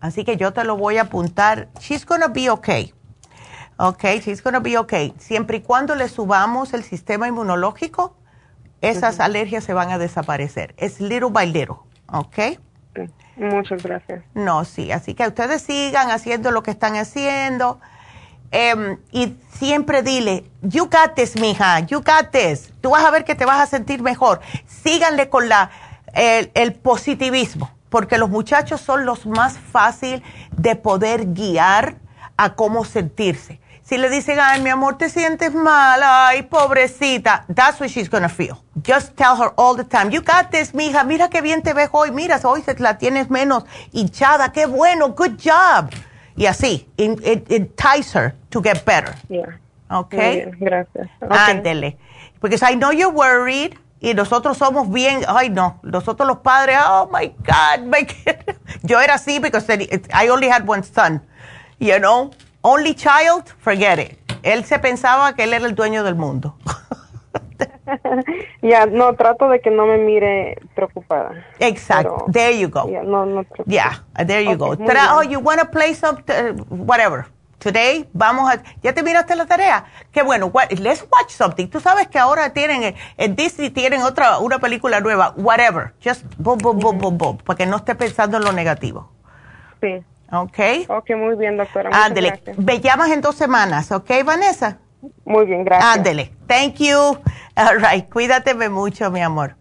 Así 0.00 0.24
que 0.24 0.36
yo 0.36 0.52
te 0.52 0.64
lo 0.64 0.76
voy 0.76 0.98
a 0.98 1.02
apuntar. 1.02 1.68
She's 1.78 2.04
gonna 2.04 2.26
be 2.26 2.50
okay. 2.50 2.92
Ok, 3.76 4.04
she's 4.20 4.42
gonna 4.42 4.58
be 4.58 4.76
okay. 4.76 5.14
Siempre 5.18 5.58
y 5.58 5.60
cuando 5.60 5.94
le 5.94 6.08
subamos 6.08 6.74
el 6.74 6.82
sistema 6.82 7.28
inmunológico, 7.28 8.16
esas 8.80 9.20
alergias 9.20 9.62
se 9.62 9.72
van 9.72 9.92
a 9.92 9.98
desaparecer. 9.98 10.74
Es 10.76 11.00
little 11.00 11.30
by 11.30 11.46
little. 11.46 11.76
¿Ok? 12.12 12.58
Muchas 13.36 13.82
gracias. 13.82 14.24
No, 14.34 14.64
sí, 14.64 14.90
así 14.90 15.14
que 15.14 15.26
ustedes 15.26 15.62
sigan 15.62 16.10
haciendo 16.10 16.50
lo 16.50 16.64
que 16.64 16.72
están 16.72 16.96
haciendo. 16.96 17.80
Em, 18.56 18.98
y 19.10 19.36
siempre 19.58 20.02
dile, 20.02 20.44
you 20.62 20.84
got 20.84 21.16
this, 21.16 21.34
mija, 21.34 21.80
you 21.80 21.98
got 21.98 22.30
this. 22.30 22.72
Tú 22.80 22.90
vas 22.90 23.04
a 23.04 23.10
ver 23.10 23.24
que 23.24 23.34
te 23.34 23.44
vas 23.44 23.58
a 23.58 23.66
sentir 23.66 24.00
mejor. 24.00 24.40
Síganle 24.64 25.28
con 25.28 25.48
la, 25.48 25.72
el, 26.14 26.72
positivismo, 26.74 27.68
porque 27.88 28.16
los 28.16 28.30
muchachos 28.30 28.80
son 28.80 29.06
los 29.06 29.26
más 29.26 29.58
fácil 29.58 30.22
de 30.56 30.76
poder 30.76 31.32
guiar 31.34 31.96
a 32.36 32.54
cómo 32.54 32.84
sentirse. 32.84 33.58
Si 33.82 33.98
le 33.98 34.08
dicen, 34.08 34.38
ay, 34.40 34.62
mi 34.62 34.70
amor, 34.70 34.98
te 34.98 35.10
sientes 35.10 35.52
mal, 35.52 36.00
ay, 36.04 36.42
pobrecita, 36.42 37.46
that's 37.52 37.80
what 37.80 37.90
she's 37.90 38.08
gonna 38.08 38.28
feel. 38.28 38.56
Just 38.86 39.16
tell 39.16 39.36
her 39.36 39.52
all 39.56 39.74
the 39.76 39.82
time, 39.82 40.10
you 40.12 40.22
got 40.22 40.52
this, 40.52 40.72
mija, 40.74 41.02
mira 41.02 41.28
qué 41.28 41.40
bien 41.40 41.60
te 41.60 41.74
ves 41.74 41.88
hoy, 41.90 42.12
mira, 42.12 42.38
hoy 42.44 42.62
la 42.78 42.98
tienes 42.98 43.30
menos 43.30 43.64
hinchada, 43.90 44.52
qué 44.52 44.66
bueno, 44.66 45.08
good 45.08 45.40
job. 45.42 45.90
Y 46.36 46.46
así, 46.46 46.88
it, 46.96 47.50
entice 47.50 48.12
her 48.14 48.34
to 48.50 48.60
get 48.60 48.84
better. 48.84 49.14
Yeah. 49.28 49.58
Okay? 49.90 50.50
gracias. 50.58 51.08
Ándele. 51.20 51.96
Porque 52.40 52.56
I 52.62 52.74
know 52.74 52.90
you're 52.90 53.12
worried 53.12 53.76
y 54.00 54.12
nosotros 54.14 54.58
somos 54.58 54.90
bien, 54.90 55.22
ay 55.28 55.48
no, 55.48 55.78
nosotros 55.82 56.26
los 56.28 56.38
padres, 56.38 56.76
oh 56.86 57.08
my 57.10 57.28
God, 57.28 57.86
my 57.86 58.02
God. 58.02 58.56
yo 58.82 59.00
era 59.00 59.14
así 59.14 59.40
because 59.40 59.66
I 60.12 60.28
only 60.28 60.48
had 60.48 60.68
one 60.68 60.82
son, 60.82 61.22
you 61.78 61.98
know. 61.98 62.30
Only 62.66 62.94
child, 62.94 63.44
forget 63.58 63.98
it. 63.98 64.18
Él 64.42 64.64
se 64.64 64.78
pensaba 64.78 65.34
que 65.34 65.44
él 65.44 65.52
era 65.52 65.66
el 65.66 65.74
dueño 65.74 66.02
del 66.02 66.14
mundo. 66.14 66.54
Ya, 68.62 68.86
no, 68.86 69.14
trato 69.14 69.48
de 69.48 69.60
que 69.60 69.70
no 69.70 69.86
me 69.86 69.98
mire 69.98 70.58
preocupada. 70.74 71.44
Exacto. 71.58 72.26
there 72.32 72.58
you 72.58 72.68
go. 72.68 72.88
Yeah, 72.88 73.02
no, 73.02 73.26
no 73.26 73.44
yeah, 73.66 74.04
there 74.26 74.42
you 74.42 74.56
go. 74.56 74.76
oh, 75.12 75.22
you 75.22 75.40
want 75.40 75.60
to 75.60 75.66
play 75.66 75.94
some, 75.94 76.18
uh, 76.28 76.52
whatever. 76.68 77.26
Today, 77.58 78.06
vamos 78.12 78.52
a, 78.52 78.62
¿ya 78.82 78.92
te 78.92 79.02
miraste 79.02 79.34
la 79.36 79.46
tarea? 79.46 79.86
Qué 80.12 80.22
bueno, 80.22 80.52
let's 80.80 81.06
watch 81.10 81.30
something. 81.30 81.66
Tú 81.68 81.80
sabes 81.80 82.08
que 82.08 82.18
ahora 82.18 82.52
tienen, 82.52 82.94
en 83.16 83.36
Disney 83.36 83.70
tienen 83.70 84.02
otra, 84.02 84.38
una 84.38 84.58
película 84.58 85.00
nueva, 85.00 85.32
whatever. 85.36 85.94
Just 86.04 86.24
boom, 86.36 86.58
boom, 86.58 86.78
boom, 86.78 86.98
boom, 86.98 87.16
boom, 87.16 87.38
para 87.38 87.56
que 87.56 87.64
no 87.64 87.76
esté 87.76 87.94
pensando 87.94 88.36
en 88.36 88.44
lo 88.44 88.52
negativo. 88.52 89.10
Sí. 89.80 90.04
¿Ok? 90.30 90.58
Ok, 90.88 91.10
muy 91.16 91.36
bien, 91.36 91.56
doctora. 91.56 91.90
Ándele. 91.92 92.42
Me 92.58 92.80
llamas 92.80 93.10
en 93.10 93.22
dos 93.22 93.36
semanas, 93.36 93.92
¿ok, 93.92 94.10
Vanessa? 94.24 94.78
Muy 95.24 95.46
bien, 95.46 95.64
gracias. 95.64 95.96
Ándele. 95.96 96.32
Thank 96.46 96.76
you. 96.76 97.18
All 97.56 97.78
right. 97.78 98.08
Cuídateme 98.08 98.68
mucho, 98.68 99.10
mi 99.10 99.20
amor. 99.20 99.56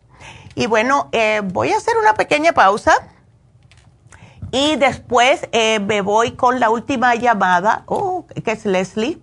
Y 0.56 0.68
bueno, 0.68 1.10
eh, 1.12 1.42
voy 1.44 1.72
a 1.72 1.78
hacer 1.78 1.96
una 1.98 2.14
pequeña 2.14 2.54
pausa. 2.54 2.94
Y 4.52 4.76
después 4.76 5.48
eh, 5.52 5.80
me 5.80 6.02
voy 6.02 6.34
con 6.34 6.60
la 6.60 6.70
última 6.70 7.16
llamada, 7.16 7.84
oh, 7.88 8.28
que 8.44 8.52
es 8.52 8.66
Leslie. 8.66 9.20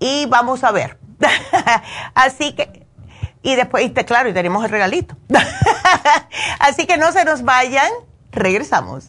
Y 0.00 0.26
vamos 0.26 0.64
a 0.64 0.70
ver. 0.70 0.98
Así 2.14 2.54
que, 2.54 2.86
y 3.42 3.54
después, 3.54 3.84
y 3.86 3.92
claro, 3.92 4.28
y 4.28 4.34
tenemos 4.34 4.64
el 4.64 4.70
regalito. 4.70 5.16
Así 6.58 6.86
que 6.86 6.98
no 6.98 7.10
se 7.12 7.24
nos 7.24 7.42
vayan. 7.42 7.90
Regresamos. 8.30 9.08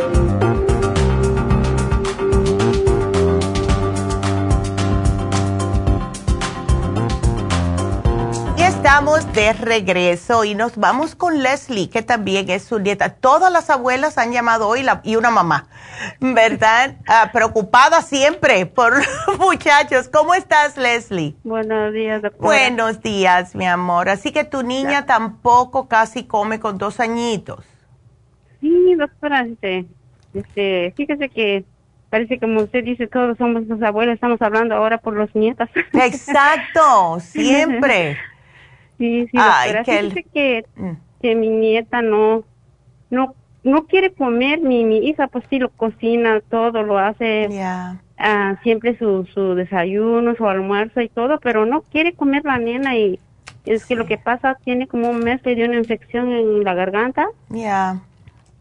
Estamos 8.91 9.31
de 9.31 9.53
regreso 9.53 10.43
y 10.43 10.53
nos 10.53 10.75
vamos 10.75 11.15
con 11.15 11.41
Leslie, 11.41 11.89
que 11.89 12.01
también 12.01 12.49
es 12.49 12.63
su 12.63 12.77
nieta. 12.77 13.07
Todas 13.15 13.49
las 13.49 13.69
abuelas 13.69 14.17
han 14.17 14.33
llamado 14.33 14.67
hoy 14.67 14.85
y 15.03 15.15
una 15.15 15.31
mamá, 15.31 15.69
¿verdad? 16.19 16.97
Ah, 17.07 17.29
preocupada 17.31 18.01
siempre 18.01 18.65
por 18.65 18.95
muchachos. 19.39 20.09
¿Cómo 20.09 20.33
estás, 20.33 20.75
Leslie? 20.75 21.35
Buenos 21.45 21.93
días, 21.93 22.21
doctora. 22.21 22.43
Buenos 22.43 23.01
días, 23.01 23.55
mi 23.55 23.65
amor. 23.65 24.09
Así 24.09 24.33
que 24.33 24.43
tu 24.43 24.61
niña 24.61 25.05
tampoco 25.05 25.87
casi 25.87 26.25
come 26.25 26.59
con 26.59 26.77
dos 26.77 26.99
añitos. 26.99 27.63
Sí, 28.59 28.95
doctora, 28.95 29.45
este, 29.45 29.85
este, 30.33 30.93
fíjese 30.97 31.29
que 31.29 31.63
parece 32.09 32.39
como 32.39 32.63
usted 32.63 32.83
dice, 32.83 33.07
todos 33.07 33.37
somos 33.37 33.65
los 33.67 33.81
abuelos, 33.81 34.15
estamos 34.15 34.41
hablando 34.41 34.75
ahora 34.75 34.97
por 34.97 35.13
los 35.13 35.33
nietos. 35.33 35.69
Exacto, 35.93 37.21
siempre. 37.21 38.17
Sí, 39.01 39.27
sí, 39.31 39.37
doctora. 39.37 39.83
que, 40.31 40.63
mm. 40.75 40.91
que 41.23 41.33
mi 41.35 41.49
nieta 41.49 42.03
no, 42.03 42.43
no, 43.09 43.33
no 43.63 43.87
quiere 43.87 44.13
comer, 44.13 44.61
mi, 44.61 44.85
mi 44.85 44.99
hija 44.99 45.27
pues 45.27 45.43
sí 45.49 45.57
lo 45.57 45.69
cocina, 45.69 46.39
todo 46.51 46.83
lo 46.83 46.99
hace, 46.99 47.49
ah, 48.19 48.59
siempre 48.61 48.95
su, 48.99 49.25
su 49.33 49.55
desayuno, 49.55 50.35
su 50.35 50.47
almuerzo 50.47 51.01
y 51.01 51.09
todo, 51.09 51.39
pero 51.39 51.65
no 51.65 51.81
quiere 51.81 52.13
comer 52.13 52.45
la 52.45 52.59
nena 52.59 52.95
y 52.95 53.19
es 53.65 53.87
que 53.87 53.95
lo 53.95 54.05
que 54.05 54.19
pasa, 54.19 54.55
tiene 54.63 54.85
como 54.85 55.09
un 55.09 55.17
mes, 55.17 55.41
le 55.45 55.55
dio 55.55 55.65
una 55.65 55.77
infección 55.77 56.31
en 56.31 56.63
la 56.63 56.75
garganta. 56.75 57.25
Ya. 57.49 58.01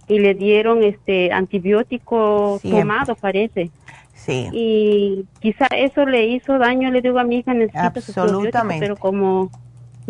Y 0.09 0.21
le 0.21 0.33
dieron 0.33 0.83
este 0.83 1.33
antibiótico 1.33 2.61
tomado, 2.62 3.15
parece. 3.15 3.71
Sí. 4.15 4.49
Y 4.53 5.27
quizá 5.41 5.67
eso 5.67 6.07
le 6.07 6.27
hizo 6.29 6.59
daño, 6.59 6.91
le 6.91 7.03
digo 7.03 7.19
a 7.19 7.25
mi 7.25 7.41
hija, 7.41 7.53
necesita 7.53 7.87
Absolutamente. 7.87 8.81
pero 8.81 8.97
como 8.97 9.51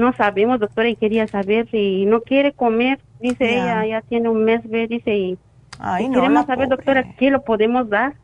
no 0.00 0.12
sabemos, 0.14 0.58
doctora, 0.58 0.88
y 0.88 0.96
quería 0.96 1.26
saber 1.28 1.68
si 1.70 2.06
no 2.06 2.22
quiere 2.22 2.52
comer, 2.52 3.00
dice 3.20 3.54
ella, 3.54 3.86
ya 3.86 4.02
tiene 4.02 4.28
un 4.28 4.44
mes, 4.44 4.68
ve, 4.68 4.86
dice, 4.88 5.14
y, 5.14 5.38
queremos 6.12 6.46
saber, 6.46 6.68
doctora, 6.68 7.14
¿qué 7.16 7.30
lo 7.30 7.42
podemos 7.42 7.88
dar? 7.88 8.14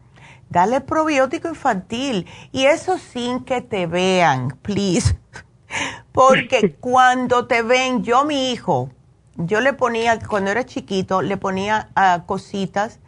Dale 0.49 0.81
probiótico 0.81 1.49
infantil 1.49 2.27
y 2.53 2.67
eso 2.67 2.99
sin 2.99 3.45
que 3.45 3.61
te 3.61 3.87
vean, 3.87 4.57
please. 4.63 5.19
Porque 6.13 6.75
cuando 6.81 7.47
te 7.47 7.63
ven, 7.63 8.03
yo 8.03 8.25
mi 8.25 8.53
hijo, 8.53 8.91
yo 9.37 9.61
le 9.61 9.73
ponía, 9.73 10.19
cuando 10.21 10.51
era 10.51 10.65
chiquito, 10.65 11.23
le 11.23 11.37
ponía 11.37 11.91
uh, 11.97 12.25
cositas 12.27 13.01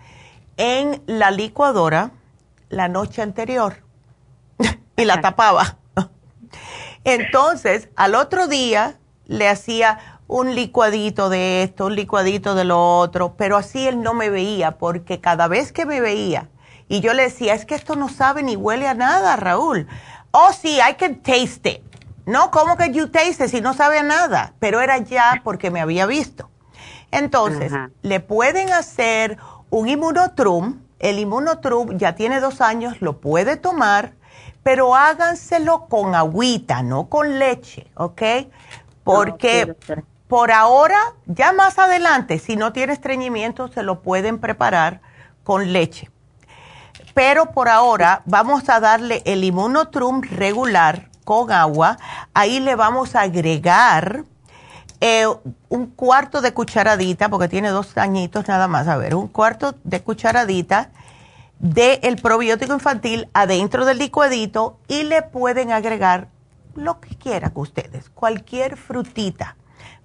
en 0.57 1.03
la 1.07 1.31
licuadora 1.31 2.11
la 2.69 2.89
noche 2.89 3.23
anterior 3.23 3.77
y 4.97 5.05
la 5.05 5.21
tapaba. 5.21 5.79
Entonces, 7.15 7.89
al 7.97 8.15
otro 8.15 8.49
día 8.49 8.99
le 9.27 9.49
hacía 9.49 10.21
un 10.27 10.55
licuadito 10.55 11.31
de 11.31 11.63
esto, 11.63 11.87
un 11.87 11.95
licuadito 11.95 12.55
de 12.55 12.65
lo 12.65 12.99
otro, 12.99 13.35
pero 13.37 13.57
así 13.57 13.89
él 13.89 14.03
no 14.03 14.13
me 14.13 14.29
veía, 14.29 14.73
porque 14.73 15.21
cada 15.21 15.49
vez 15.49 15.73
que 15.73 15.87
me 15.87 16.01
veía, 16.03 16.49
y 16.87 17.01
yo 17.01 17.15
le 17.15 17.25
decía, 17.25 17.55
es 17.55 17.65
que 17.65 17.75
esto 17.75 17.97
no 17.97 18.09
sabe 18.09 18.43
ni 18.43 18.57
huele 18.57 18.89
a 18.89 18.95
nada, 18.95 19.37
Raúl. 19.37 19.87
Oh, 20.31 20.51
sí, 20.53 20.79
I 20.79 20.95
can 20.95 21.17
taste 21.23 21.71
it. 21.71 21.83
No, 22.27 22.51
¿cómo 22.51 22.77
que 22.77 22.93
you 22.93 23.09
taste 23.09 23.45
it 23.45 23.51
si 23.51 23.61
no 23.63 23.73
sabe 23.73 23.99
a 23.99 24.03
nada? 24.03 24.53
Pero 24.59 24.81
era 24.81 24.99
ya 24.99 25.41
porque 25.45 25.71
me 25.71 25.81
había 25.81 26.05
visto. 26.05 26.51
Entonces, 27.11 27.73
le 28.03 28.21
pueden 28.21 28.71
hacer 28.73 29.39
un 29.71 29.89
inmunotrum. 29.89 30.81
El 30.99 31.19
inmunotrum 31.19 31.97
ya 31.97 32.15
tiene 32.15 32.41
dos 32.41 32.61
años, 32.61 33.01
lo 33.01 33.21
puede 33.21 33.57
tomar 33.57 34.13
pero 34.69 34.95
háganselo 34.95 35.87
con 35.87 36.15
agüita, 36.15 36.83
no 36.83 37.09
con 37.09 37.39
leche, 37.39 37.87
¿ok? 37.95 38.23
Porque 39.03 39.75
por 40.27 40.53
ahora, 40.53 40.99
ya 41.25 41.55
más 41.55 41.79
adelante, 41.79 42.39
si 42.39 42.55
no 42.55 42.71
tiene 42.75 42.93
estreñimiento, 42.93 43.69
se 43.69 43.83
lo 43.83 44.03
pueden 44.03 44.39
preparar 44.39 45.01
con 45.43 45.73
leche. 45.73 46.11
Pero 47.15 47.53
por 47.53 47.71
ahora 47.71 48.21
vamos 48.27 48.69
a 48.69 48.79
darle 48.79 49.23
el 49.25 49.43
inmunotrum 49.43 50.21
regular 50.21 51.09
con 51.25 51.51
agua. 51.51 51.97
Ahí 52.35 52.61
le 52.61 52.75
vamos 52.75 53.17
a 53.17 53.23
agregar 53.23 54.25
eh, 55.01 55.25
un 55.71 55.87
cuarto 55.87 56.43
de 56.43 56.53
cucharadita, 56.53 57.31
porque 57.31 57.49
tiene 57.49 57.71
dos 57.71 57.97
añitos 57.97 58.47
nada 58.49 58.69
más, 58.69 58.87
a 58.87 58.99
ver, 58.99 59.15
un 59.15 59.29
cuarto 59.29 59.77
de 59.83 60.03
cucharadita 60.03 60.91
del 61.59 62.17
probiótico 62.17 62.73
infantil 62.73 63.29
adentro 63.33 63.85
del 63.85 63.99
licuadito 63.99 64.79
y 64.87 65.03
le 65.05 65.23
pueden 65.23 65.73
agregar 65.73 66.29
lo 66.75 67.01
que 67.01 67.17
quieran 67.17 67.53
ustedes, 67.55 68.11
cualquier 68.11 68.77
frutita. 68.77 69.57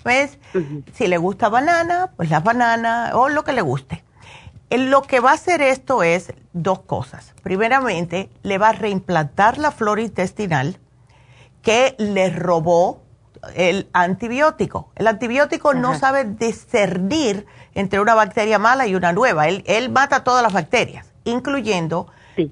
¿Ves? 0.04 0.38
Si 0.94 1.08
le 1.08 1.18
gusta 1.18 1.48
banana, 1.48 2.12
pues 2.18 2.30
la 2.30 2.42
banana 2.42 3.12
o 3.14 3.30
lo 3.30 3.44
que 3.44 3.54
le 3.54 3.62
guste. 3.62 4.04
Lo 4.70 5.04
que 5.04 5.20
va 5.20 5.32
a 5.32 5.36
hacer 5.36 5.62
esto 5.62 6.04
es 6.04 6.34
dos 6.52 6.82
cosas. 6.82 7.34
Primeramente, 7.42 8.30
le 8.42 8.58
va 8.58 8.70
a 8.70 8.74
reimplantar 8.74 9.60
la 9.60 9.72
flora 9.72 10.02
intestinal 10.02 10.80
que 11.62 11.96
le 12.00 12.32
robó 12.32 13.04
el 13.56 13.88
antibiótico. 13.94 14.92
El 14.96 15.08
antibiótico 15.08 15.74
no 15.74 15.98
sabe 15.98 16.26
discernir 16.26 17.46
entre 17.74 18.00
una 18.02 18.16
bacteria 18.16 18.60
mala 18.60 18.88
y 18.88 18.96
una 18.96 19.14
nueva. 19.14 19.48
Él, 19.48 19.64
él 19.68 19.90
mata 19.90 20.24
todas 20.24 20.44
las 20.44 20.52
bacterias 20.54 21.13
incluyendo 21.24 22.08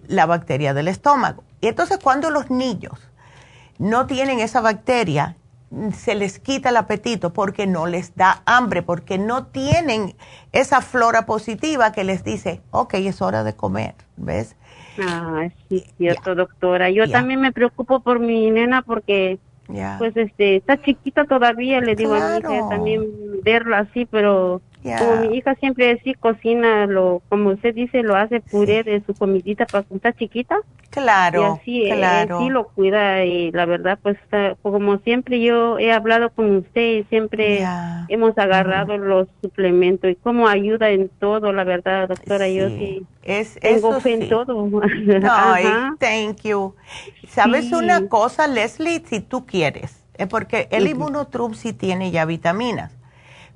la 0.07 0.25
bacteria 0.25 0.73
del 0.73 0.87
estómago. 0.87 1.43
Y 1.59 1.67
entonces 1.67 1.99
cuando 2.01 2.29
los 2.29 2.49
niños 2.49 3.09
no 3.77 4.05
tienen 4.05 4.39
esa 4.39 4.61
bacteria, 4.61 5.35
se 5.93 6.15
les 6.15 6.39
quita 6.39 6.69
el 6.69 6.77
apetito 6.77 7.31
porque 7.31 7.65
no 7.65 7.87
les 7.87 8.15
da 8.15 8.41
hambre, 8.45 8.83
porque 8.83 9.17
no 9.17 9.45
tienen 9.45 10.15
esa 10.51 10.81
flora 10.81 11.25
positiva 11.25 11.91
que 11.93 12.03
les 12.03 12.23
dice, 12.23 12.61
ok, 12.71 12.95
es 12.95 13.21
hora 13.21 13.43
de 13.43 13.55
comer, 13.55 13.95
¿ves? 14.17 14.57
Ah, 14.99 15.47
sí, 15.69 15.85
cierto, 15.97 16.35
doctora. 16.35 16.89
Yo 16.89 17.09
también 17.09 17.39
me 17.39 17.53
preocupo 17.53 18.01
por 18.01 18.19
mi 18.19 18.51
nena 18.51 18.81
porque, 18.81 19.39
pues, 19.97 20.15
este, 20.17 20.57
está 20.57 20.81
chiquita 20.81 21.23
todavía, 21.25 21.79
le 21.79 21.95
digo 21.95 22.15
a 22.15 22.29
mi 22.31 22.37
hija 22.39 22.69
también 22.69 23.07
verla 23.43 23.79
así, 23.79 24.05
pero 24.05 24.61
como 24.83 25.15
mi 25.17 25.35
hija 25.37 25.55
siempre 25.55 25.99
sí 26.03 26.13
cocina, 26.15 26.85
lo, 26.87 27.21
como 27.29 27.51
usted 27.51 27.73
dice, 27.75 28.03
lo 28.03 28.15
hace 28.15 28.39
puré 28.41 28.83
de 28.83 29.01
su 29.05 29.13
comidita 29.13 29.65
para 29.65 29.83
cuando 29.83 30.07
está 30.07 30.13
chiquita. 30.17 30.57
Claro, 30.89 31.39
y 31.41 31.43
así, 31.59 31.83
eh, 31.85 31.95
claro. 31.95 32.39
sí 32.39 32.49
lo 32.49 32.67
cuida 32.67 33.23
y 33.23 33.51
la 33.51 33.65
verdad, 33.65 33.97
pues, 34.01 34.17
como 34.61 34.97
siempre 34.99 35.41
yo 35.41 35.79
he 35.79 35.91
hablado 35.93 36.31
con 36.31 36.57
usted 36.57 36.99
y 36.99 37.03
siempre 37.05 37.65
hemos 38.09 38.37
agarrado 38.37 38.97
los 38.97 39.27
suplementos 39.41 40.11
y 40.11 40.15
cómo 40.15 40.49
ayuda 40.49 40.89
en 40.89 41.09
todo, 41.19 41.53
la 41.53 41.63
verdad, 41.63 42.09
doctora, 42.09 42.49
yo 42.49 42.67
sí 42.77 43.05
es, 43.23 43.57
tengo 43.61 44.01
fe 44.01 44.13
en 44.15 44.21
sí. 44.21 44.29
todo. 44.29 44.69
Ay, 45.31 45.63
Ajá. 45.65 45.95
thank 45.99 46.41
you. 46.43 46.75
¿Sabes 47.29 47.69
Sí. 47.69 47.75
una 47.75 48.09
cosa, 48.09 48.47
Leslie? 48.47 49.01
Si 49.05 49.21
tú 49.21 49.45
quieres, 49.45 50.03
es 50.17 50.27
porque 50.27 50.67
el 50.71 50.83
Ujú. 50.83 50.91
Immunotrum 50.95 51.53
sí 51.53 51.71
tiene 51.71 52.11
ya 52.11 52.25
vitaminas. 52.25 52.91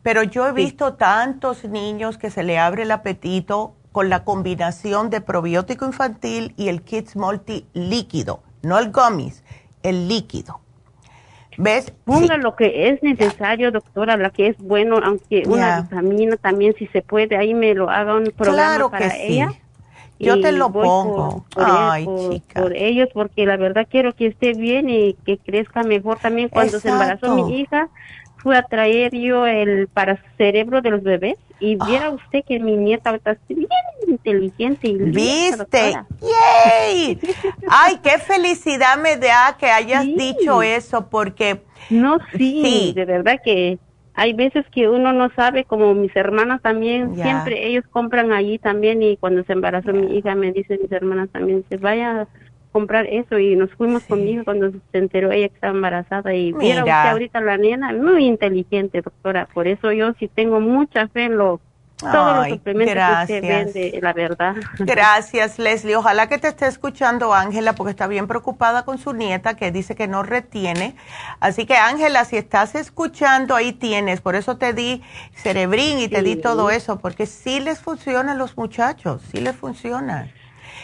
Pero 0.06 0.22
yo 0.22 0.48
he 0.48 0.52
visto 0.52 0.94
tantos 0.94 1.64
niños 1.66 2.20
que 2.20 2.30
se 2.30 2.44
le 2.44 2.60
abre 2.60 2.84
el 2.84 2.92
apetito 2.92 3.74
con 3.92 4.08
la 4.08 4.24
combinación 4.24 5.10
de 5.10 5.20
probiótico 5.20 5.84
infantil 5.84 6.54
y 6.58 6.68
el 6.68 6.84
Kids 6.84 7.16
Multi 7.16 7.66
líquido, 7.74 8.44
no 8.62 8.78
el 8.78 8.92
gummies, 8.92 9.44
el 9.82 10.08
líquido. 10.08 10.60
¿Ves? 11.58 11.92
Ponga 12.04 12.38
lo 12.38 12.56
que 12.56 12.90
es 12.90 13.02
necesario, 13.02 13.72
doctora, 13.72 14.16
la 14.16 14.30
que 14.30 14.50
es 14.50 14.58
bueno, 14.60 15.00
aunque 15.04 15.42
una 15.48 15.82
vitamina 15.82 16.38
también, 16.38 16.76
si 16.78 16.86
se 16.86 17.02
puede, 17.02 17.36
ahí 17.36 17.56
me 17.56 17.74
lo 17.74 17.90
haga 17.90 18.14
un 18.16 18.26
programa 18.26 18.54
Claro 18.54 18.92
para 18.92 19.10
que 19.10 19.16
sí. 19.16 19.34
ella. 19.34 19.50
Yo 20.20 20.40
te 20.40 20.52
lo 20.52 20.72
pongo. 20.72 21.46
Por, 21.52 21.66
por 21.66 21.66
Ay, 21.68 22.06
por- 22.06 22.30
chica. 22.32 22.62
por 22.62 22.76
ellos, 22.76 23.10
porque 23.12 23.48
la 23.48 23.58
verdad 23.58 23.88
quiero 23.90 24.14
que 24.14 24.28
esté 24.28 24.54
bien 24.54 24.88
y 24.88 25.16
que 25.26 25.40
crezca 25.40 25.82
mejor 25.82 26.20
también. 26.20 26.50
Cuando 26.50 26.80
se 26.80 26.90
embarazó 26.90 27.34
mi 27.34 27.60
hija, 27.60 27.90
fui 28.46 28.56
a 28.56 28.62
traer 28.62 29.12
yo 29.16 29.48
el 29.48 29.88
para 29.88 30.20
cerebro 30.38 30.80
de 30.84 30.92
los 30.92 31.02
bebés 31.02 31.34
y 31.60 31.78
Ah. 31.80 31.86
viera 31.88 32.10
usted 32.12 32.44
que 32.48 32.60
mi 32.60 32.78
nieta 32.78 33.16
está 33.16 33.36
bien 33.50 33.68
inteligente 34.08 34.88
y 34.88 34.94
¿Viste? 35.00 35.96
¡Yay! 36.22 37.18
Ay, 37.68 37.96
qué 38.04 38.20
felicidad 38.20 38.98
me 39.02 39.18
da 39.18 39.58
que 39.60 39.66
hayas 39.66 40.06
dicho 40.06 40.62
eso, 40.62 41.10
porque... 41.10 41.62
No, 41.90 42.20
sí, 42.38 42.94
de 42.96 43.06
verdad 43.06 43.42
que 43.44 43.80
hay 44.14 44.34
veces 44.34 44.64
que 44.72 44.88
uno 44.90 45.12
no 45.12 45.32
sabe, 45.36 45.64
como 45.64 45.96
mis 45.96 46.16
hermanas 46.16 46.62
también, 46.62 47.16
siempre 47.16 47.66
ellos 47.68 47.84
compran 47.90 48.32
allí 48.32 48.60
también 48.60 49.02
y 49.02 49.18
cuando 49.18 49.44
se 49.46 49.54
embarazó 49.54 49.92
mi 49.92 50.16
hija 50.16 50.36
me 50.36 50.52
dicen 50.52 50.80
mis 50.84 50.92
hermanas 50.92 51.30
también, 51.32 51.66
se 51.68 51.78
vaya 51.78 52.28
comprar 52.76 53.06
eso 53.06 53.40
y 53.40 53.56
nos 53.56 53.74
fuimos 53.76 54.04
con 54.04 54.22
mi 54.22 54.32
hija 54.32 54.44
cuando 54.44 54.70
se 54.70 54.98
enteró 54.98 55.32
ella 55.32 55.48
que 55.48 55.56
estaba 55.56 55.74
embarazada 55.74 56.36
y 56.36 56.52
Mira. 56.52 56.82
usted 56.82 56.92
ahorita 56.92 57.40
la 57.40 57.58
nena, 57.58 57.94
muy 57.94 58.26
inteligente 58.26 59.02
doctora, 59.02 59.48
por 59.54 59.66
eso 59.66 59.94
yo 59.94 60.12
sí 60.20 60.28
tengo 60.28 60.60
mucha 60.60 61.08
fe 61.08 61.24
en 61.24 61.38
lo, 61.38 61.62
todos 61.96 62.14
Ay, 62.16 62.36
los 62.36 62.58
suplementos 62.58 62.96
que 62.96 63.22
usted 63.22 63.42
vende, 63.42 64.00
la 64.02 64.12
verdad. 64.12 64.56
Gracias, 64.80 65.58
Leslie. 65.58 65.96
Ojalá 65.96 66.28
que 66.28 66.38
te 66.38 66.50
esté 66.50 66.68
escuchando 66.68 67.34
Ángela, 67.34 67.76
porque 67.76 67.92
está 67.92 68.08
bien 68.08 68.28
preocupada 68.28 68.84
con 68.84 68.98
su 68.98 69.14
nieta, 69.14 69.54
que 69.54 69.72
dice 69.72 69.96
que 69.96 70.10
no 70.10 70.22
retiene. 70.22 70.98
Así 71.40 71.66
que, 71.66 71.78
Ángela, 71.78 72.26
si 72.26 72.36
estás 72.36 72.76
escuchando, 72.76 73.56
ahí 73.56 73.72
tienes. 73.72 74.20
Por 74.20 74.36
eso 74.36 74.58
te 74.58 74.74
di 74.74 75.02
cerebrín 75.34 76.00
y 76.00 76.10
te 76.10 76.24
di 76.24 76.36
todo 76.36 76.72
eso, 76.72 77.00
porque 77.00 77.26
sí 77.26 77.62
les 77.62 77.80
funciona 77.80 78.34
a 78.34 78.36
los 78.36 78.58
muchachos, 78.58 79.22
sí 79.32 79.40
les 79.40 79.56
funciona. 79.56 80.28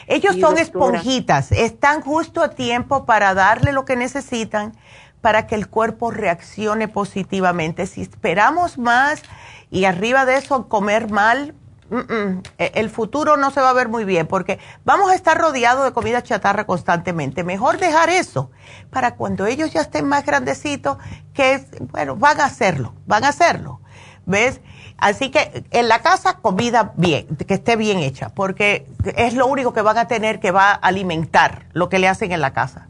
Ellos 0.07 0.33
son 0.39 0.55
doctora. 0.55 0.61
esponjitas, 0.61 1.51
están 1.51 2.01
justo 2.01 2.41
a 2.41 2.49
tiempo 2.51 3.05
para 3.05 3.33
darle 3.33 3.71
lo 3.71 3.85
que 3.85 3.95
necesitan 3.95 4.73
para 5.21 5.45
que 5.45 5.55
el 5.55 5.67
cuerpo 5.69 6.09
reaccione 6.11 6.87
positivamente. 6.87 7.85
Si 7.85 8.01
esperamos 8.01 8.77
más 8.77 9.21
y 9.69 9.85
arriba 9.85 10.25
de 10.25 10.37
eso 10.37 10.67
comer 10.67 11.11
mal, 11.11 11.53
mm, 11.91 11.95
mm, 11.97 12.41
e- 12.57 12.71
el 12.75 12.89
futuro 12.89 13.37
no 13.37 13.51
se 13.51 13.61
va 13.61 13.69
a 13.69 13.73
ver 13.73 13.87
muy 13.87 14.03
bien 14.03 14.25
porque 14.25 14.57
vamos 14.83 15.11
a 15.11 15.15
estar 15.15 15.37
rodeados 15.37 15.83
de 15.85 15.91
comida 15.93 16.23
chatarra 16.23 16.65
constantemente. 16.65 17.43
Mejor 17.43 17.77
dejar 17.77 18.09
eso 18.09 18.49
para 18.89 19.15
cuando 19.15 19.45
ellos 19.45 19.71
ya 19.71 19.81
estén 19.81 20.07
más 20.07 20.25
grandecitos, 20.25 20.97
que, 21.33 21.63
bueno, 21.91 22.15
van 22.15 22.41
a 22.41 22.45
hacerlo, 22.45 22.95
van 23.05 23.23
a 23.23 23.29
hacerlo. 23.29 23.79
¿Ves? 24.25 24.61
Así 25.01 25.31
que 25.31 25.63
en 25.71 25.87
la 25.89 25.99
casa 25.99 26.37
comida 26.41 26.93
bien, 26.95 27.25
que 27.47 27.55
esté 27.55 27.75
bien 27.75 27.99
hecha, 27.99 28.29
porque 28.29 28.85
es 29.17 29.33
lo 29.35 29.47
único 29.47 29.73
que 29.73 29.81
van 29.81 29.97
a 29.97 30.07
tener 30.07 30.39
que 30.39 30.51
va 30.51 30.69
a 30.71 30.75
alimentar 30.75 31.63
lo 31.73 31.89
que 31.89 31.97
le 31.97 32.07
hacen 32.07 32.31
en 32.31 32.39
la 32.39 32.53
casa. 32.53 32.87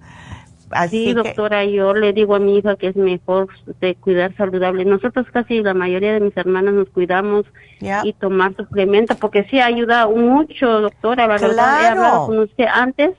Así 0.72 0.98
Sí, 1.00 1.06
que- 1.08 1.14
doctora, 1.16 1.64
yo 1.66 1.94
le 1.94 2.12
digo 2.12 2.36
a 2.36 2.40
mi 2.40 2.58
hija 2.58 2.76
que 2.76 2.88
es 2.88 2.96
mejor 2.98 3.48
de 3.80 3.96
cuidar 3.96 4.36
saludable. 4.36 4.84
Nosotros 4.84 5.26
casi 5.32 5.62
la 5.62 5.74
mayoría 5.74 6.14
de 6.14 6.20
mis 6.20 6.36
hermanas 6.36 6.74
nos 6.74 6.90
cuidamos 6.90 7.46
y 8.04 8.14
tomar 8.14 8.56
suplementos 8.58 9.18
porque 9.18 9.46
sí 9.50 9.60
ayuda 9.62 10.08
mucho, 10.08 10.82
doctora. 10.82 11.28
La 11.28 11.38
verdad, 11.38 11.48
he 11.78 11.80
Claro. 11.80 11.92
hablado 12.04 12.26
con 12.28 12.40
usted 12.40 12.66
antes, 12.74 13.12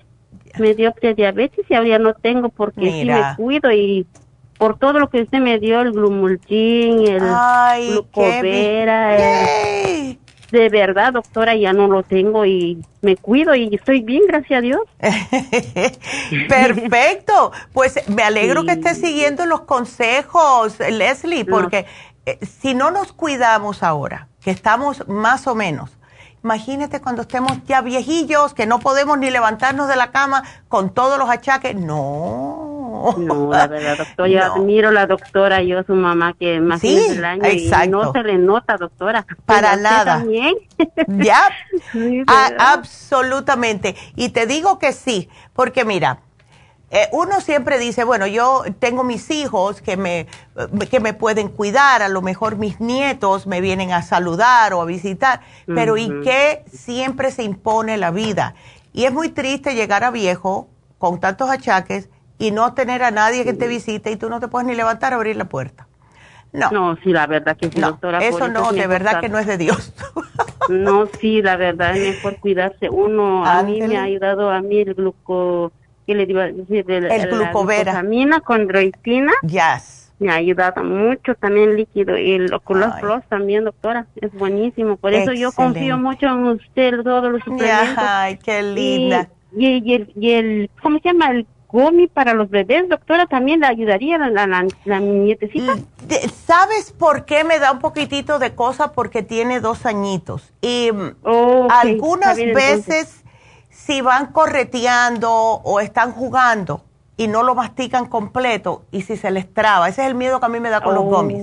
me 0.58 0.74
dio 0.74 0.92
prediabetes 0.92 1.64
y 1.68 1.74
ahora 1.74 1.88
ya 1.88 1.98
no 1.98 2.12
tengo 2.14 2.50
porque 2.50 2.80
Mira. 2.80 3.32
sí 3.36 3.36
me 3.38 3.44
cuido 3.44 3.72
y 3.72 4.06
por 4.62 4.78
todo 4.78 4.92
lo 5.00 5.10
que 5.10 5.22
usted 5.22 5.40
me 5.40 5.58
dio, 5.58 5.80
el 5.80 5.90
glumulgin, 5.90 7.04
el 7.08 7.22
Ay, 7.34 7.90
glucovera, 7.90 9.16
qué 9.16 10.10
el- 10.12 10.18
de 10.52 10.68
verdad, 10.68 11.14
doctora, 11.14 11.56
ya 11.56 11.72
no 11.72 11.88
lo 11.88 12.04
tengo 12.04 12.44
y 12.46 12.80
me 13.00 13.16
cuido 13.16 13.56
y 13.56 13.74
estoy 13.74 14.02
bien, 14.02 14.22
gracias 14.28 14.58
a 14.58 14.60
Dios. 14.60 14.80
Perfecto. 16.48 17.50
Pues 17.72 18.08
me 18.08 18.22
alegro 18.22 18.62
que 18.64 18.72
estés 18.72 18.98
siguiendo 18.98 19.46
los 19.46 19.62
consejos, 19.62 20.78
Leslie, 20.78 21.42
No. 21.44 21.56
porque 21.56 21.86
eh, 22.26 22.38
si 22.60 22.74
no 22.74 22.92
nos 22.92 23.12
cuidamos 23.12 23.82
ahora, 23.82 24.28
que 24.44 24.52
estamos 24.52 25.08
más 25.08 25.48
o 25.48 25.56
menos, 25.56 25.90
imagínate 26.44 27.00
cuando 27.00 27.22
estemos 27.22 27.52
ya 27.66 27.80
viejillos, 27.80 28.54
que 28.54 28.66
no 28.66 28.78
podemos 28.78 29.18
ni 29.18 29.28
levantarnos 29.30 29.88
de 29.88 29.96
la 29.96 30.12
cama 30.12 30.44
con 30.68 30.90
todos 30.94 31.18
los 31.18 31.28
achaques. 31.28 31.74
No. 31.74 32.71
No, 33.16 33.50
la 33.50 33.66
verdad, 33.66 33.98
doctora, 33.98 34.28
yo 34.28 34.38
No. 34.38 34.54
admiro 34.54 34.88
a 34.88 34.92
la 34.92 35.06
doctora, 35.06 35.62
yo 35.62 35.82
su 35.84 35.94
mamá 35.94 36.34
que 36.38 36.60
más 36.60 36.80
Sí, 36.80 36.94
del 37.08 37.24
año 37.24 37.50
y 37.50 37.70
no 37.88 38.12
se 38.12 38.22
le 38.22 38.38
nota, 38.38 38.76
doctora. 38.76 39.26
Para 39.46 39.76
nada. 39.76 40.18
También. 40.18 40.54
Ya, 41.06 41.48
Sí, 41.92 42.22
a- 42.26 42.48
¿verdad? 42.50 42.56
absolutamente. 42.74 43.96
Y 44.16 44.30
te 44.30 44.46
digo 44.46 44.78
que 44.78 44.92
sí, 44.92 45.28
porque 45.52 45.84
mira, 45.84 46.20
eh, 46.90 47.08
uno 47.12 47.40
siempre 47.40 47.78
dice, 47.78 48.04
bueno, 48.04 48.26
yo 48.26 48.64
tengo 48.78 49.02
mis 49.02 49.30
hijos 49.30 49.80
que 49.80 49.96
me, 49.96 50.20
eh, 50.20 50.28
que 50.90 51.00
me 51.00 51.14
pueden 51.14 51.48
cuidar, 51.48 52.02
a 52.02 52.08
lo 52.08 52.20
mejor 52.20 52.56
mis 52.56 52.80
nietos 52.80 53.46
me 53.46 53.60
vienen 53.62 53.92
a 53.92 54.02
saludar 54.02 54.74
o 54.74 54.82
a 54.82 54.84
visitar, 54.84 55.40
pero 55.66 55.96
¿y 55.96 56.20
qué 56.22 56.64
siempre 56.70 57.30
se 57.30 57.44
impone 57.44 57.96
la 57.96 58.10
vida? 58.10 58.54
Y 58.92 59.04
es 59.06 59.12
muy 59.12 59.30
triste 59.30 59.74
llegar 59.74 60.04
a 60.04 60.10
viejo 60.10 60.68
con 60.98 61.18
tantos 61.18 61.48
achaques 61.50 62.10
y 62.42 62.50
no 62.50 62.74
tener 62.74 63.04
a 63.04 63.12
nadie 63.12 63.44
que 63.44 63.52
te 63.52 63.68
visite 63.68 64.10
y 64.10 64.16
tú 64.16 64.28
no 64.28 64.40
te 64.40 64.48
puedes 64.48 64.66
ni 64.66 64.74
levantar 64.74 65.12
a 65.12 65.16
abrir 65.16 65.36
la 65.36 65.44
puerta. 65.44 65.86
No. 66.52 66.70
No, 66.70 66.96
sí, 66.96 67.12
la 67.12 67.26
verdad 67.28 67.56
que 67.56 67.70
sí, 67.70 67.78
No, 67.78 67.92
doctora. 67.92 68.18
eso 68.18 68.48
no, 68.48 68.70
es 68.70 68.76
de 68.76 68.86
verdad 68.88 69.20
que 69.20 69.28
no 69.28 69.38
es 69.38 69.46
de 69.46 69.56
Dios. 69.56 69.94
No, 70.68 71.06
sí, 71.20 71.40
la 71.40 71.56
verdad 71.56 71.96
es 71.96 72.16
mejor 72.16 72.40
cuidarse 72.40 72.90
uno. 72.90 73.46
A 73.46 73.62
mí 73.62 73.80
me 73.80 73.96
ha 73.96 74.02
ayudado 74.02 74.50
a 74.50 74.60
mí 74.60 74.80
el 74.80 74.94
gluco, 74.94 75.70
¿qué 76.04 76.14
le 76.14 76.26
decir? 76.26 76.84
El, 76.88 77.10
El 77.10 77.28
glucovera. 77.30 78.02
La 78.02 78.40
con 78.40 78.66
droitina. 78.66 79.32
Yes. 79.42 80.12
Me 80.18 80.30
ha 80.30 80.34
ayudado 80.34 80.82
mucho 80.84 81.34
también 81.36 81.76
líquido. 81.76 82.18
Y 82.18 82.32
el 82.32 82.52
Ocular 82.52 83.00
Plus 83.00 83.22
también, 83.28 83.64
doctora. 83.64 84.06
Es 84.16 84.32
buenísimo. 84.34 84.96
Por 84.96 85.14
eso 85.14 85.32
yo 85.32 85.52
confío 85.52 85.96
mucho 85.96 86.26
en 86.26 86.44
usted, 86.48 87.02
todos 87.02 87.32
los 87.32 87.42
suplementos. 87.44 88.04
Ay, 88.04 88.36
qué 88.38 88.62
linda. 88.62 89.28
Y, 89.56 89.66
y, 89.66 89.82
y 89.84 89.94
el, 89.94 90.12
y 90.16 90.30
el, 90.32 90.70
¿cómo 90.82 90.98
se 90.98 91.08
llama? 91.08 91.30
El 91.30 91.46
gomi 91.72 92.06
para 92.06 92.34
los 92.34 92.50
bebés, 92.50 92.88
doctora, 92.88 93.26
también 93.26 93.60
le 93.60 93.66
ayudaría 93.66 94.16
a 94.16 94.28
la, 94.30 94.46
la, 94.46 94.66
la 94.84 95.00
nietecita. 95.00 95.74
De- 96.06 96.28
¿Sabes 96.28 96.92
por 96.92 97.24
qué 97.24 97.42
me 97.44 97.58
da 97.58 97.72
un 97.72 97.78
poquitito 97.80 98.38
de 98.38 98.54
cosa? 98.54 98.92
Porque 98.92 99.22
tiene 99.22 99.60
dos 99.60 99.86
añitos. 99.86 100.52
Y 100.60 100.90
mm, 100.92 101.16
Oh, 101.24 101.66
algunas 101.70 102.36
bien, 102.36 102.54
veces, 102.54 103.24
si 103.70 104.00
van 104.02 104.26
correteando 104.32 105.30
o 105.32 105.80
están 105.80 106.12
jugando 106.12 106.84
y 107.16 107.28
no 107.28 107.42
lo 107.42 107.54
mastican 107.54 108.06
completo 108.06 108.84
y 108.90 109.02
si 109.02 109.16
se 109.16 109.30
les 109.30 109.52
traba, 109.52 109.88
ese 109.88 110.02
es 110.02 110.08
el 110.08 110.14
miedo 110.14 110.40
que 110.40 110.46
a 110.46 110.48
mí 110.48 110.60
me 110.60 110.70
da 110.70 110.80
con 110.80 110.94
los 110.94 111.04
Oh. 111.04 111.08
gomis. 111.10 111.42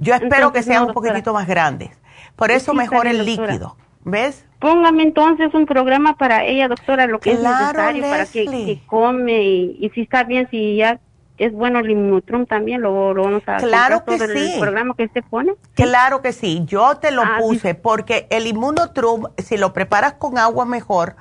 Yo 0.00 0.14
espero 0.14 0.52
que 0.52 0.62
sean 0.62 0.82
no, 0.82 0.88
un 0.88 0.94
poquitito 0.94 1.32
más 1.32 1.46
grandes. 1.46 1.90
Por 2.36 2.50
eso 2.50 2.72
Sí, 2.72 2.76
mejor 2.78 3.04
bien, 3.04 3.20
el 3.20 3.26
doctora. 3.26 3.74
¿Ves? 4.04 4.44
Póngame 4.58 5.02
entonces 5.02 5.54
un 5.54 5.66
programa 5.66 6.16
para 6.16 6.44
ella, 6.44 6.68
doctora, 6.68 7.06
lo 7.06 7.20
que 7.20 7.36
Claro, 7.36 7.80
es 7.80 7.94
necesario 7.96 8.02
para 8.02 8.26
que, 8.26 8.82
come 8.86 9.42
y, 9.42 9.76
y 9.80 9.90
si 9.90 10.02
está 10.02 10.24
bien, 10.24 10.48
si 10.50 10.76
ya 10.76 11.00
es 11.38 11.52
bueno 11.52 11.80
el 11.80 11.90
Immunotrum 11.90 12.46
también, 12.46 12.80
lo, 12.80 13.14
lo 13.14 13.24
vamos 13.24 13.42
a 13.46 13.56
claro 13.56 14.04
que 14.04 14.18
sí. 14.18 14.54
el 14.54 14.60
programa 14.60 14.94
que 14.96 15.08
se 15.08 15.22
pone. 15.22 15.54
Claro 15.74 16.22
que 16.22 16.32
sí, 16.32 16.62
yo 16.66 16.96
te 16.98 17.10
lo 17.10 17.22
ah, 17.22 17.38
puse 17.40 17.74
porque 17.74 18.26
el 18.30 18.46
Immunotrum, 18.46 19.24
si 19.38 19.56
lo 19.56 19.72
preparas 19.72 20.14
con 20.14 20.38
agua 20.38 20.64
mejor, 20.64 21.16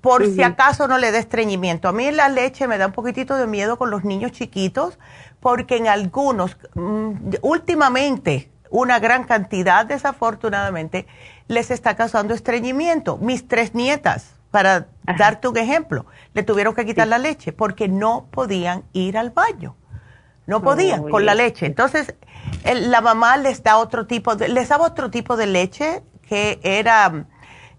por 0.00 0.26
si 0.26 0.42
acaso 0.42 0.86
no 0.86 0.98
le 0.98 1.10
da 1.12 1.18
estreñimiento. 1.18 1.88
A 1.88 1.92
mí 1.92 2.10
la 2.10 2.28
leche 2.28 2.68
me 2.68 2.76
da 2.76 2.88
un 2.88 2.92
poquitito 2.92 3.36
de 3.36 3.46
miedo 3.46 3.78
con 3.78 3.90
los 3.90 4.04
niños 4.04 4.32
chiquitos 4.32 4.98
porque 5.40 5.76
en 5.76 5.88
algunos, 5.88 6.58
mm, 6.74 7.36
últimamente, 7.40 8.50
una 8.68 8.98
gran 8.98 9.24
cantidad, 9.24 9.86
desafortunadamente, 9.86 11.06
les 11.48 11.70
está 11.70 11.94
causando 11.96 12.34
estreñimiento. 12.34 13.18
Mis 13.18 13.46
tres 13.46 13.74
nietas, 13.74 14.34
para 14.50 14.86
darte 15.18 15.48
un 15.48 15.56
ejemplo, 15.56 16.06
le 16.32 16.42
tuvieron 16.42 16.74
que 16.74 16.86
quitar 16.86 17.08
la 17.08 17.18
leche 17.18 17.52
porque 17.52 17.88
no 17.88 18.26
podían 18.30 18.84
ir 18.92 19.18
al 19.18 19.30
baño. 19.30 19.76
No 20.46 20.62
podían 20.62 21.08
con 21.08 21.24
la 21.24 21.34
leche. 21.34 21.66
Entonces, 21.66 22.14
la 22.64 23.00
mamá 23.00 23.36
les 23.36 23.62
da 23.62 23.78
otro 23.78 24.06
tipo 24.06 24.36
de, 24.36 24.48
les 24.48 24.68
daba 24.68 24.86
otro 24.86 25.10
tipo 25.10 25.36
de 25.36 25.46
leche 25.46 26.02
que 26.28 26.60
era 26.62 27.26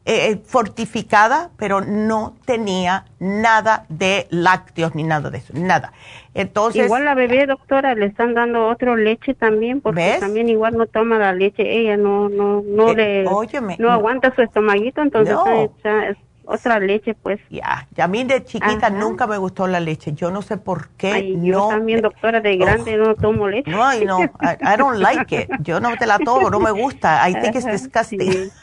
eh, 0.08 0.30
eh, 0.30 0.42
fortificada, 0.46 1.50
pero 1.58 1.82
no 1.82 2.36
tenía 2.46 3.06
nada 3.20 3.86
de 3.90 4.28
lácteos 4.30 4.94
ni 4.94 5.02
nada 5.02 5.32
de 5.32 5.40
eso, 5.40 5.54
nada. 5.56 5.94
Entonces, 6.36 6.86
igual 6.86 7.06
la 7.06 7.16
bebé, 7.16 7.48
doctora, 7.48 7.96
le 7.96 8.06
están 8.06 8.36
dando 8.36 8.68
otro 8.68 8.96
leche 8.96 9.34
también, 9.34 9.82
porque 9.82 10.18
también 10.20 10.48
igual 10.48 10.78
no 10.78 10.86
toma 10.86 11.18
la 11.18 11.34
leche, 11.34 11.64
ella 11.80 11.98
no 11.98 12.30
no 12.30 12.62
no 12.62 12.92
eh, 12.92 12.96
le 12.96 13.78
no, 13.80 13.92
aguanta 13.92 14.32
su 14.36 14.44
estomaguito, 14.44 15.02
entonces 15.02 15.36
otra 16.48 16.80
leche, 16.80 17.14
pues. 17.14 17.40
Ya, 17.50 17.88
a 17.98 18.08
mí 18.08 18.24
de 18.24 18.44
chiquita 18.44 18.90
nunca 18.90 19.28
me 19.28 19.38
gustó 19.38 19.68
la 19.68 19.80
leche. 19.80 20.14
Yo 20.14 20.32
no 20.32 20.42
sé 20.42 20.58
por 20.58 20.90
qué. 20.90 21.36
yo 21.42 21.70
también, 21.70 22.02
doctora, 22.02 22.42
de 22.42 22.58
grande 22.58 22.98
no 22.98 23.16
tomo 23.16 23.48
leche. 23.48 23.70
No, 23.70 23.94
no, 24.06 24.22
I, 24.24 24.78
don't 24.78 25.00
like 25.00 25.36
it. 25.36 25.50
Yo 25.64 25.80
no 25.80 25.96
te 25.98 26.06
la 26.06 26.20
tomo, 26.20 26.50
no 26.50 26.60
me 26.60 26.72
gusta. 26.72 27.28
I 27.28 27.34
think 27.34 27.56
it's 27.56 27.66
disgusting. 27.66 28.52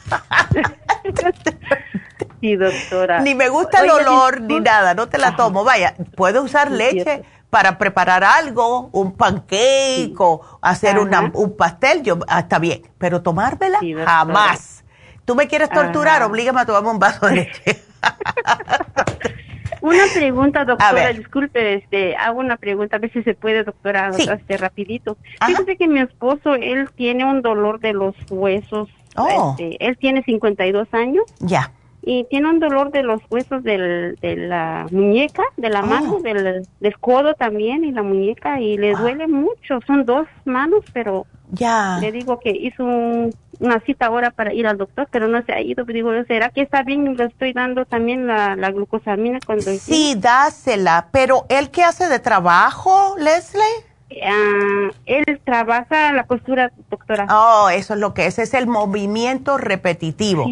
Sí. 2.41 2.57
doctora. 2.57 3.21
Ni 3.21 3.37
me 3.37 3.49
gusta 3.49 3.83
el 3.83 3.91
olor 3.91 4.41
ni 4.41 4.59
nada, 4.59 4.95
no 4.95 5.09
te 5.09 5.19
la 5.19 5.37
tomo. 5.37 5.63
Vaya, 5.63 5.95
puedo 6.17 6.43
usar 6.43 6.73
leche 6.73 7.25
para 7.53 7.77
preparar 7.77 8.25
algo, 8.25 8.89
un 8.93 9.13
pancake 9.13 10.15
o 10.19 10.41
hacer 10.63 10.99
un 10.99 11.57
pastel, 11.57 12.03
yo, 12.03 12.19
ah, 12.27 12.41
está 12.41 12.59
bien, 12.59 12.83
pero 12.97 13.23
tomármela 13.23 13.79
jamás. 14.07 14.82
Tú 15.25 15.35
me 15.35 15.47
quieres 15.47 15.71
torturar, 15.71 16.23
oblígame 16.23 16.61
a 16.61 16.67
tomarme 16.67 16.91
un 16.91 16.99
vaso 16.99 17.27
de 17.27 17.37
leche. 17.37 17.83
una 19.81 20.05
pregunta, 20.13 20.65
doctora, 20.65 21.13
disculpe, 21.13 21.75
este, 21.75 22.17
hago 22.17 22.41
una 22.41 22.57
pregunta, 22.57 22.97
a 22.97 22.99
ver 22.99 23.13
si 23.13 23.23
se 23.23 23.35
puede, 23.35 23.65
doctora, 23.65 24.11
este, 24.11 24.57
rapidito. 24.57 25.17
Fíjese 25.47 25.77
que 25.77 25.89
mi 25.89 26.01
esposo, 26.01 26.55
él 26.55 26.89
tiene 26.97 27.25
un 27.25 27.43
dolor 27.43 27.81
de 27.81 27.93
los 27.93 28.15
huesos. 28.31 28.89
Oh. 29.17 29.55
Este, 29.59 29.87
él 29.87 29.97
tiene 29.99 30.23
52 30.25 30.89
años. 30.93 31.25
Ya. 31.41 31.71
Y 32.03 32.25
tiene 32.25 32.51
un 32.51 32.59
dolor 32.59 32.91
de 32.91 33.03
los 33.05 33.21
huesos 33.31 33.63
del, 33.63 34.17
de 34.21 34.37
la 34.37 34.87
muñeca, 34.91 35.43
de 35.57 35.71
la 35.71 35.83
mano, 35.83 36.17
oh. 36.17 36.21
del, 36.21 36.67
del, 36.81 36.99
codo 36.99 37.35
también 37.35 37.85
y 37.85 37.93
la 37.93 38.03
muñeca, 38.03 38.61
y 38.61 38.77
le 38.77 38.95
ah. 38.95 38.99
duele 38.99 39.29
mucho. 39.29 39.79
Son 39.87 40.05
dos 40.05 40.27
manos, 40.45 40.85
pero 40.93 41.27
ya. 41.53 41.99
Le 42.01 42.11
digo 42.11 42.41
que 42.41 42.51
hizo 42.51 42.83
una 42.85 43.81
cita 43.85 44.07
ahora 44.07 44.31
para 44.31 44.55
ir 44.55 44.67
al 44.67 44.79
doctor, 44.79 45.07
pero 45.11 45.29
no 45.29 45.43
se 45.45 45.53
ha 45.53 45.61
ido. 45.61 45.85
Digo, 45.85 46.11
¿será 46.27 46.49
que 46.49 46.63
está 46.63 46.83
bien? 46.83 47.15
Le 47.15 47.27
estoy 47.27 47.53
dando 47.53 47.85
también 47.85 48.27
la, 48.27 48.57
la 48.57 48.71
glucosamina 48.71 49.39
cuando... 49.45 49.65
Sí, 49.65 50.15
dásela. 50.19 51.09
Pero 51.13 51.45
¿él 51.51 51.71
qué 51.71 51.85
hace 51.85 52.09
de 52.09 52.19
trabajo, 52.19 53.17
Leslie? 53.19 53.92
Ah, 54.25 54.91
él 55.07 55.41
trabaja 55.45 56.13
la 56.13 56.25
costura, 56.25 56.73
doctora. 56.91 57.27
Oh, 57.31 57.69
eso 57.69 57.95
es 57.95 58.01
lo 58.01 58.15
que 58.15 58.27
es, 58.27 58.39
es 58.39 58.55
el 58.55 58.67
movimiento 58.67 59.59
repetitivo. 59.59 60.47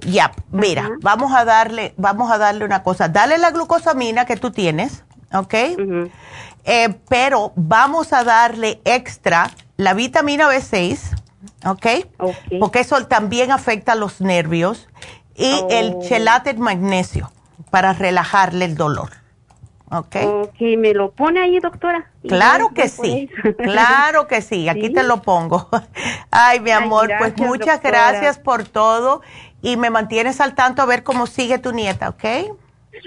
Ya, 0.00 0.32
mira, 0.50 0.90
vamos 1.00 1.32
a 1.34 1.44
darle, 1.44 1.94
vamos 1.96 2.30
a 2.30 2.38
darle 2.38 2.64
una 2.64 2.82
cosa. 2.82 3.08
Dale 3.08 3.38
la 3.38 3.50
glucosamina 3.50 4.24
que 4.24 4.36
tú 4.36 4.50
tienes, 4.50 5.04
¿ok? 5.32 5.54
Eh, 6.64 6.94
pero 7.08 7.52
vamos 7.56 8.12
a 8.12 8.24
darle 8.24 8.80
extra 8.84 9.50
la 9.76 9.94
vitamina 9.94 10.48
B6, 10.48 11.16
¿ok? 11.64 11.86
Porque 12.58 12.80
eso 12.80 13.06
también 13.06 13.50
afecta 13.50 13.92
a 13.92 13.96
los 13.96 14.20
nervios. 14.20 14.88
Y 15.34 15.64
el 15.70 15.94
oh. 15.96 16.02
chelate 16.02 16.52
magnesio 16.54 17.30
para 17.70 17.94
relajarle 17.94 18.66
el 18.66 18.76
dolor. 18.76 19.19
¿Ok? 19.90 20.16
Ok, 20.24 20.60
¿me 20.78 20.94
lo 20.94 21.10
pone 21.10 21.40
ahí, 21.40 21.58
doctora? 21.58 22.10
Claro 22.26 22.70
que 22.74 22.88
sí, 22.88 23.28
claro 23.58 24.28
que 24.28 24.40
sí, 24.40 24.68
aquí 24.68 24.90
te 24.90 25.02
lo 25.02 25.20
pongo. 25.22 25.68
Ay, 26.30 26.60
mi 26.60 26.70
amor, 26.70 27.10
pues 27.18 27.36
muchas 27.36 27.82
gracias 27.82 28.38
por 28.38 28.64
todo 28.64 29.20
y 29.62 29.76
me 29.76 29.90
mantienes 29.90 30.40
al 30.40 30.54
tanto 30.54 30.82
a 30.82 30.86
ver 30.86 31.02
cómo 31.02 31.26
sigue 31.26 31.58
tu 31.58 31.72
nieta, 31.72 32.10
¿ok? 32.10 32.24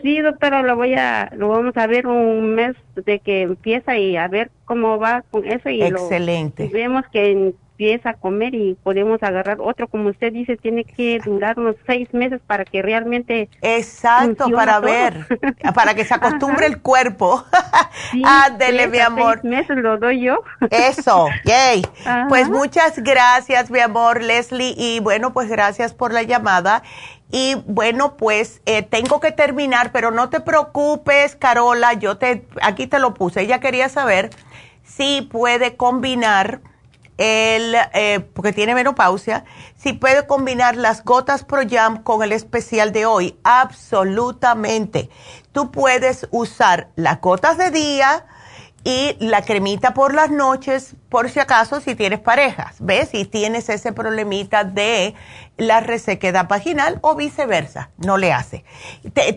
Sí, 0.01 0.19
doctora, 0.19 0.61
lo 0.61 0.76
voy 0.76 0.93
a, 0.95 1.31
lo 1.35 1.49
vamos 1.49 1.77
a 1.77 1.88
ver 1.88 2.07
un 2.07 2.55
mes 2.55 2.76
de 2.95 3.19
que 3.19 3.43
empieza 3.43 3.97
y 3.97 4.18
a 4.18 4.27
ver 4.27 4.51
cómo 4.65 4.97
va 4.97 5.23
con 5.30 5.45
eso 5.45 5.69
y 5.69 5.84
excelente. 5.84 6.69
vemos 6.73 7.05
que 7.11 7.53
empieza 7.74 8.12
a 8.12 8.14
comer 8.14 8.54
y 8.54 8.76
podemos 8.84 9.22
agarrar 9.24 9.58
otro, 9.60 9.88
como 9.88 10.10
usted 10.10 10.32
dice, 10.32 10.58
tiene 10.58 10.84
que 10.86 11.20
durar 11.20 11.58
unos 11.58 11.76
seis 11.88 12.14
meses 12.14 12.40
para 12.45 12.66
que 12.66 12.82
realmente 12.82 13.50
exacto 13.62 14.50
para 14.52 14.80
ver, 14.80 15.26
para 15.76 15.95
que 15.95 16.06
se 16.06 16.14
acostumbre 16.14 16.68
el 16.68 16.82
cuerpo. 16.82 17.44
Ándele, 18.24 18.88
mi 18.88 19.00
amor. 19.00 19.40
Seis 19.41 19.44
meses 19.44 19.78
lo 19.78 19.98
doy 19.98 20.22
yo. 20.22 20.44
Eso, 20.70 21.28
yay. 21.45 21.82
Pues 22.30 22.50
muchas 22.50 23.00
gracias, 23.00 23.72
mi 23.72 23.80
amor, 23.80 24.22
Leslie, 24.22 24.76
y 24.78 25.00
bueno, 25.00 25.34
pues 25.34 25.50
gracias 25.50 25.94
por 25.94 26.14
la 26.14 26.22
llamada 26.24 26.84
y 27.32 27.56
bueno, 27.66 28.16
pues 28.16 28.62
eh, 28.68 28.84
tengo 28.84 29.20
que 29.20 29.32
terminar, 29.32 29.91
pero 29.91 30.12
no 30.12 30.30
te 30.30 30.40
preocupes, 30.40 31.36
Carola, 31.36 31.94
yo 31.94 32.18
te, 32.18 32.45
aquí 32.62 32.86
te 32.86 33.00
lo 33.00 33.16
puse. 33.16 33.41
Ella 33.41 33.60
quería 33.60 33.90
saber 33.90 34.30
si 34.84 35.28
puede 35.32 35.76
combinar 35.76 36.62
el, 37.18 37.76
eh, 37.94 38.19
porque 38.34 38.53
tiene 38.53 38.76
menopausia, 38.76 39.45
si 39.76 39.94
puede 39.94 40.26
combinar 40.26 40.76
las 40.76 41.03
gotas 41.03 41.44
Pro 41.44 41.61
Jam 41.69 42.03
con 42.03 42.23
el 42.23 42.31
especial 42.31 42.91
de 42.91 43.06
hoy. 43.06 43.38
Absolutamente. 43.44 45.10
Tú 45.52 45.72
puedes 45.72 46.27
usar 46.31 46.90
las 46.95 47.22
gotas 47.22 47.57
de 47.57 47.72
día, 47.72 48.26
y 48.84 49.15
la 49.19 49.43
cremita 49.43 49.93
por 49.93 50.14
las 50.14 50.30
noches, 50.30 50.95
por 51.07 51.30
si 51.30 51.39
acaso, 51.39 51.80
si 51.80 51.95
tienes 51.95 52.19
parejas, 52.19 52.76
¿ves? 52.80 53.10
Si 53.10 53.23
tienes 53.23 53.69
ese 53.69 53.93
problemita 53.93 54.65
de 54.65 55.15
la 55.57 55.80
resequedad 55.80 56.47
vaginal 56.49 56.99
o 57.01 57.15
viceversa, 57.15 57.91
no 57.97 58.18
le 58.18 58.34
hace. 58.34 58.65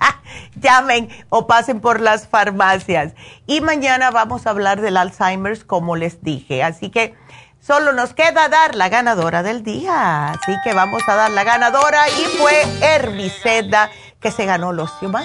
llamen 0.56 1.08
o 1.28 1.46
pasen 1.46 1.80
por 1.80 2.00
las 2.00 2.26
farmacias. 2.26 3.14
Y 3.46 3.60
mañana 3.60 4.10
vamos 4.10 4.46
a 4.46 4.50
hablar 4.50 4.80
del 4.80 4.96
Alzheimer's, 4.96 5.64
como 5.64 5.94
les 5.94 6.22
dije. 6.22 6.64
Así 6.64 6.90
que 6.90 7.14
Solo 7.64 7.92
nos 7.92 8.12
queda 8.12 8.48
dar 8.48 8.74
la 8.74 8.88
ganadora 8.88 9.44
del 9.44 9.62
día. 9.62 10.30
Así 10.30 10.52
que 10.64 10.74
vamos 10.74 11.04
a 11.06 11.14
dar 11.14 11.30
la 11.30 11.44
ganadora 11.44 12.08
y 12.08 12.24
fue 12.36 12.60
Hermiceda 12.80 13.88
que 14.18 14.32
se 14.32 14.46
ganó 14.46 14.72
los 14.72 14.90
Human. 15.00 15.24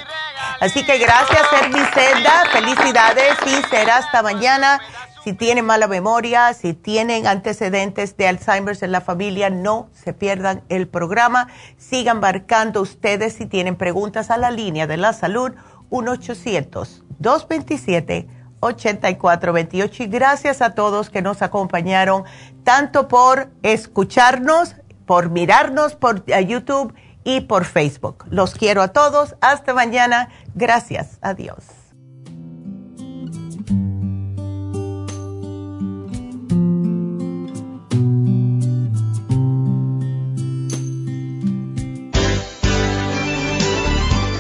Así 0.62 0.86
que 0.86 1.00
gracias 1.00 1.42
Hermiceda, 1.52 2.44
felicidades 2.52 3.38
y 3.48 3.56
será 3.72 3.98
hasta 3.98 4.22
mañana. 4.22 4.80
Si 5.24 5.34
tienen 5.34 5.66
mala 5.66 5.88
memoria, 5.88 6.54
si 6.54 6.76
tienen 6.76 7.26
antecedentes 7.26 8.18
de 8.18 8.28
Alzheimer 8.28 8.78
en 8.82 8.92
la 8.92 9.02
familia, 9.02 9.50
no 9.50 9.90
se 9.94 10.14
pierdan 10.14 10.62
el 10.70 10.88
programa. 10.88 11.48
Sigan 11.80 12.20
marcando 12.20 12.84
ustedes 12.84 13.34
si 13.34 13.48
tienen 13.48 13.78
preguntas 13.78 14.30
a 14.30 14.38
la 14.38 14.52
línea 14.52 14.86
de 14.86 14.98
la 14.98 15.14
salud 15.14 15.54
1-800-227. 15.90 18.37
8428 18.60 20.04
y 20.04 20.08
gracias 20.08 20.62
a 20.62 20.74
todos 20.74 21.10
que 21.10 21.22
nos 21.22 21.42
acompañaron 21.42 22.24
tanto 22.64 23.08
por 23.08 23.50
escucharnos, 23.64 24.76
por 25.06 25.30
mirarnos 25.30 25.96
por 25.96 26.24
eh, 26.28 26.46
YouTube 26.46 26.94
y 27.24 27.42
por 27.42 27.66
Facebook. 27.66 28.26
Los 28.30 28.56
quiero 28.56 28.82
a 28.82 28.90
todos. 28.90 29.36
Hasta 29.42 29.74
mañana. 29.74 30.30
Gracias. 30.56 31.18
Adiós. 31.22 31.77